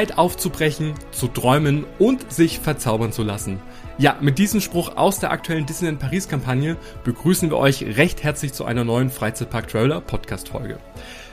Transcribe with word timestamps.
Zeit 0.00 0.16
aufzubrechen, 0.16 0.94
zu 1.10 1.28
träumen 1.28 1.84
und 1.98 2.32
sich 2.32 2.58
verzaubern 2.58 3.12
zu 3.12 3.22
lassen. 3.22 3.60
Ja, 3.98 4.16
mit 4.18 4.38
diesem 4.38 4.62
Spruch 4.62 4.96
aus 4.96 5.18
der 5.18 5.30
aktuellen 5.30 5.66
Disneyland 5.66 6.00
Paris 6.00 6.26
Kampagne 6.26 6.78
begrüßen 7.04 7.50
wir 7.50 7.58
euch 7.58 7.82
recht 7.82 8.22
herzlich 8.22 8.54
zu 8.54 8.64
einer 8.64 8.82
neuen 8.82 9.10
Freizeitpark 9.10 9.68
Traveler 9.68 10.00
Podcast 10.00 10.48
Folge. 10.48 10.78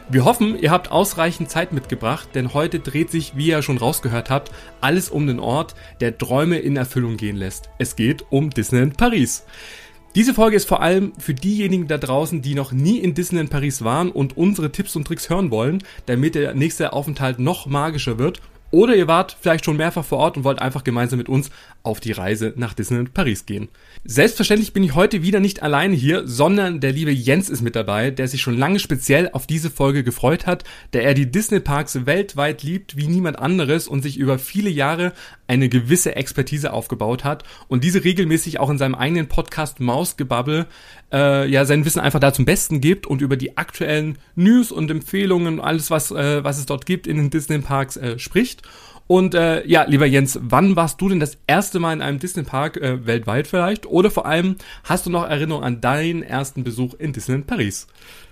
Wir 0.10 0.26
hoffen, 0.26 0.60
ihr 0.60 0.70
habt 0.70 0.92
ausreichend 0.92 1.50
Zeit 1.50 1.72
mitgebracht, 1.72 2.28
denn 2.34 2.54
heute 2.54 2.82
dreht 2.82 3.10
sich, 3.10 3.38
wie 3.38 3.48
ihr 3.48 3.62
schon 3.62 3.78
rausgehört 3.78 4.30
habt, 4.30 4.52
alles 4.82 5.10
um 5.10 5.28
den 5.28 5.40
Ort, 5.40 5.74
der 6.02 6.18
Träume 6.18 6.58
in 6.60 6.76
Erfüllung 6.76 7.16
gehen 7.16 7.38
lässt. 7.38 7.70
Es 7.78 7.96
geht 7.96 8.26
um 8.32 8.50
Disneyland 8.50 8.98
Paris. 8.98 9.46
Diese 10.14 10.34
Folge 10.34 10.58
ist 10.58 10.68
vor 10.68 10.82
allem 10.82 11.14
für 11.20 11.34
diejenigen 11.34 11.88
da 11.88 11.98
draußen, 11.98 12.42
die 12.42 12.56
noch 12.56 12.74
nie 12.74 12.98
in 12.98 13.14
Disneyland 13.14 13.50
Paris 13.50 13.86
waren 13.86 14.12
und 14.12 14.36
unsere 14.36 14.74
Tipps 14.74 14.98
und 14.98 15.06
Tricks 15.06 15.30
hören 15.30 15.52
wollen, 15.52 15.84
damit 16.06 16.36
der 16.36 16.54
nächste 16.54 16.92
Aufenthalt 16.92 17.40
noch 17.40 17.66
magischer 17.66 18.20
wird 18.20 18.42
oder 18.72 18.96
ihr 18.96 19.08
wart 19.08 19.38
vielleicht 19.40 19.66
schon 19.66 19.78
mehrfach 19.78 20.04
vor 20.04 20.18
Ort 20.20 20.38
und 20.38 20.44
wollt 20.44 20.62
einfach 20.62 20.84
gemeinsam 20.84 21.18
mit 21.18 21.30
uns 21.30 21.50
auf 21.84 22.00
die 22.00 22.12
Reise 22.12 22.54
nach 22.58 22.74
Disneyland 22.74 23.14
Paris 23.14 23.46
gehen. 23.46 23.70
Selbstverständlich 24.04 24.74
bin 24.74 24.84
ich 24.84 24.96
heute 24.96 25.22
wieder 25.24 25.40
nicht 25.40 25.64
alleine 25.64 25.96
hier, 25.96 26.28
sondern 26.28 26.80
der 26.80 26.92
liebe 26.92 27.12
Jens 27.12 27.50
ist 27.50 27.62
mit 27.62 27.76
dabei, 27.76 28.12
der 28.12 28.28
sich 28.28 28.42
schon 28.42 28.58
lange 28.58 28.80
speziell 28.80 29.30
auf 29.32 29.48
diese 29.48 29.70
Folge 29.70 30.04
gefreut 30.04 30.46
hat, 30.46 30.64
da 30.92 31.00
er 31.00 31.14
die 31.14 31.32
Disney 31.32 31.60
Parks 31.60 32.06
weltweit 32.06 32.64
liebt 32.64 32.98
wie 32.98 33.08
niemand 33.08 33.40
anderes 33.40 33.88
und 33.88 34.02
sich 34.02 34.18
über 34.18 34.38
viele 34.40 34.70
Jahre 34.70 35.14
eine 35.48 35.70
gewisse 35.70 36.16
Expertise 36.16 36.74
aufgebaut 36.74 37.24
hat 37.24 37.44
und 37.70 37.84
diese 37.84 38.04
regelmäßig 38.04 38.60
auch 38.60 38.70
in 38.70 38.78
seinem 38.78 38.96
eigenen 38.96 39.28
Podcast 39.28 39.80
Mausgebabbel 39.80 40.68
äh, 41.12 41.50
ja 41.50 41.66
sein 41.66 41.86
Wissen 41.86 42.00
einfach 42.00 42.20
da 42.20 42.34
zum 42.34 42.46
Besten 42.46 42.82
gibt 42.82 43.08
und 43.08 43.22
über 43.22 43.38
die 43.38 43.58
aktuellen 43.58 44.18
News 44.36 44.72
und 44.72 44.92
Empfehlungen, 44.92 45.60
alles 45.60 45.92
was, 45.92 46.12
äh, 46.12 46.44
was 46.44 46.58
es 46.58 46.66
dort 46.66 46.86
gibt 46.86 47.08
in 47.08 47.18
den 47.18 47.30
Disney 47.30 47.60
Parks 47.60 47.98
äh, 47.98 48.20
spricht. 48.20 48.64
Und 49.08 49.36
äh, 49.36 49.66
ja, 49.66 49.86
lieber 49.86 50.06
Jens, 50.06 50.38
wann 50.42 50.76
warst 50.76 51.00
du 51.00 51.08
denn 51.08 51.22
das 51.22 51.38
erste 51.48 51.80
Mal 51.80 51.94
in 51.94 52.02
einem 52.02 52.20
Disney 52.20 52.44
Park 52.44 52.76
äh, 52.76 53.06
weltweit 53.06 53.48
vielleicht? 53.48 53.86
Oder 53.86 54.12
vor 54.12 54.26
allem, 54.26 54.58
hast 54.84 55.06
du 55.06 55.10
noch 55.10 55.24
Erinnerung 55.24 55.64
an 55.64 55.80
deinen 55.80 56.24
ersten 56.24 56.66
Besuch 56.66 56.94
in 56.96 57.14
Disneyland 57.14 57.48
Paris? 57.48 57.88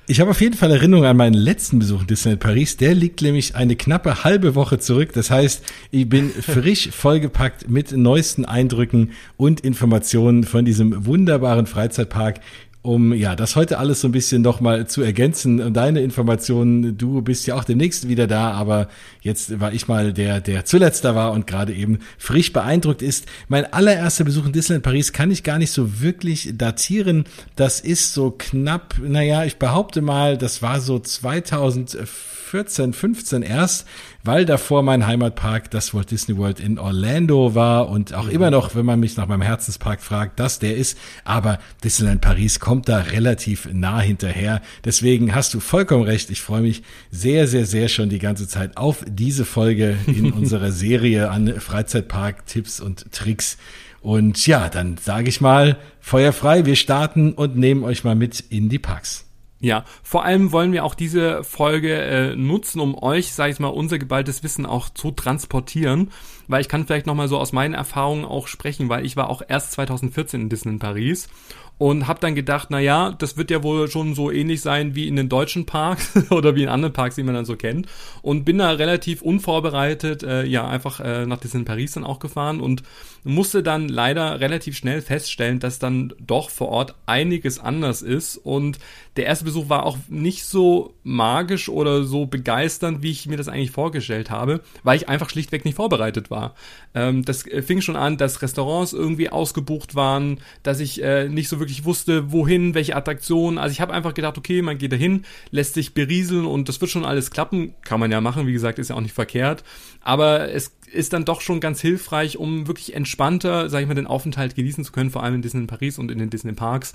Ich 0.08 0.20
habe 0.20 0.30
auf 0.30 0.42
jeden 0.42 0.56
Fall 0.56 0.70
Erinnerung 0.70 1.06
an 1.06 1.18
meinen 1.18 1.34
letzten 1.34 1.80
Besuch 1.80 2.02
in 2.02 2.08
Disneyland 2.08 2.40
Paris. 2.40 2.78
Der 2.78 2.94
liegt 2.94 3.24
nämlich 3.24 3.56
eine 3.56 3.76
knappe 3.76 4.24
halbe 4.24 4.54
Woche 4.54 4.78
zurück. 4.78 5.14
Das 5.14 5.32
heißt, 5.32 5.64
ich 5.90 6.08
bin 6.08 6.30
frisch 6.42 6.90
vollgepackt 6.92 7.70
mit 7.70 7.92
neuesten 7.92 8.46
Eindrücken 8.46 9.14
und 9.36 9.62
Informationen 9.62 10.44
von 10.44 10.64
diesem 10.64 11.08
wunderbaren 11.08 11.66
Freizeitpark 11.66 12.42
um 12.86 13.14
ja 13.14 13.36
das 13.36 13.56
heute 13.56 13.80
alles 13.80 14.02
so 14.02 14.08
ein 14.08 14.12
bisschen 14.12 14.42
noch 14.42 14.62
mal 14.62 14.88
zu 14.88 15.02
ergänzen 15.02 15.60
und 15.60 15.74
deine 15.74 16.02
Informationen. 16.02 16.98
Du 16.98 17.22
bist 17.22 17.48
ja 17.48 17.56
auch 17.56 17.64
demnächst 17.64 18.08
wieder 18.08 18.28
da, 18.28 18.52
aber 18.52 18.88
jetzt 19.22 19.60
war 19.60 19.74
ich 19.74 19.88
mal 19.88 20.14
der, 20.14 20.40
der 20.40 20.66
zuletzt 20.66 21.04
da 21.04 21.16
war 21.16 21.32
und 21.32 21.48
gerade 21.48 21.74
eben 21.74 22.00
frisch 22.18 22.54
beeindruckt 22.54 23.02
ist. 23.02 23.26
Mein 23.48 23.72
allererster 23.74 24.24
Besuch 24.24 24.46
in 24.46 24.52
Disneyland 24.52 24.84
Paris 24.84 25.14
kann 25.14 25.32
ich 25.32 25.44
gar 25.44 25.58
nicht 25.58 25.72
so 25.72 26.02
wirklich 26.02 26.54
datieren. 26.56 27.26
Das 27.56 27.80
ist 27.80 28.14
so 28.14 28.32
knapp, 28.38 28.96
naja, 29.02 29.46
ich 29.46 29.58
behaupte 29.58 30.02
mal, 30.02 30.38
das 30.38 30.62
war 30.62 30.80
so 30.80 31.00
2014, 31.00 32.94
15 32.94 33.42
erst 33.42 33.86
weil 34.26 34.46
davor 34.46 34.82
mein 34.82 35.06
Heimatpark 35.06 35.70
das 35.70 35.94
Walt 35.94 36.10
Disney 36.10 36.36
World 36.36 36.60
in 36.60 36.80
Orlando 36.80 37.54
war 37.54 37.90
und 37.90 38.14
auch 38.16 38.26
mhm. 38.26 38.32
immer 38.32 38.52
noch, 38.52 38.76
wenn 38.76 38.86
man 38.86 39.00
mich 39.00 39.18
nach 39.18 39.28
meinem 39.28 39.44
Herzenspark 39.44 40.02
fragt, 40.02 40.40
das 40.40 40.58
der 40.58 40.76
ist. 40.76 40.98
Aber 41.24 41.60
Disneyland 41.84 42.22
Paris 42.22 42.60
kommt 42.60 42.75
da 42.82 43.00
relativ 43.00 43.70
nah 43.72 44.00
hinterher. 44.00 44.62
Deswegen 44.84 45.34
hast 45.36 45.54
du 45.54 45.60
vollkommen 45.60 46.04
recht. 46.04 46.30
Ich 46.30 46.42
freue 46.42 46.62
mich 46.62 46.84
sehr, 47.12 47.48
sehr, 47.48 47.66
sehr 47.66 47.90
schon 47.90 48.10
die 48.10 48.20
ganze 48.20 48.48
Zeit 48.48 48.78
auf 48.78 49.04
diese 49.08 49.46
Folge 49.46 49.98
in 50.08 50.32
unserer 50.34 50.72
Serie 50.72 51.30
an 51.30 51.60
Freizeitpark-Tipps 51.60 52.80
und 52.80 53.12
Tricks. 53.12 53.58
Und 54.02 54.46
ja, 54.46 54.70
dann 54.70 54.98
sage 54.98 55.30
ich 55.30 55.42
mal, 55.42 55.78
Feuer 56.00 56.32
frei, 56.32 56.66
wir 56.66 56.76
starten 56.76 57.34
und 57.34 57.58
nehmen 57.58 57.84
euch 57.84 58.04
mal 58.04 58.16
mit 58.16 58.40
in 58.40 58.70
die 58.70 58.80
Parks. 58.80 59.26
Ja, 59.66 59.84
vor 60.04 60.26
allem 60.26 60.52
wollen 60.52 60.74
wir 60.74 60.84
auch 60.84 60.94
diese 60.94 61.44
Folge 61.44 61.96
äh, 61.96 62.36
nutzen, 62.36 62.80
um 62.82 63.02
euch, 63.02 63.34
sag 63.34 63.50
ich 63.50 63.60
mal, 63.60 63.70
unser 63.70 63.98
geballtes 63.98 64.44
Wissen 64.44 64.68
auch 64.68 64.90
zu 64.90 65.10
transportieren, 65.10 66.12
weil 66.48 66.62
ich 66.62 66.70
kann 66.70 66.86
vielleicht 66.86 67.08
nochmal 67.08 67.30
so 67.30 67.40
aus 67.40 67.52
meinen 67.52 67.74
Erfahrungen 67.74 68.26
auch 68.26 68.48
sprechen, 68.48 68.90
weil 68.90 69.06
ich 69.06 69.16
war 69.18 69.28
auch 69.28 69.42
erst 69.48 69.72
2014 69.72 70.42
in 70.42 70.50
Disney 70.50 70.74
in 70.74 70.80
Paris 70.80 71.30
und 71.78 72.08
habe 72.08 72.20
dann 72.20 72.36
gedacht, 72.36 72.68
na 72.70 72.80
ja, 72.80 73.12
das 73.12 73.36
wird 73.36 73.52
ja 73.52 73.62
wohl 73.62 73.90
schon 73.90 74.16
so 74.16 74.32
ähnlich 74.32 74.62
sein 74.62 74.96
wie 74.96 75.08
in 75.08 75.16
den 75.16 75.28
deutschen 75.28 75.66
Parks 75.66 76.14
oder 76.32 76.56
wie 76.56 76.64
in 76.64 76.70
anderen 76.70 76.94
Parks, 76.94 77.16
die 77.16 77.24
man 77.24 77.36
dann 77.36 77.46
so 77.46 77.56
kennt. 77.56 77.88
Und 78.22 78.46
bin 78.46 78.60
da 78.60 78.72
relativ 78.72 79.22
unvorbereitet 79.22 80.24
äh, 80.24 80.46
ja 80.46 80.68
einfach 80.68 81.00
äh, 81.02 81.26
nach 81.26 81.38
Disneyland 81.38 81.68
Paris 81.68 81.94
dann 81.94 82.06
auch 82.06 82.20
gefahren 82.20 82.62
und 82.62 82.84
musste 83.24 83.62
dann 83.64 83.90
leider 83.90 84.40
relativ 84.40 84.78
schnell 84.78 85.02
feststellen, 85.02 85.60
dass 85.60 85.80
dann 85.80 86.14
doch 86.20 86.50
vor 86.50 86.70
Ort 86.70 86.96
einiges 87.08 87.60
anders 87.60 88.02
ist. 88.02 88.38
Und 88.38 88.80
der 89.16 89.26
erste 89.26 89.46
Besuch 89.46 89.70
war 89.70 89.86
auch 89.86 89.98
nicht 90.10 90.46
so 90.46 90.94
magisch 91.04 91.70
oder 91.70 92.04
so 92.04 92.26
begeisternd, 92.26 93.02
wie 93.02 93.12
ich 93.12 93.28
mir 93.28 93.38
das 93.38 93.48
eigentlich 93.48 93.72
vorgestellt 93.72 94.30
habe, 94.30 94.62
weil 94.84 94.98
ich 94.98 95.10
einfach 95.10 95.30
schlichtweg 95.30 95.66
nicht 95.66 95.76
vorbereitet 95.76 96.30
war. 96.30 96.56
Ähm, 96.94 97.26
das 97.26 97.46
äh, 97.48 97.62
fing 97.62 97.82
schon 97.82 97.96
an, 97.96 98.18
dass 98.18 98.42
Restaurants 98.42 98.94
irgendwie 98.94 99.30
ausgebucht 99.30 99.96
waren, 99.96 100.40
dass 100.64 100.80
ich 100.80 101.04
äh, 101.04 101.30
nicht 101.30 101.50
so 101.50 101.60
wirklich 101.60 101.86
wusste, 101.86 102.32
wohin, 102.32 102.74
welche 102.74 102.96
Attraktionen. 102.96 103.58
Also 103.58 103.72
ich 103.72 103.82
habe 103.82 103.94
einfach 103.94 104.14
gedacht, 104.14 104.38
okay, 104.38 104.62
man 104.62 104.78
geht 104.78 104.92
dahin, 104.92 105.26
lässt 105.52 105.74
sich 105.74 105.94
berieseln 105.94 106.46
und 106.46 106.70
das 106.70 106.82
wird 106.82 106.92
schon 106.92 107.06
alles 107.06 107.32
klappen. 107.32 107.74
Kann 107.84 108.00
man 108.00 108.12
ja 108.12 108.22
machen, 108.22 108.48
wie 108.48 108.54
gesagt, 108.54 108.80
ist 108.80 108.90
ja 108.90 108.96
auch 108.96 109.02
nicht 109.02 109.14
verkehrt. 109.14 109.64
Aber 110.02 110.52
es 110.52 110.76
ist 110.92 111.14
dann 111.14 111.26
doch 111.26 111.42
schon 111.42 111.60
ganz 111.60 111.82
hilfreich, 111.82 112.38
um 112.38 112.68
wirklich 112.68 112.94
entspannter, 112.96 113.70
sag 113.70 113.82
ich 113.82 113.88
mal, 113.88 113.96
den 113.96 114.08
Aufenthalt 114.08 114.56
genießen 114.56 114.84
zu 114.84 114.92
können, 114.92 115.10
vor 115.10 115.24
allem 115.24 115.36
in 115.36 115.42
Disney 115.42 115.62
in 115.62 115.68
Paris 115.68 116.00
und 116.00 116.12
in 116.12 116.20
den 116.20 116.30
Disney 116.30 116.54
Parks, 116.54 116.94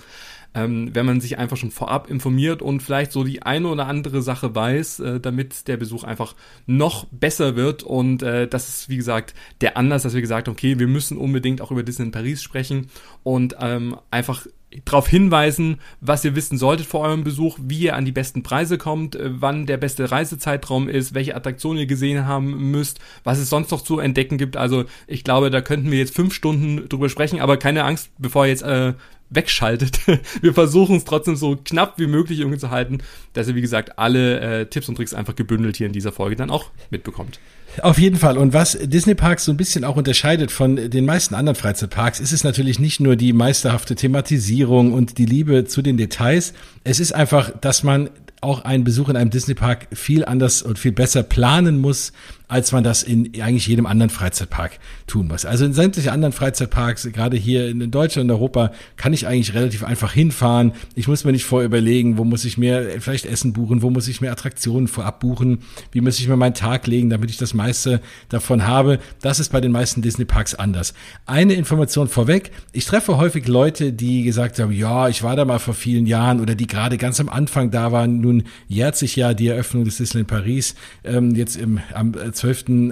ähm, 0.53 0.89
wenn 0.93 1.05
man 1.05 1.21
sich 1.21 1.37
einfach 1.37 1.57
schon 1.57 1.71
vorab 1.71 2.09
informiert 2.09 2.61
und 2.61 2.81
vielleicht 2.81 3.11
so 3.11 3.23
die 3.23 3.41
eine 3.43 3.67
oder 3.67 3.87
andere 3.87 4.21
Sache 4.21 4.53
weiß, 4.53 4.99
äh, 4.99 5.19
damit 5.19 5.67
der 5.67 5.77
Besuch 5.77 6.03
einfach 6.03 6.35
noch 6.65 7.05
besser 7.11 7.55
wird 7.55 7.83
und 7.83 8.23
äh, 8.23 8.47
das 8.47 8.69
ist, 8.69 8.89
wie 8.89 8.97
gesagt, 8.97 9.33
der 9.61 9.77
Anlass, 9.77 10.03
dass 10.03 10.13
wir 10.13 10.21
gesagt 10.21 10.47
haben, 10.47 10.53
okay, 10.53 10.79
wir 10.79 10.87
müssen 10.87 11.17
unbedingt 11.17 11.61
auch 11.61 11.71
über 11.71 11.83
Disney 11.83 12.05
in 12.05 12.11
Paris 12.11 12.41
sprechen 12.41 12.87
und 13.23 13.55
ähm, 13.59 13.97
einfach 14.09 14.45
darauf 14.85 15.07
hinweisen, 15.07 15.79
was 15.99 16.23
ihr 16.23 16.35
wissen 16.35 16.57
solltet 16.57 16.85
vor 16.85 17.01
eurem 17.01 17.23
Besuch, 17.23 17.59
wie 17.61 17.79
ihr 17.79 17.95
an 17.95 18.05
die 18.05 18.11
besten 18.11 18.43
Preise 18.43 18.77
kommt, 18.77 19.15
äh, 19.15 19.29
wann 19.41 19.65
der 19.65 19.77
beste 19.77 20.11
Reisezeitraum 20.11 20.87
ist, 20.87 21.13
welche 21.13 21.35
Attraktionen 21.35 21.79
ihr 21.79 21.87
gesehen 21.87 22.25
haben 22.25 22.71
müsst, 22.71 22.99
was 23.23 23.37
es 23.37 23.49
sonst 23.49 23.71
noch 23.71 23.81
zu 23.81 23.99
entdecken 23.99 24.37
gibt. 24.37 24.57
Also 24.57 24.85
ich 25.07 25.23
glaube, 25.23 25.49
da 25.49 25.61
könnten 25.61 25.91
wir 25.91 25.99
jetzt 25.99 26.15
fünf 26.15 26.33
Stunden 26.33 26.87
drüber 26.87 27.09
sprechen, 27.09 27.41
aber 27.41 27.57
keine 27.57 27.83
Angst, 27.83 28.11
bevor 28.17 28.45
ihr 28.45 28.51
jetzt 28.51 28.63
äh, 28.63 28.93
wegschaltet. 29.31 29.99
Wir 30.41 30.53
versuchen 30.53 30.97
es 30.97 31.05
trotzdem 31.05 31.35
so 31.35 31.57
knapp 31.63 31.97
wie 31.97 32.07
möglich 32.07 32.39
irgendwie 32.39 32.59
zu 32.59 32.69
halten, 32.69 32.99
dass 33.33 33.47
ihr, 33.47 33.55
wie 33.55 33.61
gesagt, 33.61 33.97
alle 33.97 34.39
äh, 34.39 34.65
Tipps 34.67 34.87
und 34.89 34.95
Tricks 34.95 35.13
einfach 35.13 35.35
gebündelt 35.35 35.77
hier 35.77 35.87
in 35.87 35.93
dieser 35.93 36.11
Folge 36.11 36.35
dann 36.35 36.51
auch 36.51 36.65
mitbekommt. 36.91 37.39
Auf 37.81 37.97
jeden 37.97 38.17
Fall. 38.17 38.37
Und 38.37 38.53
was 38.53 38.77
Disney 38.81 39.15
Parks 39.15 39.45
so 39.45 39.51
ein 39.51 39.57
bisschen 39.57 39.85
auch 39.85 39.95
unterscheidet 39.95 40.51
von 40.51 40.75
den 40.75 41.05
meisten 41.05 41.35
anderen 41.35 41.55
Freizeitparks, 41.55 42.19
ist 42.19 42.33
es 42.33 42.43
natürlich 42.43 42.79
nicht 42.79 42.99
nur 42.99 43.15
die 43.15 43.31
meisterhafte 43.31 43.95
Thematisierung 43.95 44.93
und 44.93 45.17
die 45.17 45.25
Liebe 45.25 45.63
zu 45.65 45.81
den 45.81 45.95
Details. 45.95 46.53
Es 46.83 46.99
ist 46.99 47.13
einfach, 47.13 47.51
dass 47.61 47.83
man 47.83 48.09
auch 48.41 48.65
einen 48.65 48.83
Besuch 48.83 49.07
in 49.07 49.15
einem 49.15 49.29
Disney 49.29 49.53
Park 49.53 49.87
viel 49.93 50.25
anders 50.25 50.63
und 50.63 50.79
viel 50.79 50.91
besser 50.91 51.23
planen 51.23 51.79
muss, 51.79 52.11
als 52.51 52.73
man 52.73 52.83
das 52.83 53.01
in 53.01 53.31
eigentlich 53.41 53.65
jedem 53.65 53.85
anderen 53.85 54.09
Freizeitpark 54.09 54.79
tun 55.07 55.29
muss. 55.29 55.45
Also 55.45 55.63
in 55.63 55.71
sämtlichen 55.71 56.11
anderen 56.11 56.33
Freizeitparks, 56.33 57.07
gerade 57.13 57.37
hier 57.37 57.69
in 57.69 57.91
Deutschland 57.91 58.29
und 58.29 58.35
Europa, 58.35 58.73
kann 58.97 59.13
ich 59.13 59.25
eigentlich 59.25 59.53
relativ 59.53 59.85
einfach 59.85 60.11
hinfahren. 60.11 60.73
Ich 60.95 61.07
muss 61.07 61.23
mir 61.23 61.31
nicht 61.31 61.45
vorüberlegen, 61.45 62.17
wo 62.17 62.25
muss 62.25 62.43
ich 62.43 62.57
mir 62.57 62.97
vielleicht 62.99 63.25
Essen 63.25 63.53
buchen, 63.53 63.81
wo 63.81 63.89
muss 63.89 64.09
ich 64.09 64.19
mir 64.19 64.33
Attraktionen 64.33 64.89
vorab 64.89 65.21
buchen, 65.21 65.59
wie 65.93 66.01
muss 66.01 66.19
ich 66.19 66.27
mir 66.27 66.35
meinen 66.35 66.53
Tag 66.53 66.87
legen, 66.87 67.09
damit 67.09 67.29
ich 67.29 67.37
das 67.37 67.53
meiste 67.53 68.01
davon 68.27 68.67
habe. 68.67 68.99
Das 69.21 69.39
ist 69.39 69.53
bei 69.53 69.61
den 69.61 69.71
meisten 69.71 70.01
Disney 70.01 70.25
Parks 70.25 70.53
anders. 70.53 70.93
Eine 71.25 71.53
Information 71.53 72.09
vorweg. 72.09 72.51
Ich 72.73 72.83
treffe 72.83 73.15
häufig 73.15 73.47
Leute, 73.47 73.93
die 73.93 74.23
gesagt 74.23 74.59
haben, 74.59 74.73
ja, 74.73 75.07
ich 75.07 75.23
war 75.23 75.37
da 75.37 75.45
mal 75.45 75.59
vor 75.59 75.73
vielen 75.73 76.05
Jahren 76.05 76.41
oder 76.41 76.55
die 76.55 76.67
gerade 76.67 76.97
ganz 76.97 77.21
am 77.21 77.29
Anfang 77.29 77.71
da 77.71 77.93
waren. 77.93 78.19
Nun 78.19 78.43
jährt 78.67 78.97
sich 78.97 79.15
ja 79.15 79.33
die 79.33 79.47
Eröffnung 79.47 79.85
des 79.85 79.95
Disneyland 79.95 80.27
Paris 80.27 80.75
ähm, 81.05 81.33
jetzt 81.33 81.55
im, 81.55 81.79
am 81.93 82.13
12. 82.13 82.40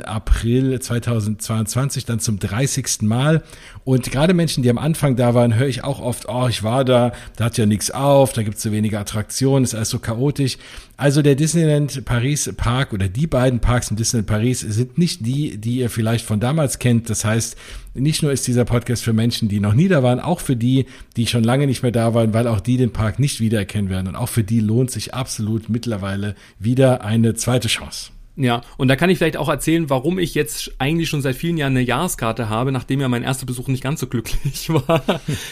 April 0.05 0.79
2022 0.79 2.05
dann 2.05 2.19
zum 2.19 2.39
30. 2.39 3.01
Mal. 3.01 3.43
Und 3.83 4.11
gerade 4.11 4.33
Menschen, 4.33 4.63
die 4.63 4.69
am 4.69 4.77
Anfang 4.77 5.15
da 5.15 5.33
waren, 5.33 5.55
höre 5.55 5.67
ich 5.67 5.83
auch 5.83 5.99
oft, 5.99 6.29
oh, 6.29 6.47
ich 6.47 6.63
war 6.63 6.85
da, 6.85 7.11
da 7.35 7.45
hat 7.45 7.57
ja 7.57 7.65
nichts 7.65 7.91
auf, 7.91 8.33
da 8.33 8.43
gibt 8.43 8.57
es 8.57 8.63
so 8.63 8.71
wenige 8.71 8.99
Attraktionen, 8.99 9.63
ist 9.63 9.75
alles 9.75 9.89
so 9.89 9.99
chaotisch. 9.99 10.57
Also 10.97 11.21
der 11.21 11.35
Disneyland 11.35 12.05
Paris 12.05 12.51
Park 12.55 12.93
oder 12.93 13.07
die 13.07 13.25
beiden 13.25 13.59
Parks 13.59 13.89
im 13.89 13.97
Disneyland 13.97 14.27
Paris 14.27 14.59
sind 14.59 14.97
nicht 14.97 15.25
die, 15.25 15.57
die 15.57 15.77
ihr 15.77 15.89
vielleicht 15.89 16.25
von 16.25 16.39
damals 16.39 16.77
kennt. 16.79 17.09
Das 17.09 17.25
heißt, 17.25 17.57
nicht 17.93 18.21
nur 18.21 18.31
ist 18.31 18.47
dieser 18.47 18.65
Podcast 18.65 19.03
für 19.03 19.13
Menschen, 19.13 19.49
die 19.49 19.59
noch 19.59 19.73
nie 19.73 19.87
da 19.87 20.03
waren, 20.03 20.19
auch 20.19 20.39
für 20.39 20.55
die, 20.55 20.85
die 21.15 21.25
schon 21.25 21.43
lange 21.43 21.67
nicht 21.67 21.81
mehr 21.81 21.91
da 21.91 22.13
waren, 22.13 22.33
weil 22.33 22.47
auch 22.47 22.59
die 22.59 22.77
den 22.77 22.93
Park 22.93 23.17
nicht 23.19 23.39
wiedererkennen 23.39 23.89
werden. 23.89 24.07
Und 24.07 24.15
auch 24.15 24.29
für 24.29 24.43
die 24.43 24.59
lohnt 24.59 24.91
sich 24.91 25.13
absolut 25.13 25.69
mittlerweile 25.69 26.35
wieder 26.59 27.03
eine 27.03 27.33
zweite 27.33 27.67
Chance. 27.67 28.11
Ja, 28.41 28.61
und 28.77 28.87
da 28.87 28.95
kann 28.95 29.09
ich 29.09 29.17
vielleicht 29.17 29.35
auch 29.35 29.49
erzählen, 29.49 29.89
warum 29.89 30.17
ich 30.17 30.33
jetzt 30.33 30.71
eigentlich 30.77 31.09
schon 31.09 31.21
seit 31.21 31.35
vielen 31.35 31.57
Jahren 31.57 31.73
eine 31.73 31.81
Jahreskarte 31.81 32.47
habe, 32.47 32.71
nachdem 32.71 33.01
ja 33.01 33.09
mein 33.09 33.21
erster 33.21 33.45
Besuch 33.45 33.67
nicht 33.67 33.83
ganz 33.83 33.99
so 33.99 34.07
glücklich 34.07 34.69
war. 34.73 35.03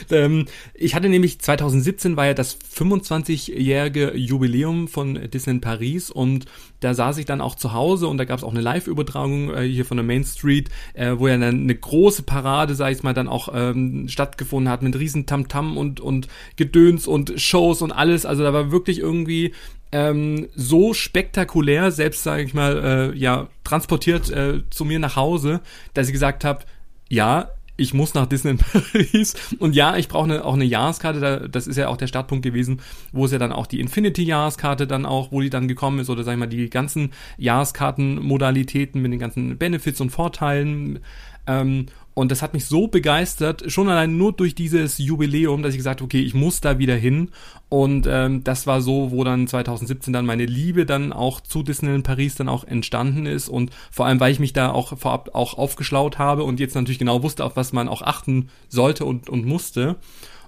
ähm, 0.09 0.45
ich 0.73 0.95
hatte 0.95 1.09
nämlich 1.09 1.39
2017 1.39 2.15
war 2.15 2.27
ja 2.27 2.33
das 2.33 2.57
25-jährige 2.57 4.15
Jubiläum 4.15 4.87
von 4.87 5.15
Disneyland 5.29 5.63
Paris 5.63 6.09
und 6.09 6.45
da 6.79 6.93
saß 6.93 7.17
ich 7.17 7.25
dann 7.25 7.41
auch 7.41 7.55
zu 7.55 7.73
Hause 7.73 8.07
und 8.07 8.19
da 8.19 8.23
gab 8.23 8.37
es 8.37 8.45
auch 8.45 8.51
eine 8.51 8.61
Live-Übertragung 8.61 9.53
äh, 9.53 9.63
hier 9.63 9.83
von 9.83 9.97
der 9.97 10.05
Main 10.05 10.23
Street, 10.23 10.69
äh, 10.93 11.15
wo 11.17 11.27
ja 11.27 11.37
dann 11.37 11.63
eine 11.63 11.75
große 11.75 12.23
Parade, 12.23 12.73
sag 12.73 12.93
ich 12.93 13.03
mal, 13.03 13.13
dann 13.13 13.27
auch 13.27 13.49
ähm, 13.53 14.07
stattgefunden 14.07 14.71
hat 14.71 14.81
mit 14.81 14.97
riesen 14.97 15.25
Tamtam 15.25 15.73
-Tam 15.73 15.77
und 15.77 15.99
und 15.99 16.29
Gedöns 16.55 17.05
und 17.05 17.33
Shows 17.35 17.81
und 17.81 17.91
alles. 17.91 18.25
Also 18.25 18.43
da 18.43 18.53
war 18.53 18.71
wirklich 18.71 18.99
irgendwie 18.99 19.53
ähm, 19.91 20.47
so 20.55 20.93
spektakulär, 20.93 21.91
selbst 21.91 22.23
sage 22.23 22.43
ich 22.43 22.53
mal, 22.53 23.11
äh, 23.13 23.17
ja, 23.17 23.47
transportiert 23.63 24.29
äh, 24.29 24.63
zu 24.69 24.85
mir 24.85 24.99
nach 24.99 25.15
Hause, 25.15 25.61
dass 25.93 26.07
ich 26.07 26.13
gesagt 26.13 26.43
habe, 26.43 26.65
ja, 27.09 27.49
ich 27.77 27.93
muss 27.93 28.13
nach 28.13 28.25
Disneyland 28.25 28.63
Paris. 28.71 29.35
Und 29.59 29.75
ja, 29.75 29.95
ich 29.95 30.07
brauche 30.07 30.27
ne, 30.27 30.43
auch 30.43 30.55
eine 30.55 30.65
Jahreskarte, 30.65 31.19
da, 31.19 31.47
das 31.47 31.67
ist 31.67 31.77
ja 31.77 31.87
auch 31.87 31.97
der 31.97 32.07
Startpunkt 32.07 32.43
gewesen, 32.43 32.81
wo 33.11 33.25
es 33.25 33.31
ja 33.31 33.37
dann 33.37 33.51
auch 33.51 33.67
die 33.67 33.79
Infinity-Jahreskarte 33.79 34.87
dann 34.87 35.05
auch, 35.05 35.31
wo 35.31 35.41
die 35.41 35.49
dann 35.49 35.67
gekommen 35.67 35.99
ist. 35.99 36.09
Oder 36.09 36.23
sag 36.23 36.33
ich 36.33 36.39
mal 36.39 36.47
die 36.47 36.69
ganzen 36.69 37.11
Jahreskarten-Modalitäten 37.37 39.01
mit 39.01 39.11
den 39.11 39.19
ganzen 39.19 39.57
Benefits 39.57 40.01
und 40.01 40.09
Vorteilen. 40.09 40.99
Ähm, 41.45 41.85
und 42.17 42.31
das 42.31 42.41
hat 42.41 42.55
mich 42.55 42.65
so 42.65 42.87
begeistert, 42.87 43.71
schon 43.71 43.89
allein 43.89 44.17
nur 44.17 44.33
durch 44.33 44.55
dieses 44.55 44.97
Jubiläum, 44.97 45.61
dass 45.61 45.73
ich 45.73 45.77
gesagt 45.77 45.99
habe, 45.99 46.05
okay, 46.05 46.19
ich 46.19 46.33
muss 46.33 46.61
da 46.61 46.79
wieder 46.79 46.95
hin. 46.95 47.29
Und 47.69 48.07
ähm, 48.09 48.43
das 48.43 48.65
war 48.65 48.81
so, 48.81 49.11
wo 49.11 49.23
dann 49.23 49.45
2017 49.45 50.13
dann 50.13 50.25
meine 50.25 50.47
Liebe 50.47 50.87
dann 50.87 51.13
auch 51.13 51.41
zu 51.41 51.61
Disneyland 51.61 52.03
Paris 52.03 52.33
dann 52.33 52.49
auch 52.49 52.63
entstanden 52.63 53.27
ist. 53.27 53.49
Und 53.49 53.69
vor 53.91 54.07
allem, 54.07 54.19
weil 54.19 54.31
ich 54.31 54.39
mich 54.39 54.51
da 54.51 54.71
auch 54.71 54.97
vorab 54.97 55.35
auch 55.35 55.59
aufgeschlaut 55.59 56.17
habe 56.17 56.43
und 56.43 56.59
jetzt 56.59 56.73
natürlich 56.73 56.97
genau 56.97 57.21
wusste, 57.21 57.45
auf 57.45 57.55
was 57.55 57.71
man 57.71 57.87
auch 57.87 58.01
achten 58.01 58.49
sollte 58.67 59.05
und, 59.05 59.29
und 59.29 59.45
musste. 59.45 59.97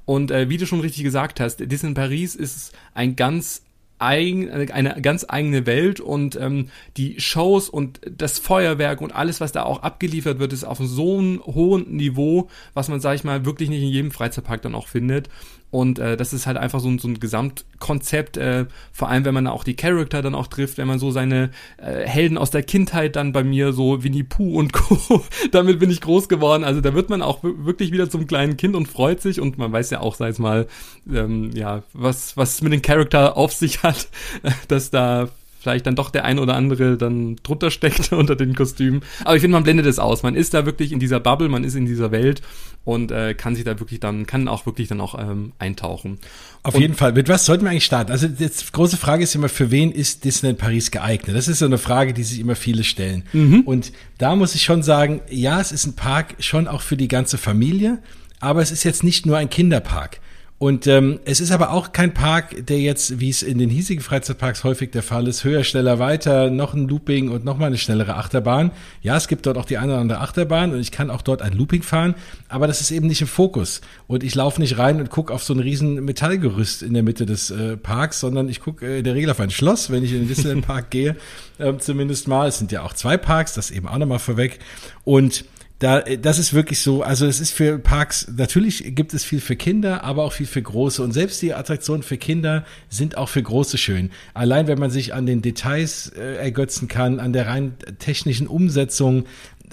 Und 0.06 0.32
äh, 0.32 0.50
wie 0.50 0.58
du 0.58 0.66
schon 0.66 0.80
richtig 0.80 1.04
gesagt 1.04 1.40
hast, 1.40 1.60
Disneyland 1.60 1.98
Paris 1.98 2.34
ist 2.34 2.74
ein 2.96 3.16
ganz 3.16 3.62
eigen, 4.00 4.50
eine 4.50 5.02
ganz 5.02 5.26
eigene 5.28 5.66
Welt 5.66 6.00
und 6.00 6.36
ähm, 6.36 6.70
die 6.98 7.20
Shows 7.20 7.70
und 7.70 8.02
das 8.10 8.40
Feuerwerk 8.40 9.02
und 9.02 9.14
alles, 9.14 9.42
was 9.42 9.52
da 9.52 9.64
auch 9.64 9.84
abgeliefert 9.84 10.40
wird, 10.40 10.54
ist 10.54 10.64
auf 10.64 10.80
so 10.82 11.18
einem 11.18 11.42
hohen 11.46 11.96
Niveau, 11.96 12.50
was 12.74 12.88
man, 12.88 13.00
sag 13.00 13.16
ich 13.16 13.24
mal, 13.24 13.46
wirklich 13.46 13.70
nicht 13.70 13.84
in 13.84 13.90
jedem 13.90 14.12
Freizeitpark 14.12 14.62
dann 14.62 14.76
auch 14.76 14.88
findet. 14.88 15.30
Und 15.72 16.00
äh, 16.00 16.18
das 16.18 16.34
ist 16.34 16.48
halt 16.48 16.58
einfach 16.58 16.80
so 16.80 16.90
ein, 16.90 16.98
so 16.98 17.08
ein 17.08 17.20
Gesamtkonzept, 17.20 18.38
äh, 18.38 18.66
vor 18.92 19.10
allem 19.10 19.26
wenn 19.26 19.36
man 19.36 19.46
auch 19.48 19.64
die 19.64 19.76
Charakter 19.76 20.22
dann 20.22 20.34
auch 20.34 20.48
trifft, 20.48 20.78
wenn 20.80 20.88
man 20.88 20.98
so 20.98 21.12
seine 21.12 21.52
äh, 21.78 22.08
Helden 22.08 22.38
aus 22.40 22.50
der 22.50 22.64
Kindheit 22.64 23.16
dann 23.16 23.34
bei 23.34 23.44
mir, 23.44 23.72
so 23.72 24.04
Winnie 24.04 24.24
Pooh 24.24 24.58
und 24.58 24.74
Co., 24.74 25.24
damit 25.52 25.80
bin 25.80 25.92
ich 25.92 26.02
groß 26.02 26.28
geworden. 26.28 26.64
Also 26.64 26.82
da 26.82 26.96
wird 26.96 27.10
man 27.10 27.22
auch 27.22 27.44
wirklich 27.44 27.92
wieder 27.92 28.10
zum 28.10 28.26
kleinen 28.26 28.58
Kind 28.58 28.76
und 28.76 28.88
freut 28.88 29.22
sich 29.22 29.40
und 29.40 29.58
man 29.60 29.72
weiß 29.72 29.92
ja 29.92 30.00
auch, 30.00 30.16
sei 30.16 30.30
es 30.30 30.40
mal, 30.40 30.68
ähm, 31.12 31.52
ja, 31.54 31.84
was, 31.94 32.36
was 32.36 32.62
mit 32.62 32.74
dem 32.74 32.82
Charakter 32.82 33.38
auf 33.38 33.54
sich 33.54 33.84
hat, 33.84 34.10
dass 34.68 34.90
da 34.90 35.30
vielleicht 35.60 35.86
dann 35.86 35.96
doch 35.96 36.10
der 36.10 36.26
ein 36.26 36.40
oder 36.40 36.56
andere 36.56 36.98
dann 36.98 37.36
drunter 37.44 37.70
steckt 37.70 38.12
unter 38.14 38.36
den 38.36 38.56
Kostümen. 38.56 39.02
Aber 39.26 39.36
ich 39.36 39.42
finde, 39.42 39.54
man 39.54 39.64
blendet 39.64 39.86
es 39.86 40.00
aus. 40.00 40.24
Man 40.24 40.36
ist 40.36 40.54
da 40.54 40.66
wirklich 40.66 40.92
in 40.92 41.00
dieser 41.00 41.20
Bubble, 41.20 41.50
man 41.50 41.64
ist 41.64 41.76
in 41.76 41.86
dieser 41.86 42.12
Welt 42.12 42.42
und 42.86 43.12
äh, 43.12 43.34
kann 43.34 43.56
sich 43.56 43.66
da 43.66 43.80
wirklich 43.80 44.00
dann, 44.00 44.26
kann 44.26 44.48
auch 44.48 44.66
wirklich 44.66 44.88
dann 44.88 45.02
auch 45.02 45.20
ähm, 45.20 45.52
eintauchen. 45.60 46.18
Auf 46.64 46.76
und 46.76 46.82
jeden 46.82 46.94
Fall. 46.96 47.14
Mit 47.14 47.28
was 47.28 47.46
sollten 47.46 47.66
wir 47.66 47.72
eigentlich 47.72 47.86
starten? 47.86 48.12
Also 48.12 48.28
die 48.28 48.50
große 48.72 48.98
Frage 48.98 49.24
ist 49.24 49.36
immer, 49.36 49.50
für 49.50 49.70
wen 49.70 49.92
ist 49.92 50.24
Disneyland 50.24 50.60
Paris 50.60 50.92
geeignet? 50.92 51.36
Das 51.36 51.48
ist 51.48 51.60
so 51.60 51.66
eine 51.66 51.78
Frage, 51.78 52.14
die 52.14 52.24
sich 52.24 52.40
immer 52.40 52.56
viele 52.56 52.84
stellen. 52.84 53.24
Mhm. 53.34 53.62
Und 53.62 53.92
da 54.18 54.36
muss 54.36 54.56
ich 54.56 54.64
schon 54.64 54.82
sagen, 54.82 55.22
ja, 55.30 55.60
es 55.60 55.72
ist 55.72 55.86
ein 55.86 55.96
Park 55.96 56.36
schon 56.40 56.68
auch 56.68 56.82
für 56.82 56.98
die 56.98 57.10
ganze 57.10 57.38
Familie, 57.38 58.00
aber 58.40 58.62
es 58.62 58.72
ist 58.72 58.84
jetzt 58.84 59.04
nicht 59.04 59.26
nur 59.26 59.38
ein 59.38 59.50
Kinderpark. 59.50 60.20
Und 60.60 60.88
ähm, 60.88 61.22
es 61.24 61.40
ist 61.40 61.52
aber 61.52 61.72
auch 61.72 61.94
kein 61.94 62.14
Park, 62.14 62.68
der 62.68 62.80
jetzt, 62.80 63.22
wie 63.22 63.30
es 63.30 63.44
in 63.44 63.60
den 63.60 63.70
hiesigen 63.70 64.04
Freizeitparks 64.04 64.66
häufig 64.66 64.92
der 64.92 65.04
Fall 65.04 65.26
ist, 65.30 65.46
höher, 65.46 65.64
schneller, 65.64 66.00
weiter, 66.00 66.50
noch 66.50 66.74
ein 66.74 66.90
Looping 66.90 67.30
und 67.30 67.46
noch 67.46 67.58
mal 67.58 67.68
eine 67.68 67.78
schnellere 67.78 68.16
Achterbahn. 68.16 68.72
Ja, 69.02 69.16
es 69.16 69.30
gibt 69.30 69.46
dort 69.46 69.58
auch 69.58 69.64
die 69.64 69.78
eine 69.78 69.94
oder 69.94 70.02
andere 70.02 70.20
Achterbahn 70.20 70.74
und 70.74 70.82
ich 70.82 70.92
kann 70.92 71.12
auch 71.12 71.22
dort 71.22 71.42
ein 71.42 71.54
Looping 71.54 71.82
fahren, 71.82 72.14
aber 72.50 72.68
das 72.68 72.82
ist 72.82 72.92
eben 72.92 73.08
nicht 73.08 73.22
im 73.22 73.28
Fokus. 73.28 73.80
Und 74.08 74.22
ich 74.22 74.36
laufe 74.36 74.60
nicht 74.60 74.78
rein 74.78 75.00
und 75.00 75.10
gucke 75.10 75.34
auf 75.34 75.46
so 75.46 75.54
ein 75.54 75.62
riesen 75.62 76.04
Metallgerüst 76.04 76.84
in 76.84 76.94
der 76.94 77.04
Mitte 77.04 77.26
des 77.26 77.52
äh, 77.52 77.78
Parks, 77.78 78.20
sondern 78.20 78.50
ich 78.50 78.60
gucke 78.60 78.86
äh, 78.86 78.98
in 78.98 79.06
der 79.06 79.16
Regel 79.16 79.30
auf 79.30 79.40
ein 79.40 79.52
Schloss, 79.52 79.90
wenn 79.92 80.04
ich 80.04 80.12
in 80.12 80.20
den 80.20 80.28
Disneyland 80.28 80.68
Park 80.68 80.90
gehe, 80.90 81.16
äh, 81.58 81.78
zumindest 81.78 82.28
mal. 82.28 82.50
Es 82.50 82.58
sind 82.58 82.74
ja 82.74 82.82
auch 82.82 82.92
zwei 82.92 83.16
Parks, 83.16 83.54
das 83.54 83.72
eben 83.72 83.88
auch 83.88 83.98
nochmal 83.98 84.20
vorweg. 84.20 84.60
Und 85.06 85.46
da, 85.80 86.02
das 86.02 86.40
ist 86.40 86.54
wirklich 86.54 86.82
so, 86.82 87.04
also 87.04 87.26
es 87.26 87.40
ist 87.40 87.52
für 87.52 87.80
Parks, 87.80 88.28
natürlich 88.36 88.96
gibt 88.96 89.14
es 89.14 89.24
viel 89.24 89.40
für 89.40 89.56
Kinder, 89.56 90.04
aber 90.04 90.26
auch 90.26 90.34
viel 90.34 90.46
für 90.46 90.62
Große. 90.62 91.02
Und 91.02 91.14
selbst 91.14 91.42
die 91.42 91.54
Attraktionen 91.54 92.04
für 92.04 92.18
Kinder 92.18 92.66
sind 92.90 93.18
auch 93.18 93.30
für 93.30 93.42
Große 93.42 93.78
schön. 93.78 94.12
Allein 94.34 94.68
wenn 94.68 94.78
man 94.78 94.92
sich 94.92 95.14
an 95.14 95.26
den 95.26 95.42
Details 95.42 96.10
äh, 96.10 96.36
ergötzen 96.36 96.90
kann, 96.90 97.22
an 97.22 97.32
der 97.32 97.48
rein 97.48 97.76
technischen 97.98 98.48
Umsetzung, 98.48 99.26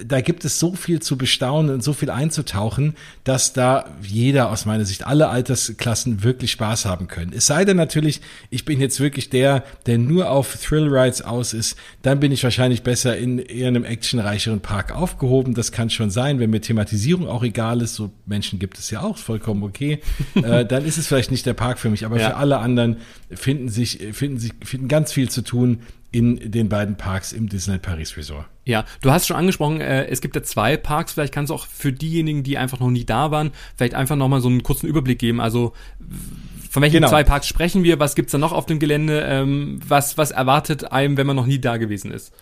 da 0.04 0.20
gibt 0.20 0.44
es 0.44 0.58
so 0.58 0.75
viel 0.75 1.00
zu 1.00 1.16
bestaunen 1.16 1.75
und 1.75 1.82
so 1.82 1.93
viel 1.93 2.10
einzutauchen, 2.10 2.94
dass 3.25 3.52
da 3.52 3.87
jeder 4.02 4.50
aus 4.50 4.66
meiner 4.66 4.84
Sicht, 4.84 5.06
alle 5.06 5.28
Altersklassen 5.28 6.22
wirklich 6.22 6.52
Spaß 6.52 6.84
haben 6.84 7.08
können. 7.08 7.32
Es 7.34 7.46
sei 7.46 7.64
denn 7.64 7.76
natürlich, 7.76 8.20
ich 8.50 8.64
bin 8.64 8.81
jetzt 8.81 9.00
wirklich 9.00 9.31
der, 9.31 9.64
der 9.87 9.98
nur 9.98 10.31
auf 10.31 10.56
Thrill 10.56 10.88
Rides 10.88 11.22
aus 11.22 11.52
ist, 11.52 11.76
dann 12.02 12.20
bin 12.20 12.32
ich 12.32 12.44
wahrscheinlich 12.44 12.82
besser 12.82 13.16
in 13.16 13.38
eher 13.38 13.69
einem 13.69 13.84
actionreicheren 13.84 14.60
Park 14.60 14.93
aufgehoben. 14.94 15.54
Das 15.54 15.72
kann 15.72 15.90
schon 15.90 16.10
sein, 16.10 16.38
wenn 16.38 16.50
mir 16.50 16.60
Thematisierung 16.60 17.26
auch 17.26 17.42
egal 17.42 17.81
ist, 17.81 17.94
so 17.94 18.10
Menschen 18.26 18.58
gibt 18.58 18.78
es 18.78 18.90
ja 18.90 19.00
auch, 19.02 19.16
vollkommen 19.16 19.62
okay, 19.62 20.00
äh, 20.34 20.64
dann 20.64 20.84
ist 20.84 20.99
es 20.99 21.06
vielleicht 21.06 21.31
nicht 21.31 21.46
der 21.46 21.54
Park 21.54 21.78
für 21.78 21.90
mich, 21.90 22.04
aber 22.04 22.20
ja. 22.20 22.31
für 22.31 22.37
alle 22.37 22.58
anderen 22.58 22.99
finden 23.31 23.69
sich, 23.69 23.99
finden 24.12 24.38
sich, 24.38 24.52
finden 24.62 24.88
ganz 24.88 25.12
viel 25.12 25.31
zu 25.31 25.42
tun 25.42 25.81
in 26.12 26.50
den 26.50 26.69
beiden 26.69 26.96
Parks 26.96 27.32
im 27.32 27.49
Disneyland 27.49 27.82
Paris 27.82 28.16
Resort. 28.16 28.46
Ja, 28.66 28.84
du 29.00 29.12
hast 29.12 29.28
schon 29.28 29.36
angesprochen, 29.36 29.80
äh, 29.80 30.06
es 30.06 30.20
gibt 30.20 30.35
ja 30.35 30.42
zwei 30.42 30.76
Parks. 30.76 31.12
Vielleicht 31.12 31.32
kannst 31.32 31.50
du 31.50 31.54
auch 31.54 31.66
für 31.66 31.92
diejenigen, 31.92 32.42
die 32.42 32.58
einfach 32.58 32.80
noch 32.80 32.90
nie 32.90 33.04
da 33.04 33.30
waren, 33.30 33.52
vielleicht 33.76 33.94
einfach 33.94 34.16
nochmal 34.16 34.40
so 34.40 34.49
einen 34.49 34.64
kurzen 34.64 34.88
Überblick 34.88 35.20
geben. 35.20 35.40
Also 35.40 35.73
von 36.68 36.82
welchen 36.82 36.96
genau. 36.96 37.08
zwei 37.08 37.23
Parks 37.23 37.46
sprechen 37.46 37.85
wir? 37.85 38.00
Was 38.00 38.16
gibt's 38.16 38.32
da 38.32 38.38
noch 38.38 38.52
auf 38.52 38.66
dem 38.66 38.80
Gelände? 38.80 39.25
Ähm, 39.25 39.78
was, 39.87 40.18
was 40.18 40.32
erwartet 40.32 40.90
einem, 40.90 41.16
wenn 41.16 41.28
man 41.28 41.37
noch 41.37 41.46
nie 41.46 41.61
da 41.61 41.76
gewesen 41.76 42.11
ist? 42.11 42.32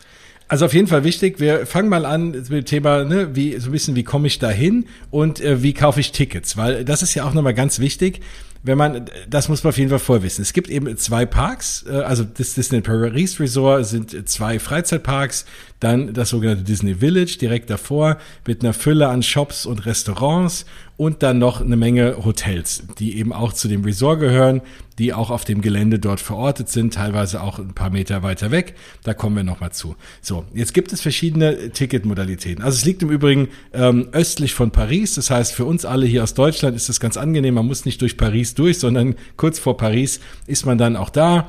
Also 0.49 0.64
auf 0.64 0.73
jeden 0.73 0.87
Fall 0.87 1.04
wichtig. 1.04 1.40
Wir 1.40 1.66
fangen 1.66 1.90
mal 1.90 2.07
an 2.07 2.31
mit 2.31 2.49
dem 2.49 2.64
Thema, 2.64 3.04
ne, 3.04 3.37
wie 3.37 3.59
so 3.59 3.69
ein 3.69 3.73
bisschen, 3.73 3.95
wie 3.95 4.02
komme 4.02 4.26
ich 4.26 4.38
da 4.38 4.49
hin 4.49 4.87
und 5.11 5.43
äh, 5.43 5.62
wie 5.62 5.75
kaufe 5.75 6.00
ich 6.00 6.12
Tickets, 6.12 6.57
weil 6.57 6.87
das 6.87 7.02
ist 7.02 7.14
ja 7.14 7.25
auch 7.25 7.35
nochmal 7.35 7.54
ganz 7.54 7.81
wichtig 7.81 8.23
wenn 8.64 8.78
man, 8.78 9.04
das 9.28 9.50
muss 9.50 9.62
man 9.62 9.69
auf 9.69 9.78
jeden 9.78 9.90
Fall 9.90 9.99
vorwissen. 9.99 10.40
Es 10.40 10.54
gibt 10.54 10.71
eben 10.71 10.97
zwei 10.97 11.26
Parks, 11.26 11.85
äh, 11.87 11.97
also 11.99 12.25
das 12.25 12.54
Disney 12.54 12.81
Paris 12.81 13.38
Resort 13.38 13.87
sind 13.87 14.28
zwei 14.28 14.59
Freizeitparks, 14.59 15.45
dann 15.85 16.14
das 16.14 16.31
sogenannte 16.31 16.64
Disney 16.64 16.97
Village 16.97 17.37
direkt 17.41 17.71
davor 17.71 18.19
mit 18.47 18.62
einer 18.62 18.73
Fülle 18.73 19.09
an 19.09 19.23
Shops 19.23 19.67
und 19.67 19.87
Restaurants 19.87 20.64
und 20.97 21.23
dann 21.23 21.38
noch 21.38 21.61
eine 21.61 21.76
Menge 21.76 22.25
Hotels, 22.25 22.85
die 22.99 23.19
eben 23.19 23.33
auch 23.33 23.53
zu 23.53 23.69
dem 23.69 23.85
Resort 23.85 24.21
gehören, 24.21 24.62
die 24.99 25.12
auch 25.12 25.31
auf 25.31 25.45
dem 25.45 25.61
Gelände 25.61 25.99
dort 25.99 26.21
verortet 26.21 26.69
sind, 26.69 26.95
teilweise 26.95 27.43
auch 27.43 27.59
ein 27.59 27.75
paar 27.75 27.91
Meter 27.91 28.23
weiter 28.23 28.50
weg. 28.50 28.75
Da 29.03 29.12
kommen 29.12 29.37
wir 29.37 29.43
nochmal 29.43 29.73
zu. 29.73 29.97
So, 30.23 30.45
jetzt 30.55 30.73
gibt 30.73 30.93
es 30.93 31.00
verschiedene 31.00 31.71
Ticketmodalitäten. 31.71 32.64
Also 32.64 32.76
es 32.76 32.85
liegt 32.85 33.03
im 33.03 33.11
Übrigen 33.11 33.49
ähm, 33.73 34.09
östlich 34.12 34.55
von 34.55 34.71
Paris. 34.71 35.17
Das 35.17 35.31
heißt, 35.31 35.53
für 35.53 35.64
uns 35.64 35.85
alle 35.85 36.07
hier 36.07 36.23
aus 36.23 36.35
Deutschland 36.35 36.76
ist 36.76 36.88
das 36.88 37.00
ganz 37.00 37.17
angenehm. 37.17 37.55
Man 37.55 37.67
muss 37.67 37.85
nicht 37.85 38.00
durch 38.00 38.17
Paris 38.17 38.55
durch, 38.55 38.79
sondern 38.79 39.17
kurz 39.37 39.59
vor 39.59 39.76
Paris 39.76 40.21
ist 40.47 40.64
man 40.64 40.79
dann 40.79 40.97
auch 40.97 41.11
da. 41.11 41.49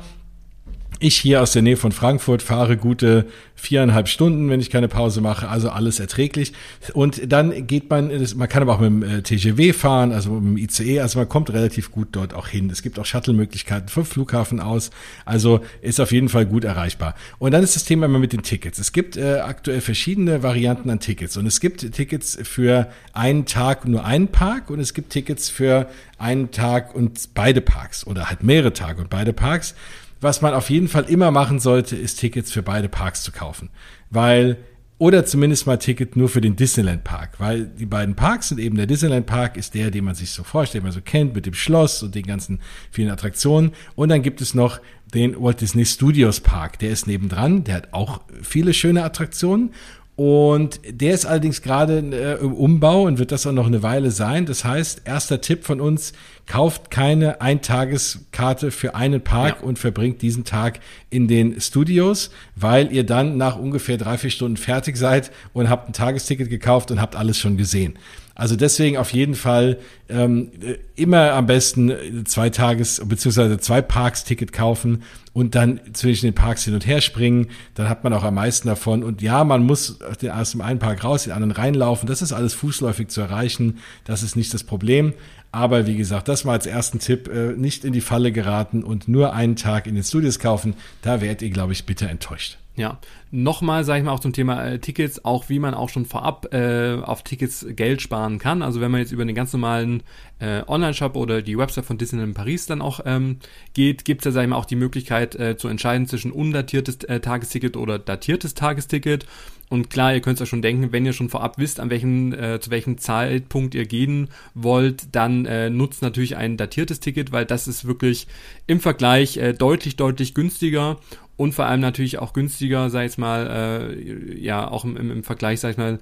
Ich 0.98 1.16
hier 1.18 1.42
aus 1.42 1.52
der 1.52 1.60
Nähe 1.60 1.76
von 1.76 1.92
Frankfurt 1.92 2.40
fahre 2.40 2.78
gute 2.78 3.26
viereinhalb 3.54 4.08
Stunden, 4.08 4.48
wenn 4.48 4.60
ich 4.60 4.70
keine 4.70 4.88
Pause 4.88 5.20
mache, 5.20 5.48
also 5.48 5.68
alles 5.68 6.00
erträglich. 6.00 6.54
Und 6.94 7.30
dann 7.30 7.66
geht 7.66 7.90
man, 7.90 8.10
man 8.36 8.48
kann 8.48 8.62
aber 8.62 8.74
auch 8.74 8.80
mit 8.80 8.88
dem 8.90 9.02
äh, 9.02 9.22
TGW 9.22 9.74
fahren, 9.74 10.12
also 10.12 10.30
mit 10.30 10.42
dem 10.42 10.56
ICE, 10.56 11.00
also 11.00 11.18
man 11.18 11.28
kommt 11.28 11.52
relativ 11.52 11.90
gut 11.90 12.08
dort 12.12 12.32
auch 12.32 12.48
hin. 12.48 12.70
Es 12.70 12.82
gibt 12.82 12.98
auch 12.98 13.04
Shuttle-Möglichkeiten 13.04 13.88
vom 13.88 14.06
Flughafen 14.06 14.58
aus, 14.58 14.90
also 15.26 15.60
ist 15.82 16.00
auf 16.00 16.12
jeden 16.12 16.30
Fall 16.30 16.46
gut 16.46 16.64
erreichbar. 16.64 17.14
Und 17.38 17.52
dann 17.52 17.62
ist 17.62 17.76
das 17.76 17.84
Thema 17.84 18.06
immer 18.06 18.18
mit 18.18 18.32
den 18.32 18.42
Tickets. 18.42 18.78
Es 18.78 18.92
gibt 18.92 19.18
äh, 19.18 19.40
aktuell 19.40 19.82
verschiedene 19.82 20.42
Varianten 20.42 20.88
an 20.88 21.00
Tickets 21.00 21.36
und 21.36 21.46
es 21.46 21.60
gibt 21.60 21.92
Tickets 21.92 22.38
für 22.42 22.88
einen 23.12 23.44
Tag 23.44 23.86
nur 23.86 24.04
einen 24.06 24.28
Park 24.28 24.70
und 24.70 24.80
es 24.80 24.94
gibt 24.94 25.10
Tickets 25.10 25.50
für 25.50 25.88
einen 26.18 26.50
Tag 26.52 26.94
und 26.94 27.34
beide 27.34 27.60
Parks 27.60 28.06
oder 28.06 28.30
halt 28.30 28.42
mehrere 28.42 28.72
Tage 28.72 29.02
und 29.02 29.10
beide 29.10 29.34
Parks. 29.34 29.74
Was 30.20 30.40
man 30.42 30.54
auf 30.54 30.70
jeden 30.70 30.88
Fall 30.88 31.04
immer 31.04 31.30
machen 31.30 31.60
sollte, 31.60 31.96
ist 31.96 32.20
Tickets 32.20 32.50
für 32.50 32.62
beide 32.62 32.88
Parks 32.88 33.22
zu 33.22 33.32
kaufen. 33.32 33.70
Weil, 34.10 34.56
oder 34.98 35.26
zumindest 35.26 35.66
mal 35.66 35.76
Ticket 35.76 36.16
nur 36.16 36.28
für 36.28 36.40
den 36.40 36.56
Disneyland 36.56 37.04
Park, 37.04 37.38
weil 37.38 37.66
die 37.66 37.84
beiden 37.84 38.14
Parks 38.14 38.48
sind 38.48 38.58
eben 38.58 38.76
der 38.76 38.86
Disneyland 38.86 39.26
Park 39.26 39.56
ist 39.56 39.74
der, 39.74 39.90
den 39.90 40.04
man 40.04 40.14
sich 40.14 40.30
so 40.30 40.42
vorstellt, 40.42 40.84
man 40.84 40.92
so 40.92 41.02
kennt, 41.02 41.34
mit 41.34 41.44
dem 41.44 41.54
Schloss 41.54 42.02
und 42.02 42.14
den 42.14 42.24
ganzen 42.24 42.60
vielen 42.90 43.10
Attraktionen. 43.10 43.72
Und 43.94 44.08
dann 44.08 44.22
gibt 44.22 44.40
es 44.40 44.54
noch 44.54 44.80
den 45.12 45.40
Walt 45.40 45.60
Disney 45.60 45.84
Studios 45.84 46.40
Park. 46.40 46.78
Der 46.78 46.90
ist 46.90 47.06
nebendran, 47.06 47.64
der 47.64 47.74
hat 47.74 47.92
auch 47.92 48.22
viele 48.42 48.72
schöne 48.72 49.04
Attraktionen 49.04 49.72
und 50.16 50.80
der 50.88 51.12
ist 51.12 51.26
allerdings 51.26 51.60
gerade 51.60 51.98
äh, 51.98 52.42
im 52.42 52.54
Umbau 52.54 53.02
und 53.02 53.18
wird 53.18 53.32
das 53.32 53.46
auch 53.46 53.52
noch 53.52 53.66
eine 53.66 53.82
Weile 53.82 54.10
sein. 54.10 54.46
Das 54.46 54.64
heißt, 54.64 55.02
erster 55.04 55.42
Tipp 55.42 55.64
von 55.64 55.78
uns, 55.78 56.14
kauft 56.46 56.90
keine 56.90 57.42
Eintageskarte 57.42 58.70
für 58.70 58.94
einen 58.94 59.20
Park 59.20 59.58
ja. 59.60 59.66
und 59.66 59.78
verbringt 59.78 60.22
diesen 60.22 60.44
Tag 60.44 60.80
in 61.10 61.28
den 61.28 61.60
Studios, 61.60 62.30
weil 62.54 62.92
ihr 62.92 63.04
dann 63.04 63.36
nach 63.36 63.58
ungefähr 63.58 63.98
drei, 63.98 64.16
vier 64.16 64.30
Stunden 64.30 64.56
fertig 64.56 64.96
seid 64.96 65.30
und 65.52 65.68
habt 65.68 65.88
ein 65.88 65.92
Tagesticket 65.92 66.48
gekauft 66.48 66.90
und 66.90 67.00
habt 67.00 67.14
alles 67.14 67.38
schon 67.38 67.58
gesehen. 67.58 67.98
Also 68.36 68.54
deswegen 68.54 68.98
auf 68.98 69.14
jeden 69.14 69.34
Fall 69.34 69.78
ähm, 70.10 70.50
immer 70.94 71.32
am 71.32 71.46
besten 71.46 72.24
zwei 72.26 72.50
Tages- 72.50 73.02
bzw. 73.02 73.56
zwei 73.58 73.80
Parks-Ticket 73.80 74.52
kaufen 74.52 75.02
und 75.32 75.54
dann 75.54 75.80
zwischen 75.94 76.26
den 76.26 76.34
Parks 76.34 76.64
hin 76.64 76.74
und 76.74 76.86
her 76.86 77.00
springen. 77.00 77.48
Dann 77.74 77.88
hat 77.88 78.04
man 78.04 78.12
auch 78.12 78.24
am 78.24 78.34
meisten 78.34 78.68
davon. 78.68 79.02
Und 79.02 79.22
ja, 79.22 79.42
man 79.42 79.62
muss 79.62 80.00
aus 80.02 80.50
dem 80.52 80.60
einen 80.60 80.78
Park 80.78 81.02
raus, 81.02 81.24
den 81.24 81.32
anderen 81.32 81.52
reinlaufen. 81.52 82.06
Das 82.06 82.20
ist 82.20 82.34
alles 82.34 82.52
fußläufig 82.52 83.08
zu 83.08 83.22
erreichen. 83.22 83.78
Das 84.04 84.22
ist 84.22 84.36
nicht 84.36 84.52
das 84.52 84.64
Problem. 84.64 85.14
Aber 85.50 85.86
wie 85.86 85.96
gesagt, 85.96 86.28
das 86.28 86.44
mal 86.44 86.52
als 86.52 86.66
ersten 86.66 86.98
Tipp, 86.98 87.28
äh, 87.28 87.54
nicht 87.54 87.86
in 87.86 87.94
die 87.94 88.02
Falle 88.02 88.32
geraten 88.32 88.84
und 88.84 89.08
nur 89.08 89.32
einen 89.32 89.56
Tag 89.56 89.86
in 89.86 89.94
den 89.94 90.04
Studios 90.04 90.38
kaufen. 90.38 90.74
Da 91.00 91.22
werdet 91.22 91.40
ihr, 91.40 91.50
glaube 91.50 91.72
ich, 91.72 91.86
bitter 91.86 92.10
enttäuscht. 92.10 92.58
Ja, 92.76 92.98
nochmal 93.30 93.84
sage 93.84 94.00
ich 94.00 94.04
mal 94.04 94.12
auch 94.12 94.20
zum 94.20 94.34
Thema 94.34 94.62
äh, 94.62 94.78
Tickets, 94.78 95.24
auch 95.24 95.48
wie 95.48 95.58
man 95.58 95.72
auch 95.72 95.88
schon 95.88 96.04
vorab 96.04 96.52
äh, 96.52 96.98
auf 97.02 97.22
Tickets 97.22 97.66
Geld 97.70 98.02
sparen 98.02 98.38
kann. 98.38 98.60
Also 98.60 98.82
wenn 98.82 98.90
man 98.90 99.00
jetzt 99.00 99.12
über 99.12 99.24
den 99.24 99.34
ganz 99.34 99.54
normalen 99.54 100.02
äh, 100.40 100.60
Online-Shop 100.66 101.16
oder 101.16 101.40
die 101.40 101.56
Website 101.56 101.86
von 101.86 101.96
Disneyland 101.96 102.34
Paris 102.34 102.66
dann 102.66 102.82
auch 102.82 103.00
ähm, 103.06 103.38
geht, 103.72 104.04
gibt 104.04 104.20
es 104.20 104.26
ja, 104.26 104.32
sage 104.32 104.44
ich 104.44 104.50
mal, 104.50 104.56
auch 104.56 104.66
die 104.66 104.76
Möglichkeit 104.76 105.34
äh, 105.36 105.56
zu 105.56 105.68
entscheiden 105.68 106.06
zwischen 106.06 106.32
undatiertes 106.32 106.96
äh, 107.04 107.20
Tagesticket 107.20 107.78
oder 107.78 107.98
datiertes 107.98 108.52
Tagesticket. 108.52 109.26
Und 109.68 109.90
klar, 109.90 110.14
ihr 110.14 110.20
könnt 110.20 110.36
es 110.36 110.42
euch 110.42 110.48
schon 110.48 110.62
denken, 110.62 110.92
wenn 110.92 111.04
ihr 111.04 111.12
schon 111.12 111.28
vorab 111.28 111.58
wisst, 111.58 111.80
an 111.80 111.90
welchem, 111.90 112.32
äh, 112.32 112.60
zu 112.60 112.70
welchem 112.70 112.98
Zeitpunkt 112.98 113.74
ihr 113.74 113.86
gehen 113.86 114.28
wollt, 114.54 115.14
dann 115.14 115.44
äh, 115.46 115.70
nutzt 115.70 116.02
natürlich 116.02 116.36
ein 116.36 116.56
datiertes 116.56 117.00
Ticket, 117.00 117.32
weil 117.32 117.46
das 117.46 117.66
ist 117.66 117.84
wirklich 117.84 118.28
im 118.68 118.80
Vergleich 118.80 119.38
äh, 119.38 119.54
deutlich, 119.54 119.96
deutlich 119.96 120.34
günstiger 120.34 120.98
und 121.36 121.52
vor 121.52 121.66
allem 121.66 121.80
natürlich 121.80 122.18
auch 122.18 122.32
günstiger, 122.32 122.88
sag 122.88 123.06
ich 123.06 123.18
mal, 123.18 123.92
äh, 123.94 124.38
ja, 124.38 124.68
auch 124.68 124.84
im, 124.84 124.96
im 124.96 125.22
Vergleich, 125.22 125.60
sag 125.60 125.72
ich 125.72 125.76
mal, 125.76 125.98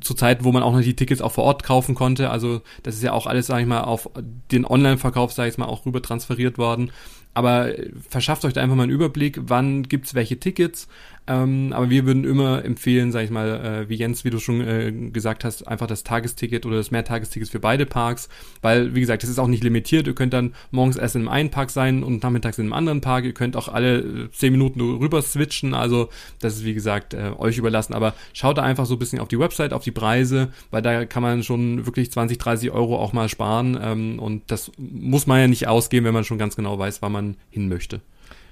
zu 0.00 0.14
Zeiten, 0.14 0.44
wo 0.44 0.52
man 0.52 0.62
auch 0.62 0.72
noch 0.72 0.82
die 0.82 0.94
Tickets 0.94 1.20
auch 1.20 1.32
vor 1.32 1.44
Ort 1.44 1.64
kaufen 1.64 1.96
konnte. 1.96 2.30
Also 2.30 2.62
das 2.84 2.94
ist 2.94 3.02
ja 3.02 3.12
auch 3.12 3.26
alles, 3.26 3.48
sag 3.48 3.60
ich 3.60 3.66
mal, 3.66 3.80
auf 3.80 4.08
den 4.52 4.64
Online-Verkauf, 4.64 5.32
sag 5.32 5.48
ich 5.48 5.58
mal, 5.58 5.66
auch 5.66 5.84
rüber 5.84 6.00
transferiert 6.00 6.58
worden. 6.58 6.92
Aber 7.34 7.70
verschafft 8.08 8.44
euch 8.44 8.52
da 8.52 8.62
einfach 8.62 8.76
mal 8.76 8.84
einen 8.84 8.92
Überblick, 8.92 9.40
wann 9.42 9.82
gibt's 9.82 10.14
welche 10.14 10.38
Tickets. 10.38 10.88
Ähm, 11.28 11.72
aber 11.74 11.90
wir 11.90 12.06
würden 12.06 12.24
immer 12.24 12.64
empfehlen, 12.64 13.12
sag 13.12 13.24
ich 13.24 13.30
mal, 13.30 13.48
äh, 13.48 13.88
wie 13.88 13.96
Jens, 13.96 14.24
wie 14.24 14.30
du 14.30 14.38
schon 14.38 14.60
äh, 14.62 14.90
gesagt 15.12 15.44
hast, 15.44 15.68
einfach 15.68 15.86
das 15.86 16.02
Tagesticket 16.02 16.64
oder 16.64 16.76
das 16.76 16.90
Mehrtagesticket 16.90 17.50
für 17.50 17.60
beide 17.60 17.84
Parks, 17.84 18.30
weil, 18.62 18.94
wie 18.94 19.00
gesagt, 19.00 19.22
das 19.22 19.28
ist 19.30 19.38
auch 19.38 19.46
nicht 19.46 19.62
limitiert. 19.62 20.06
Ihr 20.06 20.14
könnt 20.14 20.32
dann 20.32 20.54
morgens 20.70 20.96
erst 20.96 21.16
in 21.16 21.22
einem 21.22 21.28
einen 21.28 21.50
Park 21.50 21.70
sein 21.70 22.02
und 22.02 22.22
nachmittags 22.22 22.58
in 22.58 22.64
einem 22.64 22.72
anderen 22.72 23.00
Park. 23.02 23.24
Ihr 23.24 23.34
könnt 23.34 23.56
auch 23.56 23.68
alle 23.68 23.98
äh, 23.98 24.30
zehn 24.32 24.52
Minuten 24.52 24.80
rüber 24.80 25.20
switchen. 25.20 25.74
Also, 25.74 26.08
das 26.40 26.56
ist, 26.56 26.64
wie 26.64 26.74
gesagt, 26.74 27.12
äh, 27.12 27.32
euch 27.36 27.58
überlassen. 27.58 27.92
Aber 27.92 28.14
schaut 28.32 28.56
da 28.56 28.62
einfach 28.62 28.86
so 28.86 28.94
ein 28.94 28.98
bisschen 28.98 29.20
auf 29.20 29.28
die 29.28 29.38
Website, 29.38 29.74
auf 29.74 29.84
die 29.84 29.90
Preise, 29.90 30.48
weil 30.70 30.80
da 30.80 31.04
kann 31.04 31.22
man 31.22 31.42
schon 31.42 31.84
wirklich 31.84 32.10
20, 32.10 32.38
30 32.38 32.70
Euro 32.70 32.98
auch 32.98 33.12
mal 33.12 33.28
sparen. 33.28 33.78
Ähm, 33.80 34.18
und 34.18 34.50
das 34.50 34.72
muss 34.78 35.26
man 35.26 35.40
ja 35.40 35.46
nicht 35.46 35.68
ausgeben, 35.68 36.06
wenn 36.06 36.14
man 36.14 36.24
schon 36.24 36.38
ganz 36.38 36.56
genau 36.56 36.78
weiß, 36.78 37.02
wann 37.02 37.12
man 37.12 37.36
hin 37.50 37.68
möchte. 37.68 38.00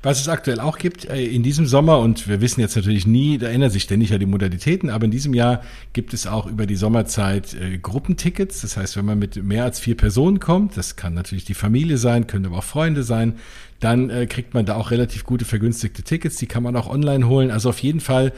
Was 0.06 0.20
es 0.20 0.28
aktuell 0.28 0.60
auch 0.60 0.78
gibt 0.78 1.06
äh, 1.06 1.24
in 1.24 1.42
diesem 1.42 1.66
Sommer, 1.66 1.98
und 1.98 2.28
wir 2.28 2.40
wissen 2.40 2.60
jetzt 2.60 2.76
natürlich 2.76 3.08
nie, 3.08 3.38
da 3.38 3.48
ändern 3.48 3.70
sich 3.70 3.82
ständig 3.82 4.10
ja 4.10 4.18
die 4.18 4.26
Modalitäten, 4.26 4.88
aber 4.88 5.06
in 5.06 5.10
diesem 5.10 5.34
Jahr 5.34 5.62
gibt 5.94 6.14
es 6.14 6.28
auch 6.28 6.46
über 6.46 6.64
die 6.64 6.76
Sommerzeit 6.76 7.54
äh, 7.54 7.78
Gruppentickets. 7.78 8.60
Das 8.60 8.76
heißt, 8.76 8.96
wenn 8.96 9.04
man 9.04 9.18
mit 9.18 9.42
mehr 9.42 9.64
als 9.64 9.80
vier 9.80 9.96
Personen 9.96 10.38
kommt, 10.38 10.76
das 10.76 10.94
kann 10.94 11.14
natürlich 11.14 11.44
die 11.44 11.54
Familie 11.54 11.98
sein, 11.98 12.28
können 12.28 12.46
aber 12.46 12.58
auch 12.58 12.62
Freunde 12.62 13.02
sein, 13.02 13.34
dann 13.80 14.10
äh, 14.10 14.26
kriegt 14.26 14.54
man 14.54 14.64
da 14.64 14.76
auch 14.76 14.90
relativ 14.90 15.24
gute 15.24 15.44
vergünstigte 15.44 16.02
Tickets. 16.02 16.36
Die 16.36 16.46
kann 16.46 16.62
man 16.62 16.76
auch 16.76 16.88
online 16.88 17.28
holen. 17.28 17.50
Also 17.50 17.68
auf 17.68 17.78
jeden 17.80 18.00
Fall 18.00 18.32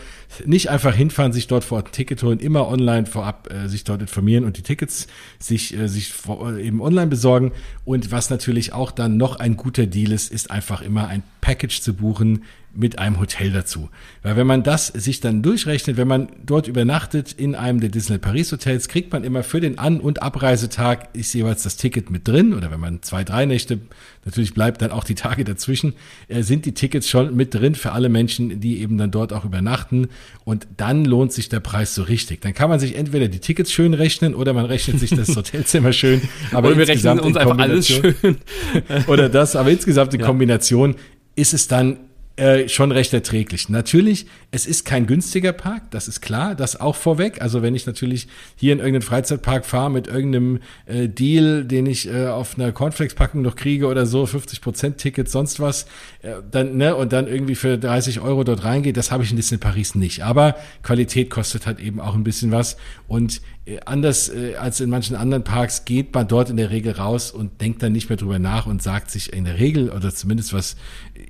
nicht 0.45 0.71
einfach 0.71 0.95
hinfahren, 0.95 1.33
sich 1.33 1.47
dort 1.47 1.65
vor 1.65 1.77
Ort 1.77 1.89
ein 1.89 1.93
Ticket 1.93 2.23
holen, 2.23 2.41
immer 2.41 2.69
online 2.69 3.07
vorab 3.07 3.49
äh, 3.53 3.69
sich 3.69 3.85
dort 3.85 4.01
informieren 4.01 4.45
und 4.45 4.57
die 4.57 4.63
Tickets 4.63 5.07
sich, 5.39 5.77
äh, 5.77 5.89
sich 5.89 6.13
vor, 6.13 6.53
äh, 6.53 6.67
eben 6.67 6.81
online 6.81 7.09
besorgen. 7.09 7.53
Und 7.85 8.11
was 8.11 8.31
natürlich 8.31 8.73
auch 8.73 8.91
dann 8.91 9.17
noch 9.17 9.37
ein 9.37 9.57
guter 9.57 9.87
Deal 9.87 10.13
ist, 10.13 10.33
ist 10.33 10.51
einfach 10.51 10.83
immer 10.83 11.09
ein 11.09 11.23
Package 11.41 11.81
zu 11.81 11.95
buchen, 11.95 12.45
mit 12.79 12.99
einem 12.99 13.19
Hotel 13.19 13.51
dazu. 13.51 13.91
Weil 14.23 14.37
wenn 14.37 14.47
man 14.47 14.63
das 14.63 14.87
sich 14.87 15.21
dann 15.21 15.43
durchrechnet, 15.43 15.97
wenn 15.97 16.07
man 16.07 16.29
dort 16.47 16.69
übernachtet 16.69 17.33
in 17.33 17.57
einem 17.57 17.81
der 17.81 17.89
Disney 17.89 18.19
Paris 18.19 18.53
Hotels, 18.53 18.87
kriegt 18.87 19.13
man 19.13 19.25
immer 19.25 19.43
für 19.43 19.61
den 19.61 19.79
An- 19.79 20.01
und 20.01 20.23
Abreisetag 20.23 21.09
ist 21.13 21.35
jeweils 21.35 21.65
das 21.65 21.77
Ticket 21.77 22.11
mit 22.11 22.29
drin 22.29 22.55
oder 22.55 22.71
wenn 22.71 22.79
man 22.79 23.03
zwei, 23.03 23.25
drei 23.25 23.47
Nächte, 23.47 23.81
natürlich 24.25 24.55
bleibt 24.55 24.81
dann 24.81 24.93
auch 24.93 25.03
die 25.03 25.17
Tage 25.17 25.43
dazwischen, 25.43 25.95
äh, 26.29 26.43
sind 26.43 26.67
die 26.67 26.73
Tickets 26.73 27.09
schon 27.09 27.35
mit 27.35 27.53
drin 27.53 27.75
für 27.75 27.93
alle 27.93 28.09
Menschen, 28.09 28.61
die 28.61 28.81
eben 28.81 28.97
dann 28.97 29.11
dort 29.11 29.33
auch 29.33 29.45
übernachten 29.45 30.09
und 30.45 30.69
dann 30.77 31.05
lohnt 31.05 31.33
sich 31.33 31.49
der 31.49 31.61
Preis 31.61 31.97
so 31.97 32.05
richtig. 32.05 32.43
Dann 32.43 32.55
kann 32.55 32.71
man 32.71 32.79
sich 32.79 32.95
entweder 32.95 33.27
die 33.27 33.41
Tickets 33.41 33.73
schön 33.73 33.93
rechnen 33.93 34.37
oder 34.37 34.53
man 34.53 34.67
rechnet 34.67 35.01
sich 35.01 35.11
das 35.11 35.35
Hotelzimmer 35.37 35.93
schön, 35.93 36.23
aber 36.53 36.69
oder 36.69 36.79
wir 36.79 36.87
rechnen 36.87 37.19
uns 37.19 37.37
einfach 37.37 37.59
alles 37.59 37.89
schön. 37.89 38.15
oder 39.09 39.29
das, 39.29 39.57
aber 39.57 39.71
insgesamt 39.73 40.13
die 40.13 40.19
ja. 40.19 40.27
Kombination 40.27 40.95
ist 41.35 41.55
es 41.55 41.67
dann 41.67 41.99
äh, 42.39 42.69
schon 42.69 42.93
recht 42.93 43.13
erträglich. 43.13 43.69
Natürlich, 43.69 44.27
es 44.53 44.65
ist 44.65 44.85
kein 44.85 45.07
günstiger 45.07 45.53
Park, 45.53 45.91
das 45.91 46.07
ist 46.07 46.21
klar, 46.21 46.55
das 46.55 46.81
auch 46.81 46.95
vorweg. 46.95 47.43
Also 47.43 47.63
wenn 47.63 47.75
ich 47.75 47.85
natürlich 47.85 48.29
hier 48.55 48.73
in 48.73 48.79
irgendeinen 48.79 49.03
Freizeitpark 49.03 49.67
fahre 49.67 49.91
mit 49.91 50.07
irgendeinem 50.07 50.61
äh, 50.87 51.09
Deal, 51.09 51.65
den 51.65 51.87
ich 51.87 52.09
äh, 52.09 52.29
auf 52.29 52.57
einer 52.57 52.71
Cornflakes-Packung 52.71 53.43
noch 53.43 53.57
kriege 53.57 53.89
oder 53.89 54.07
so, 54.07 54.23
50% 54.23 54.97
Ticket, 54.97 55.29
sonst 55.29 55.59
was, 55.59 55.87
äh, 56.23 56.35
dann, 56.49 56.77
ne, 56.77 56.95
und 56.95 57.13
dann 57.13 57.27
irgendwie 57.27 57.57
für 57.57 57.77
30 57.77 58.21
Euro 58.21 58.45
dort 58.45 58.63
reingeht, 58.63 58.97
das 58.97 59.11
habe 59.11 59.25
ich 59.25 59.31
in 59.31 59.37
Disney 59.37 59.59
Paris 59.59 59.97
nicht. 59.97 60.23
Aber 60.23 60.55
Qualität 60.85 61.31
kostet 61.31 61.67
halt 61.67 61.81
eben 61.81 61.99
auch 61.99 62.15
ein 62.15 62.23
bisschen 62.23 62.53
was. 62.53 62.77
Und 63.09 63.41
anders 63.85 64.29
äh, 64.29 64.57
als 64.57 64.81
in 64.81 64.91
manchen 64.91 65.17
anderen 65.17 65.45
Parks 65.45 65.85
geht 65.85 66.15
man 66.15 66.27
dort 66.29 66.51
in 66.51 66.57
der 66.57 66.71
Regel 66.71 66.93
raus 66.93 67.31
und 67.31 67.61
denkt 67.61 67.83
dann 67.83 67.93
nicht 67.93 68.09
mehr 68.09 68.17
drüber 68.17 68.39
nach 68.39 68.67
und 68.67 68.83
sagt 68.83 69.11
sich 69.11 69.33
in 69.33 69.45
der 69.45 69.59
Regel 69.59 69.91
oder 69.91 70.15
zumindest 70.15 70.53
was 70.53 70.77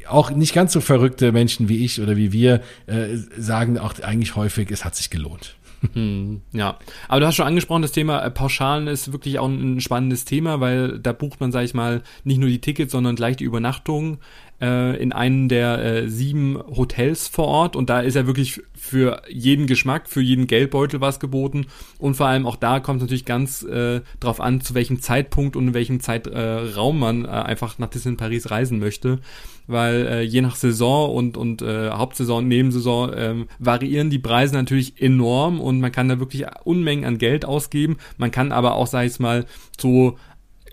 auch 0.09 0.30
nicht 0.30 0.54
ganz 0.54 0.73
so 0.73 0.80
verrückte 0.80 1.33
Menschen 1.33 1.68
wie 1.68 1.85
ich 1.85 2.00
oder 2.00 2.16
wie 2.16 2.33
wir 2.33 2.62
äh, 2.87 3.16
sagen 3.37 3.78
auch 3.78 3.99
eigentlich 4.00 4.37
häufig, 4.37 4.71
es 4.71 4.85
hat 4.85 4.95
sich 4.95 5.11
gelohnt. 5.11 5.57
Hm, 5.95 6.42
ja, 6.52 6.76
aber 7.07 7.21
du 7.21 7.26
hast 7.26 7.37
schon 7.37 7.47
angesprochen, 7.47 7.83
das 7.83 7.92
Thema 7.92 8.21
äh, 8.25 8.33
Pauschalen 8.33 8.88
ist 8.88 9.12
wirklich 9.12 9.38
auch 9.38 9.47
ein 9.47 9.80
spannendes 9.80 10.25
Thema, 10.25 10.59
weil 10.59 10.99
da 10.99 11.12
bucht 11.12 11.40
man, 11.40 11.52
sag 11.52 11.62
ich 11.62 11.73
mal, 11.73 12.02
nicht 12.25 12.38
nur 12.38 12.49
die 12.49 12.61
Tickets, 12.61 12.90
sondern 12.90 13.14
gleich 13.14 13.37
die 13.37 13.45
Übernachtung 13.45 14.18
äh, 14.61 15.00
in 15.00 15.12
einem 15.12 15.49
der 15.49 15.79
äh, 15.85 16.09
sieben 16.09 16.59
Hotels 16.59 17.29
vor 17.29 17.47
Ort. 17.47 17.77
Und 17.77 17.91
da 17.91 18.00
ist 18.00 18.15
ja 18.15 18.27
wirklich 18.27 18.61
für 18.75 19.23
jeden 19.29 19.67
Geschmack, 19.67 20.09
für 20.09 20.21
jeden 20.21 20.47
Geldbeutel 20.47 21.00
was 21.00 21.21
geboten. 21.21 21.67
Und 21.99 22.15
vor 22.15 22.27
allem 22.27 22.47
auch 22.47 22.57
da 22.57 22.81
kommt 22.81 23.00
natürlich 23.00 23.25
ganz 23.25 23.62
äh, 23.62 24.00
drauf 24.21 24.41
an, 24.41 24.61
zu 24.61 24.75
welchem 24.75 25.00
Zeitpunkt 25.00 25.57
und 25.57 25.69
in 25.69 25.75
welchem 25.75 26.00
Zeitraum 26.00 26.97
äh, 26.97 27.00
man 27.00 27.25
äh, 27.25 27.29
einfach 27.29 27.79
nach 27.79 27.88
Disneyland 27.88 28.19
Paris 28.19 28.50
reisen 28.50 28.79
möchte, 28.79 29.21
weil 29.67 30.07
äh, 30.07 30.23
je 30.23 30.41
nach 30.41 30.57
Saison 30.57 31.15
und 31.15 31.37
und 31.37 31.62
äh, 31.62 31.91
Hauptsaison 31.91 32.38
und 32.38 32.49
Nebensaison 32.49 33.12
äh, 33.12 33.35
variieren 33.59 34.11
die 34.11 34.19
Preise 34.19 34.55
natürlich 34.55 35.00
enorm. 35.00 35.61
Und 35.61 35.81
man 35.81 35.93
kann 35.93 36.09
da 36.09 36.19
wirklich 36.19 36.47
Unmengen 36.65 37.05
an 37.05 37.19
Geld 37.19 37.45
ausgeben. 37.45 37.97
Man 38.17 38.31
kann 38.31 38.53
aber 38.53 38.75
auch, 38.75 38.87
sag 38.87 39.07
ich 39.07 39.19
mal, 39.19 39.47
so 39.79 40.17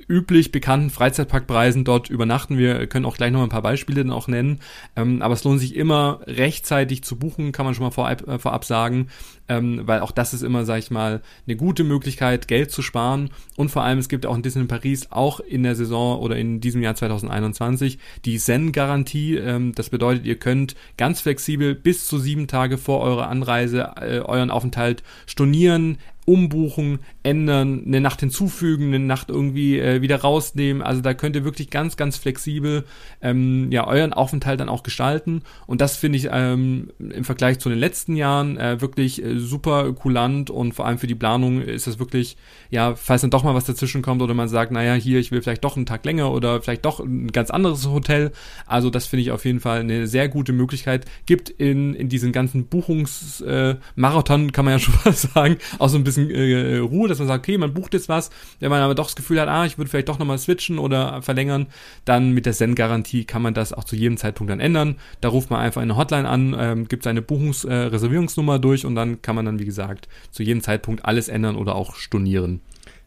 üblich 0.08 0.52
bekannten 0.52 0.90
Freizeitparkpreisen 0.90 1.84
dort 1.84 2.10
übernachten. 2.10 2.58
Wir 2.58 2.88
können 2.88 3.06
auch 3.06 3.18
gleich 3.18 3.32
noch 3.32 3.44
ein 3.44 3.50
paar 3.50 3.62
Beispiele 3.62 4.04
dann 4.04 4.14
auch 4.14 4.28
nennen. 4.28 4.60
Ähm, 4.96 5.22
aber 5.22 5.34
es 5.34 5.44
lohnt 5.44 5.60
sich 5.60 5.76
immer 5.76 6.20
rechtzeitig 6.26 7.04
zu 7.04 7.18
buchen, 7.18 7.52
kann 7.52 7.66
man 7.66 7.74
schon 7.74 7.84
mal 7.84 7.92
vorab, 7.92 8.28
äh, 8.28 8.40
vorab 8.40 8.66
sagen, 8.66 9.08
ähm, 9.48 9.82
weil 9.86 10.00
auch 10.00 10.12
das 10.12 10.34
ist 10.34 10.42
immer, 10.42 10.66
sag 10.66 10.80
ich 10.80 10.92
mal, 10.92 11.22
eine 11.48 11.56
gute 11.56 11.84
Möglichkeit, 11.84 12.48
Geld 12.48 12.72
zu 12.72 12.82
sparen. 12.82 13.30
Und 13.56 13.70
vor 13.70 13.84
allem, 13.84 14.00
es 14.00 14.10
gibt 14.10 14.26
auch 14.26 14.36
in 14.36 14.42
Disney 14.42 14.66
Paris 14.66 15.08
auch 15.12 15.40
in 15.40 15.64
der 15.64 15.76
Saison 15.76 16.20
oder 16.20 16.38
in 16.38 16.60
diesem 16.60 16.82
Jahr 16.82 16.96
2021 16.96 18.00
die 18.26 18.38
Zen-Garantie. 18.38 19.36
Ähm, 19.36 19.74
das 19.76 19.90
bedeutet, 19.90 20.26
ihr 20.26 20.38
könnt 20.38 20.76
ganz 20.98 21.22
flexibel 21.22 21.76
bis 21.76 22.08
zu 22.08 22.18
sieben 22.18 22.48
Tage 22.48 22.78
vor 22.78 23.02
eurer 23.02 23.28
Anreise 23.28 23.92
äh, 24.02 24.20
euren 24.20 24.52
Aufenthalt 24.52 25.04
stornieren, 25.28 25.98
umbuchen, 26.26 27.00
ändern, 27.22 27.84
eine 27.86 28.02
Nacht 28.02 28.20
hinzufügen, 28.20 28.88
eine 28.88 29.00
Nacht 29.00 29.30
irgendwie 29.30 29.80
äh, 29.80 30.02
wieder 30.02 30.18
rausnehmen. 30.18 30.82
Also 30.82 31.02
da 31.02 31.14
könnt 31.14 31.36
ihr 31.36 31.46
wirklich 31.46 31.70
ganz, 31.70 31.98
ganz 31.98 32.18
flexibel 32.18 32.84
ähm, 33.22 33.72
ja 33.72 33.86
euren 33.86 34.12
Aufenthalt 34.12 34.60
dann 34.60 34.70
auch 34.70 34.84
gestalten. 34.84 35.44
Und 35.68 35.82
das 35.82 35.96
finde 35.98 36.18
ich 36.18 36.30
ähm, 36.32 36.90
im 37.00 37.24
Vergleich 37.24 37.60
zu 37.60 37.70
den 37.70 37.78
letzten 37.78 38.16
Jahren 38.16 38.58
äh, 38.58 38.82
wirklich 38.82 39.24
äh, 39.24 39.35
super 39.40 39.94
kulant 39.94 40.50
und 40.50 40.74
vor 40.74 40.86
allem 40.86 40.98
für 40.98 41.08
die 41.08 41.16
Planung 41.16 41.62
ist 41.62 41.88
das 41.88 42.00
wirklich, 42.00 42.38
ja, 42.70 42.96
falls 42.96 43.22
dann 43.22 43.32
doch 43.32 43.44
mal 43.44 43.56
was 43.56 43.66
dazwischen 43.66 44.02
kommt 44.02 44.22
oder 44.22 44.34
man 44.34 44.48
sagt, 44.48 44.72
naja, 44.72 44.94
hier, 44.94 45.20
ich 45.20 45.32
will 45.32 45.42
vielleicht 45.42 45.64
doch 45.64 45.76
einen 45.76 45.86
Tag 45.86 46.06
länger 46.06 46.32
oder 46.32 46.62
vielleicht 46.62 46.86
doch 46.86 47.00
ein 47.00 47.32
ganz 47.32 47.50
anderes 47.50 47.88
Hotel. 47.88 48.32
Also 48.66 48.90
das 48.90 49.06
finde 49.08 49.22
ich 49.22 49.32
auf 49.32 49.46
jeden 49.46 49.60
Fall 49.60 49.80
eine 49.80 50.08
sehr 50.08 50.30
gute 50.30 50.54
Möglichkeit. 50.54 51.06
Gibt 51.26 51.50
in, 51.50 51.94
in 51.94 52.10
diesen 52.10 52.32
ganzen 52.32 52.68
Buchungsmarathon, 52.68 54.50
äh, 54.50 54.52
kann 54.52 54.66
man 54.66 54.74
ja 54.74 54.80
schon 54.86 54.96
mal 55.04 55.14
sagen, 55.14 55.58
auch 55.80 55.90
so 55.90 55.98
ein 55.98 56.04
bisschen 56.04 56.30
äh, 56.32 56.78
Ruhe, 56.78 57.08
dass 57.08 57.20
man 57.20 57.28
sagt, 57.28 57.46
okay, 57.46 57.58
man 57.58 57.74
bucht 57.74 57.94
jetzt 57.94 58.10
was, 58.10 58.30
wenn 58.60 58.70
man 58.70 58.82
aber 58.82 58.96
doch 58.96 59.06
das 59.06 59.16
Gefühl 59.16 59.40
hat, 59.40 59.48
ah, 59.48 59.66
ich 59.66 59.78
würde 59.78 59.90
vielleicht 59.90 60.10
doch 60.10 60.20
nochmal 60.20 60.38
switchen 60.38 60.80
oder 60.80 61.22
verlängern, 61.22 61.68
dann 62.06 62.32
mit 62.32 62.46
der 62.46 62.54
Zen-Garantie 62.54 63.26
kann 63.26 63.42
man 63.42 63.54
das 63.54 63.74
auch 63.74 63.84
zu 63.84 63.96
jedem 63.96 64.18
Zeitpunkt 64.18 64.52
dann 64.52 64.60
ändern. 64.60 64.96
Da 65.22 65.30
ruft 65.30 65.50
man 65.50 65.60
einfach 65.60 65.82
eine 65.82 65.98
Hotline 65.98 66.28
an, 66.28 66.56
ähm, 66.58 66.88
gibt 66.88 67.04
seine 67.04 67.22
Buchungsreservierungsnummer 67.22 68.56
äh, 68.56 68.60
durch 68.60 68.86
und 68.86 68.96
dann 68.96 69.22
kann 69.26 69.36
man 69.36 69.46
dann, 69.46 69.60
wie 69.60 69.66
gesagt, 69.66 70.08
zu 70.30 70.44
jedem 70.44 70.62
Zeitpunkt 70.62 71.04
alles 71.04 71.28
ändern 71.28 71.56
oder 71.56 71.76
auch 71.76 71.96
stornieren. 71.96 72.62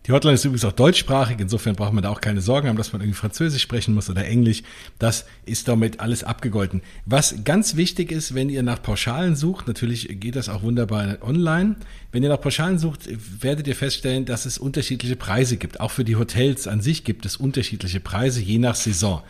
Die 0.06 0.12
Hotline 0.12 0.34
ist 0.34 0.44
übrigens 0.44 0.64
auch 0.64 0.72
deutschsprachig, 0.72 1.37
insofern 1.38 1.76
braucht 1.76 1.92
man 1.92 2.02
da 2.02 2.08
auch 2.08 2.20
keine 2.20 2.40
Sorgen 2.40 2.68
haben, 2.68 2.78
dass 2.78 2.92
man 2.92 3.02
irgendwie 3.02 3.18
Französisch 3.18 3.60
sprechen 3.60 3.94
muss 3.94 4.08
oder 4.08 4.25
Englisch. 4.25 4.62
Das 4.98 5.26
ist 5.44 5.68
damit 5.68 6.00
alles 6.00 6.25
abgegolten. 6.25 6.80
Was 7.04 7.44
ganz 7.44 7.76
wichtig 7.76 8.10
ist, 8.10 8.34
wenn 8.34 8.48
ihr 8.48 8.62
nach 8.62 8.80
Pauschalen 8.82 9.37
sucht, 9.37 9.68
natürlich 9.68 10.08
geht 10.18 10.34
das 10.34 10.48
auch 10.48 10.62
wunderbar 10.62 11.18
online. 11.20 11.76
Wenn 12.10 12.22
ihr 12.22 12.30
nach 12.30 12.40
Pauschalen 12.40 12.78
sucht, 12.78 13.08
werdet 13.42 13.68
ihr 13.68 13.76
feststellen, 13.76 14.25
dass 14.25 14.46
es 14.46 14.56
unterschiedliche 14.56 15.16
Preise 15.16 15.58
gibt. 15.58 15.78
Auch 15.78 15.90
für 15.90 16.04
die 16.04 16.16
Hotels 16.16 16.66
an 16.66 16.80
sich 16.80 17.04
gibt 17.04 17.26
es 17.26 17.37
unterschiedliche 17.37 18.00
Preise, 18.00 18.40
je 18.40 18.58
nach 18.58 18.76
Saison. 18.76 19.22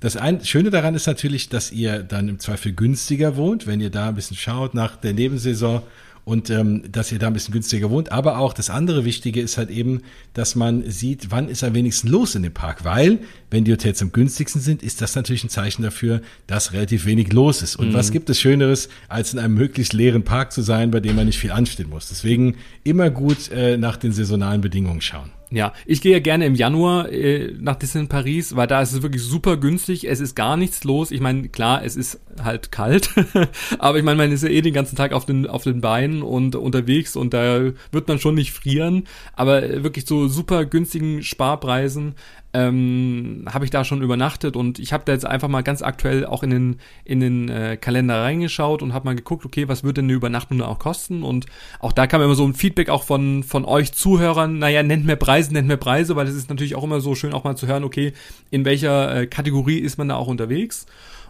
Das 0.00 0.18
ein, 0.18 0.44
Schöne 0.44 0.68
daran 0.68 0.94
ist 0.94 1.06
natürlich, 1.06 1.48
dass 1.48 1.72
ihr 1.72 2.02
dann 2.02 2.28
im 2.28 2.38
Zweifel 2.38 2.72
günstiger 2.72 3.36
wohnt, 3.36 3.66
wenn 3.66 3.80
ihr 3.80 3.90
da 3.90 4.10
ein 4.10 4.14
bisschen 4.14 4.36
schaut 4.36 4.74
nach 4.74 4.96
der 4.96 5.14
Nebensaison 5.14 5.82
und 6.26 6.50
ähm, 6.50 6.82
dass 6.90 7.12
ihr 7.12 7.20
da 7.20 7.28
ein 7.28 7.34
bisschen 7.34 7.52
günstiger 7.52 7.88
wohnt. 7.88 8.10
Aber 8.10 8.38
auch 8.38 8.52
das 8.52 8.68
andere 8.68 9.04
Wichtige 9.04 9.40
ist 9.40 9.58
halt 9.58 9.70
eben, 9.70 10.02
dass 10.34 10.56
man 10.56 10.82
sieht, 10.90 11.30
wann 11.30 11.48
ist 11.48 11.62
am 11.62 11.72
wenigsten 11.72 12.08
los 12.08 12.34
in 12.34 12.42
dem 12.42 12.52
Park. 12.52 12.84
Weil, 12.84 13.20
wenn 13.48 13.62
die 13.62 13.70
Hotels 13.70 14.02
am 14.02 14.10
günstigsten 14.10 14.60
sind, 14.60 14.82
ist 14.82 15.00
das 15.00 15.14
natürlich 15.14 15.44
ein 15.44 15.50
Zeichen 15.50 15.84
dafür, 15.84 16.22
dass 16.48 16.72
relativ 16.72 17.06
wenig 17.06 17.32
los 17.32 17.62
ist. 17.62 17.76
Und 17.76 17.90
mhm. 17.90 17.94
was 17.94 18.10
gibt 18.10 18.28
es 18.28 18.40
Schöneres, 18.40 18.88
als 19.08 19.34
in 19.34 19.38
einem 19.38 19.54
möglichst 19.54 19.92
leeren 19.92 20.24
Park 20.24 20.50
zu 20.50 20.62
sein, 20.62 20.90
bei 20.90 20.98
dem 20.98 21.14
man 21.14 21.26
nicht 21.26 21.38
viel 21.38 21.52
anstehen 21.52 21.90
muss. 21.90 22.08
Deswegen 22.08 22.56
immer 22.82 23.08
gut 23.08 23.48
äh, 23.52 23.76
nach 23.76 23.96
den 23.96 24.10
saisonalen 24.10 24.62
Bedingungen 24.62 25.02
schauen. 25.02 25.30
Ja, 25.50 25.72
ich 25.86 26.00
gehe 26.00 26.12
ja 26.12 26.18
gerne 26.18 26.44
im 26.44 26.56
Januar 26.56 27.08
äh, 27.08 27.52
nach 27.58 27.76
Disneyland 27.76 28.10
Paris, 28.10 28.56
weil 28.56 28.66
da 28.66 28.82
ist 28.82 28.92
es 28.92 29.02
wirklich 29.02 29.22
super 29.22 29.56
günstig. 29.56 30.08
Es 30.08 30.18
ist 30.18 30.34
gar 30.34 30.56
nichts 30.56 30.82
los. 30.82 31.12
Ich 31.12 31.20
meine, 31.20 31.48
klar, 31.48 31.84
es 31.84 31.94
ist 31.94 32.20
halt 32.42 32.72
kalt, 32.72 33.10
aber 33.78 33.98
ich 33.98 34.04
meine, 34.04 34.16
man 34.16 34.32
ist 34.32 34.42
ja 34.42 34.48
eh 34.48 34.60
den 34.60 34.74
ganzen 34.74 34.96
Tag 34.96 35.12
auf 35.12 35.24
den 35.24 35.46
auf 35.46 35.62
den 35.62 35.80
Beinen 35.80 36.22
und 36.22 36.56
unterwegs 36.56 37.14
und 37.14 37.32
da 37.32 37.72
wird 37.92 38.08
man 38.08 38.18
schon 38.18 38.34
nicht 38.34 38.52
frieren. 38.52 39.04
Aber 39.34 39.84
wirklich 39.84 40.06
so 40.06 40.26
super 40.26 40.64
günstigen 40.64 41.22
Sparpreisen 41.22 42.16
ähm, 42.56 43.44
habe 43.52 43.66
ich 43.66 43.70
da 43.70 43.84
schon 43.84 44.00
übernachtet 44.00 44.56
und 44.56 44.78
ich 44.78 44.94
habe 44.94 45.02
da 45.04 45.12
jetzt 45.12 45.26
einfach 45.26 45.48
mal 45.48 45.62
ganz 45.62 45.82
aktuell 45.82 46.24
auch 46.24 46.42
in 46.42 46.48
den, 46.48 46.76
in 47.04 47.20
den 47.20 47.50
äh, 47.50 47.76
Kalender 47.76 48.22
reingeschaut 48.22 48.82
und 48.82 48.94
habe 48.94 49.04
mal 49.04 49.14
geguckt, 49.14 49.44
okay, 49.44 49.68
was 49.68 49.84
wird 49.84 49.98
denn 49.98 50.06
eine 50.06 50.14
Übernachtung 50.14 50.58
da 50.58 50.66
auch 50.66 50.78
kosten? 50.78 51.22
Und 51.22 51.44
auch 51.80 51.92
da 51.92 52.06
kam 52.06 52.22
immer 52.22 52.34
so 52.34 52.46
ein 52.46 52.54
Feedback 52.54 52.88
auch 52.88 53.02
von, 53.02 53.42
von 53.42 53.66
euch 53.66 53.92
Zuhörern, 53.92 54.58
naja, 54.58 54.82
nennt 54.82 55.04
mir 55.04 55.16
Preise, 55.16 55.52
nennt 55.52 55.68
mir 55.68 55.76
Preise, 55.76 56.16
weil 56.16 56.26
es 56.26 56.34
ist 56.34 56.48
natürlich 56.48 56.76
auch 56.76 56.84
immer 56.84 57.00
so 57.00 57.14
schön 57.14 57.34
auch 57.34 57.44
mal 57.44 57.56
zu 57.56 57.66
hören, 57.66 57.84
okay, 57.84 58.14
in 58.50 58.64
welcher 58.64 59.14
äh, 59.14 59.26
Kategorie 59.26 59.78
ist 59.78 59.98
man 59.98 60.08
da 60.08 60.16
auch 60.16 60.28
unterwegs 60.28 60.86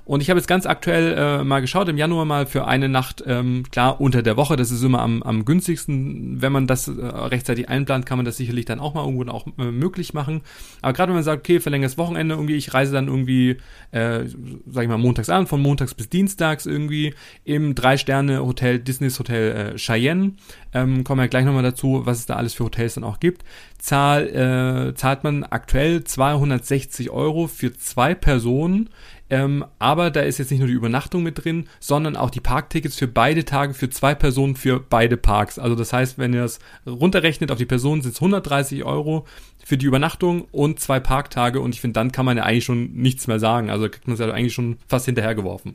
und 0.07 0.21
ich 0.21 0.31
habe 0.31 0.39
jetzt 0.39 0.47
ganz 0.47 0.67
aktuell 0.67 1.15
äh, 1.19 1.43
mal 1.43 1.59
geschaut, 1.61 1.89
im 1.89 1.99
Januar 1.99 2.25
mal 2.25 2.47
für 2.47 2.65
eine 2.69 2.89
Nacht, 2.89 3.25
ähm, 3.27 3.65
klar, 3.73 4.01
unter 4.01 4.23
der 4.23 4.37
Woche, 4.37 4.55
das 4.55 4.71
ist 4.71 4.85
immer 4.85 5.03
am, 5.03 5.21
am 5.25 5.45
günstigsten. 5.45 6.41
Wenn 6.41 6.53
man 6.53 6.69
das 6.69 6.87
äh, 6.87 6.93
rechtzeitig 6.93 7.69
einplant, 7.69 8.07
kann 8.07 8.17
man 8.17 8.25
das 8.25 8.37
sicherlich 8.37 8.67
dann 8.67 8.79
auch 8.79 8.95
mal 8.95 9.05
irgendwo 9.05 9.29
auch 9.33 9.49
äh, 9.59 9.73
möglich 9.73 10.15
machen. 10.15 10.43
Aber 10.81 10.93
gerade 10.93 11.11
wenn 11.11 11.17
man 11.17 11.25
sagt, 11.25 11.41
okay, 11.41 11.59
verlängertes 11.59 11.99
Wochenende 11.99 12.37
irgendwie, 12.37 12.55
ich 12.55 12.73
reise 12.73 12.93
dann 12.93 13.09
irgendwie, 13.09 13.57
äh, 13.91 14.27
sag 14.69 14.85
ich 14.85 14.89
mal, 14.89 14.97
montags 14.97 15.29
an, 15.29 15.49
von 15.49 15.61
montags 15.61 15.93
bis 15.93 16.09
dienstags 16.09 16.67
irgendwie 16.67 17.13
im 17.43 17.75
Drei-Sterne-Hotel, 17.75 18.79
Disneys 18.79 19.19
Hotel 19.19 19.75
äh, 19.75 19.77
Cheyenne. 19.77 20.35
Ähm, 20.73 21.03
kommen 21.03 21.21
wir 21.21 21.27
gleich 21.27 21.45
nochmal 21.45 21.65
dazu, 21.65 22.03
was 22.05 22.21
es 22.21 22.27
da 22.27 22.37
alles 22.37 22.55
für 22.55 22.63
Hotels 22.63 22.95
dann 22.95 23.03
auch 23.03 23.19
gibt. 23.19 23.43
Zahl, 23.79 24.29
äh, 24.29 24.95
zahlt 24.95 25.25
man 25.25 25.43
aktuell 25.43 26.05
260 26.05 27.11
Euro 27.11 27.49
für 27.49 27.73
zwei 27.73 28.15
Personen 28.15 28.91
ähm, 29.29 29.65
aber 29.79 30.11
da 30.11 30.21
ist 30.21 30.39
jetzt 30.39 30.51
nicht 30.51 30.61
nur 30.61 30.69
die 30.69 30.75
Übernachtung 30.75 31.23
mit 31.23 31.45
drin, 31.45 31.69
sondern 31.81 32.17
auch 32.17 32.31
die 32.31 32.41
Parktickets 32.41 32.97
für 32.97 33.09
beide 33.09 33.45
Tage 33.45 33.75
für 33.75 33.91
zwei 33.91 34.15
Personen 34.15 34.55
für 34.55 34.79
beide 34.79 35.17
Parks. 35.17 35.59
Also 35.59 35.75
das 35.75 35.93
heißt, 35.93 36.19
wenn 36.19 36.33
ihr 36.33 36.43
das 36.43 36.61
runterrechnet 36.87 37.51
auf 37.51 37.59
die 37.59 37.67
Person, 37.67 38.03
sind 38.03 38.13
es 38.13 38.21
130 38.21 38.85
Euro 38.85 39.27
für 39.65 39.77
die 39.77 39.87
Übernachtung 39.87 40.43
und 40.53 40.79
zwei 40.79 41.01
Parktage. 41.01 41.61
Und 41.61 41.75
ich 41.75 41.81
finde, 41.81 41.95
dann 41.95 42.13
kann 42.13 42.25
man 42.25 42.37
ja 42.37 42.45
eigentlich 42.45 42.65
schon 42.65 42.93
nichts 42.93 43.27
mehr 43.27 43.41
sagen. 43.41 43.69
Also 43.69 43.89
kriegt 43.89 44.07
man 44.07 44.15
es 44.15 44.21
ja 44.21 44.31
eigentlich 44.31 44.55
schon 44.55 44.77
fast 44.87 45.07
hinterhergeworfen. 45.07 45.75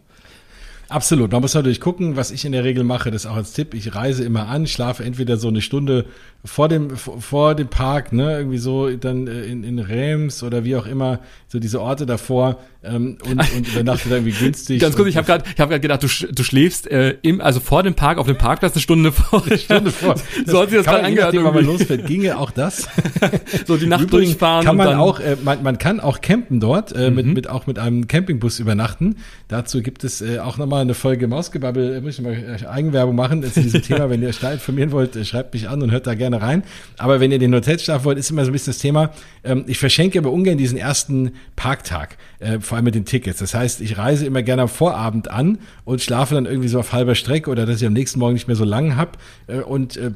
Absolut. 0.92 1.32
Man 1.32 1.42
muss 1.42 1.54
natürlich 1.54 1.80
gucken, 1.80 2.18
was 2.18 2.32
ich 2.32 2.44
in 2.44 2.52
der 2.52 2.66
Regel 2.66 2.84
mache, 2.84 3.12
das 3.12 3.26
auch 3.26 3.38
als 3.38 3.54
Tipp. 3.54 3.74
Ich 3.74 3.96
reise 3.96 4.26
immer 4.26 4.50
an, 4.50 4.68
schlafe 4.68 5.06
entweder 5.06 5.38
so 5.38 5.48
eine 5.48 5.62
Stunde 5.62 6.06
vor 6.44 6.68
dem, 6.68 6.98
vor 6.98 7.56
dem 7.56 7.70
Park, 7.70 8.12
ne, 8.12 8.38
irgendwie 8.38 8.58
so 8.58 8.90
dann 8.90 9.26
äh, 9.26 9.44
in, 9.44 9.64
in 9.64 9.80
Reims 9.80 10.44
oder 10.44 10.66
wie 10.66 10.76
auch 10.76 10.86
immer, 10.86 11.20
so 11.48 11.60
diese 11.60 11.80
Orte 11.80 12.06
davor 12.06 12.60
ähm, 12.84 13.18
und, 13.24 13.40
und 13.40 13.68
übernachte 13.68 14.10
da 14.10 14.16
irgendwie 14.16 14.34
günstig. 14.34 14.82
Ganz 14.82 14.96
kurz, 14.96 15.10
ich 15.10 15.18
habe 15.18 15.28
gerade 15.28 15.46
hab 15.58 15.70
grad 15.70 15.82
gedacht, 15.82 16.02
du, 16.02 16.08
du 16.08 16.44
schläfst 16.44 16.90
äh, 16.90 17.18
im, 17.22 17.40
also 17.40 17.60
vor 17.60 17.84
dem 17.84 17.94
Park 17.94 18.18
auf 18.18 18.26
dem 18.26 18.38
Parkplatz 18.38 18.74
eine 18.74 18.82
Stunde 18.82 19.12
vor. 19.12 19.46
Eine 19.46 19.58
Stunde 19.60 19.92
vor. 19.92 20.16
so 20.46 20.60
hat 20.60 20.70
sich 20.70 20.80
das 20.80 20.88
gerade 20.88 21.04
angehört. 21.04 21.34
Wenn 21.34 21.44
man 21.44 21.66
losfährt, 21.66 22.08
ginge 22.08 22.38
auch 22.38 22.50
das. 22.50 22.88
so 23.68 23.78
die 23.78 23.86
Nacht 23.86 24.06
Übrigens 24.06 24.32
durchfahren. 24.32 24.66
Kann 24.66 24.78
man 24.78 24.96
auch, 24.96 25.20
äh, 25.20 25.38
man, 25.44 25.62
man 25.62 25.78
kann 25.78 26.00
auch 26.00 26.22
campen 26.22 26.60
dort, 26.60 26.92
äh, 26.92 27.10
mhm. 27.10 27.16
mit, 27.16 27.26
mit 27.28 27.50
auch 27.50 27.68
mit 27.68 27.78
einem 27.78 28.08
Campingbus 28.08 28.60
übernachten. 28.60 29.18
Dazu 29.48 29.84
gibt 29.84 30.04
es 30.04 30.22
äh, 30.22 30.40
auch 30.40 30.58
nochmal 30.58 30.82
eine 30.82 30.96
Folge 30.96 31.28
Mausgebabbel, 31.28 31.98
äh, 31.98 32.02
muss 32.02 32.18
ich 32.18 32.22
mal 32.22 32.34
äh, 32.34 32.66
Eigenwerbung 32.66 33.16
machen 33.16 33.44
zu 33.44 33.62
diesem 33.62 33.84
Thema. 33.84 34.10
Wenn 34.10 34.24
ihr 34.24 34.34
stark 34.34 34.54
informieren 34.54 34.92
wollt, 34.92 35.16
äh, 35.16 35.24
schreibt 35.24 35.54
mich 35.54 35.70
an 35.70 35.84
und 35.84 35.92
hört 35.92 36.08
da 36.08 36.16
gerne 36.16 36.32
gerne 36.32 36.42
rein. 36.42 36.64
Aber 36.98 37.20
wenn 37.20 37.32
ihr 37.32 37.40
den 37.40 37.54
Hotel 37.54 37.80
schlafen 37.80 38.06
wollt, 38.06 38.18
ist 38.18 38.32
immer 38.32 38.46
so 38.46 38.52
ein 38.52 38.54
bisschen 38.54 38.74
das 38.74 38.80
Thema. 38.80 39.12
Ähm, 39.44 39.66
ich 39.68 39.78
verschenke 39.78 40.20
aber 40.20 40.32
ungern 40.32 40.58
diesen 40.58 40.78
ersten 40.78 41.34
Parktag, 41.56 42.18
äh, 42.42 42.60
vor 42.60 42.76
allem 42.76 42.86
mit 42.86 42.96
den 42.96 43.06
Tickets. 43.06 43.40
Das 43.40 43.54
heißt, 43.54 43.82
ich 43.82 43.98
reise 43.98 44.26
immer 44.26 44.44
gerne 44.44 44.64
am 44.64 44.68
Vorabend 44.68 45.30
an 45.30 45.60
und 45.86 46.02
schlafe 46.02 46.36
dann 46.36 46.46
irgendwie 46.46 46.68
so 46.68 46.80
auf 46.80 46.92
halber 46.92 47.16
Strecke 47.16 47.50
oder 47.50 47.66
dass 47.66 47.82
ich 47.82 47.88
am 47.88 47.94
nächsten 47.94 48.20
Morgen 48.20 48.34
nicht 48.34 48.48
mehr 48.48 48.56
so 48.56 48.66
lang 48.66 48.98
hab 48.98 49.18
äh, 49.48 49.60
und 49.60 49.98
äh, 49.98 50.12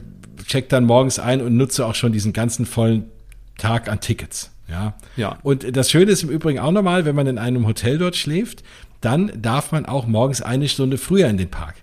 check 0.46 0.70
dann 0.70 0.86
morgens 0.86 1.20
ein 1.20 1.42
und 1.42 1.56
nutze 1.56 1.86
auch 1.86 1.96
schon 1.96 2.12
diesen 2.12 2.34
ganzen 2.34 2.66
vollen 2.66 3.06
Tag 3.58 3.90
an 3.90 4.02
Tickets. 4.02 4.52
Ja. 4.68 4.96
ja. 5.16 5.38
Und 5.44 5.76
das 5.78 5.92
Schöne 5.92 6.12
ist 6.12 6.24
im 6.24 6.30
Übrigen 6.30 6.60
auch 6.60 6.72
nochmal, 6.72 7.06
wenn 7.06 7.16
man 7.16 7.28
in 7.28 7.38
einem 7.38 7.68
Hotel 7.68 7.98
dort 7.98 8.16
schläft, 8.16 8.64
dann 9.02 9.32
darf 9.40 9.72
man 9.72 9.86
auch 9.86 10.08
morgens 10.08 10.42
eine 10.42 10.68
Stunde 10.68 10.98
früher 10.98 11.28
in 11.28 11.38
den 11.38 11.50
Park. 11.50 11.76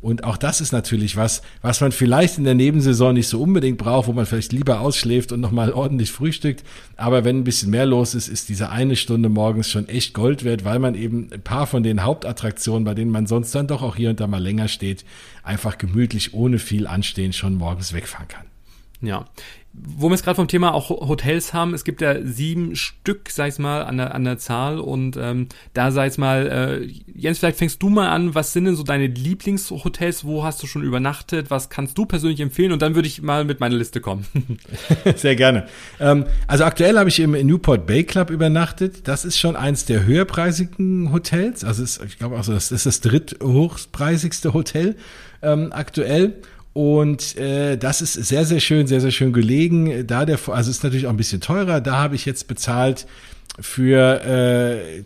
Und 0.00 0.22
auch 0.22 0.36
das 0.36 0.60
ist 0.60 0.72
natürlich 0.72 1.16
was, 1.16 1.42
was 1.60 1.80
man 1.80 1.90
vielleicht 1.90 2.38
in 2.38 2.44
der 2.44 2.54
Nebensaison 2.54 3.14
nicht 3.14 3.26
so 3.26 3.42
unbedingt 3.42 3.78
braucht, 3.78 4.06
wo 4.06 4.12
man 4.12 4.26
vielleicht 4.26 4.52
lieber 4.52 4.80
ausschläft 4.80 5.32
und 5.32 5.40
nochmal 5.40 5.72
ordentlich 5.74 6.12
frühstückt. 6.12 6.64
Aber 6.96 7.24
wenn 7.24 7.38
ein 7.38 7.44
bisschen 7.44 7.70
mehr 7.70 7.86
los 7.86 8.14
ist, 8.14 8.28
ist 8.28 8.48
diese 8.48 8.70
eine 8.70 8.94
Stunde 8.96 9.28
morgens 9.28 9.68
schon 9.68 9.88
echt 9.88 10.14
Gold 10.14 10.44
wert, 10.44 10.64
weil 10.64 10.78
man 10.78 10.94
eben 10.94 11.30
ein 11.32 11.42
paar 11.42 11.66
von 11.66 11.82
den 11.82 12.04
Hauptattraktionen, 12.04 12.84
bei 12.84 12.94
denen 12.94 13.10
man 13.10 13.26
sonst 13.26 13.54
dann 13.54 13.66
doch 13.66 13.82
auch 13.82 13.96
hier 13.96 14.10
und 14.10 14.20
da 14.20 14.26
mal 14.26 14.42
länger 14.42 14.68
steht, 14.68 15.04
einfach 15.42 15.78
gemütlich 15.78 16.32
ohne 16.32 16.58
viel 16.58 16.86
Anstehen 16.86 17.32
schon 17.32 17.54
morgens 17.54 17.92
wegfahren 17.92 18.28
kann. 18.28 18.47
Ja, 19.00 19.26
wo 19.72 20.08
wir 20.08 20.14
es 20.14 20.22
gerade 20.22 20.36
vom 20.36 20.48
Thema 20.48 20.74
auch 20.74 20.90
Hotels 20.90 21.52
haben, 21.52 21.74
es 21.74 21.84
gibt 21.84 22.00
ja 22.00 22.22
sieben 22.22 22.74
Stück, 22.74 23.30
sag 23.30 23.48
ich 23.48 23.58
mal, 23.58 23.82
an 23.82 23.98
der, 23.98 24.14
an 24.14 24.24
der 24.24 24.38
Zahl 24.38 24.78
und 24.78 25.16
ähm, 25.16 25.48
da 25.74 25.90
sag 25.90 26.10
ich 26.10 26.18
mal, 26.18 26.46
äh, 26.82 26.92
Jens, 27.14 27.38
vielleicht 27.38 27.58
fängst 27.58 27.82
du 27.82 27.88
mal 27.88 28.08
an, 28.08 28.34
was 28.34 28.52
sind 28.52 28.64
denn 28.64 28.76
so 28.76 28.82
deine 28.82 29.06
Lieblingshotels, 29.06 30.24
wo 30.24 30.44
hast 30.44 30.62
du 30.62 30.66
schon 30.66 30.82
übernachtet, 30.82 31.50
was 31.50 31.68
kannst 31.68 31.96
du 31.98 32.06
persönlich 32.06 32.40
empfehlen? 32.40 32.72
Und 32.72 32.82
dann 32.82 32.94
würde 32.94 33.08
ich 33.08 33.22
mal 33.22 33.44
mit 33.44 33.60
meiner 33.60 33.76
Liste 33.76 34.00
kommen. 34.00 34.26
Sehr 35.16 35.36
gerne. 35.36 35.66
Ähm, 36.00 36.26
also 36.46 36.64
aktuell 36.64 36.98
habe 36.98 37.08
ich 37.08 37.20
im 37.20 37.32
Newport 37.32 37.86
Bay 37.86 38.04
Club 38.04 38.30
übernachtet, 38.30 39.06
das 39.06 39.24
ist 39.24 39.38
schon 39.38 39.56
eins 39.56 39.84
der 39.84 40.04
höherpreisigen 40.04 41.12
Hotels, 41.12 41.64
also 41.64 41.82
ist, 41.82 42.02
ich 42.04 42.18
glaube 42.18 42.36
also 42.36 42.52
das 42.52 42.72
ist 42.72 42.86
das 42.86 43.00
dritthochpreisigste 43.00 44.54
Hotel 44.54 44.96
ähm, 45.42 45.72
aktuell 45.72 46.40
und 46.78 47.36
äh, 47.36 47.76
das 47.76 48.00
ist 48.02 48.12
sehr, 48.12 48.44
sehr 48.44 48.60
schön, 48.60 48.86
sehr, 48.86 49.00
sehr 49.00 49.10
schön 49.10 49.32
gelegen. 49.32 50.06
Da 50.06 50.24
der, 50.24 50.38
also 50.46 50.70
ist 50.70 50.84
natürlich 50.84 51.08
auch 51.08 51.10
ein 51.10 51.16
bisschen 51.16 51.40
teurer. 51.40 51.80
Da 51.80 51.96
habe 51.96 52.14
ich 52.14 52.24
jetzt 52.24 52.46
bezahlt 52.46 53.08
für 53.58 54.24
äh, 54.24 55.02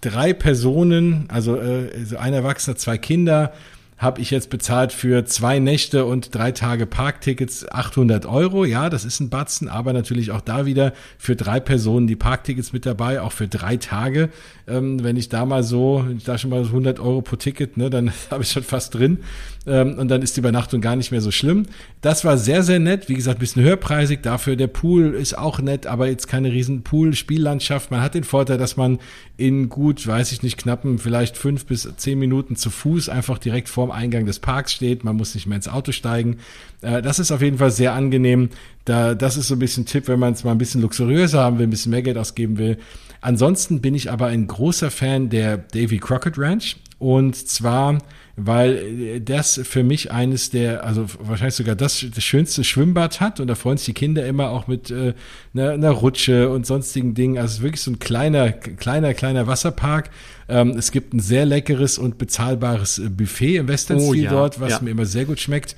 drei 0.00 0.32
Personen, 0.32 1.26
also 1.28 1.56
äh, 1.56 2.06
so 2.06 2.16
ein 2.16 2.32
Erwachsener, 2.32 2.78
zwei 2.78 2.96
Kinder, 2.96 3.52
habe 4.00 4.22
ich 4.22 4.30
jetzt 4.30 4.48
bezahlt 4.48 4.94
für 4.94 5.26
zwei 5.26 5.58
Nächte 5.58 6.06
und 6.06 6.34
drei 6.34 6.52
Tage 6.52 6.86
Parktickets 6.86 7.70
800 7.70 8.24
Euro. 8.24 8.64
Ja, 8.64 8.88
das 8.88 9.04
ist 9.04 9.20
ein 9.20 9.28
Batzen, 9.28 9.68
aber 9.68 9.92
natürlich 9.92 10.30
auch 10.30 10.40
da 10.40 10.64
wieder 10.64 10.94
für 11.18 11.36
drei 11.36 11.60
Personen 11.60 12.06
die 12.06 12.16
Parktickets 12.16 12.72
mit 12.72 12.86
dabei, 12.86 13.20
auch 13.20 13.32
für 13.32 13.46
drei 13.46 13.76
Tage. 13.76 14.30
Ähm, 14.66 15.04
wenn 15.04 15.18
ich 15.18 15.28
da 15.28 15.44
mal 15.44 15.62
so, 15.62 16.02
da 16.24 16.38
schon 16.38 16.48
mal 16.48 16.62
100 16.62 16.98
Euro 16.98 17.20
pro 17.20 17.36
Ticket, 17.36 17.76
ne, 17.76 17.90
dann 17.90 18.10
habe 18.30 18.42
ich 18.42 18.50
schon 18.50 18.62
fast 18.62 18.94
drin. 18.94 19.18
Ähm, 19.66 19.98
und 19.98 20.08
dann 20.08 20.22
ist 20.22 20.36
die 20.36 20.40
Übernachtung 20.40 20.80
gar 20.80 20.96
nicht 20.96 21.10
mehr 21.10 21.20
so 21.20 21.30
schlimm. 21.30 21.66
Das 22.00 22.24
war 22.24 22.38
sehr, 22.38 22.62
sehr 22.62 22.78
nett. 22.78 23.10
Wie 23.10 23.14
gesagt, 23.14 23.36
ein 23.36 23.40
bisschen 23.40 23.62
höherpreisig. 23.62 24.22
Dafür 24.22 24.56
der 24.56 24.68
Pool 24.68 25.12
ist 25.12 25.36
auch 25.36 25.60
nett, 25.60 25.86
aber 25.86 26.08
jetzt 26.08 26.26
keine 26.26 26.50
riesen 26.50 26.82
Pool-Spiellandschaft. 26.82 27.90
Man 27.90 28.00
hat 28.00 28.14
den 28.14 28.24
Vorteil, 28.24 28.56
dass 28.56 28.78
man 28.78 28.98
in 29.36 29.68
gut, 29.68 30.06
weiß 30.06 30.32
ich 30.32 30.42
nicht, 30.42 30.56
knappen 30.56 30.98
vielleicht 30.98 31.36
fünf 31.36 31.66
bis 31.66 31.86
zehn 31.96 32.18
Minuten 32.18 32.56
zu 32.56 32.70
Fuß 32.70 33.10
einfach 33.10 33.36
direkt 33.38 33.68
vorm 33.68 33.89
Eingang 33.90 34.26
des 34.26 34.38
Parks 34.38 34.72
steht. 34.72 35.04
Man 35.04 35.16
muss 35.16 35.34
nicht 35.34 35.46
mehr 35.46 35.56
ins 35.56 35.68
Auto 35.68 35.92
steigen. 35.92 36.38
Äh, 36.80 37.02
das 37.02 37.18
ist 37.18 37.30
auf 37.30 37.42
jeden 37.42 37.58
Fall 37.58 37.70
sehr 37.70 37.92
angenehm. 37.92 38.50
Da, 38.84 39.14
das 39.14 39.36
ist 39.36 39.48
so 39.48 39.54
ein 39.54 39.58
bisschen 39.58 39.86
Tipp, 39.86 40.08
wenn 40.08 40.18
man 40.18 40.32
es 40.32 40.44
mal 40.44 40.52
ein 40.52 40.58
bisschen 40.58 40.80
luxuriöser 40.82 41.40
haben 41.40 41.58
will, 41.58 41.66
ein 41.66 41.70
bisschen 41.70 41.90
mehr 41.90 42.02
Geld 42.02 42.18
ausgeben 42.18 42.58
will. 42.58 42.78
Ansonsten 43.20 43.80
bin 43.80 43.94
ich 43.94 44.10
aber 44.10 44.26
ein 44.26 44.46
großer 44.46 44.90
Fan 44.90 45.28
der 45.28 45.58
Davy 45.58 45.98
Crockett 45.98 46.38
Ranch. 46.38 46.76
Und 46.98 47.36
zwar 47.36 47.98
weil 48.46 48.76
äh, 48.76 49.20
das 49.20 49.60
für 49.64 49.82
mich 49.82 50.10
eines 50.10 50.50
der, 50.50 50.84
also 50.84 51.06
wahrscheinlich 51.20 51.54
sogar 51.54 51.74
das, 51.74 52.04
das 52.14 52.24
schönste 52.24 52.64
Schwimmbad 52.64 53.20
hat 53.20 53.40
und 53.40 53.48
da 53.48 53.54
freuen 53.54 53.78
sich 53.78 53.86
die 53.86 53.94
Kinder 53.94 54.26
immer 54.26 54.50
auch 54.50 54.66
mit 54.66 54.90
äh, 54.90 55.14
einer, 55.54 55.70
einer 55.70 55.90
Rutsche 55.90 56.50
und 56.50 56.66
sonstigen 56.66 57.14
Dingen. 57.14 57.38
Also 57.38 57.46
es 57.46 57.54
ist 57.58 57.62
wirklich 57.62 57.82
so 57.82 57.90
ein 57.90 57.98
kleiner, 57.98 58.52
kleiner, 58.52 59.14
kleiner 59.14 59.46
Wasserpark. 59.46 60.10
Ähm, 60.48 60.70
es 60.70 60.90
gibt 60.90 61.14
ein 61.14 61.20
sehr 61.20 61.46
leckeres 61.46 61.98
und 61.98 62.18
bezahlbares 62.18 62.98
äh, 62.98 63.08
Buffet 63.08 63.56
im 63.56 63.68
Western-Stil 63.68 64.10
oh, 64.10 64.14
ja, 64.14 64.30
dort, 64.30 64.60
was 64.60 64.72
ja. 64.72 64.80
mir 64.80 64.90
immer 64.90 65.06
sehr 65.06 65.24
gut 65.24 65.40
schmeckt. 65.40 65.76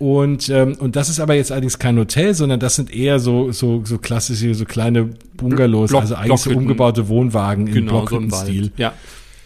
Und, 0.00 0.48
ähm, 0.48 0.76
und 0.78 0.96
das 0.96 1.10
ist 1.10 1.20
aber 1.20 1.34
jetzt 1.34 1.52
allerdings 1.52 1.78
kein 1.78 1.98
Hotel, 1.98 2.32
sondern 2.32 2.58
das 2.58 2.74
sind 2.74 2.90
eher 2.90 3.18
so, 3.18 3.52
so, 3.52 3.82
so 3.84 3.98
klassische, 3.98 4.54
so 4.54 4.64
kleine 4.64 5.10
Bungalows, 5.36 5.90
Block, 5.90 6.00
also 6.00 6.14
eigentlich 6.14 6.40
so 6.40 6.52
umgebaute 6.52 7.08
Wohnwagen 7.08 7.66
im 7.66 7.74
genau, 7.74 7.92
Blockhütten-Stil. 7.92 8.64
So 8.64 8.70
ja. 8.78 8.94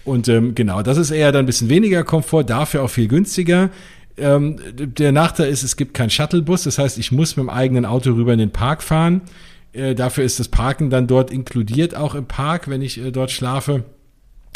Und 0.05 0.29
ähm, 0.29 0.55
genau, 0.55 0.83
das 0.83 0.99
ist 0.99 1.11
eher 1.11 1.33
dann 1.33 1.45
ein 1.45 1.47
bisschen 1.47 1.69
weniger 1.69 2.05
Komfort, 2.05 2.45
dafür 2.45 2.83
auch 2.83 2.91
viel 2.91 3.09
günstiger. 3.09 3.71
Ähm, 4.17 4.57
der 4.75 5.13
Nachteil 5.13 5.49
ist, 5.49 5.63
es 5.63 5.77
gibt 5.77 5.95
keinen 5.95 6.11
Shuttlebus, 6.11 6.65
das 6.65 6.79
heißt, 6.79 6.99
ich 6.99 7.11
muss 7.11 7.37
mit 7.37 7.45
dem 7.45 7.51
eigenen 7.51 7.85
Auto 7.85 8.13
rüber 8.13 8.33
in 8.33 8.39
den 8.39 8.51
Park 8.51 8.83
fahren. 8.83 9.23
Äh, 9.73 9.95
dafür 9.95 10.25
ist 10.25 10.39
das 10.39 10.49
Parken 10.49 10.91
dann 10.91 11.07
dort 11.07 11.31
inkludiert, 11.31 11.97
auch 11.97 12.15
im 12.15 12.27
Park, 12.27 12.69
wenn 12.69 12.83
ich 12.83 12.99
äh, 12.99 13.11
dort 13.11 13.31
schlafe. 13.31 13.85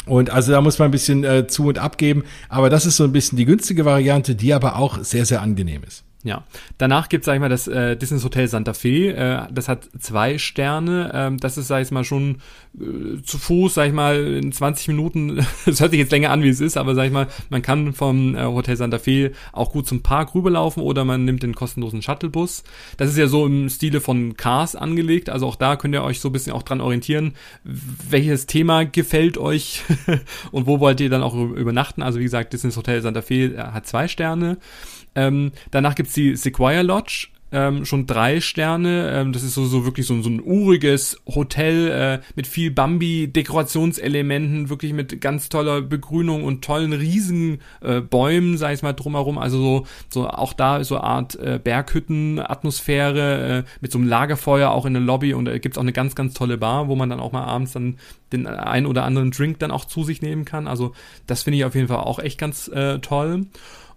Und 0.05 0.29
also 0.29 0.51
da 0.51 0.61
muss 0.61 0.79
man 0.79 0.87
ein 0.87 0.91
bisschen 0.91 1.23
äh, 1.23 1.47
zu 1.47 1.67
und 1.67 1.77
abgeben. 1.77 2.23
Aber 2.47 2.69
das 2.69 2.85
ist 2.85 2.97
so 2.97 3.03
ein 3.03 3.11
bisschen 3.11 3.37
die 3.37 3.45
günstige 3.45 3.85
Variante, 3.85 4.35
die 4.35 4.53
aber 4.53 4.77
auch 4.77 5.03
sehr, 5.03 5.25
sehr 5.25 5.41
angenehm 5.41 5.83
ist. 5.85 6.03
Ja, 6.29 6.43
danach 6.77 7.09
gibt 7.09 7.23
es, 7.23 7.25
sag 7.25 7.33
ich 7.33 7.39
mal, 7.39 7.49
das 7.49 7.67
äh, 7.67 7.97
Disney 7.97 8.19
Hotel 8.19 8.47
Santa 8.47 8.75
Fe. 8.75 9.15
Äh, 9.15 9.51
das 9.51 9.67
hat 9.67 9.89
zwei 9.97 10.37
Sterne. 10.37 11.09
Ähm, 11.11 11.37
das 11.39 11.57
ist, 11.57 11.69
sag 11.69 11.81
ich 11.81 11.89
mal, 11.89 12.03
schon 12.03 12.37
äh, 12.79 13.19
zu 13.23 13.39
Fuß, 13.39 13.73
sag 13.73 13.87
ich 13.87 13.93
mal, 13.93 14.37
in 14.37 14.51
20 14.51 14.89
Minuten. 14.89 15.37
das 15.65 15.81
hört 15.81 15.89
sich 15.89 15.99
jetzt 15.99 16.11
länger 16.11 16.29
an, 16.29 16.43
wie 16.43 16.49
es 16.49 16.61
ist, 16.61 16.77
aber 16.77 16.93
sag 16.93 17.05
ich 17.05 17.11
mal, 17.11 17.25
man 17.49 17.63
kann 17.63 17.93
vom 17.93 18.35
äh, 18.35 18.43
Hotel 18.43 18.77
Santa 18.77 18.99
Fe 18.99 19.31
auch 19.53 19.71
gut 19.71 19.87
zum 19.87 20.03
Park 20.03 20.35
rüberlaufen 20.35 20.83
oder 20.83 21.03
man 21.03 21.25
nimmt 21.25 21.41
den 21.41 21.55
kostenlosen 21.55 22.03
Shuttlebus. 22.03 22.63
Das 22.97 23.09
ist 23.09 23.17
ja 23.17 23.25
so 23.25 23.47
im 23.47 23.67
Stile 23.67 23.99
von 23.99 24.37
Cars 24.37 24.75
angelegt. 24.75 25.31
Also 25.31 25.47
auch 25.47 25.55
da 25.55 25.77
könnt 25.77 25.95
ihr 25.95 26.03
euch 26.03 26.19
so 26.19 26.29
ein 26.29 26.33
bisschen 26.33 26.53
auch 26.53 26.61
dran 26.61 26.79
orientieren, 26.79 27.33
welches 27.63 28.45
Thema 28.45 28.85
gefällt 28.85 29.39
euch 29.39 29.81
und 30.51 30.67
wo 30.67 30.79
wollt 30.79 31.01
ihr 31.01 31.09
dann 31.09 31.23
auch 31.23 31.33
übernachten. 31.33 32.03
Also 32.03 32.19
wie 32.19 32.23
gesagt, 32.23 32.53
Disney 32.53 32.71
Hotel 32.71 33.01
Santa 33.01 33.23
Fe 33.23 33.45
äh, 33.45 33.57
hat 33.57 33.87
zwei 33.87 34.07
Sterne. 34.07 34.59
Ähm, 35.15 35.51
danach 35.71 35.95
gibt's 35.95 36.13
die 36.13 36.35
Sequoia 36.35 36.81
Lodge 36.81 37.27
ähm, 37.51 37.85
schon 37.85 38.05
drei 38.05 38.41
Sterne. 38.41 39.11
Ähm, 39.13 39.33
das 39.33 39.43
ist 39.43 39.55
so, 39.55 39.65
so 39.65 39.85
wirklich 39.85 40.05
so, 40.05 40.21
so 40.21 40.29
ein 40.29 40.41
uriges 40.41 41.19
Hotel 41.27 41.87
äh, 41.89 42.19
mit 42.35 42.47
viel 42.47 42.71
Bambi-Dekorationselementen, 42.71 44.69
wirklich 44.69 44.93
mit 44.93 45.19
ganz 45.21 45.49
toller 45.49 45.81
Begrünung 45.81 46.43
und 46.43 46.63
tollen 46.63 46.93
riesigen 46.93 47.59
äh, 47.81 48.01
Bäumen, 48.01 48.57
sag 48.57 48.73
ich 48.73 48.83
mal, 48.83 48.93
drumherum. 48.93 49.37
Also 49.37 49.57
so, 49.59 49.85
so 50.09 50.27
auch 50.27 50.53
da 50.53 50.83
so 50.83 50.95
eine 50.95 51.03
Art 51.03 51.35
äh, 51.35 51.59
Berghütten-Atmosphäre 51.63 53.59
äh, 53.59 53.63
mit 53.81 53.91
so 53.91 53.97
einem 53.97 54.07
Lagerfeuer 54.07 54.69
auch 54.69 54.85
in 54.85 54.93
der 54.93 55.01
Lobby 55.01 55.33
und 55.33 55.45
da 55.45 55.57
gibt's 55.57 55.77
auch 55.77 55.83
eine 55.83 55.93
ganz, 55.93 56.15
ganz 56.15 56.33
tolle 56.33 56.57
Bar, 56.57 56.87
wo 56.87 56.95
man 56.95 57.09
dann 57.09 57.19
auch 57.19 57.31
mal 57.31 57.43
abends 57.45 57.73
dann 57.73 57.97
den 58.31 58.45
einen 58.45 58.85
oder 58.85 59.05
anderen 59.05 59.31
Drink 59.31 59.57
dann 59.59 59.71
auch 59.71 59.85
zu 59.85 60.03
sich 60.03 60.21
nehmen 60.21 60.45
kann. 60.45 60.67
Also 60.67 60.93
das 61.25 61.41
finde 61.43 61.57
ich 61.57 61.65
auf 61.65 61.73
jeden 61.73 61.87
Fall 61.87 61.97
auch 61.97 62.19
echt 62.19 62.37
ganz 62.37 62.67
äh, 62.67 62.99
toll. 62.99 63.47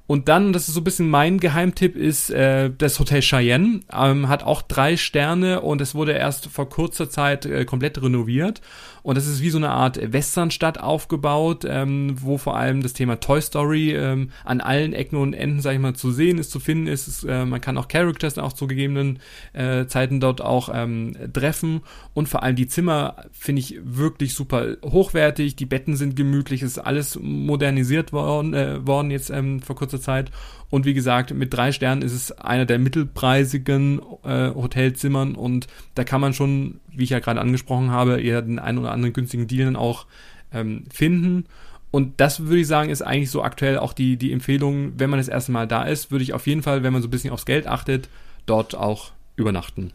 Und 0.07 0.29
dann, 0.29 0.53
das 0.53 0.69
ist 0.69 0.75
so 0.75 0.81
ein 0.81 0.85
bisschen 0.85 1.09
mein 1.09 1.39
Geheimtipp, 1.39 1.97
ist 1.97 2.31
äh, 2.31 2.71
das 2.77 2.99
Hotel 2.99 3.21
Cheyenne. 3.21 3.81
Ähm, 3.93 4.29
hat 4.29 4.43
auch 4.43 4.63
drei 4.63 4.97
Sterne 4.97 5.61
und 5.61 5.81
es 5.81 5.95
wurde 5.95 6.13
erst 6.13 6.47
vor 6.47 6.69
kurzer 6.69 7.09
Zeit 7.09 7.47
äh, 7.47 7.65
komplett 7.65 8.03
renoviert. 8.03 8.61
Und 9.03 9.17
das 9.17 9.27
ist 9.27 9.43
wie 9.43 9.51
so 9.51 9.59
eine 9.59 9.71
Art 9.71 10.13
Westernstadt 10.13 10.79
aufgebaut, 10.79 11.65
ähm, 11.69 12.17
wo 12.21 12.39
vor 12.39 12.57
allem 12.57 12.83
das 12.83 12.93
Thema 12.93 13.19
Toy 13.19 13.41
Story 13.41 13.95
ähm, 13.97 14.31
an 14.45 14.61
allen 14.61 14.93
Ecken 14.93 15.17
und 15.17 15.35
Enden, 15.35 15.61
sag 15.61 15.75
ich 15.75 15.81
mal, 15.81 15.95
zu 15.95 16.13
sehen 16.13 16.39
ist, 16.39 16.51
zu 16.51 16.61
finden 16.61 16.87
ist. 16.87 17.09
Es, 17.09 17.25
äh, 17.25 17.45
man 17.45 17.61
kann 17.61 17.79
auch 17.79 17.89
Characters 17.89 18.39
auch 18.39 18.53
zu 18.53 18.67
gegebenen 18.67 19.19
äh, 19.55 19.87
Zeiten 19.87 20.21
dort 20.21 20.41
auch 20.41 20.71
ähm, 20.73 21.17
treffen. 21.33 21.81
Und 22.15 22.29
vor 22.29 22.43
allem 22.43 22.55
die 22.55 22.69
Zimmer 22.69 23.17
finde 23.33 23.61
ich 23.61 23.81
wirklich 23.83 24.35
super 24.35 24.77
hochwertig. 24.85 25.57
Die 25.57 25.67
Betten 25.67 25.97
sind 25.97 26.15
gemütlich. 26.15 26.63
Es 26.63 26.73
ist 26.73 26.79
alles 26.79 27.19
modernisiert 27.21 28.13
worden, 28.13 28.55
äh, 28.55 28.87
worden 28.87 29.11
jetzt 29.11 29.31
ähm, 29.31 29.61
vor 29.61 29.75
kurzer 29.93 30.01
Zeit. 30.01 30.31
Und 30.71 30.87
wie 30.87 30.95
gesagt, 30.95 31.33
mit 31.35 31.53
drei 31.53 31.71
Sternen 31.73 32.03
ist 32.03 32.13
es 32.13 32.33
einer 32.33 32.65
der 32.65 32.79
mittelpreisigen 32.79 34.01
äh, 34.25 34.49
Hotelzimmern 34.51 35.35
und 35.35 35.67
da 35.95 36.05
kann 36.05 36.21
man 36.21 36.33
schon, 36.33 36.81
wie 36.89 37.05
ich 37.05 37.11
ja 37.11 37.21
gerade 37.21 37.41
angesprochen 37.41 37.91
habe, 37.91 38.21
eher 38.21 38.43
den 38.43 38.59
einen 38.59 38.79
oder 38.79 38.93
anderen 38.93 39.13
günstigen 39.13 39.47
Deal 39.47 39.67
dann 39.67 39.77
auch 39.77 40.07
ähm, 40.53 40.85
finden. 40.91 41.45
Und 41.91 42.21
das 42.21 42.41
würde 42.41 42.61
ich 42.61 42.67
sagen, 42.67 42.89
ist 42.89 43.03
eigentlich 43.03 43.31
so 43.31 43.43
aktuell 43.43 43.79
auch 43.79 43.93
die, 43.93 44.17
die 44.17 44.33
Empfehlung, 44.33 44.95
wenn 44.97 45.11
man 45.11 45.19
das 45.19 45.29
erste 45.29 45.53
Mal 45.53 45.69
da 45.69 45.83
ist, 45.83 46.11
würde 46.11 46.23
ich 46.23 46.33
auf 46.33 46.47
jeden 46.47 46.63
Fall, 46.63 46.83
wenn 46.83 46.93
man 46.93 47.03
so 47.03 47.09
ein 47.09 47.11
bisschen 47.11 47.33
aufs 47.33 47.45
Geld 47.45 47.67
achtet, 47.67 48.09
dort 48.47 48.75
auch 48.75 49.13
übernachten. 49.37 49.93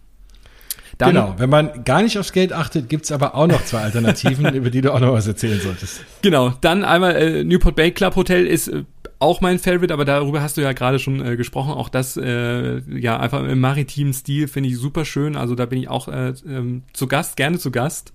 Dann, 0.97 1.13
genau, 1.13 1.35
wenn 1.37 1.49
man 1.49 1.83
gar 1.83 2.01
nicht 2.01 2.17
aufs 2.17 2.31
Geld 2.31 2.53
achtet, 2.53 2.89
gibt's 2.89 3.11
aber 3.11 3.35
auch 3.35 3.45
noch 3.45 3.63
zwei 3.65 3.81
Alternativen, 3.81 4.53
über 4.55 4.71
die 4.71 4.81
du 4.81 4.93
auch 4.93 4.99
noch 4.99 5.13
was 5.13 5.27
erzählen 5.27 5.59
solltest. 5.59 6.01
Genau, 6.23 6.53
dann 6.61 6.83
einmal 6.83 7.15
äh, 7.15 7.43
Newport 7.43 7.75
Bay 7.75 7.91
Club 7.91 8.15
Hotel 8.15 8.47
ist 8.47 8.67
äh, 8.67 8.83
auch 9.19 9.41
mein 9.41 9.59
Favorite, 9.59 9.93
aber 9.93 10.05
darüber 10.05 10.41
hast 10.41 10.57
du 10.57 10.61
ja 10.61 10.73
gerade 10.73 10.99
schon 10.99 11.25
äh, 11.25 11.35
gesprochen. 11.37 11.71
Auch 11.71 11.89
das, 11.89 12.17
äh, 12.17 12.79
ja, 12.87 13.19
einfach 13.19 13.43
im 13.43 13.59
maritimen 13.59 14.13
Stil 14.13 14.47
finde 14.47 14.69
ich 14.69 14.77
super 14.77 15.05
schön. 15.05 15.35
Also 15.35 15.55
da 15.55 15.65
bin 15.65 15.79
ich 15.79 15.89
auch 15.89 16.07
äh, 16.07 16.33
ähm, 16.47 16.83
zu 16.93 17.07
Gast, 17.07 17.35
gerne 17.35 17.57
zu 17.57 17.71
Gast. 17.71 18.13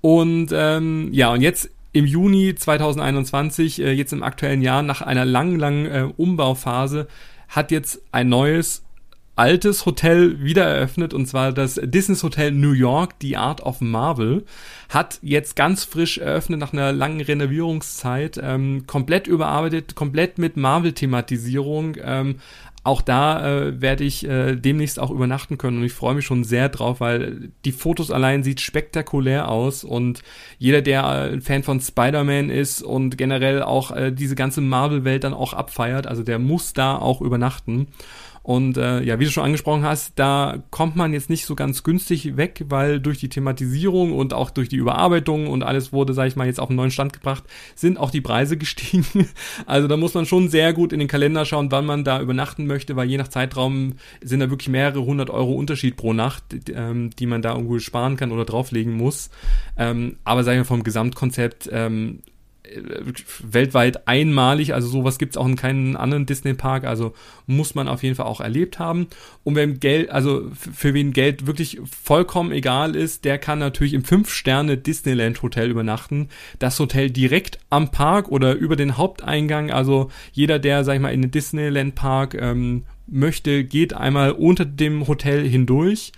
Und 0.00 0.48
ähm, 0.52 1.10
ja, 1.12 1.30
und 1.32 1.42
jetzt 1.42 1.70
im 1.92 2.06
Juni 2.06 2.54
2021, 2.54 3.82
äh, 3.82 3.92
jetzt 3.92 4.12
im 4.12 4.22
aktuellen 4.22 4.62
Jahr, 4.62 4.82
nach 4.82 5.02
einer 5.02 5.24
langen, 5.24 5.58
langen 5.58 5.86
äh, 5.86 6.08
Umbauphase, 6.16 7.06
hat 7.48 7.70
jetzt 7.70 8.00
ein 8.12 8.28
neues 8.28 8.84
altes 9.40 9.86
Hotel 9.86 10.42
wieder 10.42 10.64
eröffnet 10.64 11.14
und 11.14 11.24
zwar 11.24 11.52
das 11.52 11.80
Disney 11.82 12.14
Hotel 12.16 12.50
New 12.50 12.72
York, 12.72 13.14
The 13.22 13.38
Art 13.38 13.62
of 13.62 13.80
Marvel, 13.80 14.44
hat 14.90 15.18
jetzt 15.22 15.56
ganz 15.56 15.82
frisch 15.82 16.18
eröffnet 16.18 16.60
nach 16.60 16.74
einer 16.74 16.92
langen 16.92 17.22
Renovierungszeit, 17.22 18.38
ähm, 18.42 18.84
komplett 18.86 19.26
überarbeitet, 19.26 19.94
komplett 19.94 20.36
mit 20.36 20.58
Marvel-Thematisierung. 20.58 21.96
Ähm, 22.02 22.36
auch 22.82 23.00
da 23.00 23.46
äh, 23.46 23.80
werde 23.80 24.04
ich 24.04 24.26
äh, 24.26 24.56
demnächst 24.56 24.98
auch 24.98 25.10
übernachten 25.10 25.56
können 25.56 25.78
und 25.78 25.84
ich 25.84 25.92
freue 25.92 26.14
mich 26.14 26.26
schon 26.26 26.44
sehr 26.44 26.68
drauf, 26.68 27.00
weil 27.00 27.50
die 27.64 27.72
Fotos 27.72 28.10
allein 28.10 28.42
sieht 28.42 28.60
spektakulär 28.60 29.48
aus 29.48 29.84
und 29.84 30.22
jeder, 30.58 30.82
der 30.82 31.02
äh, 31.02 31.32
ein 31.32 31.40
Fan 31.40 31.62
von 31.62 31.80
Spider-Man 31.80 32.50
ist 32.50 32.82
und 32.82 33.16
generell 33.16 33.62
auch 33.62 33.90
äh, 33.90 34.12
diese 34.12 34.34
ganze 34.34 34.60
Marvel-Welt 34.60 35.24
dann 35.24 35.34
auch 35.34 35.54
abfeiert, 35.54 36.06
also 36.06 36.22
der 36.22 36.38
muss 36.38 36.74
da 36.74 36.96
auch 36.96 37.22
übernachten. 37.22 37.88
Und 38.42 38.78
äh, 38.78 39.02
ja, 39.02 39.18
wie 39.18 39.26
du 39.26 39.30
schon 39.30 39.44
angesprochen 39.44 39.82
hast, 39.84 40.18
da 40.18 40.62
kommt 40.70 40.96
man 40.96 41.12
jetzt 41.12 41.28
nicht 41.28 41.44
so 41.44 41.54
ganz 41.54 41.82
günstig 41.82 42.36
weg, 42.36 42.64
weil 42.68 42.98
durch 42.98 43.18
die 43.18 43.28
Thematisierung 43.28 44.12
und 44.12 44.32
auch 44.32 44.50
durch 44.50 44.68
die 44.68 44.76
Überarbeitung 44.76 45.46
und 45.46 45.62
alles 45.62 45.92
wurde, 45.92 46.14
sage 46.14 46.28
ich 46.28 46.36
mal, 46.36 46.46
jetzt 46.46 46.58
auf 46.58 46.70
einen 46.70 46.76
neuen 46.76 46.90
Stand 46.90 47.12
gebracht, 47.12 47.44
sind 47.74 47.98
auch 47.98 48.10
die 48.10 48.22
Preise 48.22 48.56
gestiegen. 48.58 49.04
Also 49.66 49.88
da 49.88 49.96
muss 49.96 50.14
man 50.14 50.24
schon 50.24 50.48
sehr 50.48 50.72
gut 50.72 50.92
in 50.92 51.00
den 51.00 51.08
Kalender 51.08 51.44
schauen, 51.44 51.70
wann 51.70 51.84
man 51.84 52.02
da 52.04 52.20
übernachten 52.20 52.66
möchte, 52.66 52.96
weil 52.96 53.10
je 53.10 53.18
nach 53.18 53.28
Zeitraum 53.28 53.94
sind 54.22 54.40
da 54.40 54.50
wirklich 54.50 54.68
mehrere 54.68 55.04
hundert 55.04 55.30
Euro 55.30 55.52
Unterschied 55.52 55.96
pro 55.96 56.12
Nacht, 56.12 56.44
ähm, 56.74 57.10
die 57.18 57.26
man 57.26 57.42
da 57.42 57.52
irgendwo 57.52 57.78
sparen 57.78 58.16
kann 58.16 58.32
oder 58.32 58.44
drauflegen 58.44 58.94
muss. 58.94 59.30
Ähm, 59.76 60.16
aber 60.24 60.44
sage 60.44 60.56
ich 60.56 60.60
mal, 60.60 60.64
vom 60.76 60.82
Gesamtkonzept 60.82 61.68
ähm, 61.72 62.20
weltweit 63.42 64.06
einmalig, 64.06 64.74
also 64.74 64.88
sowas 64.88 65.18
gibt's 65.18 65.36
auch 65.36 65.46
in 65.46 65.56
keinem 65.56 65.96
anderen 65.96 66.26
Disney-Park, 66.26 66.84
also 66.84 67.14
muss 67.46 67.74
man 67.74 67.88
auf 67.88 68.02
jeden 68.02 68.14
Fall 68.14 68.26
auch 68.26 68.40
erlebt 68.40 68.78
haben. 68.78 69.08
Und 69.44 69.54
wenn 69.54 69.80
Geld, 69.80 70.10
also 70.10 70.50
für 70.52 70.94
wen 70.94 71.12
Geld 71.12 71.46
wirklich 71.46 71.80
vollkommen 72.02 72.52
egal 72.52 72.96
ist, 72.96 73.24
der 73.24 73.38
kann 73.38 73.58
natürlich 73.58 73.94
im 73.94 74.02
5-Sterne 74.02 74.76
Disneyland 74.76 75.42
Hotel 75.42 75.70
übernachten. 75.70 76.28
Das 76.58 76.78
Hotel 76.78 77.10
direkt 77.10 77.58
am 77.70 77.90
Park 77.90 78.28
oder 78.28 78.54
über 78.54 78.76
den 78.76 78.96
Haupteingang, 78.96 79.70
also 79.70 80.10
jeder, 80.32 80.58
der, 80.58 80.84
sag 80.84 80.94
ich 80.94 81.00
mal, 81.00 81.12
in 81.12 81.22
den 81.22 81.30
Disneyland 81.30 81.94
Park 81.94 82.34
ähm, 82.34 82.84
möchte, 83.06 83.64
geht 83.64 83.92
einmal 83.92 84.32
unter 84.32 84.64
dem 84.64 85.06
Hotel 85.06 85.46
hindurch. 85.48 86.12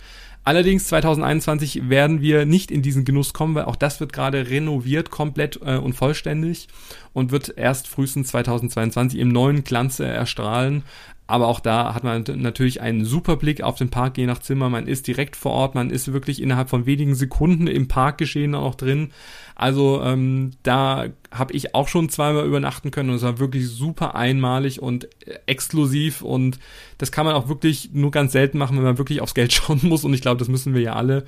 Allerdings 0.45 0.87
2021 0.87 1.89
werden 1.89 2.21
wir 2.21 2.45
nicht 2.45 2.69
in 2.69 2.81
diesen 2.81 3.05
Genuss 3.05 3.33
kommen, 3.33 3.55
weil 3.55 3.65
auch 3.65 3.77
das 3.77 3.99
wird 4.01 4.11
gerade 4.11 4.49
renoviert 4.49 5.09
komplett 5.09 5.59
äh, 5.63 5.77
und 5.77 5.93
vollständig 5.93 6.67
und 7.13 7.31
wird 7.31 7.53
erst 7.57 7.87
frühestens 7.87 8.27
2022 8.29 9.19
im 9.19 9.29
neuen 9.29 9.63
Glanze 9.63 10.05
erstrahlen. 10.05 10.83
Aber 11.33 11.47
auch 11.47 11.59
da 11.59 11.95
hat 11.95 12.03
man 12.03 12.23
natürlich 12.35 12.79
einen 12.79 13.05
super 13.05 13.37
Blick 13.37 13.63
auf 13.63 13.75
den 13.75 13.89
Park 13.89 14.19
je 14.19 14.27
nach 14.27 14.37
Zimmer. 14.37 14.69
Man 14.69 14.85
ist 14.85 15.07
direkt 15.07 15.35
vor 15.35 15.51
Ort, 15.51 15.73
man 15.73 15.89
ist 15.89 16.13
wirklich 16.13 16.39
innerhalb 16.39 16.69
von 16.69 16.85
wenigen 16.85 17.15
Sekunden 17.15 17.65
im 17.65 17.87
Parkgeschehen 17.87 18.53
auch 18.53 18.75
drin. 18.75 19.09
Also 19.55 20.03
ähm, 20.03 20.51
da 20.61 21.07
habe 21.31 21.53
ich 21.53 21.73
auch 21.73 21.87
schon 21.87 22.09
zweimal 22.09 22.45
übernachten 22.45 22.91
können 22.91 23.09
und 23.09 23.15
es 23.15 23.23
war 23.23 23.39
wirklich 23.39 23.67
super 23.67 24.13
einmalig 24.13 24.79
und 24.79 25.05
äh, 25.25 25.39
exklusiv 25.47 26.21
und 26.21 26.59
das 26.99 27.11
kann 27.11 27.25
man 27.25 27.33
auch 27.33 27.47
wirklich 27.47 27.89
nur 27.93 28.11
ganz 28.11 28.31
selten 28.31 28.59
machen, 28.59 28.77
wenn 28.77 28.83
man 28.83 28.99
wirklich 28.99 29.19
aufs 29.19 29.33
Geld 29.33 29.53
schauen 29.53 29.79
muss 29.81 30.03
und 30.03 30.13
ich 30.13 30.21
glaube, 30.21 30.37
das 30.37 30.49
müssen 30.49 30.75
wir 30.75 30.81
ja 30.81 30.93
alle. 30.93 31.25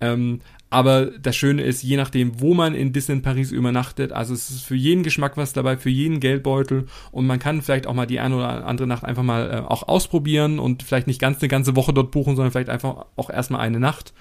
Ähm, 0.00 0.40
aber 0.74 1.06
das 1.06 1.36
Schöne 1.36 1.62
ist, 1.62 1.82
je 1.84 1.96
nachdem, 1.96 2.40
wo 2.40 2.52
man 2.52 2.74
in 2.74 2.92
Disney 2.92 3.20
Paris 3.20 3.52
übernachtet, 3.52 4.10
also 4.10 4.34
es 4.34 4.50
ist 4.50 4.64
für 4.64 4.74
jeden 4.74 5.04
Geschmack 5.04 5.36
was 5.36 5.52
dabei, 5.52 5.76
für 5.76 5.88
jeden 5.88 6.18
Geldbeutel 6.18 6.86
und 7.12 7.26
man 7.26 7.38
kann 7.38 7.62
vielleicht 7.62 7.86
auch 7.86 7.94
mal 7.94 8.06
die 8.06 8.18
eine 8.18 8.36
oder 8.36 8.66
andere 8.66 8.88
Nacht 8.88 9.04
einfach 9.04 9.22
mal 9.22 9.50
äh, 9.50 9.56
auch 9.58 9.86
ausprobieren 9.86 10.58
und 10.58 10.82
vielleicht 10.82 11.06
nicht 11.06 11.20
ganz 11.20 11.40
eine 11.40 11.48
ganze 11.48 11.76
Woche 11.76 11.92
dort 11.92 12.10
buchen, 12.10 12.34
sondern 12.34 12.50
vielleicht 12.50 12.70
einfach 12.70 13.06
auch 13.14 13.30
erstmal 13.30 13.60
eine 13.60 13.78
Nacht. 13.78 14.14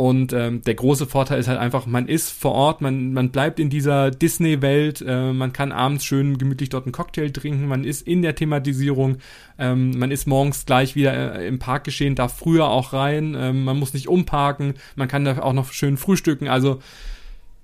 Und 0.00 0.32
ähm, 0.32 0.62
der 0.62 0.76
große 0.76 1.04
Vorteil 1.04 1.38
ist 1.38 1.48
halt 1.48 1.58
einfach, 1.58 1.84
man 1.84 2.08
ist 2.08 2.30
vor 2.30 2.52
Ort, 2.52 2.80
man, 2.80 3.12
man 3.12 3.28
bleibt 3.28 3.60
in 3.60 3.68
dieser 3.68 4.10
Disney-Welt, 4.10 5.04
äh, 5.06 5.34
man 5.34 5.52
kann 5.52 5.72
abends 5.72 6.06
schön 6.06 6.38
gemütlich 6.38 6.70
dort 6.70 6.86
einen 6.86 6.92
Cocktail 6.92 7.28
trinken, 7.28 7.68
man 7.68 7.84
ist 7.84 8.08
in 8.08 8.22
der 8.22 8.34
Thematisierung, 8.34 9.18
ähm, 9.58 9.90
man 9.98 10.10
ist 10.10 10.26
morgens 10.26 10.64
gleich 10.64 10.94
wieder 10.94 11.38
äh, 11.38 11.46
im 11.46 11.58
Park 11.58 11.84
geschehen, 11.84 12.14
darf 12.14 12.38
früher 12.38 12.68
auch 12.68 12.94
rein, 12.94 13.34
äh, 13.34 13.52
man 13.52 13.78
muss 13.78 13.92
nicht 13.92 14.08
umparken, 14.08 14.72
man 14.96 15.06
kann 15.06 15.26
da 15.26 15.38
auch 15.42 15.52
noch 15.52 15.70
schön 15.70 15.98
frühstücken. 15.98 16.48
Also 16.48 16.80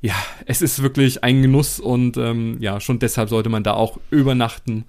ja, 0.03 0.15
es 0.45 0.61
ist 0.61 0.83
wirklich 0.83 1.25
ein 1.25 1.41
Genuss 1.41 1.81
und 1.81 2.19
ähm, 2.19 2.59
ja, 2.61 2.81
schon 2.81 2.99
deshalb 2.99 3.31
sollte 3.31 3.49
man 3.49 3.63
da 3.63 3.73
auch 3.73 3.99
übernachten. 4.11 4.85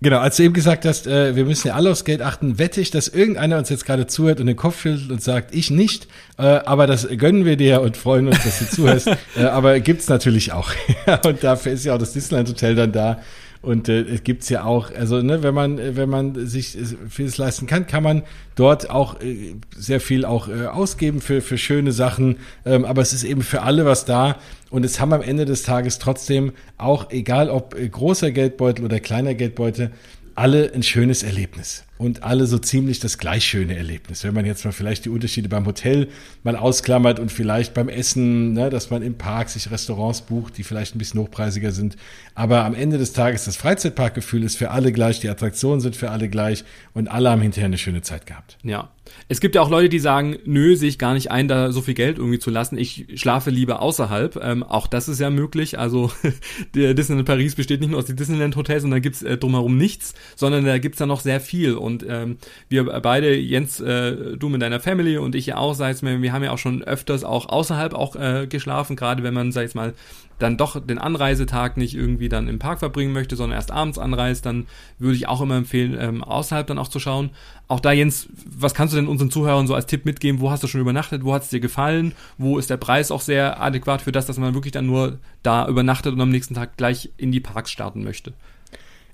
Genau, 0.00 0.18
als 0.20 0.36
du 0.36 0.44
eben 0.44 0.54
gesagt 0.54 0.86
hast, 0.86 1.06
äh, 1.06 1.36
wir 1.36 1.44
müssen 1.44 1.68
ja 1.68 1.74
alle 1.74 1.90
aufs 1.90 2.04
Geld 2.04 2.22
achten, 2.22 2.58
wette 2.58 2.80
ich, 2.80 2.90
dass 2.90 3.08
irgendeiner 3.08 3.58
uns 3.58 3.68
jetzt 3.68 3.84
gerade 3.84 4.06
zuhört 4.06 4.40
und 4.40 4.46
den 4.46 4.56
Kopf 4.56 4.80
schüttelt 4.80 5.10
und 5.10 5.22
sagt, 5.22 5.54
ich 5.54 5.70
nicht, 5.70 6.08
äh, 6.38 6.44
aber 6.44 6.86
das 6.86 7.06
gönnen 7.18 7.44
wir 7.44 7.56
dir 7.56 7.82
und 7.82 7.98
freuen 7.98 8.28
uns, 8.28 8.42
dass 8.42 8.58
du 8.58 8.66
zuhörst. 8.66 9.08
äh, 9.36 9.44
aber 9.44 9.78
gibt's 9.80 10.08
natürlich 10.08 10.52
auch. 10.52 10.70
und 11.26 11.44
dafür 11.44 11.72
ist 11.72 11.84
ja 11.84 11.94
auch 11.94 11.98
das 11.98 12.14
Disneyland 12.14 12.48
Hotel 12.48 12.74
dann 12.74 12.92
da, 12.92 13.20
und 13.66 13.88
äh, 13.88 14.02
es 14.02 14.22
gibt's 14.22 14.48
ja 14.48 14.62
auch, 14.62 14.94
also 14.94 15.20
ne, 15.20 15.42
wenn 15.42 15.52
man 15.52 15.96
wenn 15.96 16.08
man 16.08 16.46
sich 16.46 16.78
vieles 17.08 17.36
leisten 17.36 17.66
kann, 17.66 17.88
kann 17.88 18.04
man 18.04 18.22
dort 18.54 18.90
auch 18.90 19.20
äh, 19.20 19.56
sehr 19.76 20.00
viel 20.00 20.24
auch 20.24 20.46
äh, 20.46 20.66
ausgeben 20.66 21.20
für 21.20 21.40
für 21.40 21.58
schöne 21.58 21.90
Sachen. 21.90 22.36
Ähm, 22.64 22.84
aber 22.84 23.02
es 23.02 23.12
ist 23.12 23.24
eben 23.24 23.42
für 23.42 23.62
alle 23.62 23.84
was 23.84 24.04
da. 24.04 24.36
Und 24.70 24.84
es 24.84 25.00
haben 25.00 25.12
am 25.12 25.20
Ende 25.20 25.46
des 25.46 25.64
Tages 25.64 25.98
trotzdem 25.98 26.52
auch, 26.78 27.10
egal 27.10 27.50
ob 27.50 27.74
äh, 27.74 27.88
großer 27.88 28.30
Geldbeutel 28.30 28.84
oder 28.84 29.00
kleiner 29.00 29.34
Geldbeutel, 29.34 29.90
alle 30.36 30.72
ein 30.72 30.84
schönes 30.84 31.24
Erlebnis 31.24 31.85
und 31.98 32.22
alle 32.22 32.46
so 32.46 32.58
ziemlich 32.58 33.00
das 33.00 33.18
gleich 33.18 33.44
schöne 33.44 33.76
Erlebnis. 33.76 34.24
Wenn 34.24 34.34
man 34.34 34.44
jetzt 34.44 34.64
mal 34.64 34.72
vielleicht 34.72 35.04
die 35.04 35.08
Unterschiede 35.08 35.48
beim 35.48 35.66
Hotel 35.66 36.08
mal 36.42 36.56
ausklammert 36.56 37.18
und 37.18 37.32
vielleicht 37.32 37.74
beim 37.74 37.88
Essen, 37.88 38.52
ne, 38.52 38.70
dass 38.70 38.90
man 38.90 39.02
im 39.02 39.14
Park 39.14 39.48
sich 39.48 39.70
Restaurants 39.70 40.22
bucht, 40.22 40.58
die 40.58 40.62
vielleicht 40.62 40.94
ein 40.94 40.98
bisschen 40.98 41.20
hochpreisiger 41.20 41.72
sind. 41.72 41.96
Aber 42.34 42.64
am 42.64 42.74
Ende 42.74 42.98
des 42.98 43.12
Tages 43.12 43.44
das 43.44 43.56
Freizeitparkgefühl 43.56 44.42
ist 44.42 44.56
für 44.56 44.70
alle 44.70 44.92
gleich, 44.92 45.20
die 45.20 45.28
Attraktionen 45.28 45.80
sind 45.80 45.96
für 45.96 46.10
alle 46.10 46.28
gleich 46.28 46.64
und 46.94 47.08
alle 47.08 47.30
haben 47.30 47.40
hinterher 47.40 47.66
eine 47.66 47.78
schöne 47.78 48.02
Zeit 48.02 48.26
gehabt. 48.26 48.58
Ja. 48.62 48.90
Es 49.28 49.40
gibt 49.40 49.54
ja 49.54 49.62
auch 49.62 49.70
Leute, 49.70 49.88
die 49.88 49.98
sagen, 49.98 50.36
nö, 50.44 50.76
sehe 50.76 50.88
ich 50.88 50.98
gar 50.98 51.14
nicht 51.14 51.30
ein, 51.30 51.48
da 51.48 51.72
so 51.72 51.80
viel 51.80 51.94
Geld 51.94 52.18
irgendwie 52.18 52.38
zu 52.38 52.50
lassen. 52.50 52.78
Ich 52.78 53.06
schlafe 53.16 53.50
lieber 53.50 53.82
außerhalb. 53.82 54.36
Ähm, 54.42 54.62
auch 54.62 54.86
das 54.86 55.08
ist 55.08 55.18
ja 55.20 55.30
möglich. 55.30 55.78
Also 55.78 56.12
der 56.74 56.94
Disneyland 56.94 57.26
Paris 57.26 57.54
besteht 57.54 57.80
nicht 57.80 57.90
nur 57.90 57.98
aus 57.98 58.06
den 58.06 58.16
Disneyland 58.16 58.56
Hotels 58.56 58.84
und 58.84 58.90
da 58.90 58.98
gibt's 58.98 59.22
äh, 59.22 59.36
drumherum 59.36 59.76
nichts, 59.76 60.14
sondern 60.36 60.64
da 60.64 60.78
gibt's 60.78 60.98
da 60.98 61.06
noch 61.06 61.20
sehr 61.20 61.40
viel. 61.40 61.74
Und 61.74 62.04
ähm, 62.08 62.36
wir 62.68 62.84
beide, 63.00 63.34
Jens, 63.34 63.80
äh, 63.80 64.36
du 64.36 64.48
mit 64.48 64.62
deiner 64.62 64.80
Family 64.80 65.18
und 65.18 65.34
ich 65.34 65.46
ja 65.46 65.56
auch, 65.56 65.74
sag 65.74 65.94
ich 65.94 66.02
mal, 66.02 66.22
wir 66.22 66.32
haben 66.32 66.44
ja 66.44 66.52
auch 66.52 66.58
schon 66.58 66.82
öfters 66.82 67.24
auch 67.24 67.48
außerhalb 67.48 67.94
auch 67.94 68.16
äh, 68.16 68.46
geschlafen, 68.46 68.96
gerade 68.96 69.22
wenn 69.22 69.34
man, 69.34 69.52
sag 69.52 69.66
ich 69.66 69.74
mal, 69.74 69.94
dann 70.38 70.56
doch 70.56 70.84
den 70.84 70.98
Anreisetag 70.98 71.76
nicht 71.76 71.94
irgendwie 71.94 72.28
dann 72.28 72.48
im 72.48 72.58
Park 72.58 72.80
verbringen 72.80 73.12
möchte, 73.12 73.36
sondern 73.36 73.56
erst 73.56 73.70
abends 73.70 73.98
anreist, 73.98 74.44
dann 74.44 74.66
würde 74.98 75.16
ich 75.16 75.28
auch 75.28 75.40
immer 75.40 75.56
empfehlen, 75.56 75.96
ähm, 75.98 76.22
außerhalb 76.22 76.66
dann 76.66 76.78
auch 76.78 76.88
zu 76.88 77.00
schauen. 77.00 77.30
Auch 77.68 77.80
da, 77.80 77.92
Jens, 77.92 78.28
was 78.44 78.74
kannst 78.74 78.92
du 78.92 78.96
denn 78.96 79.08
unseren 79.08 79.30
Zuhörern 79.30 79.66
so 79.66 79.74
als 79.74 79.86
Tipp 79.86 80.04
mitgeben? 80.04 80.40
Wo 80.40 80.50
hast 80.50 80.62
du 80.62 80.66
schon 80.66 80.80
übernachtet? 80.80 81.24
Wo 81.24 81.32
hat 81.32 81.42
es 81.42 81.48
dir 81.48 81.60
gefallen? 81.60 82.12
Wo 82.38 82.58
ist 82.58 82.70
der 82.70 82.76
Preis 82.76 83.10
auch 83.10 83.22
sehr 83.22 83.60
adäquat 83.60 84.02
für 84.02 84.12
das, 84.12 84.26
dass 84.26 84.38
man 84.38 84.54
wirklich 84.54 84.72
dann 84.72 84.86
nur 84.86 85.18
da 85.42 85.66
übernachtet 85.68 86.12
und 86.12 86.20
am 86.20 86.30
nächsten 86.30 86.54
Tag 86.54 86.76
gleich 86.76 87.10
in 87.16 87.32
die 87.32 87.40
Parks 87.40 87.70
starten 87.70 88.04
möchte? 88.04 88.32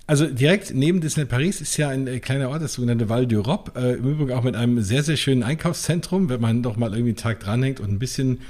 Also 0.09 0.27
direkt 0.27 0.75
neben 0.75 1.01
Disneyland 1.01 1.31
Paris 1.31 1.61
ist 1.61 1.77
ja 1.77 1.88
ein 1.88 2.09
äh, 2.09 2.19
kleiner 2.19 2.51
Ort, 2.51 2.61
das 2.61 2.75
sogenannte 2.75 3.09
Val 3.09 3.25
d'Europe, 3.25 3.79
äh, 3.79 3.95
im 3.95 4.05
Übrigen 4.05 4.33
auch 4.33 4.43
mit 4.43 4.57
einem 4.57 4.83
sehr, 4.83 5.05
sehr 5.05 5.17
schönen 5.17 5.45
Einkaufszentrum. 5.45 6.29
Wenn 6.29 6.41
man 6.41 6.62
doch 6.62 6.77
mal 6.77 6.91
irgendwie 6.91 7.11
einen 7.11 7.17
Tag 7.17 7.38
dranhängt 7.38 7.79
und 7.79 7.91
ein 7.91 8.01
bisschen 8.01 8.41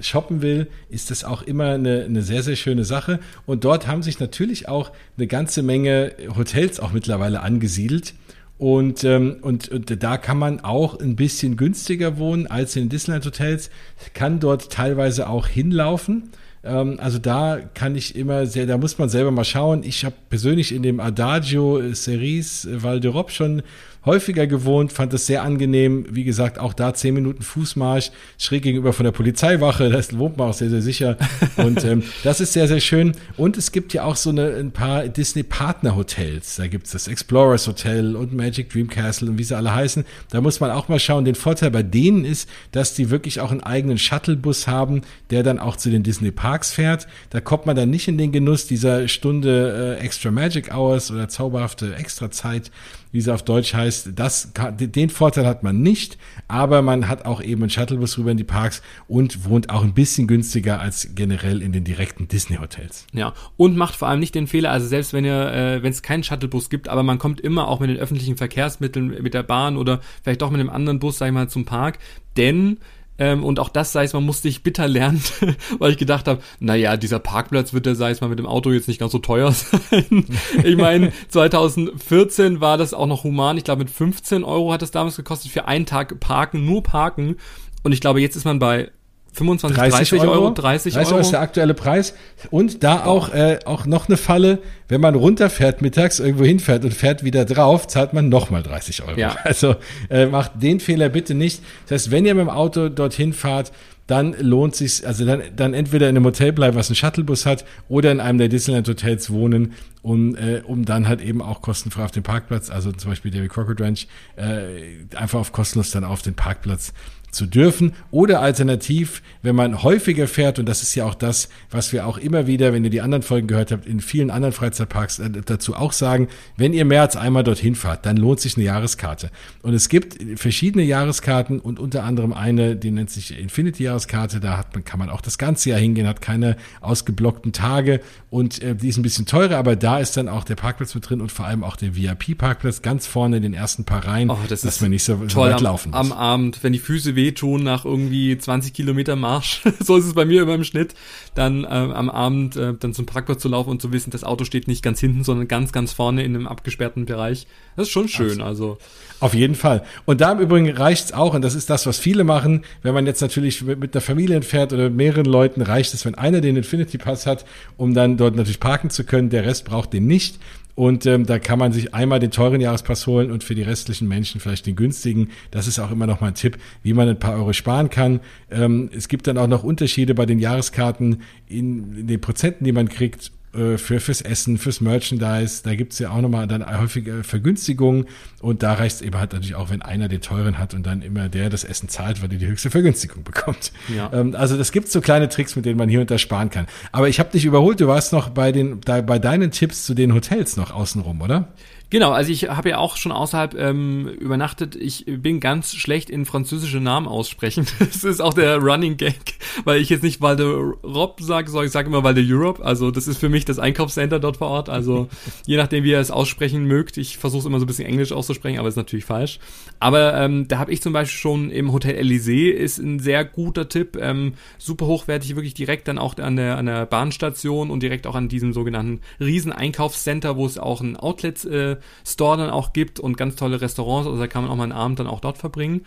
shoppen 0.00 0.40
will, 0.40 0.68
ist 0.88 1.10
das 1.10 1.24
auch 1.24 1.42
immer 1.42 1.72
eine, 1.72 2.04
eine 2.04 2.22
sehr, 2.22 2.42
sehr 2.42 2.56
schöne 2.56 2.84
Sache. 2.84 3.20
Und 3.44 3.64
dort 3.64 3.86
haben 3.86 4.02
sich 4.02 4.20
natürlich 4.20 4.68
auch 4.68 4.90
eine 5.18 5.26
ganze 5.26 5.62
Menge 5.62 6.12
Hotels 6.34 6.80
auch 6.80 6.92
mittlerweile 6.92 7.40
angesiedelt. 7.40 8.14
Und, 8.56 9.04
ähm, 9.04 9.36
und, 9.42 9.68
und 9.68 10.02
da 10.02 10.16
kann 10.16 10.38
man 10.38 10.60
auch 10.60 10.98
ein 10.98 11.16
bisschen 11.16 11.56
günstiger 11.56 12.16
wohnen 12.16 12.46
als 12.46 12.74
in 12.74 12.84
den 12.84 12.88
Disneyland 12.88 13.26
Hotels, 13.26 13.70
kann 14.14 14.40
dort 14.40 14.70
teilweise 14.70 15.28
auch 15.28 15.46
hinlaufen. 15.46 16.30
Ähm, 16.64 16.98
also 17.00 17.18
da 17.18 17.58
kann 17.74 17.96
ich 17.96 18.14
immer 18.16 18.46
sehr, 18.46 18.66
da 18.66 18.78
muss 18.78 18.98
man 18.98 19.08
selber 19.08 19.30
mal 19.30 19.44
schauen. 19.44 19.82
Ich 19.82 20.04
habe 20.04 20.14
persönlich 20.28 20.72
in 20.74 20.82
dem 20.82 21.00
Adagio 21.00 21.80
Cerise 21.94 22.82
Val 22.82 22.98
d'Europe 22.98 23.30
schon 23.30 23.62
häufiger 24.04 24.46
gewohnt, 24.46 24.92
fand 24.92 25.14
es 25.14 25.26
sehr 25.26 25.42
angenehm. 25.42 26.06
Wie 26.10 26.24
gesagt, 26.24 26.58
auch 26.58 26.74
da 26.74 26.94
zehn 26.94 27.14
Minuten 27.14 27.42
Fußmarsch, 27.42 28.10
schräg 28.38 28.62
gegenüber 28.62 28.92
von 28.92 29.04
der 29.04 29.12
Polizeiwache, 29.12 29.90
das 29.90 30.16
wohnt 30.18 30.36
man 30.36 30.50
auch 30.50 30.54
sehr, 30.54 30.70
sehr 30.70 30.82
sicher. 30.82 31.16
Und 31.56 31.84
ähm, 31.84 32.02
das 32.24 32.40
ist 32.40 32.52
sehr, 32.52 32.68
sehr 32.68 32.80
schön. 32.80 33.12
Und 33.36 33.56
es 33.56 33.72
gibt 33.72 33.92
ja 33.92 34.04
auch 34.04 34.16
so 34.16 34.30
eine, 34.30 34.56
ein 34.56 34.72
paar 34.72 35.08
Disney-Partner-Hotels. 35.08 36.56
Da 36.56 36.66
gibt's 36.66 36.90
das 36.90 37.08
Explorers 37.08 37.66
Hotel 37.66 38.16
und 38.16 38.32
Magic 38.32 38.70
Dream 38.70 38.88
Castle 38.88 39.30
und 39.30 39.38
wie 39.38 39.44
sie 39.44 39.56
alle 39.56 39.74
heißen. 39.74 40.04
Da 40.30 40.40
muss 40.40 40.60
man 40.60 40.70
auch 40.70 40.88
mal 40.88 40.98
schauen. 40.98 41.24
Den 41.24 41.34
Vorteil 41.34 41.70
bei 41.70 41.82
denen 41.82 42.24
ist, 42.24 42.48
dass 42.72 42.94
die 42.94 43.10
wirklich 43.10 43.40
auch 43.40 43.50
einen 43.50 43.62
eigenen 43.62 43.98
Shuttlebus 43.98 44.66
haben, 44.66 45.02
der 45.30 45.42
dann 45.42 45.58
auch 45.58 45.76
zu 45.76 45.90
den 45.90 46.02
Disney-Parks 46.02 46.72
fährt. 46.72 47.06
Da 47.30 47.40
kommt 47.40 47.66
man 47.66 47.76
dann 47.76 47.90
nicht 47.90 48.08
in 48.08 48.18
den 48.18 48.32
Genuss 48.32 48.66
dieser 48.66 49.08
Stunde 49.08 49.96
äh, 50.00 50.04
Extra 50.04 50.30
Magic 50.30 50.74
Hours 50.74 51.10
oder 51.10 51.28
zauberhafte 51.28 51.94
Extrazeit 51.94 52.70
wie 53.12 53.20
sie 53.20 53.32
auf 53.32 53.44
Deutsch 53.44 53.74
heißt. 53.74 54.10
Das, 54.16 54.52
den 54.78 55.10
Vorteil 55.10 55.46
hat 55.46 55.62
man 55.62 55.80
nicht, 55.80 56.18
aber 56.48 56.82
man 56.82 57.08
hat 57.08 57.24
auch 57.24 57.42
eben 57.42 57.62
einen 57.62 57.70
Shuttlebus 57.70 58.18
rüber 58.18 58.32
in 58.32 58.36
die 58.36 58.44
Parks 58.44 58.82
und 59.06 59.48
wohnt 59.48 59.70
auch 59.70 59.84
ein 59.84 59.94
bisschen 59.94 60.26
günstiger 60.26 60.80
als 60.80 61.14
generell 61.14 61.62
in 61.62 61.72
den 61.72 61.84
direkten 61.84 62.26
Disney-Hotels. 62.26 63.06
Ja, 63.12 63.34
und 63.56 63.76
macht 63.76 63.94
vor 63.94 64.08
allem 64.08 64.20
nicht 64.20 64.34
den 64.34 64.46
Fehler, 64.46 64.70
also 64.70 64.86
selbst 64.86 65.12
wenn 65.12 65.24
ihr, 65.24 65.52
äh, 65.52 65.82
wenn 65.82 65.92
es 65.92 66.02
keinen 66.02 66.24
Shuttlebus 66.24 66.70
gibt, 66.70 66.88
aber 66.88 67.02
man 67.02 67.18
kommt 67.18 67.40
immer 67.40 67.68
auch 67.68 67.80
mit 67.80 67.90
den 67.90 67.98
öffentlichen 67.98 68.36
Verkehrsmitteln, 68.36 69.22
mit 69.22 69.34
der 69.34 69.42
Bahn 69.42 69.76
oder 69.76 70.00
vielleicht 70.22 70.42
doch 70.42 70.50
mit 70.50 70.60
einem 70.60 70.70
anderen 70.70 70.98
Bus, 70.98 71.18
sag 71.18 71.26
ich 71.28 71.32
mal, 71.32 71.48
zum 71.48 71.64
Park, 71.64 71.98
denn 72.36 72.78
ähm, 73.22 73.44
und 73.44 73.60
auch 73.60 73.68
das, 73.68 73.92
sei 73.92 74.02
es 74.02 74.14
mal, 74.14 74.20
musste 74.20 74.48
ich 74.48 74.64
bitter 74.64 74.88
lernen, 74.88 75.22
weil 75.78 75.92
ich 75.92 75.96
gedacht 75.96 76.26
habe, 76.26 76.42
naja, 76.58 76.96
dieser 76.96 77.20
Parkplatz 77.20 77.72
wird 77.72 77.86
der, 77.86 77.94
sei 77.94 78.10
es 78.10 78.20
mal, 78.20 78.26
mit 78.26 78.40
dem 78.40 78.46
Auto 78.46 78.72
jetzt 78.72 78.88
nicht 78.88 78.98
ganz 78.98 79.12
so 79.12 79.20
teuer 79.20 79.52
sein. 79.52 80.24
ich 80.64 80.76
meine, 80.76 81.12
2014 81.28 82.60
war 82.60 82.78
das 82.78 82.92
auch 82.92 83.06
noch 83.06 83.22
human. 83.22 83.58
Ich 83.58 83.62
glaube, 83.62 83.84
mit 83.84 83.90
15 83.90 84.42
Euro 84.42 84.72
hat 84.72 84.82
es 84.82 84.90
damals 84.90 85.14
gekostet 85.14 85.52
für 85.52 85.66
einen 85.68 85.86
Tag 85.86 86.18
parken, 86.18 86.66
nur 86.66 86.82
parken. 86.82 87.36
Und 87.84 87.92
ich 87.92 88.00
glaube, 88.00 88.20
jetzt 88.20 88.34
ist 88.34 88.44
man 88.44 88.58
bei 88.58 88.90
25, 89.34 89.78
30, 89.78 90.10
30 90.10 90.20
Euro, 90.20 90.32
Euro, 90.32 90.50
30 90.50 90.96
Euro. 90.96 91.18
ist 91.18 91.30
der 91.30 91.40
aktuelle 91.40 91.72
Preis. 91.72 92.14
Und 92.50 92.84
da 92.84 93.04
auch, 93.04 93.32
äh, 93.32 93.60
auch 93.64 93.86
noch 93.86 94.08
eine 94.08 94.18
Falle, 94.18 94.58
wenn 94.88 95.00
man 95.00 95.14
runterfährt 95.14 95.80
mittags, 95.80 96.20
irgendwo 96.20 96.44
hinfährt 96.44 96.84
und 96.84 96.92
fährt 96.92 97.24
wieder 97.24 97.46
drauf, 97.46 97.86
zahlt 97.86 98.12
man 98.12 98.28
nochmal 98.28 98.62
30 98.62 99.02
Euro. 99.02 99.18
Ja. 99.18 99.36
Also 99.44 99.76
äh, 100.08 100.26
macht 100.26 100.62
den 100.62 100.80
Fehler 100.80 101.08
bitte 101.08 101.34
nicht. 101.34 101.62
Das 101.86 102.02
heißt, 102.02 102.10
wenn 102.10 102.26
ihr 102.26 102.34
mit 102.34 102.46
dem 102.46 102.50
Auto 102.50 102.88
dorthin 102.88 103.32
fahrt, 103.32 103.72
dann 104.06 104.34
lohnt 104.38 104.74
sich, 104.74 105.06
also 105.06 105.24
dann, 105.24 105.42
dann 105.56 105.74
entweder 105.74 106.08
in 106.08 106.16
einem 106.16 106.24
Hotel 106.24 106.52
bleiben, 106.52 106.76
was 106.76 106.88
einen 106.88 106.96
Shuttlebus 106.96 107.46
hat, 107.46 107.64
oder 107.88 108.10
in 108.12 108.20
einem 108.20 108.38
der 108.38 108.48
Disneyland 108.48 108.88
Hotels 108.88 109.30
wohnen, 109.30 109.72
um, 110.02 110.34
äh, 110.36 110.60
um 110.66 110.84
dann 110.84 111.08
halt 111.08 111.22
eben 111.22 111.40
auch 111.40 111.62
kostenfrei 111.62 112.04
auf 112.04 112.10
den 112.10 112.22
Parkplatz, 112.22 112.68
also 112.68 112.92
zum 112.92 113.10
Beispiel 113.10 113.30
David 113.30 113.50
Crockett 113.50 113.80
Ranch, 113.80 114.08
äh, 114.36 115.16
einfach 115.16 115.38
auf 115.38 115.52
kostenlos 115.52 115.92
dann 115.92 116.04
auf 116.04 116.22
den 116.22 116.34
Parkplatz 116.34 116.92
zu 117.32 117.46
dürfen 117.46 117.94
oder 118.10 118.40
alternativ, 118.40 119.22
wenn 119.42 119.56
man 119.56 119.82
häufiger 119.82 120.28
fährt 120.28 120.58
und 120.58 120.66
das 120.66 120.82
ist 120.82 120.94
ja 120.94 121.04
auch 121.04 121.14
das, 121.14 121.48
was 121.70 121.92
wir 121.92 122.06
auch 122.06 122.18
immer 122.18 122.46
wieder, 122.46 122.72
wenn 122.72 122.84
ihr 122.84 122.90
die 122.90 123.00
anderen 123.00 123.22
Folgen 123.22 123.48
gehört 123.48 123.72
habt, 123.72 123.86
in 123.86 124.00
vielen 124.00 124.30
anderen 124.30 124.52
Freizeitparks 124.52 125.18
äh, 125.18 125.30
dazu 125.44 125.74
auch 125.74 125.92
sagen, 125.92 126.28
wenn 126.56 126.74
ihr 126.74 126.84
mehr 126.84 127.02
als 127.02 127.16
einmal 127.16 127.42
dorthin 127.42 127.74
fahrt, 127.74 128.06
dann 128.06 128.18
lohnt 128.18 128.40
sich 128.40 128.56
eine 128.56 128.66
Jahreskarte. 128.66 129.30
Und 129.62 129.74
es 129.74 129.88
gibt 129.88 130.18
verschiedene 130.38 130.84
Jahreskarten 130.84 131.58
und 131.58 131.80
unter 131.80 132.04
anderem 132.04 132.32
eine, 132.34 132.76
die 132.76 132.90
nennt 132.90 133.10
sich 133.10 133.36
Infinity 133.36 133.84
Jahreskarte, 133.84 134.38
da 134.38 134.58
hat 134.58 134.74
man, 134.74 134.84
kann 134.84 134.98
man 134.98 135.08
auch 135.08 135.22
das 135.22 135.38
ganze 135.38 135.70
Jahr 135.70 135.80
hingehen, 135.80 136.06
hat 136.06 136.20
keine 136.20 136.56
ausgeblockten 136.82 137.52
Tage 137.52 138.00
und 138.28 138.62
äh, 138.62 138.76
die 138.76 138.88
ist 138.88 138.98
ein 138.98 139.02
bisschen 139.02 139.24
teurer, 139.24 139.56
aber 139.56 139.74
da 139.74 139.98
ist 139.98 140.18
dann 140.18 140.28
auch 140.28 140.44
der 140.44 140.56
Parkplatz 140.56 140.94
mit 140.94 141.08
drin 141.08 141.22
und 141.22 141.32
vor 141.32 141.46
allem 141.46 141.64
auch 141.64 141.76
der 141.76 141.96
VIP-Parkplatz 141.96 142.82
ganz 142.82 143.06
vorne 143.06 143.38
in 143.38 143.42
den 143.42 143.54
ersten 143.54 143.84
paar 143.84 144.06
Reihen, 144.06 144.28
oh, 144.28 144.38
das 144.48 144.60
dass 144.60 144.82
man 144.82 144.90
nicht 144.90 145.04
so, 145.04 145.18
so 145.28 145.40
weit 145.40 145.54
am, 145.54 145.62
laufen 145.62 145.90
muss. 145.90 145.98
Am 145.98 146.12
Abend, 146.12 146.62
wenn 146.62 146.74
die 146.74 146.78
Füße 146.78 147.16
wehtun 147.22 147.62
nach 147.62 147.84
irgendwie 147.84 148.36
20 148.36 148.72
Kilometer 148.72 149.16
Marsch, 149.16 149.62
so 149.80 149.96
ist 149.96 150.06
es 150.06 150.14
bei 150.14 150.24
mir 150.24 150.42
immer 150.42 150.54
im 150.54 150.64
Schnitt, 150.64 150.94
dann 151.34 151.64
äh, 151.64 151.68
am 151.68 152.10
Abend 152.10 152.56
äh, 152.56 152.74
dann 152.78 152.92
zum 152.92 153.06
Parkplatz 153.06 153.40
zu 153.40 153.48
laufen 153.48 153.70
und 153.70 153.80
zu 153.80 153.92
wissen, 153.92 154.10
das 154.10 154.24
Auto 154.24 154.44
steht 154.44 154.68
nicht 154.68 154.82
ganz 154.82 155.00
hinten, 155.00 155.24
sondern 155.24 155.48
ganz, 155.48 155.72
ganz 155.72 155.92
vorne 155.92 156.24
in 156.24 156.34
einem 156.34 156.46
abgesperrten 156.46 157.06
Bereich. 157.06 157.46
Das 157.76 157.86
ist 157.86 157.92
schon 157.92 158.08
schön, 158.08 158.40
Absolut. 158.42 158.46
also. 158.46 158.78
Auf 159.20 159.34
jeden 159.34 159.54
Fall. 159.54 159.84
Und 160.04 160.20
da 160.20 160.32
im 160.32 160.40
Übrigen 160.40 160.70
reicht's 160.70 161.12
auch, 161.12 161.34
und 161.34 161.42
das 161.42 161.54
ist 161.54 161.70
das, 161.70 161.86
was 161.86 161.98
viele 161.98 162.24
machen, 162.24 162.64
wenn 162.82 162.92
man 162.92 163.06
jetzt 163.06 163.22
natürlich 163.22 163.62
mit, 163.62 163.78
mit 163.78 163.94
einer 163.94 164.00
Familie 164.00 164.42
fährt 164.42 164.72
oder 164.72 164.84
mit 164.84 164.96
mehreren 164.96 165.26
Leuten, 165.26 165.62
reicht 165.62 165.94
es, 165.94 166.04
wenn 166.04 166.16
einer 166.16 166.40
den 166.40 166.56
Infinity 166.56 166.98
Pass 166.98 167.26
hat, 167.26 167.44
um 167.76 167.94
dann 167.94 168.16
dort 168.16 168.34
natürlich 168.34 168.60
parken 168.60 168.90
zu 168.90 169.04
können, 169.04 169.30
der 169.30 169.44
Rest 169.44 169.64
braucht 169.64 169.92
den 169.92 170.06
nicht. 170.06 170.40
Und 170.74 171.04
ähm, 171.06 171.26
da 171.26 171.38
kann 171.38 171.58
man 171.58 171.72
sich 171.72 171.94
einmal 171.94 172.18
den 172.18 172.30
teuren 172.30 172.60
Jahrespass 172.60 173.06
holen 173.06 173.30
und 173.30 173.44
für 173.44 173.54
die 173.54 173.62
restlichen 173.62 174.08
Menschen 174.08 174.40
vielleicht 174.40 174.66
den 174.66 174.76
günstigen. 174.76 175.28
Das 175.50 175.66
ist 175.66 175.78
auch 175.78 175.90
immer 175.90 176.06
noch 176.06 176.20
mal 176.20 176.28
ein 176.28 176.34
Tipp, 176.34 176.58
wie 176.82 176.94
man 176.94 177.08
ein 177.08 177.18
paar 177.18 177.34
Euro 177.34 177.52
sparen 177.52 177.90
kann. 177.90 178.20
Ähm, 178.50 178.88
es 178.94 179.08
gibt 179.08 179.26
dann 179.26 179.36
auch 179.36 179.48
noch 179.48 179.64
Unterschiede 179.64 180.14
bei 180.14 180.24
den 180.24 180.38
Jahreskarten 180.38 181.22
in, 181.46 181.96
in 181.98 182.06
den 182.06 182.20
Prozenten, 182.20 182.64
die 182.64 182.72
man 182.72 182.88
kriegt 182.88 183.32
äh, 183.54 183.76
für 183.76 184.00
fürs 184.00 184.22
Essen, 184.22 184.56
fürs 184.56 184.80
Merchandise. 184.80 185.62
Da 185.62 185.74
gibt's 185.74 185.98
ja 185.98 186.10
auch 186.10 186.20
nochmal 186.20 186.46
dann 186.46 186.64
häufige 186.66 187.22
Vergünstigungen. 187.22 188.06
Und 188.40 188.62
da 188.62 188.74
reicht 188.74 188.96
es 188.96 189.02
eben 189.02 189.18
halt 189.18 189.32
natürlich 189.32 189.54
auch, 189.54 189.70
wenn 189.70 189.82
einer 189.82 190.08
den 190.08 190.20
teuren 190.20 190.58
hat 190.58 190.72
und 190.74 190.86
dann 190.86 191.02
immer 191.02 191.28
der 191.28 191.50
das 191.50 191.64
Essen 191.64 191.88
zahlt, 191.88 192.22
weil 192.22 192.32
er 192.32 192.38
die 192.38 192.46
höchste 192.46 192.70
Vergünstigung 192.70 193.24
bekommt. 193.24 193.72
Ja. 193.94 194.10
Ähm, 194.12 194.34
also 194.34 194.56
das 194.56 194.72
gibt 194.72 194.90
so 194.90 195.00
kleine 195.00 195.28
Tricks, 195.28 195.54
mit 195.54 195.66
denen 195.66 195.78
man 195.78 195.88
hier 195.88 196.00
und 196.00 196.10
da 196.10 196.18
sparen 196.18 196.50
kann. 196.50 196.66
Aber 196.92 197.08
ich 197.08 197.18
habe 197.20 197.30
dich 197.30 197.44
überholt, 197.44 197.80
du 197.80 197.86
warst 197.86 198.12
noch 198.12 198.30
bei 198.30 198.52
den 198.52 198.80
da, 198.80 199.00
bei 199.00 199.18
deinen 199.18 199.50
Tipps 199.50 199.84
zu 199.84 199.94
den 199.94 200.14
Hotels 200.14 200.56
noch 200.56 200.70
außenrum, 200.70 201.20
oder? 201.20 201.48
Genau, 201.92 202.12
also 202.12 202.32
ich 202.32 202.48
habe 202.48 202.70
ja 202.70 202.78
auch 202.78 202.96
schon 202.96 203.12
außerhalb 203.12 203.54
ähm, 203.54 204.08
übernachtet. 204.18 204.76
Ich 204.76 205.04
bin 205.06 205.40
ganz 205.40 205.74
schlecht 205.74 206.08
in 206.08 206.24
französische 206.24 206.80
Namen 206.80 207.06
aussprechen. 207.06 207.66
Das 207.92 208.04
ist 208.04 208.22
auch 208.22 208.32
der 208.32 208.56
Running 208.58 208.96
Gag, 208.96 209.34
weil 209.64 209.80
ich 209.80 209.90
jetzt 209.90 210.02
nicht 210.02 210.22
Valde 210.22 210.72
Rob 210.82 211.20
sage, 211.20 211.50
sondern 211.50 211.66
ich 211.66 211.72
sage 211.72 211.88
immer 211.88 212.02
Valde 212.02 212.24
Europe. 212.24 212.64
Also 212.64 212.90
das 212.90 213.06
ist 213.06 213.18
für 213.18 213.28
mich 213.28 213.44
das 213.44 213.58
Einkaufscenter 213.58 214.18
dort 214.20 214.38
vor 214.38 214.48
Ort. 214.48 214.70
Also 214.70 215.08
je 215.46 215.58
nachdem, 215.58 215.84
wie 215.84 215.90
ihr 215.90 215.98
es 215.98 216.10
aussprechen 216.10 216.64
mögt. 216.64 216.96
Ich 216.96 217.18
versuche 217.18 217.40
es 217.40 217.46
immer 217.46 217.58
so 217.58 217.66
ein 217.66 217.66
bisschen 217.66 217.84
Englisch 217.84 218.12
auszusprechen, 218.12 218.58
aber 218.58 218.68
ist 218.68 218.76
natürlich 218.76 219.04
falsch. 219.04 219.38
Aber 219.78 220.14
ähm, 220.14 220.48
da 220.48 220.58
habe 220.58 220.72
ich 220.72 220.80
zum 220.80 220.94
Beispiel 220.94 221.18
schon 221.18 221.50
im 221.50 221.72
Hotel 221.72 221.96
Elysée 221.96 222.52
ist 222.52 222.78
ein 222.78 223.00
sehr 223.00 223.26
guter 223.26 223.68
Tipp. 223.68 223.98
Ähm, 224.00 224.32
super 224.56 224.86
hochwertig, 224.86 225.36
wirklich 225.36 225.54
direkt 225.54 225.88
dann 225.88 225.98
auch 225.98 226.16
an 226.16 226.36
der, 226.36 226.56
an 226.56 226.64
der 226.64 226.86
Bahnstation 226.86 227.70
und 227.70 227.82
direkt 227.82 228.06
auch 228.06 228.14
an 228.14 228.28
diesem 228.28 228.54
sogenannten 228.54 229.02
Riesen-Einkaufscenter, 229.20 230.36
wo 230.36 230.46
es 230.46 230.56
auch 230.56 230.80
ein 230.80 230.96
Outlet 230.96 231.44
äh, 231.44 231.76
Store 232.06 232.36
dann 232.36 232.50
auch 232.50 232.72
gibt 232.72 233.00
und 233.00 233.16
ganz 233.16 233.36
tolle 233.36 233.60
Restaurants. 233.60 234.06
Also 234.06 234.18
da 234.18 234.26
kann 234.26 234.42
man 234.42 234.50
auch 234.50 234.56
mal 234.56 234.64
einen 234.64 234.72
Abend 234.72 234.98
dann 234.98 235.06
auch 235.06 235.20
dort 235.20 235.38
verbringen. 235.38 235.84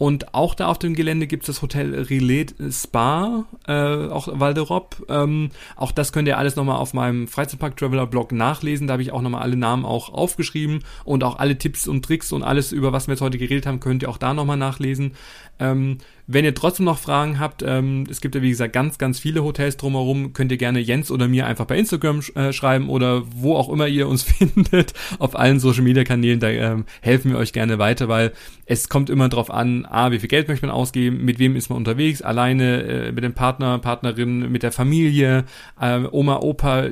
Und 0.00 0.32
auch 0.32 0.54
da 0.54 0.68
auf 0.68 0.78
dem 0.78 0.94
Gelände 0.94 1.26
gibt 1.26 1.42
es 1.42 1.48
das 1.48 1.60
Hotel 1.60 1.94
Relais 1.94 2.54
Spa, 2.70 3.44
äh, 3.68 4.06
auch 4.08 4.28
Valderop. 4.32 5.04
Ähm, 5.10 5.50
auch 5.76 5.92
das 5.92 6.14
könnt 6.14 6.26
ihr 6.26 6.38
alles 6.38 6.56
nochmal 6.56 6.76
auf 6.76 6.94
meinem 6.94 7.28
Freizeitpark 7.28 7.76
Traveler 7.76 8.06
Blog 8.06 8.32
nachlesen. 8.32 8.86
Da 8.86 8.94
habe 8.94 9.02
ich 9.02 9.12
auch 9.12 9.20
nochmal 9.20 9.42
alle 9.42 9.56
Namen 9.56 9.84
auch 9.84 10.08
aufgeschrieben 10.08 10.84
und 11.04 11.22
auch 11.22 11.38
alle 11.38 11.58
Tipps 11.58 11.86
und 11.86 12.02
Tricks 12.02 12.32
und 12.32 12.42
alles, 12.42 12.72
über 12.72 12.94
was 12.94 13.08
wir 13.08 13.12
jetzt 13.12 13.20
heute 13.20 13.36
geredet 13.36 13.66
haben, 13.66 13.78
könnt 13.78 14.02
ihr 14.02 14.08
auch 14.08 14.16
da 14.16 14.32
nochmal 14.32 14.56
nachlesen. 14.56 15.12
Ähm, 15.58 15.98
wenn 16.32 16.44
ihr 16.44 16.54
trotzdem 16.54 16.86
noch 16.86 16.98
Fragen 16.98 17.40
habt, 17.40 17.64
ähm, 17.66 18.04
es 18.08 18.20
gibt 18.20 18.36
ja 18.36 18.42
wie 18.42 18.50
gesagt 18.50 18.72
ganz, 18.72 18.98
ganz 18.98 19.18
viele 19.18 19.42
Hotels 19.42 19.76
drumherum, 19.76 20.32
könnt 20.32 20.52
ihr 20.52 20.58
gerne 20.58 20.78
Jens 20.78 21.10
oder 21.10 21.26
mir 21.26 21.46
einfach 21.46 21.64
bei 21.64 21.76
Instagram 21.76 22.22
sch 22.22 22.36
äh, 22.36 22.52
schreiben 22.52 22.88
oder 22.88 23.22
wo 23.34 23.56
auch 23.56 23.68
immer 23.68 23.88
ihr 23.88 24.06
uns 24.06 24.22
findet, 24.38 24.94
auf 25.18 25.36
allen 25.36 25.58
Social 25.58 25.82
Media 25.82 26.04
Kanälen, 26.04 26.38
da 26.38 26.48
ähm, 26.48 26.84
helfen 27.00 27.32
wir 27.32 27.38
euch 27.38 27.52
gerne 27.52 27.78
weiter, 27.78 28.08
weil 28.08 28.32
es 28.66 28.88
kommt 28.88 29.10
immer 29.10 29.28
drauf 29.28 29.50
an, 29.50 29.84
a, 29.86 30.12
wie 30.12 30.20
viel 30.20 30.28
Geld 30.28 30.46
möchte 30.46 30.66
man 30.66 30.74
ausgeben, 30.74 31.24
mit 31.24 31.40
wem 31.40 31.56
ist 31.56 31.68
man 31.68 31.78
unterwegs, 31.78 32.22
alleine, 32.22 32.82
äh, 32.82 33.12
mit 33.12 33.24
dem 33.24 33.34
Partner, 33.34 33.80
Partnerin, 33.80 34.52
mit 34.52 34.62
der 34.62 34.70
Familie, 34.70 35.44
äh, 35.80 36.00
Oma, 36.12 36.38
Opa, 36.38 36.88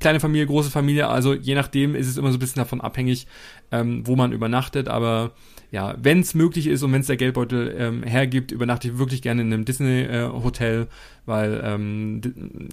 kleine 0.00 0.18
Familie, 0.18 0.46
große 0.46 0.70
Familie, 0.70 1.08
also 1.08 1.32
je 1.32 1.54
nachdem 1.54 1.94
ist 1.94 2.08
es 2.08 2.16
immer 2.16 2.32
so 2.32 2.38
ein 2.38 2.40
bisschen 2.40 2.60
davon 2.60 2.80
abhängig, 2.80 3.28
ähm, 3.70 4.04
wo 4.04 4.16
man 4.16 4.32
übernachtet, 4.32 4.88
aber 4.88 5.30
ja, 5.74 5.96
wenn 6.00 6.20
es 6.20 6.34
möglich 6.34 6.68
ist 6.68 6.84
und 6.84 6.92
wenn 6.92 7.00
es 7.00 7.08
der 7.08 7.16
Geldbeutel 7.16 7.74
ähm, 7.76 8.04
hergibt, 8.04 8.52
übernachte 8.52 8.86
ich 8.86 8.98
wirklich 8.98 9.22
gerne 9.22 9.42
in 9.42 9.52
einem 9.52 9.64
Disney-Hotel, 9.64 10.82
äh, 10.82 10.86
weil 11.26 11.60
ähm, 11.64 12.20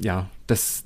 ja, 0.03 0.29
das 0.45 0.85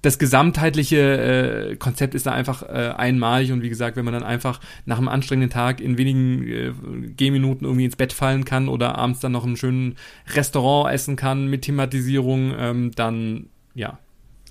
das 0.00 0.20
gesamtheitliche 0.20 1.72
äh, 1.72 1.76
Konzept 1.76 2.14
ist 2.14 2.26
da 2.26 2.30
einfach 2.30 2.62
äh, 2.62 2.94
einmalig 2.96 3.50
und 3.50 3.62
wie 3.62 3.68
gesagt, 3.68 3.96
wenn 3.96 4.04
man 4.04 4.14
dann 4.14 4.22
einfach 4.22 4.60
nach 4.86 4.98
einem 4.98 5.08
anstrengenden 5.08 5.50
Tag 5.50 5.80
in 5.80 5.98
wenigen 5.98 6.46
äh, 6.46 6.72
Gehminuten 7.16 7.66
irgendwie 7.66 7.86
ins 7.86 7.96
Bett 7.96 8.12
fallen 8.12 8.44
kann 8.44 8.68
oder 8.68 8.96
abends 8.96 9.18
dann 9.18 9.32
noch 9.32 9.44
im 9.44 9.56
schönen 9.56 9.96
Restaurant 10.32 10.94
essen 10.94 11.16
kann 11.16 11.48
mit 11.48 11.62
Thematisierung, 11.62 12.54
ähm, 12.56 12.90
dann 12.94 13.46
ja, 13.74 13.98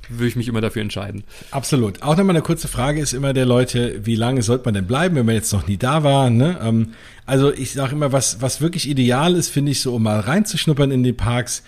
würde 0.10 0.28
ich 0.28 0.36
mich 0.36 0.48
immer 0.48 0.62
dafür 0.62 0.82
entscheiden. 0.82 1.24
Absolut. 1.52 2.02
Auch 2.02 2.18
nochmal 2.18 2.36
eine 2.36 2.42
kurze 2.42 2.68
Frage 2.68 3.00
ist 3.00 3.14
immer 3.14 3.34
der 3.34 3.46
Leute, 3.46 4.02
wie 4.04 4.16
lange 4.16 4.42
sollte 4.42 4.66
man 4.66 4.74
denn 4.74 4.88
bleiben, 4.88 5.16
wenn 5.16 5.26
man 5.26 5.36
jetzt 5.36 5.54
noch 5.54 5.68
nie 5.68 5.78
da 5.78 6.04
war? 6.04 6.30
Ne? 6.30 6.60
Ähm, 6.62 6.94
also 7.26 7.54
ich 7.54 7.74
sage 7.74 7.94
immer, 7.94 8.12
was, 8.12 8.42
was 8.42 8.60
wirklich 8.60 8.90
ideal 8.90 9.36
ist, 9.36 9.50
finde 9.50 9.72
ich, 9.72 9.82
so 9.82 9.96
um 9.96 10.04
mal 10.04 10.20
reinzuschnuppern 10.20 10.92
in 10.92 11.04
die 11.04 11.14
Parks, 11.14 11.64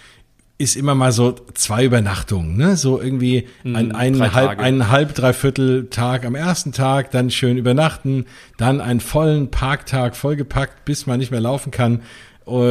ist 0.57 0.75
immer 0.75 0.93
mal 0.93 1.11
so 1.11 1.35
zwei 1.55 1.85
Übernachtungen, 1.85 2.55
ne? 2.55 2.75
So 2.77 3.01
irgendwie 3.01 3.47
mhm, 3.63 3.75
ein, 3.75 3.95
ein 3.95 4.33
halb, 4.33 4.59
einen 4.59 4.89
halb, 4.89 5.15
dreiviertel 5.15 5.87
Tag 5.89 6.23
am 6.23 6.35
ersten 6.35 6.71
Tag, 6.71 7.09
dann 7.09 7.31
schön 7.31 7.57
übernachten, 7.57 8.25
dann 8.57 8.79
einen 8.79 8.99
vollen 8.99 9.49
Parktag 9.49 10.15
vollgepackt, 10.15 10.85
bis 10.85 11.07
man 11.07 11.17
nicht 11.17 11.31
mehr 11.31 11.41
laufen 11.41 11.71
kann 11.71 12.01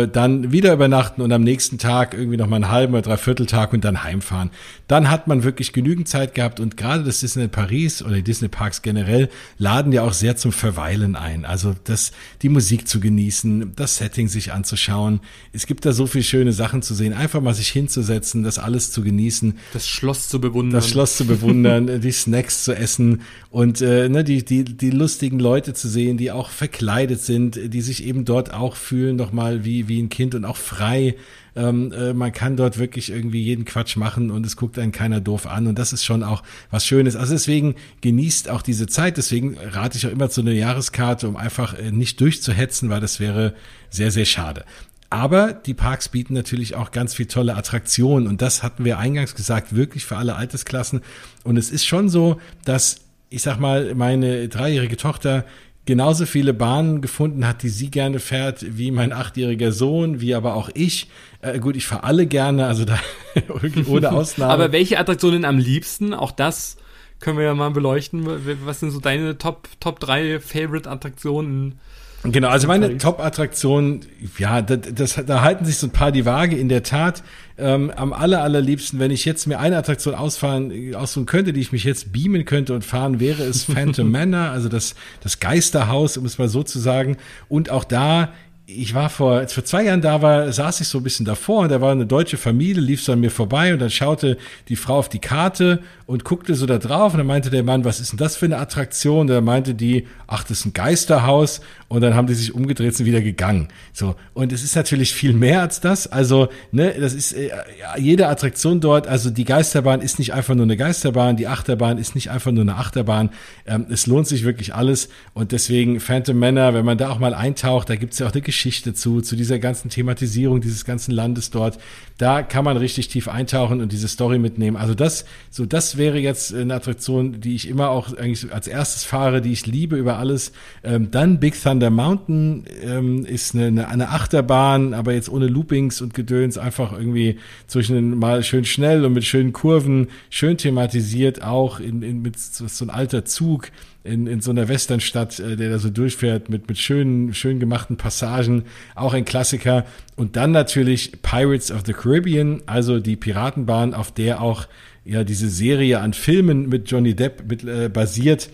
dann 0.07 0.53
wieder 0.53 0.73
übernachten 0.73 1.23
und 1.23 1.33
am 1.33 1.43
nächsten 1.43 1.79
Tag 1.79 2.15
irgendwie 2.15 2.37
noch 2.37 2.47
mal 2.47 2.57
einen 2.57 2.71
halben 2.71 2.93
oder 2.93 3.03
dreiviertel 3.03 3.47
Tag 3.47 3.73
und 3.73 3.85
dann 3.85 4.03
heimfahren. 4.03 4.51
Dann 4.89 5.11
hat 5.11 5.27
man 5.27 5.43
wirklich 5.43 5.73
genügend 5.73 6.09
Zeit 6.09 6.35
gehabt 6.35 6.61
und 6.61 6.77
gerade 6.77 7.05
das 7.05 7.21
Disney 7.21 7.49
Paris 7.49 8.03
oder 8.03 8.17
die 8.17 8.23
Disney 8.23 8.49
Parks 8.49 8.83
generell 8.83 9.29
laden 9.59 9.93
ja 9.93 10.03
auch 10.03 10.13
sehr 10.13 10.37
zum 10.37 10.53
Verweilen 10.53 11.17
ein. 11.17 11.45
Also 11.45 11.75
das, 11.85 12.13
die 12.43 12.49
Musik 12.49 12.89
zu 12.89 13.01
genießen, 13.01 13.73
das 13.77 13.97
Setting 13.97 14.29
sich 14.29 14.53
anzuschauen. 14.53 15.21
Es 15.53 15.67
gibt 15.67 15.85
da 15.85 15.93
so 15.93 16.07
viele 16.07 16.25
schöne 16.25 16.53
Sachen 16.53 16.83
zu 16.83 16.95
sehen. 16.95 17.13
Einfach 17.13 17.41
mal 17.41 17.55
sich 17.55 17.69
hinzusetzen, 17.69 18.43
das 18.43 18.59
alles 18.59 18.91
zu 18.93 19.03
genießen. 19.03 19.59
Das 19.73 19.89
Schloss 19.89 20.29
zu 20.29 20.41
bewundern. 20.41 20.81
Das 20.81 20.89
Schloss 20.89 21.17
zu 21.17 21.27
bewundern, 21.27 22.01
die 22.01 22.13
Snacks 22.13 22.65
zu 22.65 22.75
essen 22.75 23.23
und 23.51 23.81
äh, 23.81 24.09
ne, 24.09 24.25
die, 24.25 24.45
die, 24.45 24.65
die 24.65 24.91
lustigen 24.91 25.39
Leute 25.39 25.75
zu 25.75 25.89
sehen, 25.89 26.17
die 26.17 26.31
auch 26.31 26.51
verkleidet 26.51 27.23
sind, 27.23 27.59
die 27.73 27.81
sich 27.81 28.05
eben 28.05 28.25
dort 28.25 28.53
auch 28.53 28.77
fühlen, 28.77 29.17
nochmal 29.17 29.65
wie, 29.65 29.70
wie 29.89 30.01
ein 30.01 30.09
Kind 30.09 30.35
und 30.35 30.45
auch 30.45 30.57
frei. 30.57 31.17
Ähm, 31.57 31.93
äh, 31.93 32.13
man 32.13 32.33
kann 32.33 32.57
dort 32.57 32.79
wirklich 32.79 33.11
irgendwie 33.11 33.43
jeden 33.43 33.65
Quatsch 33.65 33.97
machen 33.97 34.31
und 34.31 34.47
es 34.47 34.57
guckt 34.57 34.79
einen 34.79 34.93
keiner 34.93 35.21
doof 35.21 35.47
an 35.47 35.67
und 35.67 35.79
das 35.79 35.93
ist 35.93 36.05
schon 36.05 36.23
auch 36.23 36.43
was 36.71 36.87
Schönes. 36.87 37.17
Also 37.17 37.33
deswegen 37.33 37.75
genießt 38.01 38.49
auch 38.49 38.63
diese 38.63 38.87
Zeit. 38.87 39.17
Deswegen 39.17 39.57
rate 39.59 39.99
ich 39.99 40.07
auch 40.07 40.13
immer 40.13 40.31
zu 40.31 40.41
einer 40.43 40.53
Jahreskarte, 40.53 41.29
um 41.29 41.37
einfach 41.37 41.75
äh, 41.75 41.91
nicht 41.91 42.21
durchzuhetzen, 42.21 42.91
weil 42.91 43.01
das 43.01 43.21
wäre 43.21 43.55
sehr, 43.91 44.11
sehr 44.11 44.27
schade. 44.27 44.65
Aber 45.09 45.53
die 45.53 45.75
Parks 45.75 46.09
bieten 46.09 46.35
natürlich 46.35 46.77
auch 46.77 46.93
ganz 46.93 47.15
viel 47.15 47.27
tolle 47.27 47.57
Attraktionen 47.57 48.29
und 48.29 48.43
das 48.43 48.63
hatten 48.63 48.85
wir 48.85 48.99
eingangs 48.99 49.35
gesagt, 49.35 49.75
wirklich 49.75 50.05
für 50.05 50.17
alle 50.17 50.37
Altersklassen. 50.37 51.01
Und 51.43 51.57
es 51.57 51.71
ist 51.71 51.85
schon 51.85 52.09
so, 52.09 52.41
dass 52.65 53.01
ich 53.31 53.43
sag 53.43 53.59
mal, 53.59 53.95
meine 53.95 54.49
dreijährige 54.49 54.97
Tochter 54.97 55.45
genauso 55.91 56.25
viele 56.25 56.55
Bahnen 56.55 57.01
gefunden 57.01 57.45
hat, 57.45 57.65
die 57.65 57.69
sie 57.69 57.91
gerne 57.91 58.21
fährt, 58.21 58.65
wie 58.79 58.93
mein 58.93 59.13
achtjähriger 59.13 59.73
Sohn, 59.73 60.21
wie 60.21 60.37
aber 60.37 60.55
auch 60.55 60.71
ich. 60.73 61.09
Äh, 61.43 61.59
gut, 61.59 61.75
ich 61.75 61.85
fahre 61.85 62.05
alle 62.05 62.27
gerne, 62.27 62.67
also 62.67 62.85
da 62.85 62.97
ohne 63.89 64.13
Ausnahme. 64.13 64.53
aber 64.53 64.71
welche 64.71 65.01
Attraktionen 65.01 65.45
am 65.45 65.59
liebsten? 65.59 66.15
Auch 66.15 66.31
das 66.31 66.77
können 67.19 67.39
wir 67.39 67.45
ja 67.45 67.55
mal 67.55 67.73
beleuchten. 67.73 68.25
Was 68.65 68.79
sind 68.79 68.93
so 68.93 69.01
deine 69.01 69.37
Top 69.37 69.69
Top 69.81 69.99
drei 69.99 70.39
Favorite 70.39 70.89
Attraktionen? 70.89 71.81
Genau, 72.23 72.49
also 72.49 72.67
meine 72.67 72.99
Top-Attraktion, 72.99 74.01
ja, 74.37 74.61
das, 74.61 74.81
das, 74.95 75.25
da 75.27 75.41
halten 75.41 75.65
sich 75.65 75.79
so 75.79 75.87
ein 75.87 75.91
paar 75.91 76.13
die 76.13 76.27
Waage 76.27 76.57
in 76.57 76.69
der 76.69 76.83
Tat. 76.83 77.23
Ähm, 77.57 77.91
am 77.95 78.13
aller, 78.13 78.43
allerliebsten, 78.43 78.99
wenn 78.99 79.11
ich 79.11 79.25
jetzt 79.25 79.47
mir 79.47 79.59
eine 79.59 79.77
Attraktion 79.79 80.15
ausfahren, 80.15 80.95
aussuchen 80.95 81.27
könnte, 81.27 81.53
die 81.53 81.61
ich 81.61 81.73
mich 81.73 81.85
jetzt 81.85 82.13
beamen 82.13 82.45
könnte 82.45 82.75
und 82.75 82.85
fahren, 82.85 83.21
wäre 83.21 83.43
es 83.43 83.65
Phantom 83.73 84.11
Manor, 84.11 84.51
also 84.51 84.69
das, 84.69 84.95
das 85.23 85.41
Geisterhaus, 85.41 86.19
um 86.19 86.27
es 86.27 86.39
mal 86.39 86.49
so 86.49 86.63
zu 86.63 86.79
sagen. 86.79 87.17
Und 87.49 87.71
auch 87.71 87.85
da 87.85 88.33
ich 88.77 88.95
war 88.95 89.11
vor, 89.11 89.35
als 89.35 89.53
vor 89.53 89.65
zwei 89.65 89.85
Jahren 89.85 90.01
da 90.01 90.23
war, 90.23 90.53
saß 90.53 90.81
ich 90.81 90.89
so 90.89 90.99
ein 90.99 91.05
bisschen 91.05 91.27
davor 91.27 91.63
und 91.63 91.71
da 91.71 91.81
war 91.81 91.93
eine 91.93 92.07
deutsche 92.07 92.37
Familie, 92.37 92.81
lief 92.81 93.03
so 93.03 93.13
an 93.13 93.21
mir 93.21 93.31
vorbei 93.31 93.73
und 93.73 93.81
dann 93.81 93.91
schaute 93.91 94.39
die 94.69 94.77
Frau 94.77 94.99
auf 94.99 95.09
die 95.09 95.19
Karte 95.19 95.81
und 96.11 96.25
guckte 96.25 96.55
so 96.55 96.67
da 96.67 96.79
drauf 96.79 97.13
und 97.13 97.19
dann 97.19 97.27
meinte 97.27 97.51
der 97.51 97.63
Mann, 97.63 97.85
was 97.85 98.01
ist 98.01 98.13
denn 98.13 98.19
das 98.19 98.37
für 98.37 98.47
eine 98.47 98.59
Attraktion? 98.59 99.21
Und 99.21 99.27
dann 99.29 99.45
meinte 99.45 99.75
die, 99.75 100.07
ach, 100.27 100.43
das 100.43 100.61
ist 100.61 100.67
ein 100.67 100.73
Geisterhaus 100.73 101.61
und 101.89 102.01
dann 102.01 102.15
haben 102.15 102.27
die 102.27 102.35
sich 102.35 102.55
umgedreht 102.55 102.99
und 102.99 103.07
wieder 103.07 103.21
gegangen. 103.21 103.69
So. 103.93 104.17
Und 104.35 104.53
es 104.53 104.65
ist 104.65 104.75
natürlich 104.75 105.15
viel 105.15 105.33
mehr 105.33 105.61
als 105.61 105.81
das. 105.81 106.07
Also, 106.09 106.49
ne, 106.73 106.95
das 106.99 107.15
ist 107.15 107.33
äh, 107.33 107.51
jede 107.97 108.27
Attraktion 108.27 108.81
dort, 108.81 109.07
also 109.07 109.31
die 109.31 109.45
Geisterbahn 109.45 110.01
ist 110.01 110.19
nicht 110.19 110.35
einfach 110.35 110.55
nur 110.55 110.65
eine 110.65 110.77
Geisterbahn, 110.77 111.37
die 111.37 111.47
Achterbahn 111.47 111.97
ist 111.97 112.15
nicht 112.15 112.31
einfach 112.31 112.51
nur 112.51 112.63
eine 112.63 112.77
Achterbahn. 112.77 113.31
Ähm, 113.67 113.87
es 113.89 114.07
lohnt 114.07 114.27
sich 114.27 114.45
wirklich 114.45 114.75
alles 114.75 115.11
und 115.33 115.53
deswegen 115.53 116.01
Phantom 116.01 116.39
Manor, 116.39 116.75
wenn 116.75 116.85
man 116.85 116.99
da 116.99 117.11
auch 117.11 117.19
mal 117.21 117.35
eintaucht, 117.35 117.89
da 117.89 117.95
gibt's 117.95 118.19
ja 118.19 118.27
auch 118.27 118.33
eine 118.33 118.43
Geschichte 118.43 118.81
Geschichte 118.81 118.95
zu, 118.95 119.21
zu 119.21 119.37
dieser 119.37 119.59
ganzen 119.59 119.91
Thematisierung 119.91 120.61
dieses 120.61 120.85
ganzen 120.85 121.13
Landes 121.13 121.51
dort. 121.51 121.79
Da 122.19 122.43
kann 122.43 122.65
man 122.65 122.77
richtig 122.77 123.09
tief 123.09 123.29
eintauchen 123.29 123.81
und 123.81 123.93
diese 123.93 124.09
Story 124.09 124.39
mitnehmen. 124.39 124.77
Also 124.77 124.95
das, 124.95 125.25
so 125.51 125.67
das 125.67 125.97
wäre 126.01 126.19
jetzt 126.19 126.53
eine 126.53 126.75
Attraktion, 126.75 127.41
die 127.41 127.55
ich 127.55 127.69
immer 127.69 127.91
auch 127.91 128.17
eigentlich 128.17 128.53
als 128.53 128.67
erstes 128.67 129.05
fahre, 129.05 129.41
die 129.41 129.53
ich 129.53 129.67
liebe 129.67 129.97
über 129.97 130.19
alles. 130.19 130.51
Ähm, 130.83 131.13
dann 131.13 131.39
Big 131.39 131.63
Thunder 131.63 131.91
Mountain 131.91 132.65
ähm, 132.83 133.25
ist 133.25 133.55
eine, 133.55 133.87
eine, 133.87 134.09
Achterbahn, 134.09 134.95
aber 134.95 135.13
jetzt 135.13 135.29
ohne 135.29 135.47
Loopings 135.47 136.01
und 136.01 136.15
Gedöns, 136.15 136.59
einfach 136.59 136.93
irgendwie 136.93 137.39
zwischen 137.69 138.19
mal 138.19 138.43
schön 138.43 138.65
schnell 138.65 139.05
und 139.05 139.13
mit 139.13 139.25
schönen 139.25 139.53
Kurven, 139.53 140.09
schön 140.31 140.57
thematisiert, 140.57 141.45
auch 141.45 141.79
in, 141.79 142.03
in, 142.03 142.23
mit 142.23 142.39
so, 142.39 142.67
so 142.67 142.85
ein 142.85 142.91
alter 142.91 143.25
Zug 143.25 143.71
in, 144.03 144.27
in 144.27 144.41
so 144.41 144.51
einer 144.51 144.69
Westernstadt, 144.69 145.39
äh, 145.39 145.57
der 145.57 145.71
da 145.71 145.79
so 145.79 145.91
durchfährt 145.91 146.49
mit, 146.49 146.69
mit 146.69 146.79
schönen, 146.79 147.35
schön 147.35 147.61
gemachten 147.61 147.97
Passagen, 147.97 148.65
auch 148.95 149.13
ein 149.13 149.25
Klassiker. 149.25 149.85
Und 150.17 150.37
dann 150.37 150.53
natürlich 150.53 151.21
Pirates 151.23 151.71
of 151.71 151.83
the 151.85 151.93
Caribbean, 151.93 152.63
also 152.67 152.99
die 152.99 153.17
Piratenbahn, 153.17 153.95
auf 153.95 154.13
der 154.13 154.41
auch 154.41 154.67
ja 155.11 155.25
diese 155.25 155.49
Serie 155.49 156.01
an 156.01 156.13
Filmen 156.13 156.69
mit 156.69 156.89
Johnny 156.91 157.15
Depp 157.15 157.43
mit, 157.49 157.65
äh, 157.65 157.89
basiert 157.89 158.49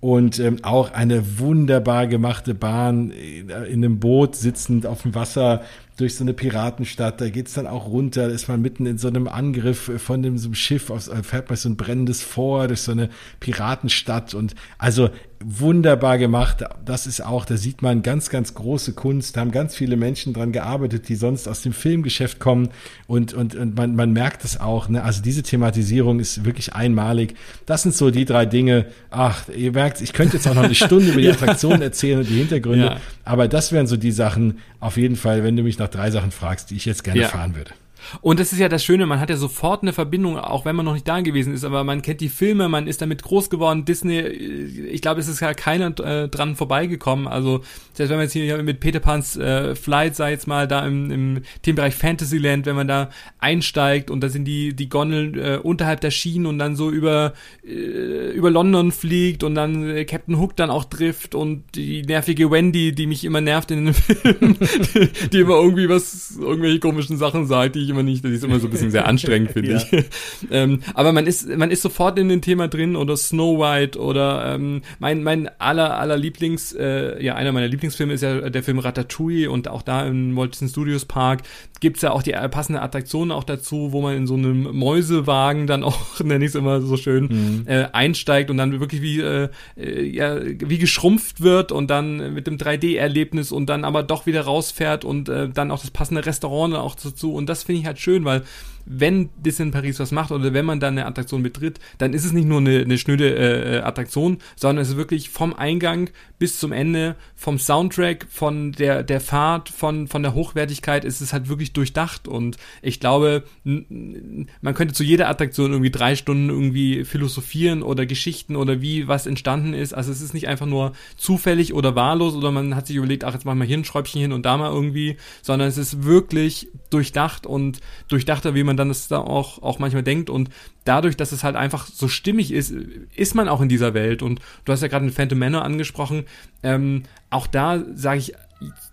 und 0.00 0.38
ähm, 0.40 0.58
auch 0.62 0.92
eine 0.92 1.38
wunderbar 1.38 2.06
gemachte 2.06 2.54
Bahn 2.54 3.10
in, 3.12 3.48
äh, 3.48 3.64
in 3.64 3.82
einem 3.82 3.98
Boot 3.98 4.36
sitzend 4.36 4.84
auf 4.84 5.02
dem 5.02 5.14
Wasser 5.14 5.62
durch 5.96 6.16
so 6.16 6.24
eine 6.24 6.34
Piratenstadt. 6.34 7.20
Da 7.20 7.30
geht's 7.30 7.54
dann 7.54 7.66
auch 7.66 7.86
runter, 7.88 8.28
ist 8.28 8.48
man 8.48 8.60
mitten 8.60 8.84
in 8.84 8.98
so 8.98 9.08
einem 9.08 9.26
Angriff 9.26 9.90
von 9.98 10.22
dem, 10.22 10.36
so 10.36 10.48
einem 10.48 10.54
Schiff, 10.54 10.90
aus, 10.90 11.08
äh, 11.08 11.22
fährt 11.22 11.48
man 11.48 11.56
so 11.56 11.70
ein 11.70 11.76
brennendes 11.76 12.20
Vor 12.20 12.68
durch 12.68 12.82
so 12.82 12.92
eine 12.92 13.08
Piratenstadt 13.40 14.34
und 14.34 14.54
also 14.76 15.08
wunderbar 15.44 16.18
gemacht. 16.18 16.64
Das 16.84 17.06
ist 17.06 17.24
auch, 17.24 17.44
da 17.44 17.56
sieht 17.56 17.82
man 17.82 18.02
ganz, 18.02 18.30
ganz 18.30 18.54
große 18.54 18.92
Kunst. 18.92 19.36
Da 19.36 19.40
haben 19.40 19.50
ganz 19.50 19.74
viele 19.74 19.96
Menschen 19.96 20.32
dran 20.32 20.52
gearbeitet, 20.52 21.08
die 21.08 21.14
sonst 21.14 21.48
aus 21.48 21.62
dem 21.62 21.72
Filmgeschäft 21.72 22.40
kommen 22.40 22.70
und, 23.06 23.34
und, 23.34 23.54
und 23.54 23.76
man, 23.76 23.94
man 23.96 24.12
merkt 24.12 24.44
es 24.44 24.60
auch. 24.60 24.88
Ne? 24.88 25.02
Also 25.02 25.22
diese 25.22 25.42
Thematisierung 25.42 26.20
ist 26.20 26.44
wirklich 26.44 26.74
einmalig. 26.74 27.34
Das 27.66 27.82
sind 27.82 27.94
so 27.94 28.10
die 28.10 28.24
drei 28.24 28.46
Dinge. 28.46 28.86
Ach, 29.10 29.48
ihr 29.48 29.72
merkt, 29.72 30.00
ich 30.00 30.12
könnte 30.12 30.36
jetzt 30.36 30.46
auch 30.46 30.54
noch 30.54 30.64
eine 30.64 30.74
Stunde 30.74 31.12
über 31.12 31.20
die 31.20 31.30
Attraktionen 31.30 31.82
erzählen 31.82 32.18
und 32.18 32.28
die 32.28 32.38
Hintergründe, 32.38 32.86
ja. 32.86 32.96
aber 33.24 33.48
das 33.48 33.72
wären 33.72 33.86
so 33.86 33.96
die 33.96 34.12
Sachen, 34.12 34.58
auf 34.80 34.96
jeden 34.96 35.16
Fall, 35.16 35.44
wenn 35.44 35.56
du 35.56 35.62
mich 35.62 35.78
nach 35.78 35.88
drei 35.88 36.10
Sachen 36.10 36.30
fragst, 36.30 36.70
die 36.70 36.76
ich 36.76 36.84
jetzt 36.84 37.04
gerne 37.04 37.20
ja. 37.20 37.28
fahren 37.28 37.54
würde. 37.54 37.72
Und 38.20 38.40
das 38.40 38.52
ist 38.52 38.58
ja 38.58 38.68
das 38.68 38.84
Schöne, 38.84 39.06
man 39.06 39.20
hat 39.20 39.30
ja 39.30 39.36
sofort 39.36 39.82
eine 39.82 39.92
Verbindung, 39.92 40.38
auch 40.38 40.64
wenn 40.64 40.76
man 40.76 40.84
noch 40.84 40.94
nicht 40.94 41.08
da 41.08 41.20
gewesen 41.20 41.54
ist, 41.54 41.64
aber 41.64 41.84
man 41.84 42.02
kennt 42.02 42.20
die 42.20 42.28
Filme, 42.28 42.68
man 42.68 42.86
ist 42.86 43.02
damit 43.02 43.22
groß 43.22 43.50
geworden. 43.50 43.84
Disney, 43.84 44.20
ich 44.20 45.02
glaube, 45.02 45.20
es 45.20 45.28
ist 45.28 45.40
ja 45.40 45.54
keiner 45.54 45.98
äh, 46.00 46.28
dran 46.28 46.56
vorbeigekommen. 46.56 47.26
Also, 47.26 47.62
selbst 47.92 48.10
wenn 48.10 48.16
man 48.16 48.24
jetzt 48.24 48.32
hier 48.32 48.62
mit 48.62 48.80
Peter 48.80 49.00
Pans 49.00 49.36
äh, 49.36 49.74
Flight, 49.74 50.16
sei 50.16 50.30
jetzt 50.32 50.46
mal, 50.46 50.68
da 50.68 50.86
im, 50.86 51.10
im 51.10 51.42
Themenbereich 51.62 51.94
Fantasyland, 51.94 52.66
wenn 52.66 52.76
man 52.76 52.88
da 52.88 53.10
einsteigt 53.38 54.10
und 54.10 54.20
da 54.20 54.28
sind 54.28 54.44
die, 54.44 54.74
die 54.74 54.88
Gondeln 54.88 55.38
äh, 55.38 55.58
unterhalb 55.62 56.00
der 56.00 56.10
Schienen 56.10 56.46
und 56.46 56.58
dann 56.58 56.76
so 56.76 56.90
über, 56.90 57.34
äh, 57.64 58.32
über 58.32 58.50
London 58.50 58.92
fliegt 58.92 59.44
und 59.44 59.54
dann 59.54 59.88
äh, 59.88 60.04
Captain 60.04 60.38
Hook 60.38 60.56
dann 60.56 60.70
auch 60.70 60.84
trifft 60.84 61.34
und 61.34 61.64
die 61.74 62.02
nervige 62.02 62.50
Wendy, 62.50 62.92
die 62.92 63.06
mich 63.06 63.24
immer 63.24 63.40
nervt 63.40 63.70
in 63.70 63.86
den 63.86 63.94
Filmen, 63.94 64.56
die, 64.94 65.28
die 65.30 65.40
immer 65.40 65.56
irgendwie 65.56 65.88
was, 65.88 66.36
irgendwelche 66.38 66.80
komischen 66.80 67.16
Sachen 67.16 67.46
sagt, 67.46 67.74
die 67.74 67.80
ich 67.80 67.91
immer 67.92 68.02
nicht, 68.02 68.24
das 68.24 68.32
ist 68.32 68.44
immer 68.44 68.58
so 68.58 68.66
ein 68.66 68.70
bisschen 68.70 68.90
sehr 68.90 69.06
anstrengend, 69.06 69.50
finde 69.52 69.72
ja. 69.72 69.76
ich. 69.78 70.04
ähm, 70.50 70.80
aber 70.94 71.12
man 71.12 71.26
ist, 71.26 71.48
man 71.48 71.70
ist 71.70 71.82
sofort 71.82 72.18
in 72.18 72.28
dem 72.28 72.40
Thema 72.40 72.68
drin 72.68 72.96
oder 72.96 73.16
Snow 73.16 73.58
White 73.58 73.98
oder 73.98 74.54
ähm, 74.54 74.82
mein, 74.98 75.22
mein 75.22 75.48
aller, 75.58 75.98
aller 75.98 76.16
Lieblings, 76.16 76.72
äh, 76.72 77.22
ja, 77.22 77.34
einer 77.34 77.52
meiner 77.52 77.68
Lieblingsfilme 77.68 78.14
ist 78.14 78.22
ja 78.22 78.50
der 78.50 78.62
Film 78.62 78.78
Ratatouille 78.78 79.50
und 79.50 79.68
auch 79.68 79.82
da 79.82 80.06
im 80.06 80.36
Walt 80.36 80.52
Disney 80.52 80.68
Studios 80.68 81.04
Park 81.04 81.42
gibt's 81.82 82.00
ja 82.00 82.12
auch 82.12 82.22
die 82.22 82.30
passende 82.48 82.80
Attraktion 82.80 83.32
auch 83.32 83.42
dazu, 83.42 83.90
wo 83.90 84.00
man 84.00 84.16
in 84.16 84.28
so 84.28 84.34
einem 84.34 84.62
Mäusewagen 84.62 85.66
dann 85.66 85.82
auch, 85.82 86.20
nenne 86.24 86.44
ich 86.44 86.50
es 86.50 86.54
immer 86.54 86.80
so 86.80 86.96
schön, 86.96 87.24
mhm. 87.24 87.62
äh, 87.66 87.88
einsteigt 87.92 88.50
und 88.50 88.56
dann 88.56 88.78
wirklich 88.78 89.02
wie, 89.02 89.20
äh, 89.20 89.48
äh 89.76 90.02
ja, 90.04 90.38
wie 90.40 90.78
geschrumpft 90.78 91.40
wird 91.40 91.72
und 91.72 91.90
dann 91.90 92.34
mit 92.34 92.46
dem 92.46 92.56
3D-Erlebnis 92.56 93.50
und 93.50 93.66
dann 93.66 93.84
aber 93.84 94.04
doch 94.04 94.26
wieder 94.26 94.42
rausfährt 94.42 95.04
und 95.04 95.28
äh, 95.28 95.48
dann 95.48 95.72
auch 95.72 95.80
das 95.80 95.90
passende 95.90 96.24
Restaurant 96.24 96.76
auch 96.76 96.94
dazu 96.94 97.34
und 97.34 97.48
das 97.48 97.64
finde 97.64 97.80
ich 97.80 97.86
halt 97.86 97.98
schön, 97.98 98.24
weil 98.24 98.44
wenn 98.84 99.30
Disney 99.36 99.66
in 99.66 99.72
Paris 99.72 100.00
was 100.00 100.12
macht 100.12 100.32
oder 100.32 100.52
wenn 100.52 100.64
man 100.64 100.80
dann 100.80 100.98
eine 100.98 101.06
Attraktion 101.06 101.42
betritt, 101.42 101.78
dann 101.98 102.12
ist 102.12 102.24
es 102.24 102.32
nicht 102.32 102.46
nur 102.46 102.58
eine, 102.58 102.80
eine 102.80 102.98
schnöde 102.98 103.34
äh, 103.34 103.78
Attraktion, 103.80 104.38
sondern 104.56 104.82
es 104.82 104.90
ist 104.90 104.96
wirklich 104.96 105.30
vom 105.30 105.54
Eingang 105.54 106.10
bis 106.38 106.58
zum 106.58 106.72
Ende, 106.72 107.16
vom 107.36 107.58
Soundtrack, 107.58 108.26
von 108.28 108.72
der, 108.72 109.02
der 109.02 109.20
Fahrt, 109.20 109.68
von, 109.68 110.08
von 110.08 110.22
der 110.22 110.34
Hochwertigkeit 110.34 111.04
ist 111.04 111.20
es 111.20 111.32
halt 111.32 111.48
wirklich 111.48 111.72
durchdacht 111.72 112.26
und 112.26 112.56
ich 112.82 113.00
glaube, 113.00 113.44
man 113.64 114.74
könnte 114.74 114.94
zu 114.94 115.04
jeder 115.04 115.28
Attraktion 115.28 115.70
irgendwie 115.70 115.90
drei 115.90 116.16
Stunden 116.16 116.48
irgendwie 116.48 117.04
philosophieren 117.04 117.82
oder 117.82 118.06
Geschichten 118.06 118.56
oder 118.56 118.80
wie 118.80 119.08
was 119.08 119.26
entstanden 119.26 119.74
ist. 119.74 119.94
Also 119.94 120.10
es 120.10 120.20
ist 120.20 120.34
nicht 120.34 120.48
einfach 120.48 120.66
nur 120.66 120.92
zufällig 121.16 121.74
oder 121.74 121.94
wahllos 121.94 122.34
oder 122.34 122.50
man 122.50 122.74
hat 122.74 122.86
sich 122.86 122.96
überlegt, 122.96 123.24
ach, 123.24 123.34
jetzt 123.34 123.44
machen 123.44 123.58
wir 123.58 123.66
hier 123.66 123.78
ein 123.78 123.84
Schräubchen 123.84 124.20
hin 124.20 124.32
und 124.32 124.44
da 124.44 124.56
mal 124.56 124.72
irgendwie, 124.72 125.16
sondern 125.42 125.68
es 125.68 125.78
ist 125.78 126.04
wirklich 126.04 126.68
durchdacht 126.90 127.46
und 127.46 127.80
durchdachter, 128.08 128.54
wie 128.54 128.64
man 128.64 128.71
dann 128.76 128.88
das 128.88 129.08
da 129.08 129.18
auch, 129.18 129.62
auch 129.62 129.78
manchmal 129.78 130.02
denkt. 130.02 130.30
Und 130.30 130.50
dadurch, 130.84 131.16
dass 131.16 131.32
es 131.32 131.44
halt 131.44 131.56
einfach 131.56 131.86
so 131.86 132.08
stimmig 132.08 132.52
ist, 132.52 132.72
ist 133.14 133.34
man 133.34 133.48
auch 133.48 133.60
in 133.60 133.68
dieser 133.68 133.94
Welt. 133.94 134.22
Und 134.22 134.40
du 134.64 134.72
hast 134.72 134.82
ja 134.82 134.88
gerade 134.88 135.06
den 135.06 135.12
Phantom 135.12 135.38
Manor 135.38 135.64
angesprochen, 135.64 136.24
ähm, 136.62 137.04
auch 137.30 137.46
da 137.46 137.82
sage 137.94 138.18
ich 138.18 138.34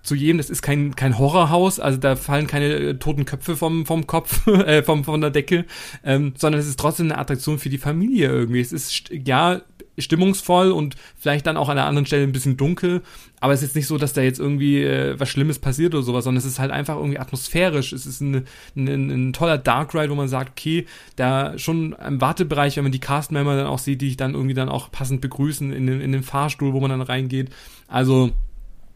zu 0.02 0.16
jedem, 0.16 0.38
das 0.38 0.50
ist 0.50 0.62
kein, 0.62 0.96
kein 0.96 1.18
Horrorhaus, 1.18 1.80
also 1.80 2.00
da 2.00 2.16
fallen 2.16 2.48
keine 2.48 2.74
äh, 2.74 2.94
toten 2.96 3.26
Köpfe 3.26 3.56
vom, 3.56 3.86
vom 3.86 4.08
Kopf, 4.08 4.48
äh, 4.48 4.84
vom, 4.84 5.04
von 5.04 5.22
der 5.22 5.30
Decke, 5.30 5.66
ähm, 6.04 6.34
sondern 6.38 6.60
es 6.60 6.68
ist 6.68 6.80
trotzdem 6.80 7.08
eine 7.08 7.18
Attraktion 7.18 7.60
für 7.60 7.70
die 7.70 7.78
Familie 7.78 8.30
irgendwie. 8.30 8.62
Es 8.62 8.72
ist, 8.72 9.10
ja, 9.10 9.62
stimmungsvoll 10.02 10.72
und 10.72 10.96
vielleicht 11.18 11.46
dann 11.48 11.58
auch 11.58 11.70
an 11.70 11.76
der 11.76 11.86
anderen 11.86 12.06
Stelle 12.06 12.24
ein 12.24 12.32
bisschen 12.32 12.58
dunkel. 12.58 13.02
Aber 13.40 13.54
es 13.54 13.64
ist 13.64 13.76
nicht 13.76 13.88
so, 13.88 13.98
dass 13.98 14.14
da 14.14 14.22
jetzt 14.22 14.40
irgendwie 14.40 14.84
äh, 14.84 15.20
was 15.20 15.30
Schlimmes 15.30 15.60
passiert 15.60 15.94
oder 15.94 16.04
sowas, 16.04 16.26
sondern 16.26 16.40
es 16.40 16.46
ist 16.46 16.60
halt 16.60 16.72
einfach 16.72 16.98
irgendwie 16.98 17.20
atmosphärisch. 17.20 17.94
Es 17.94 18.06
ist 18.06 18.22
ein, 18.22 18.46
ein, 18.76 19.10
ein 19.10 19.34
toller 19.34 19.58
Dark 19.58 19.94
Ride, 19.94 20.10
wo 20.10 20.16
man 20.16 20.28
sagt, 20.28 20.60
okay, 20.60 20.86
da 21.16 21.58
schon 21.58 21.94
im 21.94 22.20
Wartebereich, 22.20 22.78
wenn 22.78 22.84
man 22.84 22.92
die 22.92 23.00
Cast-Member 23.00 23.56
dann 23.56 23.68
auch 23.68 23.80
sieht, 23.80 24.02
die 24.02 24.10
ich 24.10 24.18
dann 24.18 24.34
irgendwie 24.34 24.56
dann 24.56 24.70
auch 24.70 24.92
passend 24.92 25.22
begrüßen 25.22 25.72
in 25.72 25.88
den, 25.88 26.02
in 26.02 26.12
den 26.12 26.24
Fahrstuhl, 26.24 26.74
wo 26.74 26.80
man 26.80 26.90
dann 26.90 27.02
reingeht. 27.02 27.50
Also, 27.88 28.32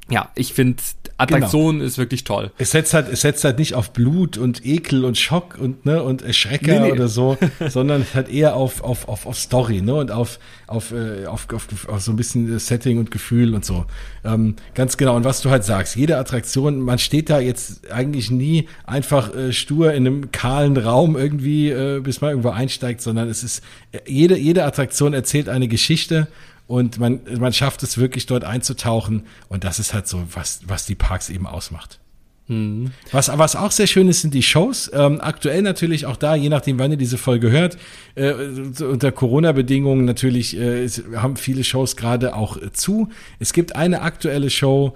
ja, 0.09 0.29
ich 0.35 0.53
finde, 0.53 0.83
Attraktion 1.17 1.75
genau. 1.75 1.85
ist 1.85 1.97
wirklich 1.97 2.25
toll. 2.25 2.51
Es 2.57 2.71
setzt 2.71 2.93
halt, 2.93 3.07
es 3.07 3.21
setzt 3.21 3.43
halt 3.45 3.57
nicht 3.57 3.75
auf 3.75 3.93
Blut 3.93 4.37
und 4.37 4.65
Ekel 4.65 5.05
und 5.05 5.17
Schock 5.17 5.57
und 5.57 5.85
ne 5.85 6.03
und 6.03 6.23
Schrecker 6.35 6.79
nee, 6.79 6.87
nee. 6.87 6.91
oder 6.91 7.07
so, 7.07 7.37
sondern 7.69 8.05
halt 8.13 8.29
eher 8.29 8.55
auf 8.55 8.83
auf 8.83 9.07
auf, 9.07 9.25
auf 9.25 9.37
Story 9.37 9.81
ne 9.81 9.93
und 9.95 10.11
auf 10.11 10.39
auf, 10.67 10.91
äh, 10.91 11.25
auf 11.25 11.47
auf 11.53 11.67
auf 11.87 12.01
so 12.01 12.11
ein 12.11 12.15
bisschen 12.17 12.59
Setting 12.59 12.97
und 12.97 13.11
Gefühl 13.11 13.55
und 13.55 13.63
so. 13.63 13.85
Ähm, 14.25 14.55
ganz 14.73 14.97
genau. 14.97 15.15
Und 15.15 15.23
was 15.23 15.41
du 15.41 15.49
halt 15.49 15.63
sagst, 15.63 15.95
jede 15.95 16.17
Attraktion, 16.17 16.81
man 16.81 16.99
steht 16.99 17.29
da 17.29 17.39
jetzt 17.39 17.89
eigentlich 17.91 18.29
nie 18.29 18.67
einfach 18.85 19.33
äh, 19.33 19.53
stur 19.53 19.93
in 19.93 20.05
einem 20.05 20.31
kahlen 20.31 20.75
Raum 20.75 21.15
irgendwie, 21.15 21.69
äh, 21.69 22.01
bis 22.01 22.19
man 22.19 22.31
irgendwo 22.31 22.49
einsteigt, 22.49 23.01
sondern 23.01 23.29
es 23.29 23.43
ist 23.43 23.63
äh, 23.93 23.99
jede 24.07 24.37
jede 24.37 24.65
Attraktion 24.65 25.13
erzählt 25.13 25.47
eine 25.47 25.69
Geschichte 25.69 26.27
und 26.67 26.99
man, 26.99 27.21
man 27.39 27.53
schafft 27.53 27.83
es 27.83 27.97
wirklich 27.97 28.25
dort 28.25 28.43
einzutauchen 28.43 29.23
und 29.49 29.63
das 29.63 29.79
ist 29.79 29.93
halt 29.93 30.07
so, 30.07 30.23
was, 30.33 30.61
was 30.65 30.85
die 30.85 30.95
Parks 30.95 31.29
eben 31.29 31.47
ausmacht. 31.47 31.99
Mhm. 32.47 32.91
Was, 33.11 33.29
was 33.37 33.55
auch 33.55 33.71
sehr 33.71 33.87
schön 33.87 34.09
ist, 34.09 34.21
sind 34.21 34.33
die 34.33 34.43
Shows. 34.43 34.91
Ähm, 34.93 35.21
aktuell 35.21 35.61
natürlich 35.61 36.05
auch 36.05 36.17
da, 36.17 36.35
je 36.35 36.49
nachdem, 36.49 36.77
wann 36.77 36.91
ihr 36.91 36.97
diese 36.97 37.17
Folge 37.17 37.51
hört, 37.51 37.77
äh, 38.15 38.33
unter 38.33 39.11
Corona-Bedingungen 39.11 40.03
natürlich 40.05 40.57
äh, 40.57 40.87
haben 41.15 41.37
viele 41.37 41.63
Shows 41.63 41.95
gerade 41.95 42.35
auch 42.35 42.57
äh, 42.57 42.71
zu. 42.73 43.09
Es 43.39 43.53
gibt 43.53 43.75
eine 43.75 44.01
aktuelle 44.01 44.49
Show, 44.49 44.93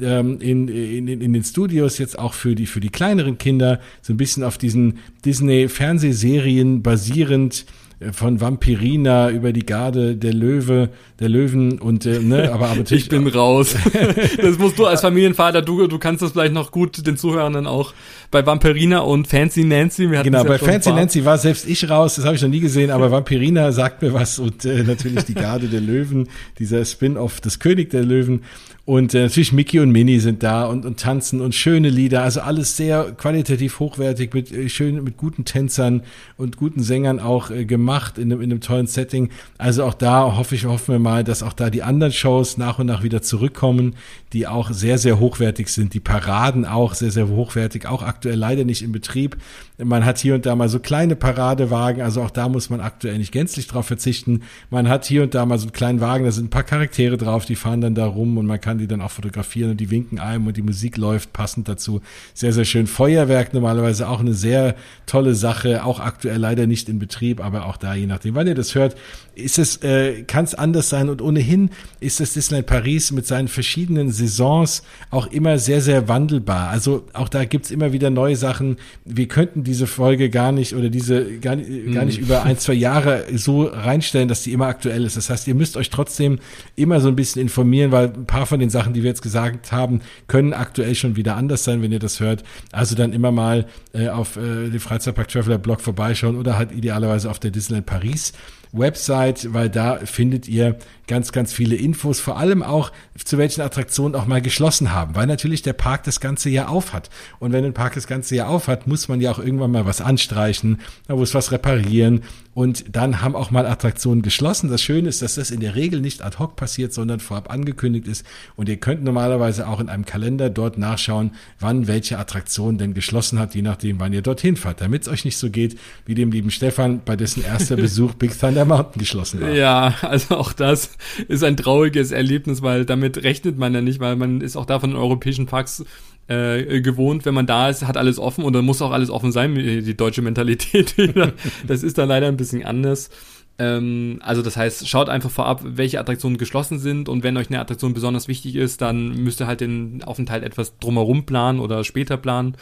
ähm, 0.00 0.40
in, 0.40 0.68
in, 0.68 1.08
in 1.08 1.32
den 1.32 1.42
Studios 1.42 1.98
jetzt 1.98 2.18
auch 2.18 2.34
für 2.34 2.54
die, 2.54 2.66
für 2.66 2.80
die 2.80 2.90
kleineren 2.90 3.38
Kinder 3.38 3.80
so 4.02 4.12
ein 4.12 4.16
bisschen 4.16 4.44
auf 4.44 4.58
diesen 4.58 4.98
Disney-Fernsehserien 5.24 6.82
basierend 6.82 7.64
von 8.12 8.40
Vampirina 8.40 9.30
über 9.30 9.52
die 9.52 9.66
Garde 9.66 10.16
der 10.16 10.32
Löwe, 10.32 10.88
der 11.18 11.28
Löwen 11.28 11.78
und 11.78 12.06
äh, 12.06 12.18
ne, 12.18 12.50
aber, 12.50 12.68
aber 12.68 12.82
ich 12.90 13.08
bin 13.10 13.26
raus. 13.26 13.74
das 14.42 14.58
musst 14.58 14.78
du 14.78 14.86
als 14.86 15.02
Familienvater, 15.02 15.60
du 15.60 15.86
du 15.86 15.98
kannst 15.98 16.22
das 16.22 16.32
vielleicht 16.32 16.54
noch 16.54 16.70
gut 16.70 17.06
den 17.06 17.18
Zuhörern 17.18 17.66
auch 17.66 17.92
bei 18.30 18.44
Vampirina 18.46 19.00
und 19.00 19.28
Fancy 19.28 19.64
Nancy. 19.64 20.06
Genau, 20.06 20.44
bei 20.44 20.58
Fancy 20.58 20.92
Nancy 20.92 21.26
war 21.26 21.36
selbst 21.36 21.68
ich 21.68 21.90
raus, 21.90 22.14
das 22.14 22.24
habe 22.24 22.36
ich 22.36 22.42
noch 22.42 22.48
nie 22.48 22.60
gesehen, 22.60 22.90
aber 22.90 23.10
Vampirina 23.10 23.70
sagt 23.72 24.00
mir 24.00 24.14
was 24.14 24.38
und 24.38 24.64
äh, 24.64 24.82
natürlich 24.82 25.24
die 25.24 25.34
Garde 25.34 25.66
der 25.66 25.80
Löwen, 25.80 26.28
dieser 26.58 26.84
Spin-off 26.86 27.42
des 27.42 27.58
König 27.58 27.90
der 27.90 28.02
Löwen 28.02 28.42
und 28.90 29.14
äh, 29.14 29.22
natürlich 29.22 29.52
Mickey 29.52 29.78
und 29.78 29.92
Minnie 29.92 30.18
sind 30.18 30.42
da 30.42 30.64
und, 30.64 30.84
und 30.84 30.98
tanzen 30.98 31.40
und 31.40 31.54
schöne 31.54 31.88
Lieder. 31.90 32.24
Also 32.24 32.40
alles 32.40 32.76
sehr 32.76 33.12
qualitativ 33.12 33.78
hochwertig 33.78 34.34
mit 34.34 34.50
äh, 34.50 34.68
schön, 34.68 35.04
mit 35.04 35.16
guten 35.16 35.44
Tänzern 35.44 36.02
und 36.36 36.56
guten 36.56 36.82
Sängern 36.82 37.20
auch 37.20 37.52
äh, 37.52 37.64
gemacht 37.64 38.18
in 38.18 38.32
einem, 38.32 38.42
in 38.42 38.50
einem 38.50 38.60
tollen 38.60 38.88
Setting. 38.88 39.30
Also 39.58 39.84
auch 39.84 39.94
da 39.94 40.36
hoffe 40.36 40.56
ich, 40.56 40.64
hoffen 40.64 40.90
wir 40.94 40.98
mal, 40.98 41.22
dass 41.22 41.44
auch 41.44 41.52
da 41.52 41.70
die 41.70 41.84
anderen 41.84 42.12
Shows 42.12 42.58
nach 42.58 42.80
und 42.80 42.86
nach 42.86 43.04
wieder 43.04 43.22
zurückkommen, 43.22 43.94
die 44.32 44.48
auch 44.48 44.72
sehr, 44.72 44.98
sehr 44.98 45.20
hochwertig 45.20 45.68
sind. 45.68 45.94
Die 45.94 46.00
Paraden 46.00 46.64
auch 46.64 46.94
sehr, 46.94 47.12
sehr 47.12 47.28
hochwertig, 47.28 47.86
auch 47.86 48.02
aktuell 48.02 48.38
leider 48.38 48.64
nicht 48.64 48.82
in 48.82 48.90
Betrieb. 48.90 49.36
Man 49.78 50.04
hat 50.04 50.18
hier 50.18 50.34
und 50.34 50.46
da 50.46 50.56
mal 50.56 50.68
so 50.68 50.80
kleine 50.80 51.14
Paradewagen, 51.14 52.02
also 52.02 52.22
auch 52.22 52.30
da 52.30 52.48
muss 52.48 52.70
man 52.70 52.80
aktuell 52.80 53.18
nicht 53.18 53.30
gänzlich 53.30 53.68
drauf 53.68 53.86
verzichten. 53.86 54.42
Man 54.68 54.88
hat 54.88 55.04
hier 55.04 55.22
und 55.22 55.36
da 55.36 55.46
mal 55.46 55.58
so 55.58 55.66
einen 55.66 55.72
kleinen 55.72 56.00
Wagen, 56.00 56.24
da 56.24 56.32
sind 56.32 56.46
ein 56.46 56.50
paar 56.50 56.64
Charaktere 56.64 57.16
drauf, 57.16 57.44
die 57.44 57.54
fahren 57.54 57.80
dann 57.80 57.94
da 57.94 58.06
rum 58.06 58.36
und 58.36 58.46
man 58.46 58.60
kann 58.60 58.79
die 58.80 58.88
dann 58.88 59.00
auch 59.00 59.10
fotografieren 59.10 59.70
und 59.70 59.80
die 59.80 59.90
winken 59.90 60.18
einem 60.18 60.46
und 60.46 60.56
die 60.56 60.62
Musik 60.62 60.96
läuft 60.96 61.32
passend 61.32 61.68
dazu. 61.68 62.00
Sehr, 62.34 62.52
sehr 62.52 62.64
schön. 62.64 62.86
Feuerwerk 62.86 63.54
normalerweise 63.54 64.08
auch 64.08 64.20
eine 64.20 64.34
sehr 64.34 64.74
tolle 65.06 65.34
Sache, 65.34 65.84
auch 65.84 66.00
aktuell 66.00 66.38
leider 66.38 66.66
nicht 66.66 66.88
in 66.88 66.98
Betrieb, 66.98 67.44
aber 67.44 67.66
auch 67.66 67.76
da, 67.76 67.94
je 67.94 68.06
nachdem, 68.06 68.34
wann 68.34 68.46
ihr 68.46 68.54
das 68.54 68.74
hört, 68.74 68.96
ist 69.34 69.58
es, 69.58 69.82
äh, 69.82 70.22
kann 70.22 70.44
es 70.44 70.54
anders 70.54 70.88
sein 70.88 71.08
und 71.08 71.22
ohnehin 71.22 71.70
ist 72.00 72.20
das 72.20 72.32
Disneyland 72.32 72.66
Paris 72.66 73.12
mit 73.12 73.26
seinen 73.26 73.48
verschiedenen 73.48 74.10
Saisons 74.10 74.82
auch 75.10 75.26
immer 75.28 75.58
sehr, 75.58 75.80
sehr 75.80 76.08
wandelbar. 76.08 76.68
Also 76.68 77.06
auch 77.12 77.28
da 77.28 77.44
gibt's 77.44 77.70
immer 77.70 77.92
wieder 77.92 78.10
neue 78.10 78.36
Sachen. 78.36 78.76
Wir 79.04 79.28
könnten 79.28 79.64
diese 79.64 79.86
Folge 79.86 80.30
gar 80.30 80.52
nicht 80.52 80.74
oder 80.74 80.88
diese 80.88 81.38
gar, 81.38 81.56
hm. 81.56 81.92
gar 81.92 82.04
nicht 82.04 82.18
über 82.18 82.42
ein, 82.44 82.58
zwei 82.58 82.74
Jahre 82.74 83.24
so 83.34 83.64
reinstellen, 83.64 84.28
dass 84.28 84.42
die 84.42 84.52
immer 84.52 84.66
aktuell 84.66 85.04
ist. 85.04 85.16
Das 85.16 85.30
heißt, 85.30 85.48
ihr 85.48 85.54
müsst 85.54 85.76
euch 85.76 85.90
trotzdem 85.90 86.38
immer 86.76 87.00
so 87.00 87.08
ein 87.08 87.16
bisschen 87.16 87.42
informieren, 87.42 87.92
weil 87.92 88.08
ein 88.08 88.26
paar 88.26 88.46
von 88.46 88.60
den 88.60 88.70
Sachen, 88.70 88.92
die 88.92 89.02
wir 89.02 89.10
jetzt 89.10 89.22
gesagt 89.22 89.72
haben, 89.72 90.00
können 90.26 90.52
aktuell 90.52 90.94
schon 90.94 91.16
wieder 91.16 91.36
anders 91.36 91.64
sein, 91.64 91.82
wenn 91.82 91.92
ihr 91.92 91.98
das 91.98 92.20
hört. 92.20 92.44
Also 92.72 92.94
dann 92.94 93.12
immer 93.12 93.32
mal 93.32 93.66
äh, 93.92 94.08
auf 94.08 94.36
äh, 94.36 94.70
den 94.70 94.80
Freizeitpark 94.80 95.28
Traveler 95.28 95.58
Blog 95.58 95.80
vorbeischauen 95.80 96.36
oder 96.36 96.56
halt 96.58 96.72
idealerweise 96.72 97.30
auf 97.30 97.38
der 97.38 97.50
Disneyland 97.50 97.86
Paris 97.86 98.32
Website, 98.72 99.52
weil 99.52 99.68
da 99.68 99.98
findet 100.04 100.48
ihr 100.48 100.76
ganz, 101.06 101.32
ganz 101.32 101.52
viele 101.52 101.74
Infos, 101.74 102.20
vor 102.20 102.38
allem 102.38 102.62
auch 102.62 102.92
zu 103.24 103.36
welchen 103.36 103.62
Attraktionen 103.62 104.14
auch 104.14 104.26
mal 104.26 104.40
geschlossen 104.40 104.92
haben, 104.92 105.16
weil 105.16 105.26
natürlich 105.26 105.62
der 105.62 105.72
Park 105.72 106.04
das 106.04 106.20
ganze 106.20 106.50
Jahr 106.50 106.68
auf 106.68 106.92
hat. 106.92 107.10
Und 107.40 107.52
wenn 107.52 107.64
ein 107.64 107.74
Park 107.74 107.94
das 107.94 108.06
ganze 108.06 108.36
Jahr 108.36 108.48
auf 108.48 108.68
hat, 108.68 108.86
muss 108.86 109.08
man 109.08 109.20
ja 109.20 109.32
auch 109.32 109.40
irgendwann 109.40 109.72
mal 109.72 109.86
was 109.86 110.00
anstreichen, 110.00 110.80
man 111.08 111.18
muss 111.18 111.34
was 111.34 111.50
reparieren 111.50 112.22
und 112.52 112.84
dann 112.94 113.22
haben 113.22 113.36
auch 113.36 113.50
mal 113.50 113.66
Attraktionen 113.66 114.22
geschlossen. 114.22 114.70
Das 114.70 114.82
Schöne 114.82 115.08
ist, 115.08 115.22
dass 115.22 115.36
das 115.36 115.50
in 115.50 115.60
der 115.60 115.76
Regel 115.76 116.00
nicht 116.00 116.22
ad 116.22 116.38
hoc 116.38 116.56
passiert, 116.56 116.92
sondern 116.92 117.20
vorab 117.20 117.50
angekündigt 117.50 118.08
ist 118.08 118.26
und 118.56 118.68
ihr 118.68 118.76
könnt 118.76 119.04
normalerweise 119.04 119.68
auch 119.68 119.80
in 119.80 119.88
einem 119.88 120.04
Kalender 120.04 120.50
dort 120.50 120.76
nachschauen, 120.76 121.32
wann 121.60 121.86
welche 121.86 122.18
Attraktion 122.18 122.78
denn 122.78 122.94
geschlossen 122.94 123.38
hat, 123.38 123.54
je 123.54 123.62
nachdem, 123.62 124.00
wann 124.00 124.12
ihr 124.12 124.22
dorthin 124.22 124.56
fahrt, 124.56 124.80
damit 124.80 125.02
es 125.02 125.08
euch 125.08 125.24
nicht 125.24 125.36
so 125.36 125.50
geht 125.50 125.78
wie 126.06 126.14
dem 126.14 126.32
lieben 126.32 126.50
Stefan, 126.50 127.02
bei 127.04 127.16
dessen 127.16 127.44
erster 127.44 127.76
Besuch 127.80 128.14
Big 128.14 128.38
Thunder 128.38 128.64
Mountain 128.64 128.98
geschlossen 128.98 129.40
war. 129.40 129.50
Ja, 129.50 129.94
also 130.02 130.36
auch 130.36 130.52
das 130.52 130.90
ist 131.28 131.44
ein 131.44 131.56
trauriges 131.56 132.10
Erlebnis, 132.10 132.62
weil 132.62 132.84
damit 132.84 133.22
rechnet 133.22 133.58
man 133.58 133.74
ja 133.74 133.80
nicht, 133.80 134.00
weil 134.00 134.16
man 134.16 134.40
ist 134.40 134.56
auch 134.56 134.66
da 134.66 134.80
von 134.80 134.90
den 134.90 134.98
europäischen 134.98 135.46
Parks 135.46 135.84
äh, 136.30 136.80
gewohnt, 136.80 137.24
wenn 137.24 137.34
man 137.34 137.46
da 137.46 137.68
ist, 137.68 137.86
hat 137.86 137.96
alles 137.96 138.18
offen 138.18 138.44
und 138.44 138.52
dann 138.52 138.64
muss 138.64 138.80
auch 138.82 138.92
alles 138.92 139.10
offen 139.10 139.32
sein, 139.32 139.54
die 139.56 139.96
deutsche 139.96 140.22
Mentalität 140.22 140.94
Das 141.66 141.82
ist 141.82 141.98
da 141.98 142.04
leider 142.04 142.28
ein 142.28 142.36
bisschen 142.36 142.64
anders. 142.64 143.10
Ähm, 143.58 144.20
also 144.22 144.40
das 144.40 144.56
heißt, 144.56 144.88
schaut 144.88 145.08
einfach 145.08 145.30
vorab, 145.30 145.62
welche 145.64 145.98
Attraktionen 145.98 146.38
geschlossen 146.38 146.78
sind 146.78 147.08
und 147.08 147.24
wenn 147.24 147.36
euch 147.36 147.48
eine 147.50 147.58
Attraktion 147.58 147.94
besonders 147.94 148.28
wichtig 148.28 148.54
ist, 148.54 148.80
dann 148.80 149.08
müsst 149.08 149.40
ihr 149.40 149.48
halt 149.48 149.60
den 149.60 150.04
Aufenthalt 150.04 150.44
etwas 150.44 150.78
drumherum 150.78 151.26
planen 151.26 151.58
oder 151.58 151.82
später 151.82 152.16
planen 152.16 152.56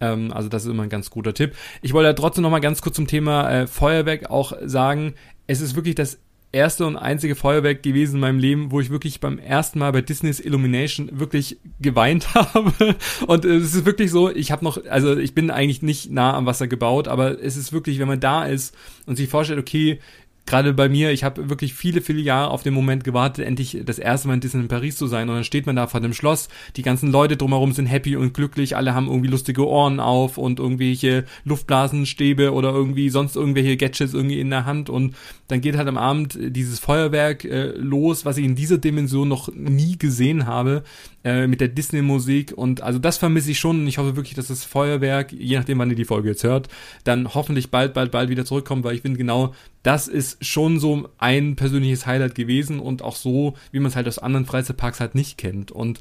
ähm, 0.00 0.32
also 0.32 0.48
das 0.48 0.64
ist 0.64 0.70
immer 0.70 0.84
ein 0.84 0.88
ganz 0.88 1.10
guter 1.10 1.34
Tipp. 1.34 1.54
Ich 1.82 1.92
wollte 1.92 2.08
ja 2.08 2.14
trotzdem 2.14 2.40
noch 2.42 2.50
mal 2.50 2.60
ganz 2.60 2.80
kurz 2.80 2.96
zum 2.96 3.06
Thema 3.06 3.50
äh, 3.50 3.66
Feuerwerk 3.66 4.30
auch 4.30 4.54
sagen. 4.64 5.12
Es 5.46 5.60
ist 5.60 5.76
wirklich 5.76 5.94
das 5.94 6.18
erste 6.52 6.84
und 6.84 6.96
einzige 6.96 7.36
Feuerwerk 7.36 7.82
gewesen 7.82 8.16
in 8.16 8.20
meinem 8.20 8.38
Leben, 8.38 8.70
wo 8.72 8.80
ich 8.80 8.90
wirklich 8.90 9.20
beim 9.20 9.38
ersten 9.38 9.78
Mal 9.78 9.92
bei 9.92 10.00
Disney's 10.00 10.40
Illumination 10.40 11.08
wirklich 11.12 11.58
geweint 11.80 12.34
habe. 12.34 12.96
Und 13.26 13.44
es 13.44 13.74
ist 13.74 13.84
wirklich 13.84 14.10
so, 14.10 14.30
ich 14.30 14.50
habe 14.50 14.64
noch, 14.64 14.84
also 14.86 15.16
ich 15.16 15.34
bin 15.34 15.50
eigentlich 15.50 15.82
nicht 15.82 16.10
nah 16.10 16.34
am 16.34 16.46
Wasser 16.46 16.66
gebaut, 16.66 17.06
aber 17.06 17.40
es 17.40 17.56
ist 17.56 17.72
wirklich, 17.72 17.98
wenn 17.98 18.08
man 18.08 18.20
da 18.20 18.46
ist 18.46 18.74
und 19.06 19.16
sich 19.16 19.28
vorstellt, 19.28 19.60
okay, 19.60 20.00
gerade 20.46 20.72
bei 20.72 20.88
mir, 20.88 21.12
ich 21.12 21.24
habe 21.24 21.48
wirklich 21.48 21.74
viele, 21.74 22.00
viele 22.00 22.20
Jahre 22.20 22.50
auf 22.50 22.62
den 22.62 22.74
Moment 22.74 23.04
gewartet, 23.04 23.46
endlich 23.46 23.78
das 23.84 23.98
erste 23.98 24.28
Mal 24.28 24.34
in 24.34 24.40
Disneyland 24.40 24.70
Paris 24.70 24.96
zu 24.96 25.06
sein. 25.06 25.28
Und 25.28 25.36
dann 25.36 25.44
steht 25.44 25.66
man 25.66 25.76
da 25.76 25.86
vor 25.86 26.00
dem 26.00 26.12
Schloss, 26.12 26.48
die 26.76 26.82
ganzen 26.82 27.10
Leute 27.10 27.36
drumherum 27.36 27.72
sind 27.72 27.86
happy 27.86 28.16
und 28.16 28.34
glücklich, 28.34 28.76
alle 28.76 28.94
haben 28.94 29.06
irgendwie 29.06 29.28
lustige 29.28 29.66
Ohren 29.66 30.00
auf 30.00 30.38
und 30.38 30.58
irgendwelche 30.58 31.24
Luftblasenstäbe 31.44 32.52
oder 32.52 32.70
irgendwie 32.70 33.10
sonst 33.10 33.36
irgendwelche 33.36 33.76
Gadgets 33.76 34.14
irgendwie 34.14 34.40
in 34.40 34.50
der 34.50 34.66
Hand. 34.66 34.90
Und 34.90 35.14
dann 35.48 35.60
geht 35.60 35.76
halt 35.76 35.88
am 35.88 35.98
Abend 35.98 36.38
dieses 36.40 36.78
Feuerwerk 36.78 37.44
äh, 37.44 37.72
los, 37.76 38.24
was 38.24 38.36
ich 38.36 38.44
in 38.44 38.54
dieser 38.54 38.78
Dimension 38.78 39.28
noch 39.28 39.52
nie 39.54 39.98
gesehen 39.98 40.46
habe 40.46 40.82
äh, 41.24 41.46
mit 41.46 41.60
der 41.60 41.68
Disney-Musik 41.68 42.52
und 42.56 42.80
also 42.80 42.98
das 42.98 43.18
vermisse 43.18 43.50
ich 43.50 43.58
schon 43.58 43.80
und 43.80 43.86
ich 43.86 43.98
hoffe 43.98 44.16
wirklich, 44.16 44.34
dass 44.34 44.48
das 44.48 44.64
Feuerwerk, 44.64 45.32
je 45.32 45.56
nachdem 45.56 45.78
wann 45.78 45.90
ihr 45.90 45.96
die 45.96 46.04
Folge 46.04 46.30
jetzt 46.30 46.44
hört, 46.44 46.68
dann 47.04 47.34
hoffentlich 47.34 47.70
bald, 47.70 47.92
bald, 47.92 48.10
bald 48.10 48.30
wieder 48.30 48.44
zurückkommt, 48.44 48.84
weil 48.84 48.94
ich 48.94 49.02
finde 49.02 49.18
genau, 49.18 49.54
das 49.82 50.08
ist 50.08 50.44
schon 50.44 50.78
so 50.80 51.08
ein 51.18 51.56
persönliches 51.56 52.06
Highlight 52.06 52.34
gewesen 52.34 52.80
und 52.80 53.02
auch 53.02 53.16
so, 53.16 53.54
wie 53.70 53.80
man 53.80 53.90
es 53.90 53.96
halt 53.96 54.08
aus 54.08 54.18
anderen 54.18 54.46
Freizeitparks 54.46 55.00
halt 55.00 55.14
nicht 55.14 55.36
kennt. 55.36 55.70
Und 55.70 56.00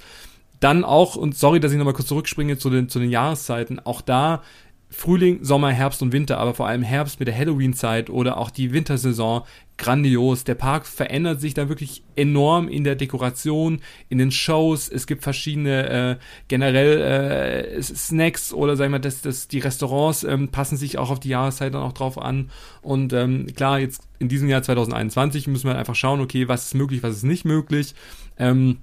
dann 0.59 0.83
auch, 0.83 1.15
und 1.15 1.37
sorry, 1.37 1.59
dass 1.59 1.71
ich 1.71 1.77
nochmal 1.77 1.93
kurz 1.93 2.07
zurückspringe 2.07 2.57
zu 2.57 2.69
den, 2.69 2.89
zu 2.89 2.99
den 2.99 3.09
Jahreszeiten, 3.09 3.79
auch 3.79 4.01
da 4.01 4.41
Frühling, 4.89 5.43
Sommer, 5.43 5.71
Herbst 5.71 6.01
und 6.01 6.11
Winter, 6.11 6.39
aber 6.39 6.53
vor 6.53 6.67
allem 6.67 6.81
Herbst 6.81 7.19
mit 7.19 7.27
der 7.27 7.37
Halloween-Zeit 7.37 8.09
oder 8.09 8.37
auch 8.37 8.49
die 8.49 8.73
Wintersaison 8.73 9.43
grandios. 9.79 10.43
Der 10.43 10.53
Park 10.53 10.85
verändert 10.85 11.41
sich 11.41 11.55
da 11.55 11.69
wirklich 11.69 12.03
enorm 12.15 12.67
in 12.67 12.83
der 12.83 12.95
Dekoration, 12.95 13.81
in 14.09 14.19
den 14.19 14.29
Shows. 14.29 14.89
Es 14.89 15.07
gibt 15.07 15.23
verschiedene 15.23 15.89
äh, 15.89 16.17
generell 16.47 17.01
äh, 17.01 17.81
Snacks 17.81 18.53
oder 18.53 18.75
sagen 18.75 18.91
wir, 18.91 18.99
dass 18.99 19.21
das, 19.21 19.47
die 19.47 19.59
Restaurants 19.59 20.23
ähm, 20.23 20.49
passen 20.49 20.77
sich 20.77 20.99
auch 20.99 21.09
auf 21.09 21.19
die 21.19 21.29
Jahreszeit 21.29 21.73
dann 21.73 21.81
auch 21.81 21.93
drauf 21.93 22.19
an. 22.19 22.51
Und 22.83 23.13
ähm, 23.13 23.47
klar, 23.55 23.79
jetzt 23.79 24.03
in 24.19 24.29
diesem 24.29 24.49
Jahr 24.49 24.61
2021 24.61 25.47
müssen 25.47 25.67
wir 25.67 25.77
einfach 25.77 25.95
schauen, 25.95 26.21
okay, 26.21 26.47
was 26.47 26.65
ist 26.65 26.75
möglich, 26.75 27.01
was 27.01 27.15
ist 27.15 27.23
nicht 27.23 27.45
möglich. 27.45 27.95
Ähm, 28.37 28.77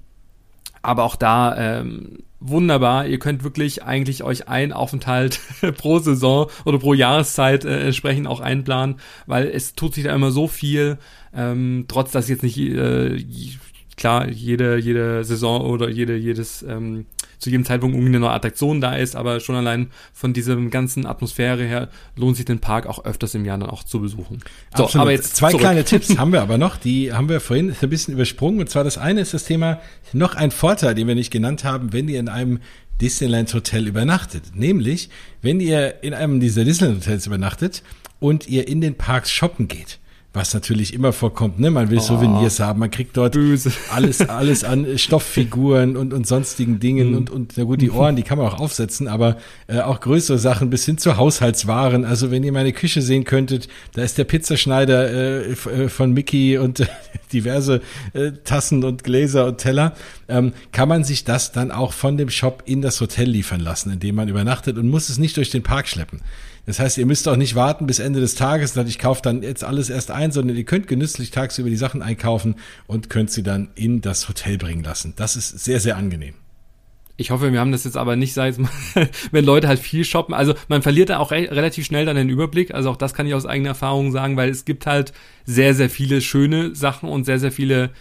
aber 0.87 1.03
auch 1.03 1.17
da 1.17 1.55
ähm, 1.57 2.19
wunderbar. 2.39 3.07
Ihr 3.07 3.19
könnt 3.19 3.43
wirklich 3.43 3.83
eigentlich 3.83 4.23
euch 4.23 4.47
einen 4.47 4.71
Aufenthalt 4.71 5.41
pro 5.77 5.99
Saison 5.99 6.49
oder 6.63 6.79
pro 6.79 6.93
Jahreszeit 6.93 7.65
äh, 7.65 7.87
entsprechend 7.87 8.25
auch 8.25 8.39
einplanen, 8.39 8.95
weil 9.25 9.47
es 9.47 9.75
tut 9.75 9.95
sich 9.95 10.05
da 10.05 10.15
immer 10.15 10.31
so 10.31 10.47
viel, 10.47 10.97
ähm, 11.35 11.85
trotz 11.89 12.11
dass 12.11 12.29
jetzt 12.29 12.43
nicht 12.43 12.57
äh, 12.57 13.21
klar 13.97 14.29
jede 14.29 14.77
jede 14.77 15.25
Saison 15.25 15.61
oder 15.61 15.89
jede 15.89 16.15
jedes 16.15 16.63
ähm, 16.63 17.05
zu 17.39 17.49
jedem 17.49 17.65
Zeitpunkt 17.65 17.95
irgendwie 17.95 18.09
eine 18.09 18.19
neue 18.19 18.31
Attraktion 18.31 18.81
da 18.81 18.95
ist, 18.95 19.15
aber 19.15 19.39
schon 19.39 19.55
allein 19.55 19.87
von 20.13 20.33
diesem 20.33 20.69
ganzen 20.69 21.05
Atmosphäre 21.05 21.63
her 21.63 21.89
lohnt 22.15 22.35
sich 22.37 22.45
den 22.45 22.59
Park 22.59 22.87
auch 22.87 23.05
öfters 23.05 23.35
im 23.35 23.45
Jahr 23.45 23.57
dann 23.57 23.69
auch 23.69 23.83
zu 23.83 23.99
besuchen. 24.01 24.39
So, 24.75 24.85
Absolut. 24.85 25.01
aber 25.01 25.11
jetzt 25.11 25.35
zwei 25.35 25.49
zurück. 25.49 25.61
kleine 25.61 25.83
Tipps 25.83 26.17
haben 26.17 26.31
wir 26.31 26.41
aber 26.41 26.57
noch, 26.57 26.77
die 26.77 27.13
haben 27.13 27.29
wir 27.29 27.39
vorhin 27.39 27.75
ein 27.79 27.89
bisschen 27.89 28.13
übersprungen 28.13 28.59
und 28.59 28.69
zwar 28.69 28.83
das 28.83 28.97
eine 28.97 29.21
ist 29.21 29.33
das 29.33 29.45
Thema 29.45 29.79
noch 30.13 30.35
ein 30.35 30.51
Vorteil, 30.51 30.95
den 30.95 31.07
wir 31.07 31.15
nicht 31.15 31.31
genannt 31.31 31.63
haben, 31.63 31.93
wenn 31.93 32.07
ihr 32.07 32.19
in 32.19 32.29
einem 32.29 32.59
Disneyland 33.01 33.53
Hotel 33.53 33.87
übernachtet, 33.87 34.55
nämlich 34.55 35.09
wenn 35.41 35.59
ihr 35.59 36.03
in 36.03 36.13
einem 36.13 36.39
dieser 36.39 36.65
Disneyland 36.65 37.05
Hotels 37.05 37.27
übernachtet 37.27 37.83
und 38.19 38.47
ihr 38.47 38.67
in 38.67 38.81
den 38.81 38.95
Parks 38.95 39.31
shoppen 39.31 39.67
geht 39.67 39.99
was 40.33 40.53
natürlich 40.53 40.93
immer 40.93 41.13
vorkommt, 41.13 41.59
ne? 41.59 41.71
Man 41.71 41.89
will 41.89 41.97
oh, 41.97 42.01
Souvenirs 42.01 42.59
haben, 42.59 42.79
man 42.79 42.91
kriegt 42.91 43.17
dort 43.17 43.33
böse. 43.33 43.71
alles, 43.91 44.21
alles 44.29 44.63
an 44.63 44.97
Stofffiguren 44.97 45.97
und, 45.97 46.13
und 46.13 46.27
sonstigen 46.27 46.79
Dingen 46.79 47.11
mhm. 47.11 47.17
und, 47.17 47.29
und 47.29 47.53
na 47.55 47.63
gut, 47.63 47.81
die 47.81 47.89
Ohren, 47.89 48.15
die 48.15 48.23
kann 48.23 48.37
man 48.37 48.47
auch 48.47 48.59
aufsetzen, 48.59 49.07
aber 49.07 49.37
äh, 49.67 49.79
auch 49.79 49.99
größere 49.99 50.37
Sachen 50.37 50.69
bis 50.69 50.85
hin 50.85 50.97
zu 50.97 51.17
Haushaltswaren. 51.17 52.05
Also 52.05 52.29
wenn 52.29 52.43
ihr 52.43 52.51
meine 52.51 52.71
Küche 52.71 53.01
sehen 53.01 53.23
könntet, 53.23 53.67
da 53.93 54.03
ist 54.03 54.17
der 54.17 54.25
Pizzaschneider 54.25 55.09
äh, 55.09 55.51
äh 55.51 55.89
von 55.89 56.13
Mickey 56.13 56.57
und 56.57 56.81
äh, 56.81 56.85
diverse 57.33 57.81
äh, 58.13 58.31
Tassen 58.43 58.83
und 58.83 59.03
Gläser 59.03 59.47
und 59.47 59.57
Teller. 59.57 59.93
ähm, 60.27 60.53
kann 60.71 60.89
man 60.89 61.03
sich 61.03 61.23
das 61.23 61.51
dann 61.51 61.71
auch 61.71 61.93
von 61.93 62.17
dem 62.17 62.29
Shop 62.29 62.63
in 62.65 62.81
das 62.81 63.01
Hotel 63.01 63.29
liefern 63.29 63.61
lassen, 63.61 63.91
in 63.91 63.99
dem 63.99 64.15
man 64.15 64.27
übernachtet 64.27 64.77
und 64.77 64.89
muss 64.89 65.09
es 65.09 65.17
nicht 65.17 65.37
durch 65.37 65.49
den 65.49 65.63
Park 65.63 65.87
schleppen. 65.87 66.21
Das 66.67 66.79
heißt, 66.79 66.97
ihr 66.97 67.05
müsst 67.05 67.29
auch 67.29 67.37
nicht 67.37 67.55
warten 67.55 67.87
bis 67.87 67.99
Ende 67.99 68.19
des 68.19 68.35
Tages, 68.35 68.73
dass 68.73 68.89
ich 68.89 68.99
kaufe 68.99 69.21
dann 69.21 69.41
jetzt 69.41 69.63
alles 69.63 69.89
erst 69.89 70.11
ein, 70.11 70.33
sondern 70.33 70.57
ihr 70.57 70.65
könnt 70.65 70.87
genüsslich 70.87 71.31
tagsüber 71.31 71.69
die 71.69 71.77
Sachen 71.77 72.01
einkaufen 72.01 72.55
und 72.87 73.09
könnt 73.09 73.31
sie 73.31 73.41
dann 73.41 73.69
in 73.75 74.01
das 74.01 74.27
Hotel 74.27 74.57
bringen 74.57 74.83
lassen. 74.83 75.13
Das 75.15 75.37
ist 75.37 75.47
sehr, 75.63 75.79
sehr 75.79 75.95
angenehm. 75.95 76.33
Ich 77.15 77.31
hoffe, 77.31 77.53
wir 77.53 77.61
haben 77.61 77.71
das 77.71 77.85
jetzt 77.85 77.95
aber 77.95 78.17
nicht, 78.17 78.33
sei 78.33 78.49
es 78.49 78.57
mal, 78.57 78.69
wenn 79.31 79.45
Leute 79.45 79.69
halt 79.69 79.79
viel 79.79 80.03
shoppen. 80.03 80.35
Also 80.35 80.55
man 80.67 80.81
verliert 80.81 81.09
da 81.09 81.19
auch 81.19 81.31
re 81.31 81.47
relativ 81.49 81.85
schnell 81.85 82.05
dann 82.05 82.17
den 82.17 82.29
Überblick. 82.29 82.73
Also 82.73 82.91
auch 82.91 82.97
das 82.97 83.13
kann 83.13 83.25
ich 83.25 83.33
aus 83.33 83.45
eigener 83.45 83.69
Erfahrung 83.69 84.11
sagen, 84.11 84.35
weil 84.35 84.49
es 84.49 84.65
gibt 84.65 84.85
halt 84.85 85.13
sehr, 85.45 85.73
sehr 85.73 85.89
viele 85.89 86.19
schöne 86.19 86.75
Sachen 86.75 87.07
und 87.07 87.23
sehr, 87.23 87.39
sehr 87.39 87.53
viele 87.53 87.91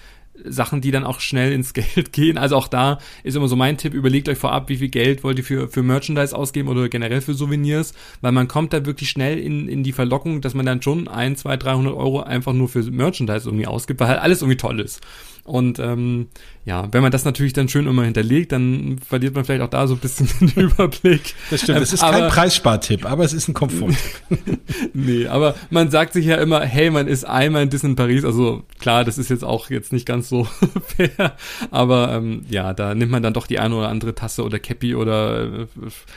Sachen, 0.45 0.81
die 0.81 0.91
dann 0.91 1.05
auch 1.05 1.21
schnell 1.21 1.53
ins 1.53 1.73
Geld 1.75 2.13
gehen. 2.13 2.39
Also 2.39 2.57
auch 2.57 2.69
da 2.69 2.99
ist 3.23 3.37
immer 3.37 3.49
so 3.49 3.57
mein 3.57 3.77
Tipp, 3.77 3.95
überlegt 3.95 4.29
euch 4.29 4.39
vorab, 4.39 4.69
wie 4.69 4.77
viel 4.77 4.89
Geld 4.89 5.25
wollt 5.25 5.39
ihr 5.39 5.45
für, 5.45 5.69
für 5.69 5.83
Merchandise 5.83 6.37
ausgeben 6.37 6.69
oder 6.69 6.89
generell 6.89 7.21
für 7.21 7.35
Souvenirs, 7.35 7.95
weil 8.21 8.33
man 8.33 8.49
kommt 8.49 8.73
da 8.73 8.85
wirklich 8.87 9.11
schnell 9.11 9.39
in, 9.39 9.69
in 9.69 9.83
die 9.83 9.93
Verlockung, 9.93 10.41
dass 10.41 10.55
man 10.55 10.67
dann 10.67 10.83
schon 10.83 11.09
ein, 11.09 11.37
zwei, 11.37 11.57
300 11.57 11.95
Euro 11.95 12.21
einfach 12.21 12.53
nur 12.53 12.69
für 12.69 12.83
Merchandise 12.83 13.49
irgendwie 13.49 13.67
ausgibt, 13.67 14.01
weil 14.01 14.09
halt 14.09 14.21
alles 14.21 14.43
irgendwie 14.43 14.57
toll 14.57 14.81
ist. 14.81 15.01
Und 15.47 15.79
ähm, 15.79 16.27
ja, 16.65 16.89
wenn 16.93 17.03
man 17.03 17.13
das 17.13 17.25
natürlich 17.25 17.53
dann 17.53 17.69
schön 17.69 17.87
immer 17.87 18.03
hinterlegt, 18.03 18.51
dann 18.51 18.99
verliert 18.99 19.37
man 19.37 19.45
vielleicht 19.45 19.63
auch 19.63 19.71
da 19.71 19.87
so 19.87 19.95
ein 19.95 20.01
bisschen 20.01 20.29
den 20.41 20.65
Überblick. 20.65 21.35
Das 21.51 21.63
stimmt, 21.63 21.81
das 21.81 21.93
ist 21.93 22.03
aber, 22.03 22.19
kein 22.19 22.29
Preisspartipp, 22.31 23.09
aber 23.09 23.25
es 23.25 23.33
ist 23.33 23.47
ein 23.49 23.55
Komforttipp. 23.55 23.99
nee, 24.93 25.29
aber 25.29 25.55
man 25.71 25.91
sagt 25.91 26.15
sich 26.15 26.27
ja 26.27 26.37
immer, 26.37 26.61
hey, 26.63 26.91
man 26.91 27.07
ist 27.07 27.25
einmal 27.25 27.63
in 27.63 27.71
Disney 27.71 27.95
Paris, 27.95 28.25
also 28.25 28.65
klar, 28.81 29.05
das 29.05 29.19
ist 29.19 29.31
jetzt 29.31 29.45
auch 29.45 29.71
jetzt 29.71 29.93
nicht 29.93 30.05
ganz 30.05 30.29
so 30.29 30.49
fair, 30.85 31.37
aber 31.71 32.13
ähm, 32.13 32.45
ja, 32.51 32.75
da 32.75 32.97
nimmt 32.97 33.13
man 33.13 33.23
dann 33.23 33.33
doch 33.33 33.47
die 33.47 33.61
eine 33.61 33.77
oder 33.77 33.89
andere 33.89 34.17
Tasse 34.17 34.43
oder 34.43 34.59
Cappy 34.59 34.97
oder 34.97 35.45
äh, 35.45 35.67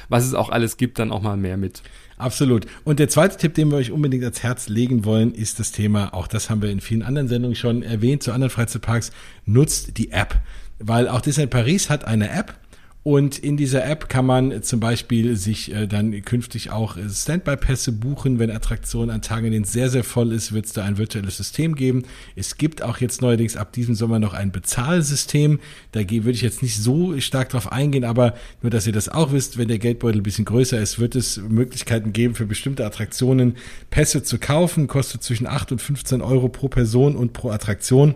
was 0.09 0.25
es 0.25 0.33
auch 0.33 0.49
alles 0.49 0.77
gibt, 0.77 0.97
dann 0.97 1.11
auch 1.11 1.21
mal 1.21 1.37
mehr 1.37 1.57
mit. 1.57 1.83
Absolut. 2.19 2.67
Und 2.83 2.99
der 2.99 3.07
zweite 3.07 3.37
Tipp, 3.37 3.53
den 3.53 3.71
wir 3.71 3.77
euch 3.77 3.91
unbedingt 3.91 4.23
ans 4.23 4.43
Herz 4.43 4.67
legen 4.67 5.05
wollen, 5.05 5.33
ist 5.33 5.57
das 5.57 5.71
Thema, 5.71 6.13
auch 6.13 6.27
das 6.27 6.49
haben 6.49 6.61
wir 6.61 6.69
in 6.69 6.81
vielen 6.81 7.01
anderen 7.01 7.29
Sendungen 7.29 7.55
schon 7.55 7.81
erwähnt, 7.81 8.23
zu 8.23 8.33
anderen 8.33 8.51
Freizeitparks, 8.51 9.11
nutzt 9.45 9.97
die 9.97 10.11
App. 10.11 10.35
Weil 10.79 11.07
auch 11.07 11.21
Disneyland 11.21 11.51
Paris 11.51 11.89
hat 11.89 12.03
eine 12.03 12.29
App, 12.29 12.53
und 13.01 13.39
in 13.39 13.55
dieser 13.55 13.85
App 13.85 14.09
kann 14.09 14.25
man 14.25 14.61
zum 14.61 14.81
Beispiel 14.81 15.37
sich 15.37 15.73
äh, 15.73 15.87
dann 15.87 16.21
künftig 16.23 16.69
auch 16.69 16.97
äh, 16.97 17.09
Standby-Pässe 17.09 17.93
buchen. 17.93 18.39
Wenn 18.39 18.51
Attraktionen 18.51 19.09
an 19.09 19.21
Tagen, 19.21 19.45
in 19.45 19.53
denen 19.53 19.63
es 19.63 19.71
sehr, 19.71 19.89
sehr 19.89 20.03
voll 20.03 20.33
ist, 20.33 20.51
wird 20.51 20.65
es 20.65 20.73
da 20.73 20.83
ein 20.83 20.97
virtuelles 20.97 21.37
System 21.37 21.75
geben. 21.75 22.03
Es 22.35 22.57
gibt 22.57 22.81
auch 22.81 22.97
jetzt 22.97 23.21
neuerdings 23.21 23.55
ab 23.55 23.71
diesem 23.71 23.95
Sommer 23.95 24.19
noch 24.19 24.33
ein 24.33 24.51
Bezahlsystem. 24.51 25.61
Da 25.93 26.01
würde 26.01 26.31
ich 26.31 26.41
jetzt 26.41 26.61
nicht 26.61 26.77
so 26.77 27.17
stark 27.21 27.49
drauf 27.49 27.71
eingehen, 27.71 28.03
aber 28.03 28.33
nur, 28.61 28.69
dass 28.69 28.85
ihr 28.85 28.93
das 28.93 29.07
auch 29.07 29.31
wisst, 29.31 29.57
wenn 29.57 29.69
der 29.69 29.79
Geldbeutel 29.79 30.19
ein 30.19 30.23
bisschen 30.23 30.45
größer 30.45 30.77
ist, 30.77 30.99
wird 30.99 31.15
es 31.15 31.37
Möglichkeiten 31.37 32.11
geben, 32.11 32.35
für 32.35 32.45
bestimmte 32.45 32.85
Attraktionen 32.85 33.55
Pässe 33.91 34.23
zu 34.23 34.39
kaufen. 34.39 34.87
Kostet 34.87 35.23
zwischen 35.23 35.47
8 35.47 35.71
und 35.71 35.81
15 35.81 36.21
Euro 36.21 36.49
pro 36.49 36.67
Person 36.67 37.15
und 37.15 37.31
pro 37.31 37.49
Attraktion. 37.49 38.15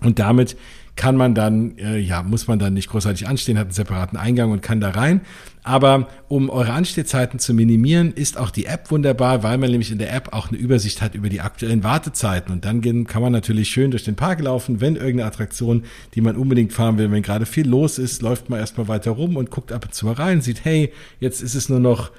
Und 0.00 0.18
damit 0.18 0.56
kann 1.00 1.16
man 1.16 1.34
dann, 1.34 1.78
äh, 1.78 1.96
ja, 1.96 2.22
muss 2.22 2.46
man 2.46 2.58
dann 2.58 2.74
nicht 2.74 2.90
großartig 2.90 3.26
anstehen, 3.26 3.56
hat 3.56 3.68
einen 3.68 3.72
separaten 3.72 4.18
Eingang 4.18 4.52
und 4.52 4.60
kann 4.60 4.82
da 4.82 4.90
rein. 4.90 5.22
Aber 5.62 6.08
um 6.28 6.50
eure 6.50 6.74
Anstehzeiten 6.74 7.38
zu 7.38 7.54
minimieren, 7.54 8.12
ist 8.12 8.36
auch 8.36 8.50
die 8.50 8.66
App 8.66 8.90
wunderbar, 8.90 9.42
weil 9.42 9.56
man 9.56 9.70
nämlich 9.70 9.90
in 9.90 9.96
der 9.96 10.12
App 10.12 10.34
auch 10.34 10.50
eine 10.50 10.58
Übersicht 10.58 11.00
hat 11.00 11.14
über 11.14 11.30
die 11.30 11.40
aktuellen 11.40 11.84
Wartezeiten. 11.84 12.52
Und 12.52 12.66
dann 12.66 12.82
kann 13.06 13.22
man 13.22 13.32
natürlich 13.32 13.70
schön 13.70 13.90
durch 13.90 14.04
den 14.04 14.14
Park 14.14 14.42
laufen, 14.42 14.82
wenn 14.82 14.94
irgendeine 14.96 15.24
Attraktion, 15.24 15.84
die 16.14 16.20
man 16.20 16.36
unbedingt 16.36 16.74
fahren 16.74 16.98
will, 16.98 17.10
wenn 17.10 17.22
gerade 17.22 17.46
viel 17.46 17.66
los 17.66 17.96
ist, 17.96 18.20
läuft 18.20 18.50
man 18.50 18.60
erstmal 18.60 18.88
weiter 18.88 19.12
rum 19.12 19.36
und 19.36 19.50
guckt 19.50 19.72
ab 19.72 19.86
und 19.86 19.94
zu 19.94 20.04
mal 20.04 20.12
rein, 20.12 20.42
sieht, 20.42 20.66
hey, 20.66 20.92
jetzt 21.18 21.40
ist 21.40 21.54
es 21.54 21.70
nur 21.70 21.80
noch 21.80 22.10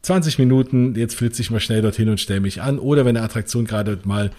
20 0.00 0.38
Minuten, 0.38 0.94
jetzt 0.94 1.14
flitze 1.14 1.42
ich 1.42 1.50
mal 1.50 1.60
schnell 1.60 1.82
dorthin 1.82 2.08
und 2.08 2.20
stelle 2.20 2.40
mich 2.40 2.62
an. 2.62 2.78
Oder 2.78 3.04
wenn 3.04 3.18
eine 3.18 3.26
Attraktion 3.26 3.66
gerade 3.66 3.98
mal 4.04 4.30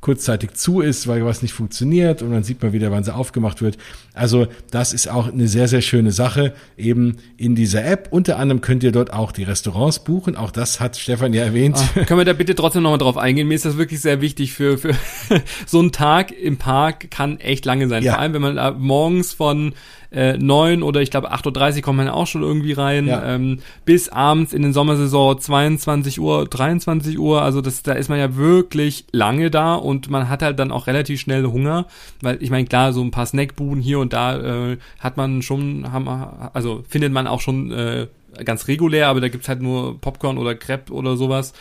kurzzeitig 0.00 0.54
zu 0.54 0.80
ist, 0.80 1.06
weil 1.06 1.24
was 1.24 1.42
nicht 1.42 1.52
funktioniert 1.52 2.22
und 2.22 2.30
dann 2.30 2.42
sieht 2.42 2.62
man 2.62 2.72
wieder, 2.72 2.90
wann 2.90 3.04
sie 3.04 3.14
aufgemacht 3.14 3.60
wird. 3.60 3.76
Also 4.14 4.46
das 4.70 4.92
ist 4.92 5.08
auch 5.08 5.30
eine 5.30 5.46
sehr, 5.46 5.68
sehr 5.68 5.82
schöne 5.82 6.10
Sache 6.10 6.54
eben 6.76 7.18
in 7.36 7.54
dieser 7.54 7.84
App. 7.84 8.08
Unter 8.10 8.38
anderem 8.38 8.60
könnt 8.60 8.82
ihr 8.82 8.92
dort 8.92 9.12
auch 9.12 9.32
die 9.32 9.42
Restaurants 9.42 9.98
buchen. 9.98 10.36
Auch 10.36 10.50
das 10.50 10.80
hat 10.80 10.96
Stefan 10.96 11.34
ja 11.34 11.44
erwähnt. 11.44 11.76
Oh, 11.78 12.04
können 12.04 12.20
wir 12.20 12.24
da 12.24 12.32
bitte 12.32 12.54
trotzdem 12.54 12.82
nochmal 12.82 12.98
drauf 12.98 13.18
eingehen? 13.18 13.48
Mir 13.48 13.54
ist 13.54 13.66
das 13.66 13.76
wirklich 13.76 14.00
sehr 14.00 14.20
wichtig 14.20 14.52
für, 14.52 14.78
für 14.78 14.94
so 15.66 15.80
ein 15.80 15.92
Tag 15.92 16.32
im 16.32 16.56
Park 16.56 17.10
kann 17.10 17.38
echt 17.38 17.66
lange 17.66 17.88
sein. 17.88 18.02
Ja. 18.02 18.12
Vor 18.14 18.20
allem, 18.20 18.32
wenn 18.34 18.42
man 18.42 18.80
morgens 18.80 19.34
von 19.34 19.74
äh, 20.12 20.36
9 20.36 20.82
oder 20.82 21.00
ich 21.00 21.10
glaube 21.10 21.32
8.30 21.32 21.76
Uhr 21.76 21.82
kommt 21.82 21.98
man 21.98 22.08
auch 22.08 22.26
schon 22.26 22.42
irgendwie 22.42 22.72
rein, 22.72 23.06
ja. 23.06 23.34
ähm, 23.34 23.60
bis 23.84 24.08
abends 24.08 24.52
in 24.52 24.62
den 24.62 24.72
Sommersaison 24.72 25.38
22 25.38 26.20
Uhr, 26.20 26.46
23 26.46 27.18
Uhr, 27.18 27.42
also 27.42 27.60
das, 27.60 27.82
da 27.82 27.92
ist 27.92 28.08
man 28.08 28.18
ja 28.18 28.36
wirklich 28.36 29.04
lange 29.12 29.50
da 29.50 29.74
und 29.74 30.10
man 30.10 30.28
hat 30.28 30.42
halt 30.42 30.58
dann 30.58 30.72
auch 30.72 30.86
relativ 30.86 31.20
schnell 31.20 31.44
Hunger, 31.44 31.86
weil 32.22 32.42
ich 32.42 32.50
meine, 32.50 32.66
klar, 32.66 32.92
so 32.92 33.02
ein 33.02 33.10
paar 33.10 33.26
Snackbuden 33.26 33.82
hier 33.82 33.98
und 33.98 34.12
da 34.12 34.70
äh, 34.70 34.78
hat 34.98 35.16
man 35.16 35.42
schon, 35.42 35.92
haben, 35.92 36.08
also 36.08 36.82
findet 36.88 37.12
man 37.12 37.26
auch 37.26 37.40
schon 37.40 37.70
äh, 37.70 38.06
ganz 38.44 38.68
regulär, 38.68 39.08
aber 39.08 39.20
da 39.20 39.28
gibt's 39.28 39.48
halt 39.48 39.62
nur 39.62 40.00
Popcorn 40.00 40.38
oder 40.38 40.54
Crepe 40.54 40.92
oder 40.92 41.16
sowas. 41.16 41.52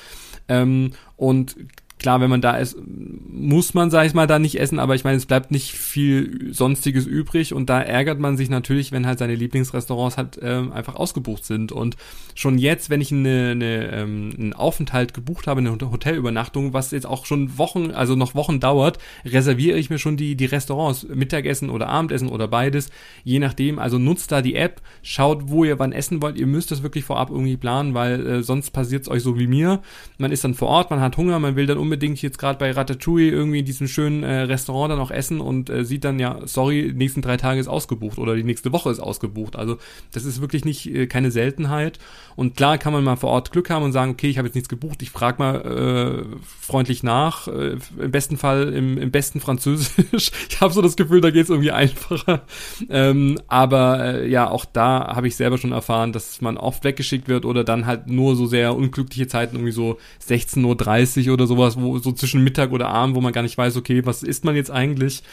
Ähm, 0.47 0.91
und 1.17 1.55
klar, 1.99 2.21
wenn 2.21 2.29
man 2.29 2.41
da 2.41 2.55
ist, 2.57 2.77
muss 2.85 3.73
man, 3.73 3.91
sag 3.91 4.05
ich 4.05 4.13
mal, 4.13 4.25
da 4.25 4.39
nicht 4.39 4.59
essen, 4.59 4.79
aber 4.79 4.95
ich 4.95 5.03
meine, 5.03 5.17
es 5.17 5.25
bleibt 5.25 5.51
nicht 5.51 5.73
viel 5.73 6.53
Sonstiges 6.53 7.05
übrig 7.05 7.53
und 7.53 7.69
da 7.69 7.81
ärgert 7.81 8.19
man 8.19 8.37
sich 8.37 8.49
natürlich, 8.49 8.91
wenn 8.91 9.05
halt 9.05 9.19
seine 9.19 9.35
Lieblingsrestaurants 9.35 10.17
halt 10.17 10.39
ähm, 10.41 10.71
einfach 10.71 10.95
ausgebucht 10.95 11.45
sind. 11.45 11.71
Und 11.71 11.97
schon 12.35 12.57
jetzt, 12.57 12.89
wenn 12.89 13.01
ich 13.01 13.11
eine, 13.11 13.51
eine, 13.51 13.91
ähm, 13.91 14.33
einen 14.37 14.53
Aufenthalt 14.53 15.13
gebucht 15.13 15.47
habe, 15.47 15.59
eine 15.59 15.71
Hotelübernachtung, 15.71 16.73
was 16.73 16.91
jetzt 16.91 17.05
auch 17.05 17.25
schon 17.25 17.57
Wochen, 17.57 17.91
also 17.91 18.15
noch 18.15 18.33
Wochen 18.33 18.59
dauert, 18.59 18.97
reserviere 19.25 19.77
ich 19.77 19.89
mir 19.89 19.99
schon 19.99 20.15
die, 20.15 20.35
die 20.35 20.45
Restaurants, 20.45 21.05
Mittagessen 21.07 21.69
oder 21.69 21.89
Abendessen 21.89 22.29
oder 22.29 22.47
beides, 22.47 22.89
je 23.23 23.39
nachdem. 23.39 23.77
Also 23.77 23.99
nutzt 23.99 24.31
da 24.31 24.41
die 24.41 24.55
App, 24.55 24.81
schaut, 25.01 25.49
wo 25.49 25.65
ihr 25.65 25.79
wann 25.79 25.91
essen 25.91 26.21
wollt. 26.21 26.37
Ihr 26.37 26.47
müsst 26.47 26.71
das 26.71 26.81
wirklich 26.81 27.03
vorab 27.03 27.29
irgendwie 27.29 27.57
planen, 27.57 27.93
weil 27.93 28.25
äh, 28.25 28.43
sonst 28.43 28.71
passiert 28.71 29.03
es 29.03 29.09
euch 29.09 29.21
so 29.21 29.37
wie 29.37 29.47
mir. 29.47 29.81
Man 30.17 30.31
ist 30.31 30.45
dann 30.45 30.53
vor 30.53 30.69
Ort, 30.69 30.89
man 30.91 31.01
hat 31.01 31.17
Hunger, 31.17 31.39
man 31.39 31.55
will 31.57 31.65
dann 31.65 31.77
unbedingt 31.89 32.21
jetzt 32.21 32.37
gerade 32.37 32.59
bei 32.59 32.71
Ratatouille 32.71 33.31
irgendwie 33.31 33.59
in 33.59 33.65
diesem 33.65 33.87
schönen 33.87 34.23
äh, 34.23 34.41
Restaurant 34.41 34.91
dann 34.91 34.99
auch 34.99 35.11
essen 35.11 35.41
und 35.41 35.69
äh, 35.69 35.83
sieht 35.83 36.03
dann 36.03 36.19
ja, 36.19 36.39
sorry, 36.45 36.91
die 36.91 36.97
nächsten 36.97 37.21
drei 37.21 37.35
Tage 37.37 37.59
ist 37.59 37.67
ausgebucht 37.67 38.19
oder 38.19 38.35
die 38.35 38.43
nächste 38.43 38.71
Woche 38.71 38.91
ist 38.91 38.99
ausgebucht. 38.99 39.55
Also 39.55 39.77
das 40.11 40.25
ist 40.25 40.39
wirklich 40.39 40.65
nicht 40.65 40.85
äh, 40.85 41.07
keine 41.07 41.31
Seltenheit. 41.31 41.99
Und 42.35 42.55
klar 42.55 42.77
kann 42.77 42.93
man 42.93 43.03
mal 43.03 43.15
vor 43.15 43.31
Ort 43.31 43.51
Glück 43.51 43.69
haben 43.69 43.83
und 43.83 43.91
sagen, 43.91 44.11
okay, 44.11 44.29
ich 44.29 44.37
habe 44.37 44.47
jetzt 44.47 44.55
nichts 44.55 44.69
gebucht, 44.69 45.01
ich 45.01 45.09
frage 45.09 45.39
mal 45.39 46.25
äh, 46.29 46.37
freundlich 46.61 47.03
nach. 47.03 47.47
Äh, 47.47 47.77
Im 47.97 48.11
besten 48.11 48.37
Fall 48.37 48.71
im, 48.73 48.97
im 48.97 49.11
besten 49.11 49.39
Französisch. 49.41 50.31
ich 50.49 50.61
habe 50.61 50.73
so 50.73 50.81
das 50.81 50.95
Gefühl, 50.95 51.21
da 51.21 51.31
geht 51.31 51.43
es 51.43 51.49
irgendwie 51.49 51.71
einfacher. 51.71 52.43
Ähm, 52.89 53.39
aber 53.47 54.05
äh, 54.05 54.29
ja, 54.29 54.49
auch 54.49 54.65
da 54.65 55.15
habe 55.15 55.27
ich 55.27 55.35
selber 55.35 55.57
schon 55.57 55.71
erfahren, 55.71 56.13
dass 56.13 56.41
man 56.41 56.57
oft 56.57 56.83
weggeschickt 56.83 57.27
wird 57.27 57.45
oder 57.45 57.63
dann 57.63 57.85
halt 57.85 58.07
nur 58.07 58.35
so 58.35 58.45
sehr 58.45 58.75
unglückliche 58.75 59.27
Zeiten, 59.27 59.55
irgendwie 59.55 59.71
so 59.71 59.97
16.30 60.27 61.27
Uhr 61.27 61.33
oder 61.33 61.47
sowas, 61.47 61.78
wo 61.81 61.97
so 61.99 62.11
zwischen 62.11 62.43
Mittag 62.43 62.71
oder 62.71 62.89
Abend, 62.89 63.15
wo 63.15 63.21
man 63.21 63.33
gar 63.33 63.41
nicht 63.41 63.57
weiß, 63.57 63.77
okay, 63.77 64.05
was 64.05 64.23
isst 64.23 64.45
man 64.45 64.55
jetzt 64.55 64.71
eigentlich? 64.71 65.23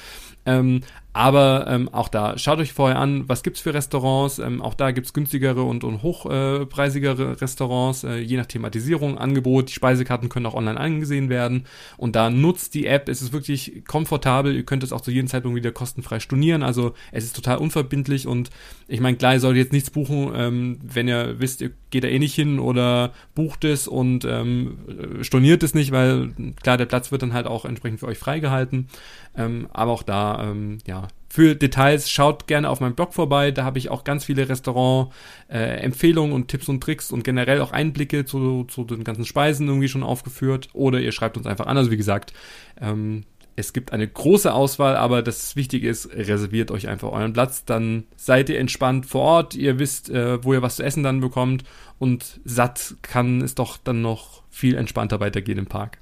Ähm, 0.44 0.82
aber 1.16 1.64
ähm, 1.66 1.88
auch 1.88 2.08
da, 2.08 2.36
schaut 2.36 2.58
euch 2.58 2.74
vorher 2.74 2.98
an, 2.98 3.26
was 3.26 3.42
gibt's 3.42 3.62
für 3.62 3.72
Restaurants. 3.72 4.38
Ähm, 4.38 4.60
auch 4.60 4.74
da 4.74 4.90
gibt's 4.90 5.14
günstigere 5.14 5.62
und, 5.62 5.82
und 5.82 6.02
hochpreisigere 6.02 7.40
Restaurants, 7.40 8.04
äh, 8.04 8.18
je 8.18 8.36
nach 8.36 8.44
Thematisierung, 8.44 9.16
Angebot. 9.16 9.70
Die 9.70 9.72
Speisekarten 9.72 10.28
können 10.28 10.44
auch 10.44 10.52
online 10.52 10.78
angesehen 10.78 11.30
werden. 11.30 11.64
Und 11.96 12.16
da 12.16 12.28
nutzt 12.28 12.74
die 12.74 12.84
App, 12.84 13.08
es 13.08 13.22
ist 13.22 13.32
wirklich 13.32 13.82
komfortabel. 13.88 14.54
Ihr 14.54 14.64
könnt 14.64 14.82
es 14.82 14.92
auch 14.92 15.00
zu 15.00 15.10
jedem 15.10 15.26
Zeitpunkt 15.26 15.56
wieder 15.56 15.72
kostenfrei 15.72 16.20
stornieren. 16.20 16.62
Also 16.62 16.92
es 17.12 17.24
ist 17.24 17.34
total 17.34 17.56
unverbindlich 17.56 18.26
und 18.26 18.50
ich 18.86 19.00
meine, 19.00 19.16
klar, 19.16 19.32
ihr 19.32 19.40
solltet 19.40 19.64
jetzt 19.64 19.72
nichts 19.72 19.88
buchen, 19.88 20.32
ähm, 20.34 20.78
wenn 20.82 21.08
ihr 21.08 21.40
wisst, 21.40 21.62
ihr 21.62 21.70
geht 21.88 22.04
da 22.04 22.08
eh 22.08 22.18
nicht 22.18 22.34
hin 22.34 22.58
oder 22.58 23.14
bucht 23.34 23.64
es 23.64 23.88
und 23.88 24.26
ähm, 24.26 24.76
storniert 25.22 25.62
es 25.62 25.72
nicht, 25.72 25.92
weil 25.92 26.34
klar, 26.62 26.76
der 26.76 26.84
Platz 26.84 27.10
wird 27.10 27.22
dann 27.22 27.32
halt 27.32 27.46
auch 27.46 27.64
entsprechend 27.64 28.00
für 28.00 28.06
euch 28.06 28.18
freigehalten. 28.18 28.88
Ähm, 29.36 29.68
aber 29.72 29.92
auch 29.92 30.02
da, 30.02 30.50
ähm, 30.50 30.78
ja, 30.86 31.05
für 31.36 31.54
Details 31.54 32.08
schaut 32.08 32.46
gerne 32.46 32.70
auf 32.70 32.80
meinem 32.80 32.94
Blog 32.94 33.12
vorbei. 33.12 33.50
Da 33.50 33.62
habe 33.62 33.76
ich 33.76 33.90
auch 33.90 34.04
ganz 34.04 34.24
viele 34.24 34.48
Restaurant-Empfehlungen 34.48 36.32
äh, 36.32 36.34
und 36.34 36.48
Tipps 36.48 36.66
und 36.66 36.82
Tricks 36.82 37.12
und 37.12 37.24
generell 37.24 37.60
auch 37.60 37.72
Einblicke 37.72 38.24
zu, 38.24 38.64
zu 38.64 38.84
den 38.84 39.04
ganzen 39.04 39.26
Speisen 39.26 39.68
irgendwie 39.68 39.90
schon 39.90 40.02
aufgeführt. 40.02 40.70
Oder 40.72 40.98
ihr 40.98 41.12
schreibt 41.12 41.36
uns 41.36 41.46
einfach 41.46 41.66
an. 41.66 41.76
Also 41.76 41.90
wie 41.90 41.98
gesagt, 41.98 42.32
ähm, 42.80 43.24
es 43.54 43.74
gibt 43.74 43.92
eine 43.92 44.08
große 44.08 44.50
Auswahl, 44.50 44.96
aber 44.96 45.20
das 45.20 45.56
Wichtige 45.56 45.90
ist, 45.90 46.08
reserviert 46.10 46.70
euch 46.70 46.88
einfach 46.88 47.12
euren 47.12 47.34
Platz. 47.34 47.66
Dann 47.66 48.04
seid 48.16 48.48
ihr 48.48 48.58
entspannt 48.58 49.04
vor 49.04 49.20
Ort. 49.20 49.54
Ihr 49.54 49.78
wisst, 49.78 50.08
äh, 50.08 50.42
wo 50.42 50.54
ihr 50.54 50.62
was 50.62 50.76
zu 50.76 50.84
essen 50.84 51.02
dann 51.02 51.20
bekommt. 51.20 51.64
Und 51.98 52.40
satt 52.46 52.94
kann 53.02 53.42
es 53.42 53.54
doch 53.54 53.76
dann 53.76 54.00
noch 54.00 54.42
viel 54.48 54.74
entspannter 54.74 55.20
weitergehen 55.20 55.58
im 55.58 55.66
Park. 55.66 55.98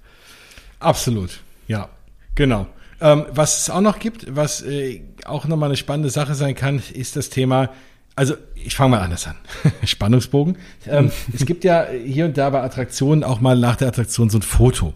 Absolut, 0.79 1.41
ja, 1.67 1.89
genau. 2.37 2.69
Ähm, 3.01 3.27
was 3.31 3.63
es 3.63 3.71
auch 3.71 3.81
noch 3.81 3.99
gibt, 3.99 4.35
was 4.35 4.63
äh, 4.63 5.03
auch 5.25 5.47
nochmal 5.47 5.69
eine 5.71 5.77
spannende 5.77 6.11
Sache 6.11 6.35
sein 6.35 6.55
kann, 6.55 6.83
ist 6.93 7.17
das 7.17 7.31
Thema 7.31 7.71
also 8.17 8.35
ich 8.55 8.77
fange 8.77 8.91
mal 8.91 9.01
anders 9.01 9.27
an. 9.27 9.37
Spannungsbogen. 9.85 10.57
Ähm, 10.87 11.11
es 11.33 11.45
gibt 11.45 11.65
ja 11.65 11.87
hier 11.89 12.27
und 12.27 12.39
da 12.39 12.51
bei 12.51 12.63
Attraktionen 12.63 13.25
auch 13.25 13.41
mal 13.41 13.59
nach 13.59 13.77
der 13.77 13.89
Attraktion 13.89 14.31
so 14.31 14.39
ein 14.39 14.43
Foto. 14.43 14.95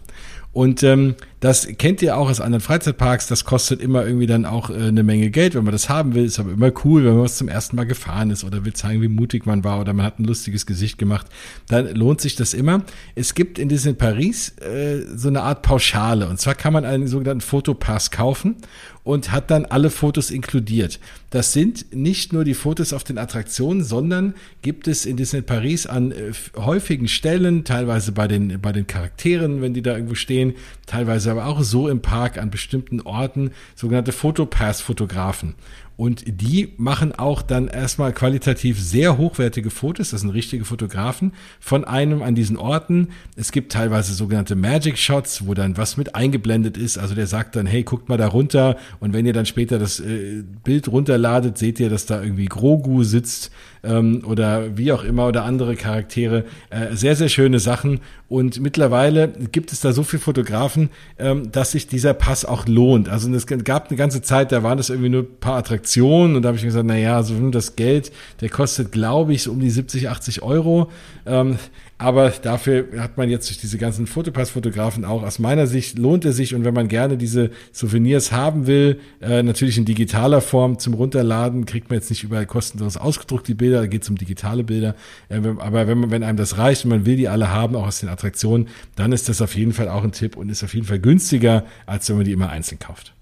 Und 0.53 0.83
ähm, 0.83 1.15
das 1.39 1.67
kennt 1.77 2.01
ihr 2.01 2.17
auch 2.17 2.29
aus 2.29 2.41
anderen 2.41 2.61
Freizeitparks. 2.61 3.27
Das 3.27 3.45
kostet 3.45 3.81
immer 3.81 4.05
irgendwie 4.05 4.27
dann 4.27 4.45
auch 4.45 4.69
äh, 4.69 4.73
eine 4.73 5.03
Menge 5.03 5.29
Geld, 5.29 5.55
wenn 5.55 5.63
man 5.63 5.71
das 5.71 5.87
haben 5.87 6.13
will. 6.13 6.25
Ist 6.25 6.39
aber 6.39 6.51
immer 6.51 6.71
cool, 6.83 7.05
wenn 7.05 7.13
man 7.13 7.23
was 7.23 7.37
zum 7.37 7.47
ersten 7.47 7.77
Mal 7.77 7.85
gefahren 7.85 8.29
ist 8.29 8.43
oder 8.43 8.65
will 8.65 8.73
zeigen, 8.73 9.01
wie 9.01 9.07
mutig 9.07 9.45
man 9.45 9.63
war 9.63 9.79
oder 9.79 9.93
man 9.93 10.05
hat 10.05 10.19
ein 10.19 10.25
lustiges 10.25 10.65
Gesicht 10.65 10.97
gemacht. 10.97 11.27
Dann 11.67 11.95
lohnt 11.95 12.19
sich 12.19 12.35
das 12.35 12.53
immer. 12.53 12.83
Es 13.15 13.35
gibt 13.35 13.57
in 13.57 13.69
Disney 13.69 13.93
Paris 13.93 14.57
äh, 14.59 15.01
so 15.15 15.29
eine 15.29 15.43
Art 15.43 15.61
Pauschale. 15.61 16.27
Und 16.27 16.41
zwar 16.41 16.55
kann 16.55 16.73
man 16.73 16.83
einen 16.83 17.07
sogenannten 17.07 17.41
Fotopass 17.41 18.11
kaufen 18.11 18.57
und 19.03 19.31
hat 19.31 19.49
dann 19.49 19.65
alle 19.65 19.89
Fotos 19.89 20.29
inkludiert. 20.29 20.99
Das 21.29 21.53
sind 21.53 21.95
nicht 21.95 22.33
nur 22.33 22.43
die 22.43 22.53
Fotos 22.53 22.91
auf 22.91 23.03
den 23.03 23.17
Attraktionen, 23.17 23.83
sondern 23.83 24.33
gibt 24.61 24.87
es 24.87 25.05
in 25.05 25.15
Disney 25.15 25.41
Paris 25.41 25.85
an 25.85 26.11
äh, 26.11 26.31
häufigen 26.55 27.07
Stellen, 27.07 27.63
teilweise 27.63 28.11
bei 28.11 28.27
den, 28.27 28.59
bei 28.61 28.71
den 28.71 28.87
Charakteren, 28.87 29.61
wenn 29.61 29.73
die 29.73 29.81
da 29.81 29.95
irgendwo 29.95 30.15
stehen, 30.15 30.53
teilweise 30.85 31.28
aber 31.29 31.45
auch 31.45 31.61
so 31.61 31.87
im 31.87 32.01
Park 32.01 32.37
an 32.37 32.49
bestimmten 32.49 33.01
Orten, 33.01 33.51
sogenannte 33.75 34.11
Fotopass-Fotografen. 34.11 35.55
Und 35.99 36.23
die 36.25 36.69
machen 36.77 37.11
auch 37.13 37.41
dann 37.41 37.67
erstmal 37.67 38.13
qualitativ 38.13 38.79
sehr 38.79 39.17
hochwertige 39.17 39.69
Fotos. 39.69 40.11
Das 40.11 40.21
sind 40.21 40.29
richtige 40.29 40.63
Fotografen 40.63 41.33
von 41.59 41.83
einem 41.83 42.21
an 42.21 42.35
diesen 42.35 42.55
Orten. 42.55 43.09
Es 43.35 43.51
gibt 43.51 43.73
teilweise 43.73 44.13
sogenannte 44.13 44.55
Magic 44.55 44.97
Shots, 44.97 45.45
wo 45.45 45.55
dann 45.55 45.75
was 45.75 45.97
mit 45.97 46.15
eingeblendet 46.15 46.77
ist. 46.77 46.97
Also 46.97 47.15
der 47.15 47.27
sagt 47.27 47.57
dann, 47.57 47.65
hey, 47.65 47.83
guckt 47.83 48.07
mal 48.07 48.15
da 48.15 48.27
runter. 48.27 48.77
Und 49.01 49.11
wenn 49.11 49.25
ihr 49.25 49.33
dann 49.33 49.45
später 49.45 49.77
das 49.77 49.99
äh, 49.99 50.41
Bild 50.63 50.87
runterladet, 50.87 51.57
seht 51.57 51.81
ihr, 51.81 51.89
dass 51.89 52.05
da 52.05 52.23
irgendwie 52.23 52.45
Grogu 52.45 53.03
sitzt 53.03 53.51
ähm, 53.83 54.23
oder 54.25 54.77
wie 54.77 54.93
auch 54.93 55.03
immer 55.03 55.27
oder 55.27 55.43
andere 55.43 55.75
Charaktere. 55.75 56.45
Äh, 56.69 56.95
sehr, 56.95 57.17
sehr 57.17 57.27
schöne 57.27 57.59
Sachen. 57.59 57.99
Und 58.29 58.61
mittlerweile 58.61 59.27
gibt 59.51 59.73
es 59.73 59.81
da 59.81 59.91
so 59.91 60.03
viele 60.03 60.21
Fotografen, 60.21 60.91
ähm, 61.17 61.51
dass 61.51 61.71
sich 61.71 61.87
dieser 61.87 62.13
Pass 62.13 62.45
auch 62.45 62.67
lohnt. 62.67 63.09
Also 63.09 63.29
es 63.33 63.47
gab 63.47 63.89
eine 63.89 63.97
ganze 63.97 64.21
Zeit, 64.21 64.53
da 64.53 64.63
waren 64.63 64.77
das 64.77 64.89
irgendwie 64.89 65.09
nur 65.09 65.23
ein 65.23 65.39
paar 65.41 65.57
Attraktionen 65.57 65.88
und 65.97 66.41
da 66.43 66.47
habe 66.47 66.57
ich 66.57 66.63
mir 66.63 66.69
gesagt, 66.69 66.85
na 66.85 66.97
ja, 66.97 67.21
so 67.23 67.49
das 67.49 67.75
Geld, 67.75 68.11
der 68.41 68.49
kostet, 68.49 68.91
glaube 68.91 69.33
ich, 69.33 69.43
so 69.43 69.51
um 69.51 69.59
die 69.59 69.69
70, 69.69 70.09
80 70.09 70.41
Euro. 70.43 70.89
Ähm, 71.25 71.57
aber 72.01 72.29
dafür 72.29 72.87
hat 72.97 73.17
man 73.17 73.29
jetzt 73.29 73.49
durch 73.49 73.57
diese 73.57 73.77
ganzen 73.77 74.07
Fotopass-Fotografen 74.07 75.03
auch 75.03 75.21
aus 75.21 75.37
meiner 75.37 75.67
Sicht 75.67 75.99
lohnt 75.99 76.23
er 76.23 76.31
sich 76.31 76.55
und 76.55 76.63
wenn 76.63 76.73
man 76.73 76.87
gerne 76.87 77.17
diese 77.17 77.51
Souvenirs 77.73 78.31
haben 78.31 78.67
will, 78.67 79.01
äh, 79.21 79.43
natürlich 79.43 79.77
in 79.77 79.83
digitaler 79.83 80.39
Form 80.39 80.79
zum 80.79 80.93
Runterladen, 80.93 81.65
kriegt 81.65 81.89
man 81.89 81.99
jetzt 81.99 82.09
nicht 82.09 82.23
überall 82.23 82.45
kostenlos 82.45 82.95
ausgedruckt 82.95 83.49
die 83.49 83.53
Bilder, 83.53 83.81
da 83.81 83.87
geht 83.87 84.03
es 84.03 84.09
um 84.09 84.15
digitale 84.15 84.63
Bilder. 84.63 84.95
Äh, 85.27 85.41
aber 85.59 85.87
wenn, 85.87 85.99
man, 85.99 86.11
wenn 86.11 86.23
einem 86.23 86.37
das 86.37 86.57
reicht 86.57 86.85
und 86.85 86.91
man 86.91 87.05
will 87.05 87.17
die 87.17 87.27
alle 87.27 87.51
haben, 87.51 87.75
auch 87.75 87.87
aus 87.87 87.99
den 87.99 88.07
Attraktionen, 88.07 88.69
dann 88.95 89.11
ist 89.11 89.27
das 89.27 89.41
auf 89.41 89.53
jeden 89.55 89.73
Fall 89.73 89.89
auch 89.89 90.05
ein 90.05 90.13
Tipp 90.13 90.37
und 90.37 90.47
ist 90.47 90.63
auf 90.63 90.73
jeden 90.73 90.87
Fall 90.87 90.99
günstiger, 90.99 91.65
als 91.85 92.07
wenn 92.07 92.15
man 92.15 92.25
die 92.25 92.31
immer 92.31 92.49
einzeln 92.49 92.79
kauft. 92.79 93.13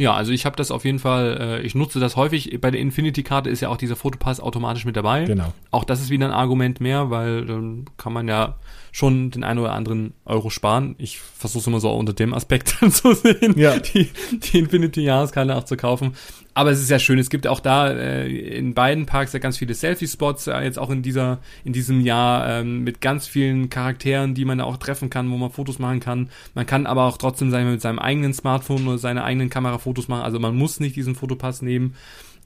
Ja, 0.00 0.14
also 0.14 0.32
ich 0.32 0.46
habe 0.46 0.56
das 0.56 0.70
auf 0.70 0.86
jeden 0.86 0.98
Fall, 0.98 1.36
äh, 1.38 1.60
ich 1.60 1.74
nutze 1.74 2.00
das 2.00 2.16
häufig. 2.16 2.58
Bei 2.58 2.70
der 2.70 2.80
Infinity-Karte 2.80 3.50
ist 3.50 3.60
ja 3.60 3.68
auch 3.68 3.76
dieser 3.76 3.96
Fotopass 3.96 4.40
automatisch 4.40 4.86
mit 4.86 4.96
dabei. 4.96 5.26
Genau. 5.26 5.52
Auch 5.70 5.84
das 5.84 6.00
ist 6.00 6.08
wieder 6.08 6.24
ein 6.24 6.32
Argument 6.32 6.80
mehr, 6.80 7.10
weil 7.10 7.44
dann 7.44 7.84
kann 7.98 8.14
man 8.14 8.26
ja 8.26 8.56
schon 8.92 9.30
den 9.30 9.44
einen 9.44 9.58
oder 9.58 9.74
anderen 9.74 10.14
Euro 10.24 10.48
sparen. 10.48 10.94
Ich 10.96 11.18
versuche 11.20 11.60
es 11.60 11.66
immer 11.66 11.80
so 11.80 11.90
unter 11.90 12.14
dem 12.14 12.32
Aspekt 12.32 12.68
zu 12.90 13.12
sehen, 13.12 13.58
ja. 13.58 13.78
die, 13.78 14.08
die 14.32 14.60
Infinity-Jahreskarte 14.60 15.54
auch 15.54 15.64
zu 15.64 15.76
kaufen. 15.76 16.14
Aber 16.60 16.72
es 16.72 16.82
ist 16.82 16.90
ja 16.90 16.98
schön, 16.98 17.18
es 17.18 17.30
gibt 17.30 17.46
auch 17.46 17.60
da 17.60 17.88
äh, 17.88 18.28
in 18.28 18.74
beiden 18.74 19.06
Parks 19.06 19.32
ja 19.32 19.38
ganz 19.38 19.56
viele 19.56 19.72
Selfie-Spots, 19.72 20.46
äh, 20.48 20.60
jetzt 20.60 20.78
auch 20.78 20.90
in 20.90 21.00
dieser, 21.00 21.38
in 21.64 21.72
diesem 21.72 22.02
Jahr 22.02 22.46
ähm, 22.60 22.84
mit 22.84 23.00
ganz 23.00 23.26
vielen 23.26 23.70
Charakteren, 23.70 24.34
die 24.34 24.44
man 24.44 24.58
da 24.58 24.64
auch 24.64 24.76
treffen 24.76 25.08
kann, 25.08 25.30
wo 25.30 25.38
man 25.38 25.50
Fotos 25.50 25.78
machen 25.78 26.00
kann. 26.00 26.28
Man 26.52 26.66
kann 26.66 26.84
aber 26.84 27.04
auch 27.04 27.16
trotzdem 27.16 27.50
sagen, 27.50 27.70
mit 27.70 27.80
seinem 27.80 27.98
eigenen 27.98 28.34
Smartphone 28.34 28.86
oder 28.86 28.98
seiner 28.98 29.24
eigenen 29.24 29.48
Kamera 29.48 29.78
Fotos 29.78 30.08
machen. 30.08 30.22
Also 30.22 30.38
man 30.38 30.54
muss 30.54 30.80
nicht 30.80 30.96
diesen 30.96 31.14
Fotopass 31.14 31.62
nehmen. 31.62 31.94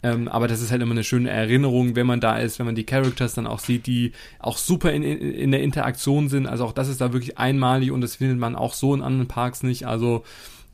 Ähm, 0.04 0.28
aber 0.28 0.46
das 0.46 0.62
ist 0.62 0.70
halt 0.70 0.80
immer 0.80 0.92
eine 0.92 1.02
schöne 1.02 1.30
Erinnerung, 1.30 1.96
wenn 1.96 2.06
man 2.06 2.20
da 2.20 2.36
ist, 2.36 2.60
wenn 2.60 2.66
man 2.66 2.76
die 2.76 2.86
Characters 2.86 3.34
dann 3.34 3.48
auch 3.48 3.58
sieht, 3.58 3.88
die 3.88 4.12
auch 4.38 4.58
super 4.58 4.92
in, 4.92 5.02
in, 5.02 5.18
in 5.18 5.50
der 5.50 5.62
Interaktion 5.64 6.28
sind. 6.28 6.46
Also 6.46 6.66
auch 6.66 6.72
das 6.72 6.86
ist 6.86 7.00
da 7.00 7.12
wirklich 7.12 7.36
einmalig 7.38 7.90
und 7.90 8.00
das 8.00 8.14
findet 8.14 8.38
man 8.38 8.54
auch 8.54 8.74
so 8.74 8.94
in 8.94 9.02
anderen 9.02 9.26
Parks 9.26 9.64
nicht. 9.64 9.88
Also 9.88 10.22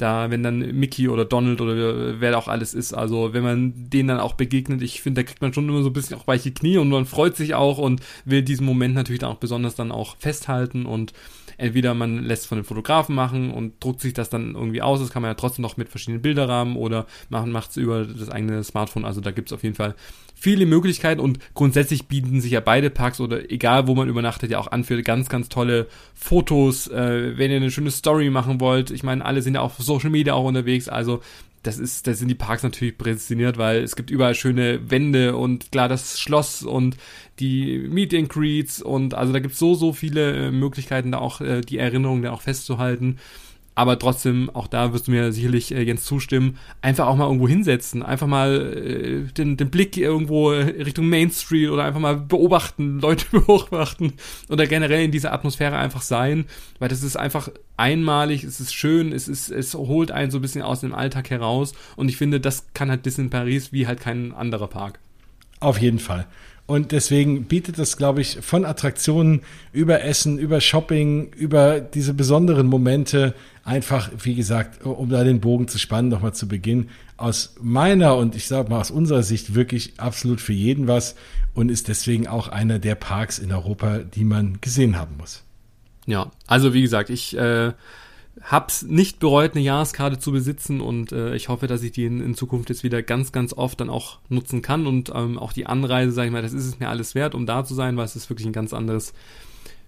da, 0.01 0.31
wenn 0.31 0.43
dann 0.43 0.59
Mickey 0.59 1.09
oder 1.09 1.25
Donald 1.25 1.61
oder 1.61 2.21
wer 2.21 2.39
auch 2.39 2.49
alles 2.49 2.75
ist, 2.75 2.95
also 2.95 3.33
wenn 3.33 3.43
man 3.43 3.73
denen 3.91 4.09
dann 4.09 4.21
auch 4.21 4.35
begegnet, 4.35 4.83
ich 4.83 5.03
finde, 5.03 5.23
da 5.23 5.27
kriegt 5.27 5.43
man 5.43 5.53
schon 5.53 5.69
immer 5.69 5.83
so 5.83 5.91
ein 5.91 5.93
bisschen 5.93 6.17
auch 6.17 6.27
weiche 6.27 6.53
Knie 6.53 6.79
und 6.79 6.89
man 6.89 7.07
freut 7.07 7.37
sich 7.37 7.55
auch 7.55 7.79
und 7.79 8.01
will 8.25 8.43
diesen 8.43 8.67
Moment 8.67 8.95
natürlich 8.95 9.21
dann 9.21 9.31
auch 9.31 9.37
besonders 9.37 9.75
dann 9.75 9.93
auch 9.93 10.17
festhalten 10.19 10.87
und 10.87 11.13
entweder 11.57 11.95
man 11.95 12.25
lässt 12.25 12.47
von 12.47 12.59
den 12.59 12.65
Fotografen 12.65 13.15
machen 13.15 13.51
und 13.51 13.85
druckt 13.85 14.01
sich 14.01 14.15
das 14.15 14.31
dann 14.31 14.55
irgendwie 14.55 14.83
aus, 14.83 15.01
das 15.01 15.11
kann 15.11 15.23
man 15.23 15.31
ja 15.31 15.35
trotzdem 15.35 15.63
noch 15.63 15.77
mit 15.77 15.91
verschiedenen 15.91 16.23
Bilderrahmen 16.23 16.77
oder 16.77 17.07
macht 17.29 17.71
es 17.71 17.77
über 17.77 18.05
das 18.05 18.31
eigene 18.31 18.65
Smartphone, 18.65 19.05
also 19.05 19.21
da 19.21 19.31
gibt 19.31 19.49
es 19.49 19.53
auf 19.53 19.63
jeden 19.63 19.75
Fall 19.75 19.95
viele 20.41 20.64
Möglichkeiten 20.64 21.20
und 21.20 21.38
grundsätzlich 21.53 22.09
bieten 22.09 22.41
sich 22.41 22.53
ja 22.53 22.61
beide 22.61 22.88
Parks 22.88 23.20
oder 23.20 23.51
egal 23.51 23.86
wo 23.86 23.95
man 23.95 24.09
übernachtet 24.09 24.51
ja 24.51 24.59
auch 24.59 24.72
an 24.72 24.84
für 24.84 25.03
ganz, 25.03 25.28
ganz 25.28 25.51
tolle 25.51 25.86
Fotos, 26.14 26.88
äh, 26.88 27.36
wenn 27.36 27.51
ihr 27.51 27.59
eine 27.59 27.70
schöne 27.70 27.91
Story 27.91 28.30
machen 28.30 28.59
wollt. 28.59 28.91
Ich 28.91 29.03
meine, 29.03 29.24
alle 29.24 29.43
sind 29.43 29.55
ja 29.55 29.61
auf 29.61 29.74
Social 29.78 30.09
Media 30.09 30.32
auch 30.32 30.47
unterwegs, 30.47 30.88
also 30.88 31.20
das 31.62 31.78
ist, 31.78 32.07
da 32.07 32.14
sind 32.14 32.28
die 32.28 32.34
Parks 32.34 32.62
natürlich 32.62 32.97
prädestiniert, 32.97 33.59
weil 33.59 33.82
es 33.82 33.97
gibt 33.97 34.11
überall 34.11 34.34
schöne 34.34 34.91
Wände 34.91 35.36
und 35.36 35.70
klar 35.72 35.88
das 35.88 36.18
Schloss 36.18 36.62
und 36.62 36.97
die 37.38 37.86
Meet 37.86 38.14
and 38.14 38.28
Greets 38.30 38.80
und 38.80 39.12
also 39.12 39.34
da 39.34 39.41
gibt 39.41 39.53
es 39.53 39.61
so, 39.61 39.74
so 39.74 39.93
viele 39.93 40.49
äh, 40.49 40.51
Möglichkeiten, 40.51 41.12
da 41.12 41.18
auch 41.18 41.43
äh, 41.43 41.61
die 41.61 41.76
Erinnerungen 41.76 42.22
da 42.22 42.32
auch 42.32 42.41
festzuhalten 42.41 43.18
aber 43.81 43.99
trotzdem, 43.99 44.51
auch 44.51 44.66
da 44.66 44.93
wirst 44.93 45.07
du 45.07 45.11
mir 45.11 45.33
sicherlich 45.33 45.74
äh, 45.74 45.81
Jens 45.81 46.05
zustimmen, 46.05 46.59
einfach 46.83 47.07
auch 47.07 47.16
mal 47.16 47.24
irgendwo 47.24 47.49
hinsetzen, 47.49 48.03
einfach 48.03 48.26
mal 48.26 48.76
äh, 48.76 49.33
den, 49.33 49.57
den 49.57 49.70
Blick 49.70 49.97
irgendwo 49.97 50.51
Richtung 50.51 51.09
Main 51.09 51.31
Street 51.31 51.70
oder 51.70 51.85
einfach 51.85 51.99
mal 51.99 52.18
beobachten, 52.18 52.99
Leute 53.01 53.24
beobachten 53.31 54.12
oder 54.51 54.66
generell 54.66 55.03
in 55.03 55.12
dieser 55.12 55.33
Atmosphäre 55.33 55.78
einfach 55.78 56.03
sein, 56.03 56.45
weil 56.78 56.91
das 56.91 57.03
ist 57.03 57.16
einfach 57.16 57.49
einmalig, 57.78 58.45
es 58.45 58.61
ist 58.61 58.74
schön, 58.74 59.12
es 59.12 59.28
ist, 59.28 59.49
es 59.49 59.72
holt 59.72 60.11
einen 60.11 60.31
so 60.31 60.37
ein 60.37 60.43
bisschen 60.43 60.61
aus 60.61 60.81
dem 60.81 60.95
Alltag 60.95 61.31
heraus 61.31 61.72
und 61.97 62.11
ich 62.11 62.18
finde, 62.18 62.39
das 62.39 62.66
kann 62.74 62.91
halt 62.91 63.07
Disney 63.07 63.28
Paris 63.28 63.72
wie 63.72 63.87
halt 63.87 63.99
kein 63.99 64.35
anderer 64.35 64.68
Park. 64.68 64.99
Auf 65.59 65.81
jeden 65.81 66.01
Fall. 66.01 66.26
Und 66.71 66.93
deswegen 66.93 67.47
bietet 67.47 67.81
das, 67.81 67.97
glaube 67.97 68.21
ich, 68.21 68.39
von 68.43 68.64
Attraktionen 68.64 69.41
über 69.73 70.05
Essen, 70.05 70.39
über 70.39 70.61
Shopping, 70.61 71.33
über 71.33 71.81
diese 71.81 72.14
besonderen 72.14 72.68
Momente 72.68 73.35
einfach, 73.64 74.09
wie 74.23 74.37
gesagt, 74.37 74.87
um 74.87 75.09
da 75.09 75.25
den 75.25 75.41
Bogen 75.41 75.66
zu 75.66 75.81
spannen, 75.81 76.11
nochmal 76.11 76.33
zu 76.33 76.47
Beginn, 76.47 76.89
aus 77.16 77.57
meiner 77.61 78.16
und 78.16 78.37
ich 78.37 78.47
sage 78.47 78.71
mal 78.71 78.79
aus 78.79 78.93
unserer 78.93 79.25
Sicht 79.25 79.57
wirklich 79.57 79.95
absolut 79.97 80.41
für 80.41 80.53
jeden 80.53 80.87
was 80.87 81.16
und 81.55 81.73
ist 81.73 81.89
deswegen 81.89 82.29
auch 82.29 82.47
einer 82.47 82.79
der 82.79 82.95
Parks 82.95 83.41
in 83.41 83.51
Europa, 83.51 83.99
die 83.99 84.23
man 84.23 84.61
gesehen 84.61 84.97
haben 84.97 85.16
muss. 85.18 85.43
Ja, 86.07 86.31
also 86.47 86.73
wie 86.73 86.83
gesagt, 86.83 87.11
ich 87.11 87.37
äh, 87.37 87.73
hab's 88.43 88.82
nicht 88.82 89.18
bereut, 89.18 89.55
eine 89.55 89.62
Jahreskarte 89.62 90.18
zu 90.18 90.32
besitzen 90.32 90.80
und 90.80 91.12
äh, 91.12 91.34
ich 91.34 91.49
hoffe, 91.49 91.66
dass 91.66 91.82
ich 91.82 91.93
die 91.93 92.05
in, 92.05 92.20
in, 92.20 92.34
Zukunft 92.34 92.70
jetzt 92.70 92.82
wieder 92.82 93.03
ganz, 93.03 93.32
ganz 93.32 93.53
oft 93.53 93.80
dann 93.80 93.91
auch 93.91 94.18
nutzen 94.28 94.62
kann 94.62 94.86
und 94.86 95.12
ähm, 95.14 95.38
auch 95.38 95.53
die 95.53 95.66
Anreise, 95.66 96.12
sag 96.12 96.26
ich 96.26 96.32
mal, 96.32 96.43
das 96.43 96.53
ist 96.53 96.66
es 96.66 96.80
mir 96.80 96.88
alles 96.88 97.14
wert, 97.14 97.34
um 97.34 97.47
da 97.47 97.64
zu 97.64 97.74
sein, 97.74 97.97
weil 97.97 98.07
es 98.07 98.16
ist 98.16 98.30
wirklich 98.30 98.47
ein 98.47 98.53
ganz 98.53 98.72
anderes 98.72 99.12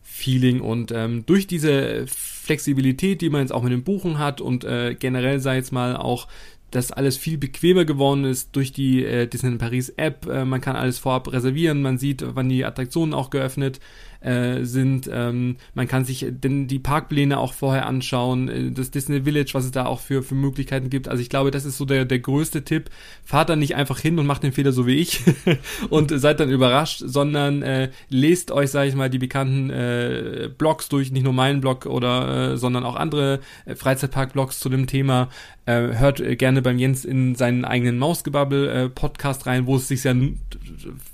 Feeling 0.02 0.60
und 0.60 0.92
ähm, 0.92 1.24
durch 1.24 1.46
diese 1.46 2.06
Flexibilität, 2.06 3.20
die 3.20 3.30
man 3.30 3.40
jetzt 3.40 3.52
auch 3.52 3.62
mit 3.62 3.72
dem 3.72 3.84
Buchen 3.84 4.18
hat 4.18 4.40
und 4.40 4.64
äh, 4.64 4.94
generell 4.98 5.40
sei 5.40 5.56
jetzt 5.56 5.72
mal 5.72 5.96
auch 5.96 6.28
dass 6.72 6.90
alles 6.90 7.18
viel 7.18 7.36
bequemer 7.36 7.84
geworden 7.84 8.24
ist 8.24 8.56
durch 8.56 8.72
die 8.72 9.04
äh, 9.04 9.26
Disneyland 9.26 9.60
Paris 9.60 9.90
App. 9.90 10.26
Äh, 10.26 10.46
man 10.46 10.62
kann 10.62 10.74
alles 10.74 10.98
vorab 10.98 11.30
reservieren, 11.30 11.82
man 11.82 11.98
sieht, 11.98 12.24
wann 12.26 12.48
die 12.48 12.64
Attraktionen 12.64 13.12
auch 13.12 13.28
geöffnet 13.28 13.78
äh, 14.22 14.64
sind. 14.64 15.10
Ähm, 15.12 15.56
man 15.74 15.88
kann 15.88 16.04
sich 16.04 16.26
denn 16.30 16.68
die 16.68 16.78
Parkpläne 16.78 17.38
auch 17.38 17.52
vorher 17.52 17.86
anschauen, 17.86 18.48
äh, 18.48 18.70
das 18.70 18.90
Disney 18.90 19.22
Village, 19.22 19.50
was 19.52 19.64
es 19.64 19.70
da 19.70 19.86
auch 19.86 20.00
für, 20.00 20.22
für 20.22 20.34
Möglichkeiten 20.34 20.90
gibt. 20.90 21.08
Also 21.08 21.22
ich 21.22 21.28
glaube, 21.28 21.50
das 21.50 21.64
ist 21.64 21.76
so 21.76 21.84
der, 21.84 22.04
der 22.04 22.18
größte 22.18 22.64
Tipp. 22.64 22.90
Fahrt 23.24 23.48
dann 23.48 23.58
nicht 23.58 23.74
einfach 23.74 23.98
hin 23.98 24.18
und 24.18 24.26
macht 24.26 24.42
den 24.42 24.52
Fehler 24.52 24.72
so 24.72 24.86
wie 24.86 24.96
ich 24.96 25.20
und 25.90 26.10
seid 26.18 26.40
dann 26.40 26.50
überrascht, 26.50 27.02
sondern 27.04 27.62
äh, 27.62 27.90
lest 28.08 28.50
euch, 28.50 28.70
sage 28.70 28.88
ich 28.88 28.94
mal, 28.94 29.10
die 29.10 29.18
bekannten 29.18 29.70
äh, 29.70 30.50
Blogs 30.56 30.88
durch, 30.88 31.10
nicht 31.10 31.24
nur 31.24 31.32
meinen 31.32 31.60
Blog 31.60 31.86
oder, 31.86 32.52
äh, 32.52 32.56
sondern 32.56 32.84
auch 32.84 32.96
andere 32.96 33.40
äh, 33.64 33.74
Freizeitpark-Blogs 33.74 34.58
zu 34.58 34.68
dem 34.68 34.86
Thema. 34.86 35.28
Äh, 35.64 35.96
hört 35.96 36.18
äh, 36.18 36.34
gerne 36.34 36.60
beim 36.60 36.78
Jens 36.78 37.04
in 37.04 37.36
seinen 37.36 37.64
eigenen 37.64 37.96
Mausgebabbel-Podcast 37.98 39.46
rein, 39.46 39.66
wo 39.66 39.76
es 39.76 39.86
sich 39.86 40.02
ja 40.02 40.12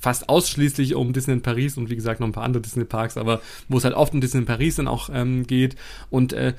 fast 0.01 0.31
ausschließlich 0.31 0.95
um 0.95 1.13
Disney 1.13 1.35
in 1.35 1.43
Paris 1.43 1.77
und 1.77 1.91
wie 1.91 1.97
gesagt 1.97 2.21
noch 2.21 2.27
ein 2.27 2.33
paar 2.33 2.45
andere 2.45 2.63
Disney 2.63 2.85
Parks, 2.85 3.19
aber 3.19 3.43
wo 3.69 3.77
es 3.77 3.85
halt 3.85 3.95
oft 3.95 4.15
um 4.15 4.23
Disney 4.23 4.41
in 4.41 4.47
Paris 4.47 4.77
dann 4.77 4.89
auch 4.89 5.11
ähm, 5.13 5.47
geht 5.47 5.77
und 6.09 6.33
äh, 6.33 6.55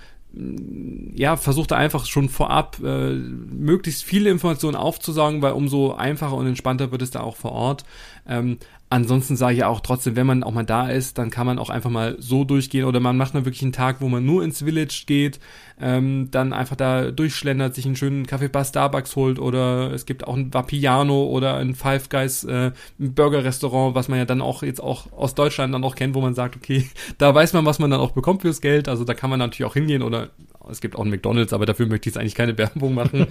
ja, 1.16 1.38
versucht 1.38 1.72
da 1.72 1.78
einfach 1.78 2.06
schon 2.06 2.30
vorab 2.30 2.78
äh, 2.84 3.14
möglichst 3.14 4.04
viele 4.04 4.30
Informationen 4.30 4.76
aufzusaugen, 4.76 5.42
weil 5.42 5.54
umso 5.54 5.94
einfacher 5.94 6.36
und 6.36 6.46
entspannter 6.46 6.92
wird 6.92 7.02
es 7.02 7.10
da 7.10 7.22
auch 7.22 7.36
vor 7.36 7.52
Ort. 7.52 7.84
Ähm, 8.28 8.60
Ansonsten 8.92 9.36
sage 9.36 9.56
ich 9.56 9.64
auch 9.64 9.82
trotzdem, 9.82 10.16
wenn 10.16 10.26
man 10.26 10.44
auch 10.44 10.52
mal 10.52 10.66
da 10.66 10.90
ist, 10.90 11.20
dann 11.20 11.30
kann 11.30 11.46
man 11.46 11.60
auch 11.60 11.70
einfach 11.70 11.92
mal 11.92 12.16
so 12.18 12.44
durchgehen 12.44 12.86
oder 12.86 13.00
man 13.00 13.18
macht 13.18 13.36
mal 13.36 13.46
wirklich 13.46 13.62
einen 13.62 13.72
Tag, 13.72 14.02
wo 14.02 14.10
man 14.10 14.26
nur 14.26 14.44
ins 14.44 14.64
Village 14.64 15.04
geht, 15.06 15.40
ähm, 15.80 16.30
dann 16.32 16.54
einfach 16.54 16.76
da 16.76 17.12
durchschlendert, 17.12 17.76
sich 17.76 17.86
einen 17.86 17.96
schönen 17.96 18.26
Kaffee 18.26 18.48
bei 18.48 18.64
Starbucks 18.64 19.16
holt 19.16 19.38
oder 19.38 19.94
es 19.94 20.08
gibt 20.08 20.28
auch 20.28 20.36
ein 20.36 20.52
Vapiano 20.52 21.26
oder 21.26 21.58
ein 21.58 21.76
Five 21.76 22.10
Guys 22.10 22.44
äh, 22.46 22.72
Burger-Restaurant, 22.98 23.94
was 23.94 24.08
man 24.08 24.18
ja 24.18 24.26
dann 24.26 24.42
auch 24.42 24.64
jetzt 24.64 24.82
auch 24.82 25.14
aus 25.14 25.36
Deutschland 25.36 25.72
dann 25.72 25.84
auch 25.84 25.94
kennt, 25.94 26.16
wo 26.16 26.22
man 26.22 26.34
sagt, 26.34 26.56
okay, 26.56 26.90
da 27.20 27.36
weiß 27.36 27.54
man, 27.54 27.68
was 27.68 27.78
man 27.78 27.92
dann 27.92 28.00
auch 28.00 28.12
bekommt 28.12 28.42
fürs 28.42 28.60
Geld, 28.60 28.90
also 28.90 29.04
da 29.04 29.14
kann 29.14 29.30
man 29.30 29.38
natürlich 29.38 29.70
auch 29.70 29.76
hingehen 29.76 30.02
oder 30.02 30.30
es 30.72 30.82
gibt 30.82 30.96
auch 30.96 31.02
einen 31.02 31.12
McDonalds, 31.12 31.54
aber 31.54 31.66
dafür 31.66 31.88
möchte 31.88 32.10
ich 32.10 32.16
jetzt 32.16 32.22
eigentlich 32.22 32.36
keine 32.36 32.58
Werbung 32.58 32.94
machen. 32.94 33.28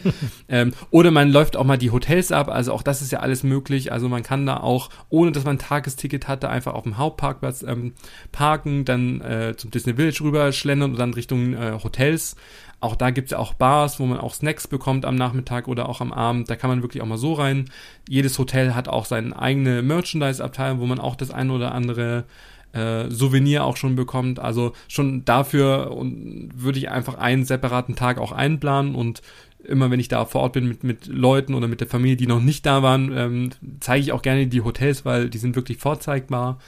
ähm, 0.48 0.72
oder 0.90 1.10
man 1.10 1.30
läuft 1.30 1.56
auch 1.56 1.64
mal 1.64 1.78
die 1.78 1.90
Hotels 1.90 2.32
ab, 2.32 2.48
also 2.48 2.72
auch 2.72 2.82
das 2.82 3.02
ist 3.02 3.12
ja 3.12 3.20
alles 3.20 3.42
möglich. 3.42 3.92
Also 3.92 4.08
man 4.08 4.22
kann 4.22 4.46
da 4.46 4.58
auch, 4.58 4.90
ohne 5.08 5.32
dass 5.32 5.44
man 5.44 5.56
ein 5.56 5.60
Tagesticket 5.60 6.28
hatte, 6.28 6.48
einfach 6.48 6.74
auf 6.74 6.84
dem 6.84 6.98
Hauptparkplatz 6.98 7.62
ähm, 7.62 7.94
parken, 8.32 8.84
dann 8.84 9.20
äh, 9.20 9.54
zum 9.56 9.70
Disney 9.70 9.94
Village 9.94 10.20
rüber 10.22 10.52
schlendern 10.52 10.92
und 10.92 10.98
dann 10.98 11.14
Richtung 11.14 11.54
äh, 11.54 11.78
Hotels. 11.82 12.36
Auch 12.80 12.94
da 12.94 13.10
gibt's 13.10 13.32
ja 13.32 13.38
auch 13.38 13.54
Bars, 13.54 13.98
wo 13.98 14.06
man 14.06 14.18
auch 14.18 14.34
Snacks 14.34 14.68
bekommt 14.68 15.04
am 15.04 15.16
Nachmittag 15.16 15.66
oder 15.66 15.88
auch 15.88 16.00
am 16.00 16.12
Abend. 16.12 16.48
Da 16.48 16.54
kann 16.54 16.70
man 16.70 16.82
wirklich 16.82 17.02
auch 17.02 17.06
mal 17.06 17.18
so 17.18 17.32
rein. 17.32 17.70
Jedes 18.08 18.38
Hotel 18.38 18.74
hat 18.74 18.88
auch 18.88 19.04
seine 19.04 19.36
eigene 19.36 19.82
Merchandise-Abteilung, 19.82 20.78
wo 20.78 20.86
man 20.86 21.00
auch 21.00 21.16
das 21.16 21.32
eine 21.32 21.52
oder 21.52 21.74
andere 21.74 22.24
äh, 22.72 23.10
Souvenir 23.10 23.64
auch 23.64 23.76
schon 23.76 23.96
bekommt. 23.96 24.38
Also 24.38 24.72
schon 24.88 25.24
dafür 25.24 25.92
und 25.92 26.50
würde 26.54 26.78
ich 26.78 26.90
einfach 26.90 27.14
einen 27.14 27.44
separaten 27.44 27.96
Tag 27.96 28.18
auch 28.18 28.32
einplanen 28.32 28.94
und 28.94 29.22
immer 29.64 29.90
wenn 29.90 30.00
ich 30.00 30.08
da 30.08 30.24
vor 30.24 30.42
Ort 30.42 30.52
bin 30.54 30.68
mit, 30.68 30.84
mit 30.84 31.06
Leuten 31.06 31.54
oder 31.54 31.68
mit 31.68 31.80
der 31.80 31.88
Familie, 31.88 32.16
die 32.16 32.26
noch 32.26 32.40
nicht 32.40 32.64
da 32.64 32.82
waren, 32.82 33.12
ähm, 33.16 33.50
zeige 33.80 34.02
ich 34.02 34.12
auch 34.12 34.22
gerne 34.22 34.46
die 34.46 34.62
Hotels, 34.62 35.04
weil 35.04 35.28
die 35.28 35.38
sind 35.38 35.56
wirklich 35.56 35.78
vorzeigbar. 35.78 36.58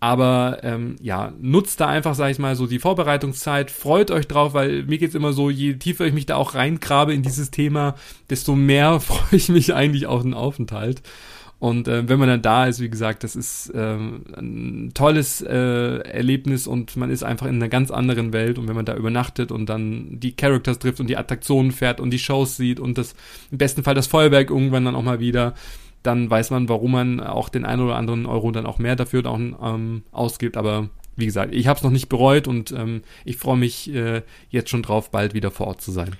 Aber 0.00 0.58
ähm, 0.62 0.96
ja, 1.00 1.32
nutzt 1.40 1.80
da 1.80 1.86
einfach, 1.86 2.14
sag 2.14 2.30
ich 2.30 2.38
mal, 2.38 2.56
so 2.56 2.66
die 2.66 2.78
Vorbereitungszeit, 2.78 3.70
freut 3.70 4.10
euch 4.10 4.28
drauf, 4.28 4.52
weil 4.52 4.82
mir 4.82 4.98
geht's 4.98 5.14
immer 5.14 5.32
so, 5.32 5.48
je 5.48 5.74
tiefer 5.74 6.04
ich 6.04 6.12
mich 6.12 6.26
da 6.26 6.36
auch 6.36 6.54
reingrabe 6.54 7.14
in 7.14 7.22
dieses 7.22 7.50
Thema, 7.50 7.94
desto 8.28 8.54
mehr 8.54 9.00
freue 9.00 9.38
ich 9.38 9.48
mich 9.48 9.72
eigentlich 9.72 10.06
auf 10.06 10.20
den 10.20 10.34
Aufenthalt. 10.34 11.00
Und 11.64 11.88
äh, 11.88 12.06
wenn 12.06 12.18
man 12.18 12.28
dann 12.28 12.42
da 12.42 12.66
ist, 12.66 12.80
wie 12.80 12.90
gesagt, 12.90 13.24
das 13.24 13.34
ist 13.34 13.72
ähm, 13.74 14.24
ein 14.36 14.90
tolles 14.92 15.40
äh, 15.40 15.96
Erlebnis 16.00 16.66
und 16.66 16.94
man 16.98 17.08
ist 17.08 17.22
einfach 17.22 17.46
in 17.46 17.54
einer 17.54 17.70
ganz 17.70 17.90
anderen 17.90 18.34
Welt. 18.34 18.58
Und 18.58 18.68
wenn 18.68 18.76
man 18.76 18.84
da 18.84 18.94
übernachtet 18.94 19.50
und 19.50 19.70
dann 19.70 20.20
die 20.20 20.36
Characters 20.36 20.78
trifft 20.78 21.00
und 21.00 21.06
die 21.06 21.16
Attraktionen 21.16 21.72
fährt 21.72 22.00
und 22.00 22.10
die 22.10 22.18
Shows 22.18 22.58
sieht 22.58 22.80
und 22.80 22.98
das 22.98 23.14
im 23.50 23.56
besten 23.56 23.82
Fall 23.82 23.94
das 23.94 24.08
Feuerwerk 24.08 24.50
irgendwann 24.50 24.84
dann 24.84 24.94
auch 24.94 25.02
mal 25.02 25.20
wieder, 25.20 25.54
dann 26.02 26.28
weiß 26.28 26.50
man, 26.50 26.68
warum 26.68 26.92
man 26.92 27.20
auch 27.20 27.48
den 27.48 27.64
einen 27.64 27.80
oder 27.80 27.96
anderen 27.96 28.26
Euro 28.26 28.50
dann 28.50 28.66
auch 28.66 28.78
mehr 28.78 28.94
dafür 28.94 29.24
auch, 29.24 29.38
ähm, 29.38 30.02
ausgibt. 30.12 30.58
Aber 30.58 30.90
wie 31.16 31.24
gesagt, 31.24 31.54
ich 31.54 31.66
habe 31.66 31.78
es 31.78 31.82
noch 31.82 31.90
nicht 31.90 32.10
bereut 32.10 32.46
und 32.46 32.72
ähm, 32.72 33.00
ich 33.24 33.38
freue 33.38 33.56
mich 33.56 33.90
äh, 33.90 34.20
jetzt 34.50 34.68
schon 34.68 34.82
drauf, 34.82 35.10
bald 35.10 35.32
wieder 35.32 35.50
vor 35.50 35.68
Ort 35.68 35.80
zu 35.80 35.92
sein. 35.92 36.10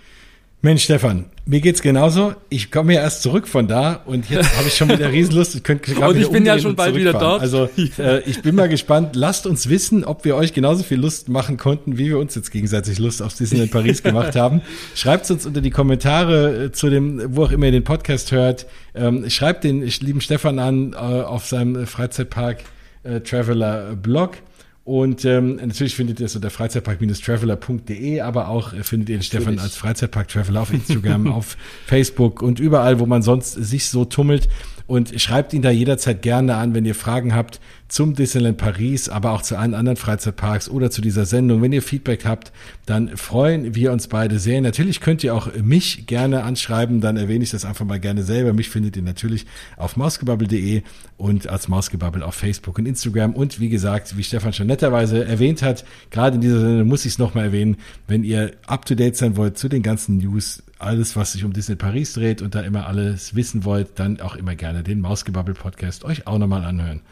Mensch, 0.64 0.84
Stefan, 0.84 1.26
mir 1.44 1.60
geht's 1.60 1.82
genauso. 1.82 2.32
Ich 2.48 2.70
komme 2.70 2.94
ja 2.94 3.02
erst 3.02 3.20
zurück 3.20 3.48
von 3.48 3.68
da 3.68 4.00
und 4.06 4.30
jetzt 4.30 4.56
habe 4.56 4.66
ich 4.66 4.74
schon 4.74 4.88
wieder 4.88 5.12
Riesenlust. 5.12 5.56
Ich 5.56 5.62
könnte 5.62 5.94
und 5.94 6.16
ich 6.16 6.30
bin 6.30 6.46
ja 6.46 6.58
schon 6.58 6.74
bald 6.74 6.96
wieder 6.96 7.12
dort. 7.12 7.42
Also 7.42 7.68
äh, 7.98 8.20
ich 8.20 8.40
bin 8.40 8.54
mal 8.54 8.70
gespannt. 8.70 9.14
Lasst 9.14 9.46
uns 9.46 9.68
wissen, 9.68 10.04
ob 10.04 10.24
wir 10.24 10.36
euch 10.36 10.54
genauso 10.54 10.82
viel 10.82 10.98
Lust 10.98 11.28
machen 11.28 11.58
konnten, 11.58 11.98
wie 11.98 12.06
wir 12.06 12.18
uns 12.18 12.34
jetzt 12.34 12.50
gegenseitig 12.50 12.98
Lust 12.98 13.20
auf 13.20 13.34
Disneyland 13.34 13.72
Paris 13.72 14.02
gemacht 14.02 14.36
haben. 14.36 14.62
Schreibt 14.94 15.30
uns 15.30 15.44
unter 15.44 15.60
die 15.60 15.70
Kommentare 15.70 16.64
äh, 16.64 16.72
zu 16.72 16.88
dem, 16.88 17.36
wo 17.36 17.44
auch 17.44 17.52
immer 17.52 17.66
ihr 17.66 17.72
den 17.72 17.84
Podcast 17.84 18.32
hört. 18.32 18.64
Ähm, 18.94 19.28
schreibt 19.28 19.64
den 19.64 19.82
lieben 19.82 20.22
Stefan 20.22 20.58
an 20.58 20.94
äh, 20.94 20.96
auf 20.96 21.44
seinem 21.44 21.86
Freizeitpark 21.86 22.60
äh, 23.02 23.20
Traveler 23.20 23.96
Blog. 23.96 24.38
Und 24.84 25.24
ähm, 25.24 25.56
natürlich 25.56 25.96
findet 25.96 26.20
ihr 26.20 26.26
es 26.26 26.36
unter 26.36 26.50
freizeitpark-traveler.de, 26.50 28.20
aber 28.20 28.48
auch 28.48 28.74
äh, 28.74 28.82
findet 28.82 29.08
ihr 29.08 29.16
den 29.16 29.22
Stefan 29.22 29.58
als 29.58 29.76
Freizeitpark-Traveler 29.76 30.60
auf 30.60 30.72
Instagram, 30.72 31.26
auf 31.32 31.56
Facebook 31.86 32.42
und 32.42 32.60
überall, 32.60 33.00
wo 33.00 33.06
man 33.06 33.22
sonst 33.22 33.52
sich 33.52 33.88
so 33.88 34.04
tummelt. 34.04 34.48
Und 34.86 35.18
schreibt 35.18 35.54
ihn 35.54 35.62
da 35.62 35.70
jederzeit 35.70 36.20
gerne 36.20 36.56
an, 36.56 36.74
wenn 36.74 36.84
ihr 36.84 36.94
Fragen 36.94 37.34
habt 37.34 37.58
zum 37.94 38.16
Disneyland 38.16 38.58
Paris, 38.58 39.08
aber 39.08 39.30
auch 39.30 39.42
zu 39.42 39.56
allen 39.56 39.72
anderen 39.72 39.96
Freizeitparks 39.96 40.68
oder 40.68 40.90
zu 40.90 41.00
dieser 41.00 41.26
Sendung. 41.26 41.62
Wenn 41.62 41.70
ihr 41.70 41.80
Feedback 41.80 42.24
habt, 42.24 42.50
dann 42.86 43.16
freuen 43.16 43.76
wir 43.76 43.92
uns 43.92 44.08
beide 44.08 44.40
sehr. 44.40 44.60
Natürlich 44.60 45.00
könnt 45.00 45.22
ihr 45.22 45.32
auch 45.32 45.54
mich 45.62 46.08
gerne 46.08 46.42
anschreiben, 46.42 47.00
dann 47.00 47.16
erwähne 47.16 47.44
ich 47.44 47.52
das 47.52 47.64
einfach 47.64 47.84
mal 47.84 48.00
gerne 48.00 48.24
selber. 48.24 48.52
Mich 48.52 48.68
findet 48.68 48.96
ihr 48.96 49.04
natürlich 49.04 49.46
auf 49.76 49.96
mausgebabbel.de 49.96 50.82
und 51.18 51.48
als 51.48 51.68
Mausgebabbel 51.68 52.24
auf 52.24 52.34
Facebook 52.34 52.80
und 52.80 52.86
Instagram. 52.86 53.32
Und 53.32 53.60
wie 53.60 53.68
gesagt, 53.68 54.16
wie 54.16 54.24
Stefan 54.24 54.52
schon 54.52 54.66
netterweise 54.66 55.24
erwähnt 55.24 55.62
hat, 55.62 55.84
gerade 56.10 56.34
in 56.34 56.40
dieser 56.40 56.58
Sendung 56.58 56.88
muss 56.88 57.04
ich 57.04 57.12
es 57.12 57.18
nochmal 57.20 57.44
erwähnen, 57.44 57.76
wenn 58.08 58.24
ihr 58.24 58.54
up 58.66 58.86
to 58.86 58.96
date 58.96 59.16
sein 59.16 59.36
wollt 59.36 59.56
zu 59.56 59.68
den 59.68 59.84
ganzen 59.84 60.16
News, 60.16 60.64
alles, 60.80 61.14
was 61.14 61.34
sich 61.34 61.44
um 61.44 61.52
Disney 61.52 61.76
Paris 61.76 62.14
dreht 62.14 62.42
und 62.42 62.56
da 62.56 62.62
immer 62.62 62.88
alles 62.88 63.36
wissen 63.36 63.64
wollt, 63.64 64.00
dann 64.00 64.20
auch 64.20 64.34
immer 64.34 64.56
gerne 64.56 64.82
den 64.82 65.00
Mausgebabbel-Podcast 65.00 66.04
euch 66.04 66.26
auch 66.26 66.38
nochmal 66.38 66.64
anhören. 66.64 67.02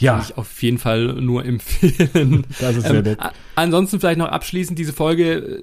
Ja. 0.00 0.14
Kann 0.14 0.26
ich 0.28 0.38
auf 0.38 0.62
jeden 0.62 0.78
Fall 0.78 1.14
nur 1.20 1.44
empfehlen. 1.46 2.44
Das 2.58 2.76
ist 2.76 2.86
sehr 2.86 2.96
ähm, 2.96 3.04
nett. 3.04 3.18
ansonsten 3.54 4.00
vielleicht 4.00 4.18
noch 4.18 4.28
abschließend 4.28 4.78
diese 4.78 4.92
Folge. 4.92 5.62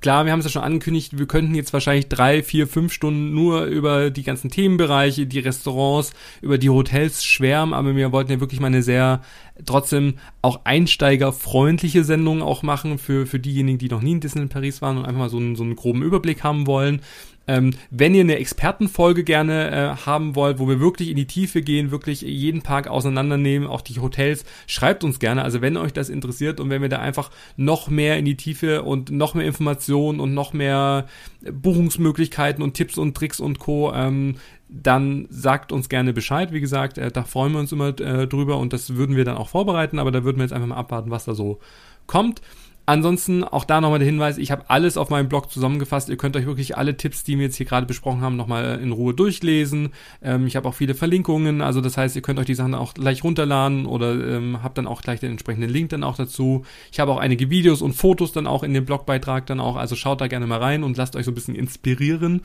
Klar, 0.00 0.26
wir 0.26 0.32
haben 0.32 0.38
es 0.38 0.44
ja 0.44 0.52
schon 0.52 0.62
angekündigt, 0.62 1.18
wir 1.18 1.26
könnten 1.26 1.56
jetzt 1.56 1.72
wahrscheinlich 1.72 2.08
drei, 2.08 2.44
vier, 2.44 2.68
fünf 2.68 2.92
Stunden 2.92 3.34
nur 3.34 3.64
über 3.64 4.10
die 4.10 4.22
ganzen 4.22 4.48
Themenbereiche, 4.48 5.26
die 5.26 5.40
Restaurants, 5.40 6.12
über 6.40 6.56
die 6.56 6.70
Hotels 6.70 7.24
schwärmen, 7.24 7.74
aber 7.74 7.96
wir 7.96 8.12
wollten 8.12 8.30
ja 8.30 8.38
wirklich 8.38 8.60
mal 8.60 8.68
eine 8.68 8.84
sehr 8.84 9.22
trotzdem 9.66 10.14
auch 10.40 10.60
einsteigerfreundliche 10.62 12.04
Sendung 12.04 12.42
auch 12.42 12.62
machen 12.62 12.98
für, 12.98 13.26
für 13.26 13.40
diejenigen, 13.40 13.78
die 13.78 13.88
noch 13.88 14.00
nie 14.00 14.12
in 14.12 14.20
Disney 14.20 14.42
in 14.42 14.48
Paris 14.48 14.82
waren 14.82 14.98
und 14.98 15.04
einfach 15.04 15.18
mal 15.18 15.30
so 15.30 15.38
einen, 15.38 15.56
so 15.56 15.64
einen 15.64 15.74
groben 15.74 16.02
Überblick 16.02 16.44
haben 16.44 16.68
wollen. 16.68 17.00
Ähm, 17.48 17.72
wenn 17.90 18.14
ihr 18.14 18.20
eine 18.20 18.36
Expertenfolge 18.36 19.24
gerne 19.24 19.70
äh, 19.70 20.06
haben 20.06 20.36
wollt, 20.36 20.58
wo 20.58 20.68
wir 20.68 20.78
wirklich 20.78 21.08
in 21.08 21.16
die 21.16 21.26
Tiefe 21.26 21.62
gehen, 21.62 21.90
wirklich 21.90 22.20
jeden 22.20 22.62
Park 22.62 22.86
auseinandernehmen, 22.86 23.66
auch 23.66 23.80
die 23.80 23.98
Hotels, 23.98 24.44
schreibt 24.66 25.02
uns 25.02 25.18
gerne. 25.18 25.42
Also 25.42 25.60
wenn 25.62 25.76
euch 25.76 25.92
das 25.92 26.10
interessiert 26.10 26.60
und 26.60 26.70
wenn 26.70 26.82
wir 26.82 26.88
da 26.88 26.98
einfach 26.98 27.30
noch 27.56 27.88
mehr 27.88 28.18
in 28.18 28.26
die 28.26 28.36
Tiefe 28.36 28.82
und 28.82 29.10
noch 29.10 29.34
mehr 29.34 29.46
Informationen 29.46 30.20
und 30.20 30.34
noch 30.34 30.52
mehr 30.52 31.06
Buchungsmöglichkeiten 31.50 32.62
und 32.62 32.74
Tipps 32.74 32.98
und 32.98 33.16
Tricks 33.16 33.40
und 33.40 33.58
Co. 33.58 33.92
Ähm, 33.94 34.36
dann 34.68 35.26
sagt 35.30 35.72
uns 35.72 35.88
gerne 35.88 36.12
Bescheid. 36.12 36.52
Wie 36.52 36.60
gesagt, 36.60 36.98
äh, 36.98 37.10
da 37.10 37.24
freuen 37.24 37.52
wir 37.52 37.60
uns 37.60 37.72
immer 37.72 37.98
äh, 38.00 38.26
drüber 38.26 38.58
und 38.58 38.72
das 38.72 38.96
würden 38.96 39.16
wir 39.16 39.24
dann 39.24 39.38
auch 39.38 39.48
vorbereiten, 39.48 39.98
aber 39.98 40.10
da 40.10 40.24
würden 40.24 40.36
wir 40.36 40.44
jetzt 40.44 40.52
einfach 40.52 40.68
mal 40.68 40.76
abwarten, 40.76 41.10
was 41.10 41.24
da 41.24 41.34
so 41.34 41.58
kommt. 42.06 42.42
Ansonsten 42.88 43.44
auch 43.44 43.66
da 43.66 43.82
nochmal 43.82 43.98
der 43.98 44.06
Hinweis, 44.06 44.38
ich 44.38 44.50
habe 44.50 44.70
alles 44.70 44.96
auf 44.96 45.10
meinem 45.10 45.28
Blog 45.28 45.50
zusammengefasst. 45.50 46.08
Ihr 46.08 46.16
könnt 46.16 46.36
euch 46.36 46.46
wirklich 46.46 46.78
alle 46.78 46.96
Tipps, 46.96 47.22
die 47.22 47.36
wir 47.36 47.44
jetzt 47.44 47.56
hier 47.56 47.66
gerade 47.66 47.84
besprochen 47.84 48.22
haben, 48.22 48.36
nochmal 48.36 48.80
in 48.82 48.92
Ruhe 48.92 49.12
durchlesen. 49.12 49.90
Ähm, 50.22 50.46
ich 50.46 50.56
habe 50.56 50.66
auch 50.66 50.72
viele 50.72 50.94
Verlinkungen, 50.94 51.60
also 51.60 51.82
das 51.82 51.98
heißt, 51.98 52.16
ihr 52.16 52.22
könnt 52.22 52.38
euch 52.38 52.46
die 52.46 52.54
Sachen 52.54 52.74
auch 52.74 52.94
gleich 52.94 53.22
runterladen 53.22 53.84
oder 53.84 54.14
ähm, 54.14 54.62
habt 54.62 54.78
dann 54.78 54.86
auch 54.86 55.02
gleich 55.02 55.20
den 55.20 55.32
entsprechenden 55.32 55.68
Link 55.68 55.90
dann 55.90 56.02
auch 56.02 56.16
dazu. 56.16 56.64
Ich 56.90 56.98
habe 56.98 57.12
auch 57.12 57.18
einige 57.18 57.50
Videos 57.50 57.82
und 57.82 57.92
Fotos 57.92 58.32
dann 58.32 58.46
auch 58.46 58.62
in 58.62 58.72
dem 58.72 58.86
Blogbeitrag 58.86 59.44
dann 59.44 59.60
auch, 59.60 59.76
also 59.76 59.94
schaut 59.94 60.22
da 60.22 60.26
gerne 60.26 60.46
mal 60.46 60.58
rein 60.58 60.82
und 60.82 60.96
lasst 60.96 61.14
euch 61.14 61.26
so 61.26 61.30
ein 61.30 61.34
bisschen 61.34 61.56
inspirieren. 61.56 62.40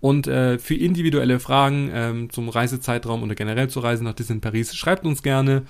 Und 0.00 0.26
äh, 0.26 0.58
für 0.58 0.74
individuelle 0.74 1.40
Fragen 1.40 1.90
ähm, 1.90 2.28
zum 2.28 2.50
Reisezeitraum 2.50 3.22
oder 3.22 3.34
generell 3.34 3.70
zu 3.70 3.80
Reisen 3.80 4.04
nach 4.04 4.12
Disney 4.12 4.40
Paris, 4.40 4.76
schreibt 4.76 5.06
uns 5.06 5.22
gerne. 5.22 5.62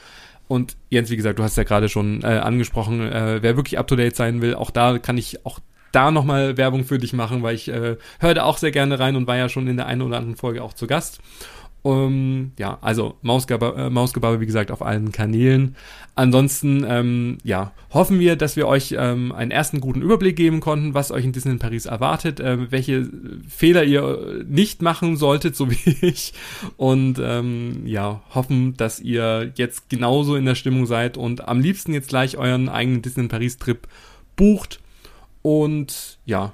Und 0.48 0.76
Jens, 0.90 1.10
wie 1.10 1.16
gesagt, 1.16 1.38
du 1.38 1.42
hast 1.42 1.56
ja 1.56 1.64
gerade 1.64 1.88
schon 1.88 2.22
äh, 2.22 2.26
angesprochen, 2.26 3.00
äh, 3.00 3.42
wer 3.42 3.56
wirklich 3.56 3.78
up-to-date 3.78 4.14
sein 4.14 4.40
will, 4.40 4.54
auch 4.54 4.70
da 4.70 4.98
kann 4.98 5.18
ich 5.18 5.44
auch 5.44 5.58
da 5.92 6.10
nochmal 6.10 6.56
Werbung 6.56 6.84
für 6.84 6.98
dich 6.98 7.12
machen, 7.12 7.42
weil 7.42 7.54
ich 7.54 7.68
äh, 7.68 7.96
höre 8.20 8.34
da 8.34 8.44
auch 8.44 8.58
sehr 8.58 8.70
gerne 8.70 8.98
rein 8.98 9.16
und 9.16 9.26
war 9.26 9.36
ja 9.36 9.48
schon 9.48 9.66
in 9.66 9.76
der 9.76 9.86
einen 9.86 10.02
oder 10.02 10.18
anderen 10.18 10.36
Folge 10.36 10.62
auch 10.62 10.74
zu 10.74 10.86
Gast. 10.86 11.20
Um, 11.82 12.50
ja, 12.58 12.78
also 12.80 13.14
Mausgebabbel, 13.22 13.86
äh, 13.86 13.90
Mausgebabbel, 13.90 14.40
wie 14.40 14.46
gesagt, 14.46 14.72
auf 14.72 14.82
allen 14.82 15.12
Kanälen. 15.12 15.76
Ansonsten, 16.16 16.84
ähm, 16.88 17.38
ja, 17.44 17.72
hoffen 17.90 18.18
wir, 18.18 18.34
dass 18.34 18.56
wir 18.56 18.66
euch 18.66 18.96
ähm, 18.98 19.30
einen 19.30 19.52
ersten 19.52 19.80
guten 19.80 20.02
Überblick 20.02 20.34
geben 20.34 20.58
konnten, 20.58 20.94
was 20.94 21.12
euch 21.12 21.24
in 21.24 21.32
Disney 21.32 21.52
in 21.52 21.58
Paris 21.60 21.86
erwartet, 21.86 22.40
äh, 22.40 22.72
welche 22.72 23.08
Fehler 23.48 23.84
ihr 23.84 24.44
nicht 24.48 24.82
machen 24.82 25.16
solltet, 25.16 25.54
so 25.54 25.70
wie 25.70 25.96
ich. 26.00 26.32
Und 26.76 27.20
ähm, 27.22 27.82
ja, 27.86 28.20
hoffen, 28.34 28.76
dass 28.76 28.98
ihr 28.98 29.52
jetzt 29.54 29.88
genauso 29.88 30.34
in 30.34 30.44
der 30.44 30.56
Stimmung 30.56 30.86
seid 30.86 31.16
und 31.16 31.46
am 31.46 31.60
liebsten 31.60 31.92
jetzt 31.92 32.08
gleich 32.08 32.36
euren 32.36 32.68
eigenen 32.68 33.02
Disney 33.02 33.24
in 33.24 33.28
Paris 33.28 33.58
Trip 33.58 33.86
bucht. 34.34 34.80
Und 35.42 36.18
ja, 36.24 36.52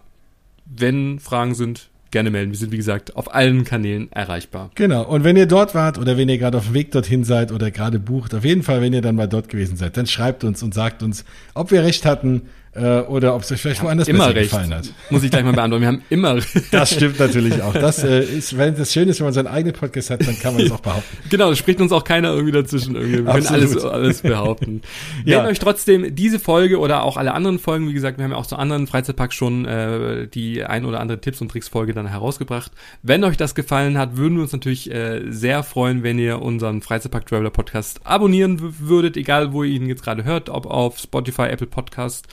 wenn 0.66 1.20
Fragen 1.20 1.55
sind, 1.55 1.89
gerne 2.13 2.31
melden. 2.31 2.53
Wir 2.53 2.59
sind, 2.59 2.71
wie 2.71 2.77
gesagt, 2.77 3.17
auf 3.17 3.35
allen 3.35 3.65
Kanälen 3.65 4.13
erreichbar. 4.13 4.71
Genau. 4.77 5.03
Und 5.05 5.25
wenn 5.25 5.37
ihr 5.37 5.47
dort 5.47 5.75
wart 5.75 5.99
oder 5.99 6.17
wenn 6.17 6.29
ihr 6.29 6.39
gerade 6.39 6.59
auf 6.59 6.67
dem 6.67 6.75
Weg 6.75 6.93
dorthin 6.93 7.25
seid 7.25 7.51
oder 7.51 7.71
gerade 7.71 7.99
bucht, 7.99 8.35
auf 8.35 8.45
jeden 8.45 8.63
Fall, 8.63 8.81
wenn 8.81 8.93
ihr 8.93 9.03
dann 9.03 9.17
mal 9.17 9.27
dort 9.27 9.49
gewesen 9.49 9.77
seid, 9.77 9.97
dann 9.97 10.07
schreibt 10.07 10.45
uns 10.45 10.63
und 10.63 10.73
sagt 10.73 11.03
uns, 11.03 11.25
ob 11.55 11.71
wir 11.73 11.83
recht 11.83 12.07
hatten 12.07 12.43
äh, 12.75 13.01
oder 13.01 13.35
ob 13.35 13.43
es 13.43 13.53
euch 13.53 13.61
vielleicht 13.61 13.83
woanders 13.83 14.09
immer 14.09 14.27
besser 14.27 14.35
recht. 14.35 14.51
gefallen 14.51 14.75
hat. 14.75 14.93
Muss 15.11 15.23
ich 15.23 15.31
gleich 15.31 15.45
mal 15.45 15.53
beantworten. 15.53 15.83
Wir 15.83 15.89
haben 15.89 16.03
immer 16.09 16.35
recht. 16.37 16.49
Das 16.73 16.95
stimmt 16.95 17.18
natürlich 17.18 17.61
auch. 17.62 17.75
Das 17.75 18.03
äh, 18.03 18.23
ist, 18.23 18.57
wenn 18.57 18.75
das 18.75 18.93
schön 18.93 19.09
ist, 19.09 19.20
wenn 19.20 19.27
man 19.27 19.35
seinen 19.35 19.49
eigenen 19.49 19.75
Podcast 19.75 20.09
hat, 20.09 20.27
dann 20.27 20.39
kann 20.39 20.55
man 20.55 20.62
das 20.62 20.73
auch 20.73 20.81
behaupten. 20.81 21.16
Genau, 21.29 21.51
da 21.51 21.57
spricht 21.57 21.81
uns 21.81 21.93
auch 21.93 22.05
keiner 22.05 22.31
irgendwie 22.31 22.53
dazwischen. 22.53 22.95
Irgendwie. 22.95 23.18
Wir 23.18 23.25
können 23.25 23.47
Absolut. 23.47 23.70
alles, 23.70 23.85
alles 23.85 24.23
behaupten. 24.23 24.83
Ja. 25.25 25.39
Wenn 25.39 25.47
euch 25.51 25.59
trotzdem 25.59 26.14
diese 26.14 26.39
Folge 26.39 26.79
oder 26.79 27.05
auch 27.05 27.16
alle 27.16 27.33
anderen 27.33 27.59
Folgen, 27.59 27.89
wie 27.89 27.93
gesagt, 27.93 28.18
wir 28.18 28.25
haben 28.25 28.33
ja 28.33 28.37
auch 28.37 28.47
zu 28.47 28.57
anderen 28.57 28.87
Freizeitparks 28.87 29.35
schon 29.35 29.66
äh, 29.66 30.27
die 30.27 30.64
ein 30.64 30.85
oder 30.85 31.01
andere 31.01 31.20
Tipps 31.20 31.41
und 31.41 31.51
Tricks 31.51 31.68
Folge 31.68 31.93
dann 31.93 32.07
herausgebracht. 32.07 32.73
Wenn 33.03 33.23
euch 33.25 33.37
das 33.37 33.55
gefallen 33.55 33.99
hat, 33.99 34.16
würden 34.16 34.37
wir 34.37 34.43
uns 34.43 34.53
natürlich 34.53 34.91
äh, 34.91 35.23
sehr 35.29 35.62
freuen, 35.62 36.03
wenn 36.03 36.18
ihr 36.18 36.41
unseren 36.43 36.83
Freizeitpark 36.83 37.27
Traveler 37.27 37.51
Podcast 37.51 38.01
abonnieren 38.05 38.59
würdet, 38.81 39.16
egal 39.16 39.53
wo 39.53 39.62
ihr 39.62 39.73
ihn 39.73 39.87
jetzt 39.87 40.03
gerade 40.03 40.25
hört, 40.25 40.49
ob 40.49 40.66
auf 40.66 40.99
Spotify, 40.99 41.43
Apple 41.43 41.66
Podcast 41.66 42.27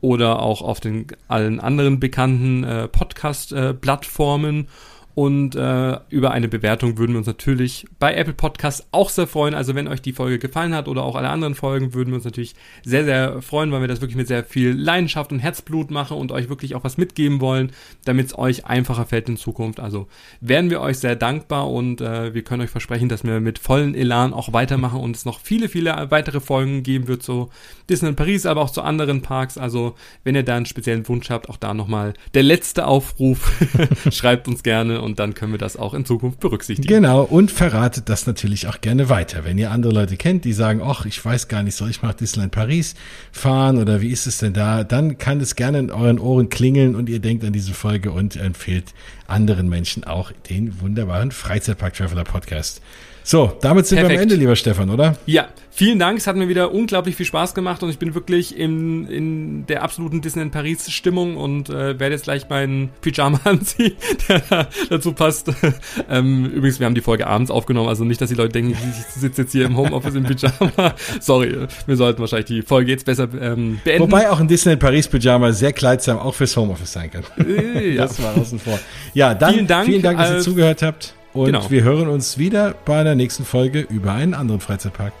oder 0.00 0.40
auch 0.40 0.62
auf 0.62 0.80
den 0.80 1.06
allen 1.28 1.60
anderen 1.60 2.00
bekannten 2.00 2.64
äh, 2.64 2.88
Podcast-Plattformen. 2.88 4.66
Und 5.14 5.56
äh, 5.56 5.98
über 6.08 6.30
eine 6.30 6.48
Bewertung 6.48 6.96
würden 6.96 7.12
wir 7.12 7.18
uns 7.18 7.26
natürlich 7.26 7.84
bei 7.98 8.14
Apple 8.14 8.32
Podcasts 8.32 8.86
auch 8.92 9.10
sehr 9.10 9.26
freuen. 9.26 9.54
Also 9.54 9.74
wenn 9.74 9.88
euch 9.88 10.00
die 10.00 10.12
Folge 10.12 10.38
gefallen 10.38 10.74
hat 10.74 10.86
oder 10.86 11.02
auch 11.02 11.16
alle 11.16 11.28
anderen 11.28 11.54
Folgen, 11.54 11.94
würden 11.94 12.10
wir 12.10 12.14
uns 12.14 12.24
natürlich 12.24 12.54
sehr, 12.84 13.04
sehr 13.04 13.42
freuen, 13.42 13.72
weil 13.72 13.80
wir 13.80 13.88
das 13.88 14.00
wirklich 14.00 14.16
mit 14.16 14.28
sehr 14.28 14.44
viel 14.44 14.70
Leidenschaft 14.70 15.32
und 15.32 15.40
Herzblut 15.40 15.90
machen 15.90 16.16
und 16.16 16.30
euch 16.30 16.48
wirklich 16.48 16.76
auch 16.76 16.84
was 16.84 16.96
mitgeben 16.96 17.40
wollen, 17.40 17.72
damit 18.04 18.28
es 18.28 18.38
euch 18.38 18.66
einfacher 18.66 19.04
fällt 19.04 19.28
in 19.28 19.36
Zukunft. 19.36 19.80
Also 19.80 20.06
wären 20.40 20.70
wir 20.70 20.80
euch 20.80 20.98
sehr 20.98 21.16
dankbar 21.16 21.68
und 21.70 22.00
äh, 22.00 22.32
wir 22.32 22.42
können 22.42 22.62
euch 22.62 22.70
versprechen, 22.70 23.08
dass 23.08 23.24
wir 23.24 23.40
mit 23.40 23.58
vollen 23.58 23.96
Elan 23.96 24.32
auch 24.32 24.52
weitermachen 24.52 25.00
und 25.00 25.16
es 25.16 25.24
noch 25.24 25.40
viele, 25.40 25.68
viele 25.68 26.10
weitere 26.10 26.40
Folgen 26.40 26.84
geben 26.84 27.08
wird 27.08 27.22
zu 27.22 27.50
Disneyland 27.90 28.16
Paris, 28.16 28.46
aber 28.46 28.62
auch 28.62 28.70
zu 28.70 28.82
anderen 28.82 29.20
Parks. 29.20 29.58
Also 29.58 29.94
wenn 30.24 30.34
ihr 30.34 30.42
da 30.42 30.56
einen 30.56 30.66
speziellen 30.66 31.06
Wunsch 31.08 31.28
habt, 31.28 31.48
auch 31.48 31.56
da 31.56 31.74
nochmal 31.74 32.14
der 32.34 32.42
letzte 32.42 32.86
Aufruf. 32.86 33.52
Schreibt 34.10 34.48
uns 34.48 34.62
gerne 34.62 35.02
und 35.02 35.18
dann 35.18 35.34
können 35.34 35.52
wir 35.52 35.58
das 35.58 35.76
auch 35.76 35.92
in 35.92 36.04
Zukunft 36.04 36.40
berücksichtigen. 36.40 36.88
Genau, 36.88 37.22
und 37.22 37.50
verratet 37.50 38.08
das 38.08 38.26
natürlich 38.26 38.68
auch 38.68 38.80
gerne 38.80 39.08
weiter. 39.08 39.44
Wenn 39.44 39.58
ihr 39.58 39.70
andere 39.70 39.92
Leute 39.92 40.16
kennt, 40.16 40.44
die 40.44 40.52
sagen, 40.52 40.80
ach, 40.82 41.04
ich 41.04 41.22
weiß 41.22 41.48
gar 41.48 41.62
nicht, 41.62 41.74
soll 41.74 41.90
ich 41.90 42.02
mal 42.02 42.12
Disneyland 42.12 42.52
Paris 42.52 42.94
fahren 43.32 43.78
oder 43.78 44.00
wie 44.00 44.10
ist 44.10 44.26
es 44.26 44.38
denn 44.38 44.52
da, 44.52 44.84
dann 44.84 45.18
kann 45.18 45.40
es 45.40 45.56
gerne 45.56 45.78
in 45.80 45.90
euren 45.90 46.18
Ohren 46.18 46.48
klingeln 46.48 46.94
und 46.94 47.08
ihr 47.08 47.18
denkt 47.18 47.44
an 47.44 47.52
diese 47.52 47.74
Folge 47.74 48.12
und 48.12 48.36
empfehlt 48.36 48.94
anderen 49.26 49.68
Menschen 49.68 50.04
auch 50.04 50.32
den 50.48 50.80
wunderbaren 50.80 51.30
Freizeitpark 51.30 51.94
Traveler 51.94 52.24
Podcast. 52.24 52.80
So, 53.22 53.52
damit 53.60 53.86
sind 53.86 53.98
wir 53.98 54.02
Perfekt. 54.02 54.18
am 54.18 54.22
Ende, 54.22 54.34
lieber 54.36 54.56
Stefan, 54.56 54.90
oder? 54.90 55.16
Ja, 55.26 55.48
vielen 55.70 55.98
Dank. 55.98 56.18
Es 56.18 56.26
hat 56.26 56.36
mir 56.36 56.48
wieder 56.48 56.72
unglaublich 56.72 57.16
viel 57.16 57.26
Spaß 57.26 57.54
gemacht 57.54 57.82
und 57.82 57.90
ich 57.90 57.98
bin 57.98 58.14
wirklich 58.14 58.56
in, 58.56 59.06
in 59.06 59.66
der 59.66 59.82
absoluten 59.82 60.20
Disneyland 60.20 60.52
Paris 60.52 60.90
Stimmung 60.90 61.36
und 61.36 61.68
äh, 61.68 61.98
werde 61.98 62.14
jetzt 62.14 62.24
gleich 62.24 62.48
meinen 62.48 62.90
Pyjama 63.00 63.40
anziehen, 63.44 63.92
der 64.28 64.42
da 64.48 64.68
dazu 64.88 65.12
passt. 65.12 65.50
ähm, 66.10 66.46
übrigens, 66.46 66.80
wir 66.80 66.86
haben 66.86 66.94
die 66.94 67.00
Folge 67.00 67.26
abends 67.26 67.50
aufgenommen, 67.50 67.88
also 67.88 68.04
nicht, 68.04 68.20
dass 68.20 68.30
die 68.30 68.36
Leute 68.36 68.52
denken, 68.52 68.72
ich 68.72 69.20
sitze 69.20 69.42
jetzt 69.42 69.52
hier 69.52 69.66
im 69.66 69.76
Homeoffice 69.76 70.14
im 70.14 70.24
Pyjama. 70.24 70.94
Sorry, 71.20 71.56
wir 71.86 71.96
sollten 71.96 72.20
wahrscheinlich 72.20 72.46
die 72.46 72.62
Folge 72.62 72.90
jetzt 72.90 73.04
besser 73.04 73.28
ähm, 73.40 73.80
beenden. 73.84 74.02
Wobei 74.02 74.30
auch 74.30 74.40
ein 74.40 74.48
Disneyland 74.48 74.80
Paris 74.80 75.08
Pyjama 75.08 75.52
sehr 75.52 75.72
kleidsam 75.72 76.18
auch 76.18 76.34
fürs 76.34 76.56
Homeoffice 76.56 76.92
sein 76.92 77.10
kann. 77.10 77.24
Äh, 77.38 77.94
ja. 77.94 78.02
Das 78.02 78.22
war 78.22 78.36
außen 78.36 78.58
vor. 78.58 78.78
Ja, 79.14 79.34
dann 79.34 79.54
Vielen 79.54 79.66
Dank, 79.66 79.86
vielen 79.86 80.02
Dank 80.02 80.18
dass 80.18 80.30
ihr 80.30 80.36
äh, 80.38 80.40
zugehört 80.40 80.82
habt. 80.82 81.14
Und 81.32 81.46
genau. 81.46 81.70
wir 81.70 81.82
hören 81.84 82.08
uns 82.08 82.38
wieder 82.38 82.74
bei 82.84 83.00
einer 83.00 83.14
nächsten 83.14 83.44
Folge 83.44 83.80
über 83.80 84.12
einen 84.12 84.34
anderen 84.34 84.60
Freizeitpark. 84.60 85.12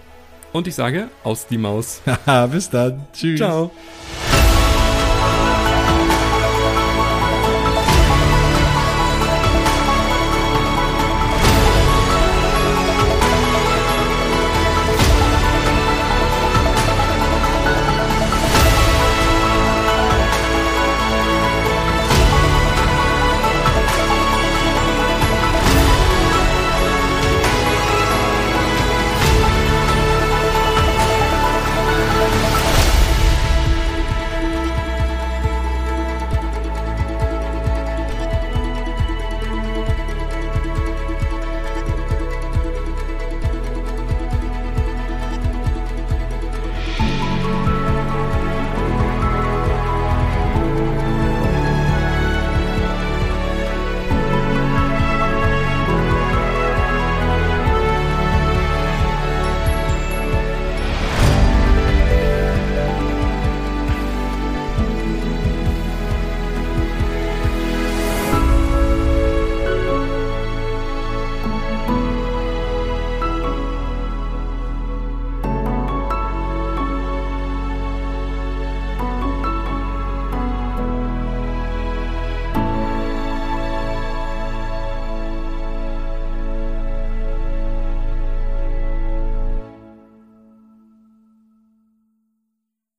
Und 0.52 0.66
ich 0.66 0.74
sage, 0.74 1.08
aus 1.22 1.46
die 1.46 1.58
Maus. 1.58 2.02
Bis 2.50 2.70
dann. 2.70 3.06
Tschüss. 3.12 3.38
Ciao. 3.38 3.70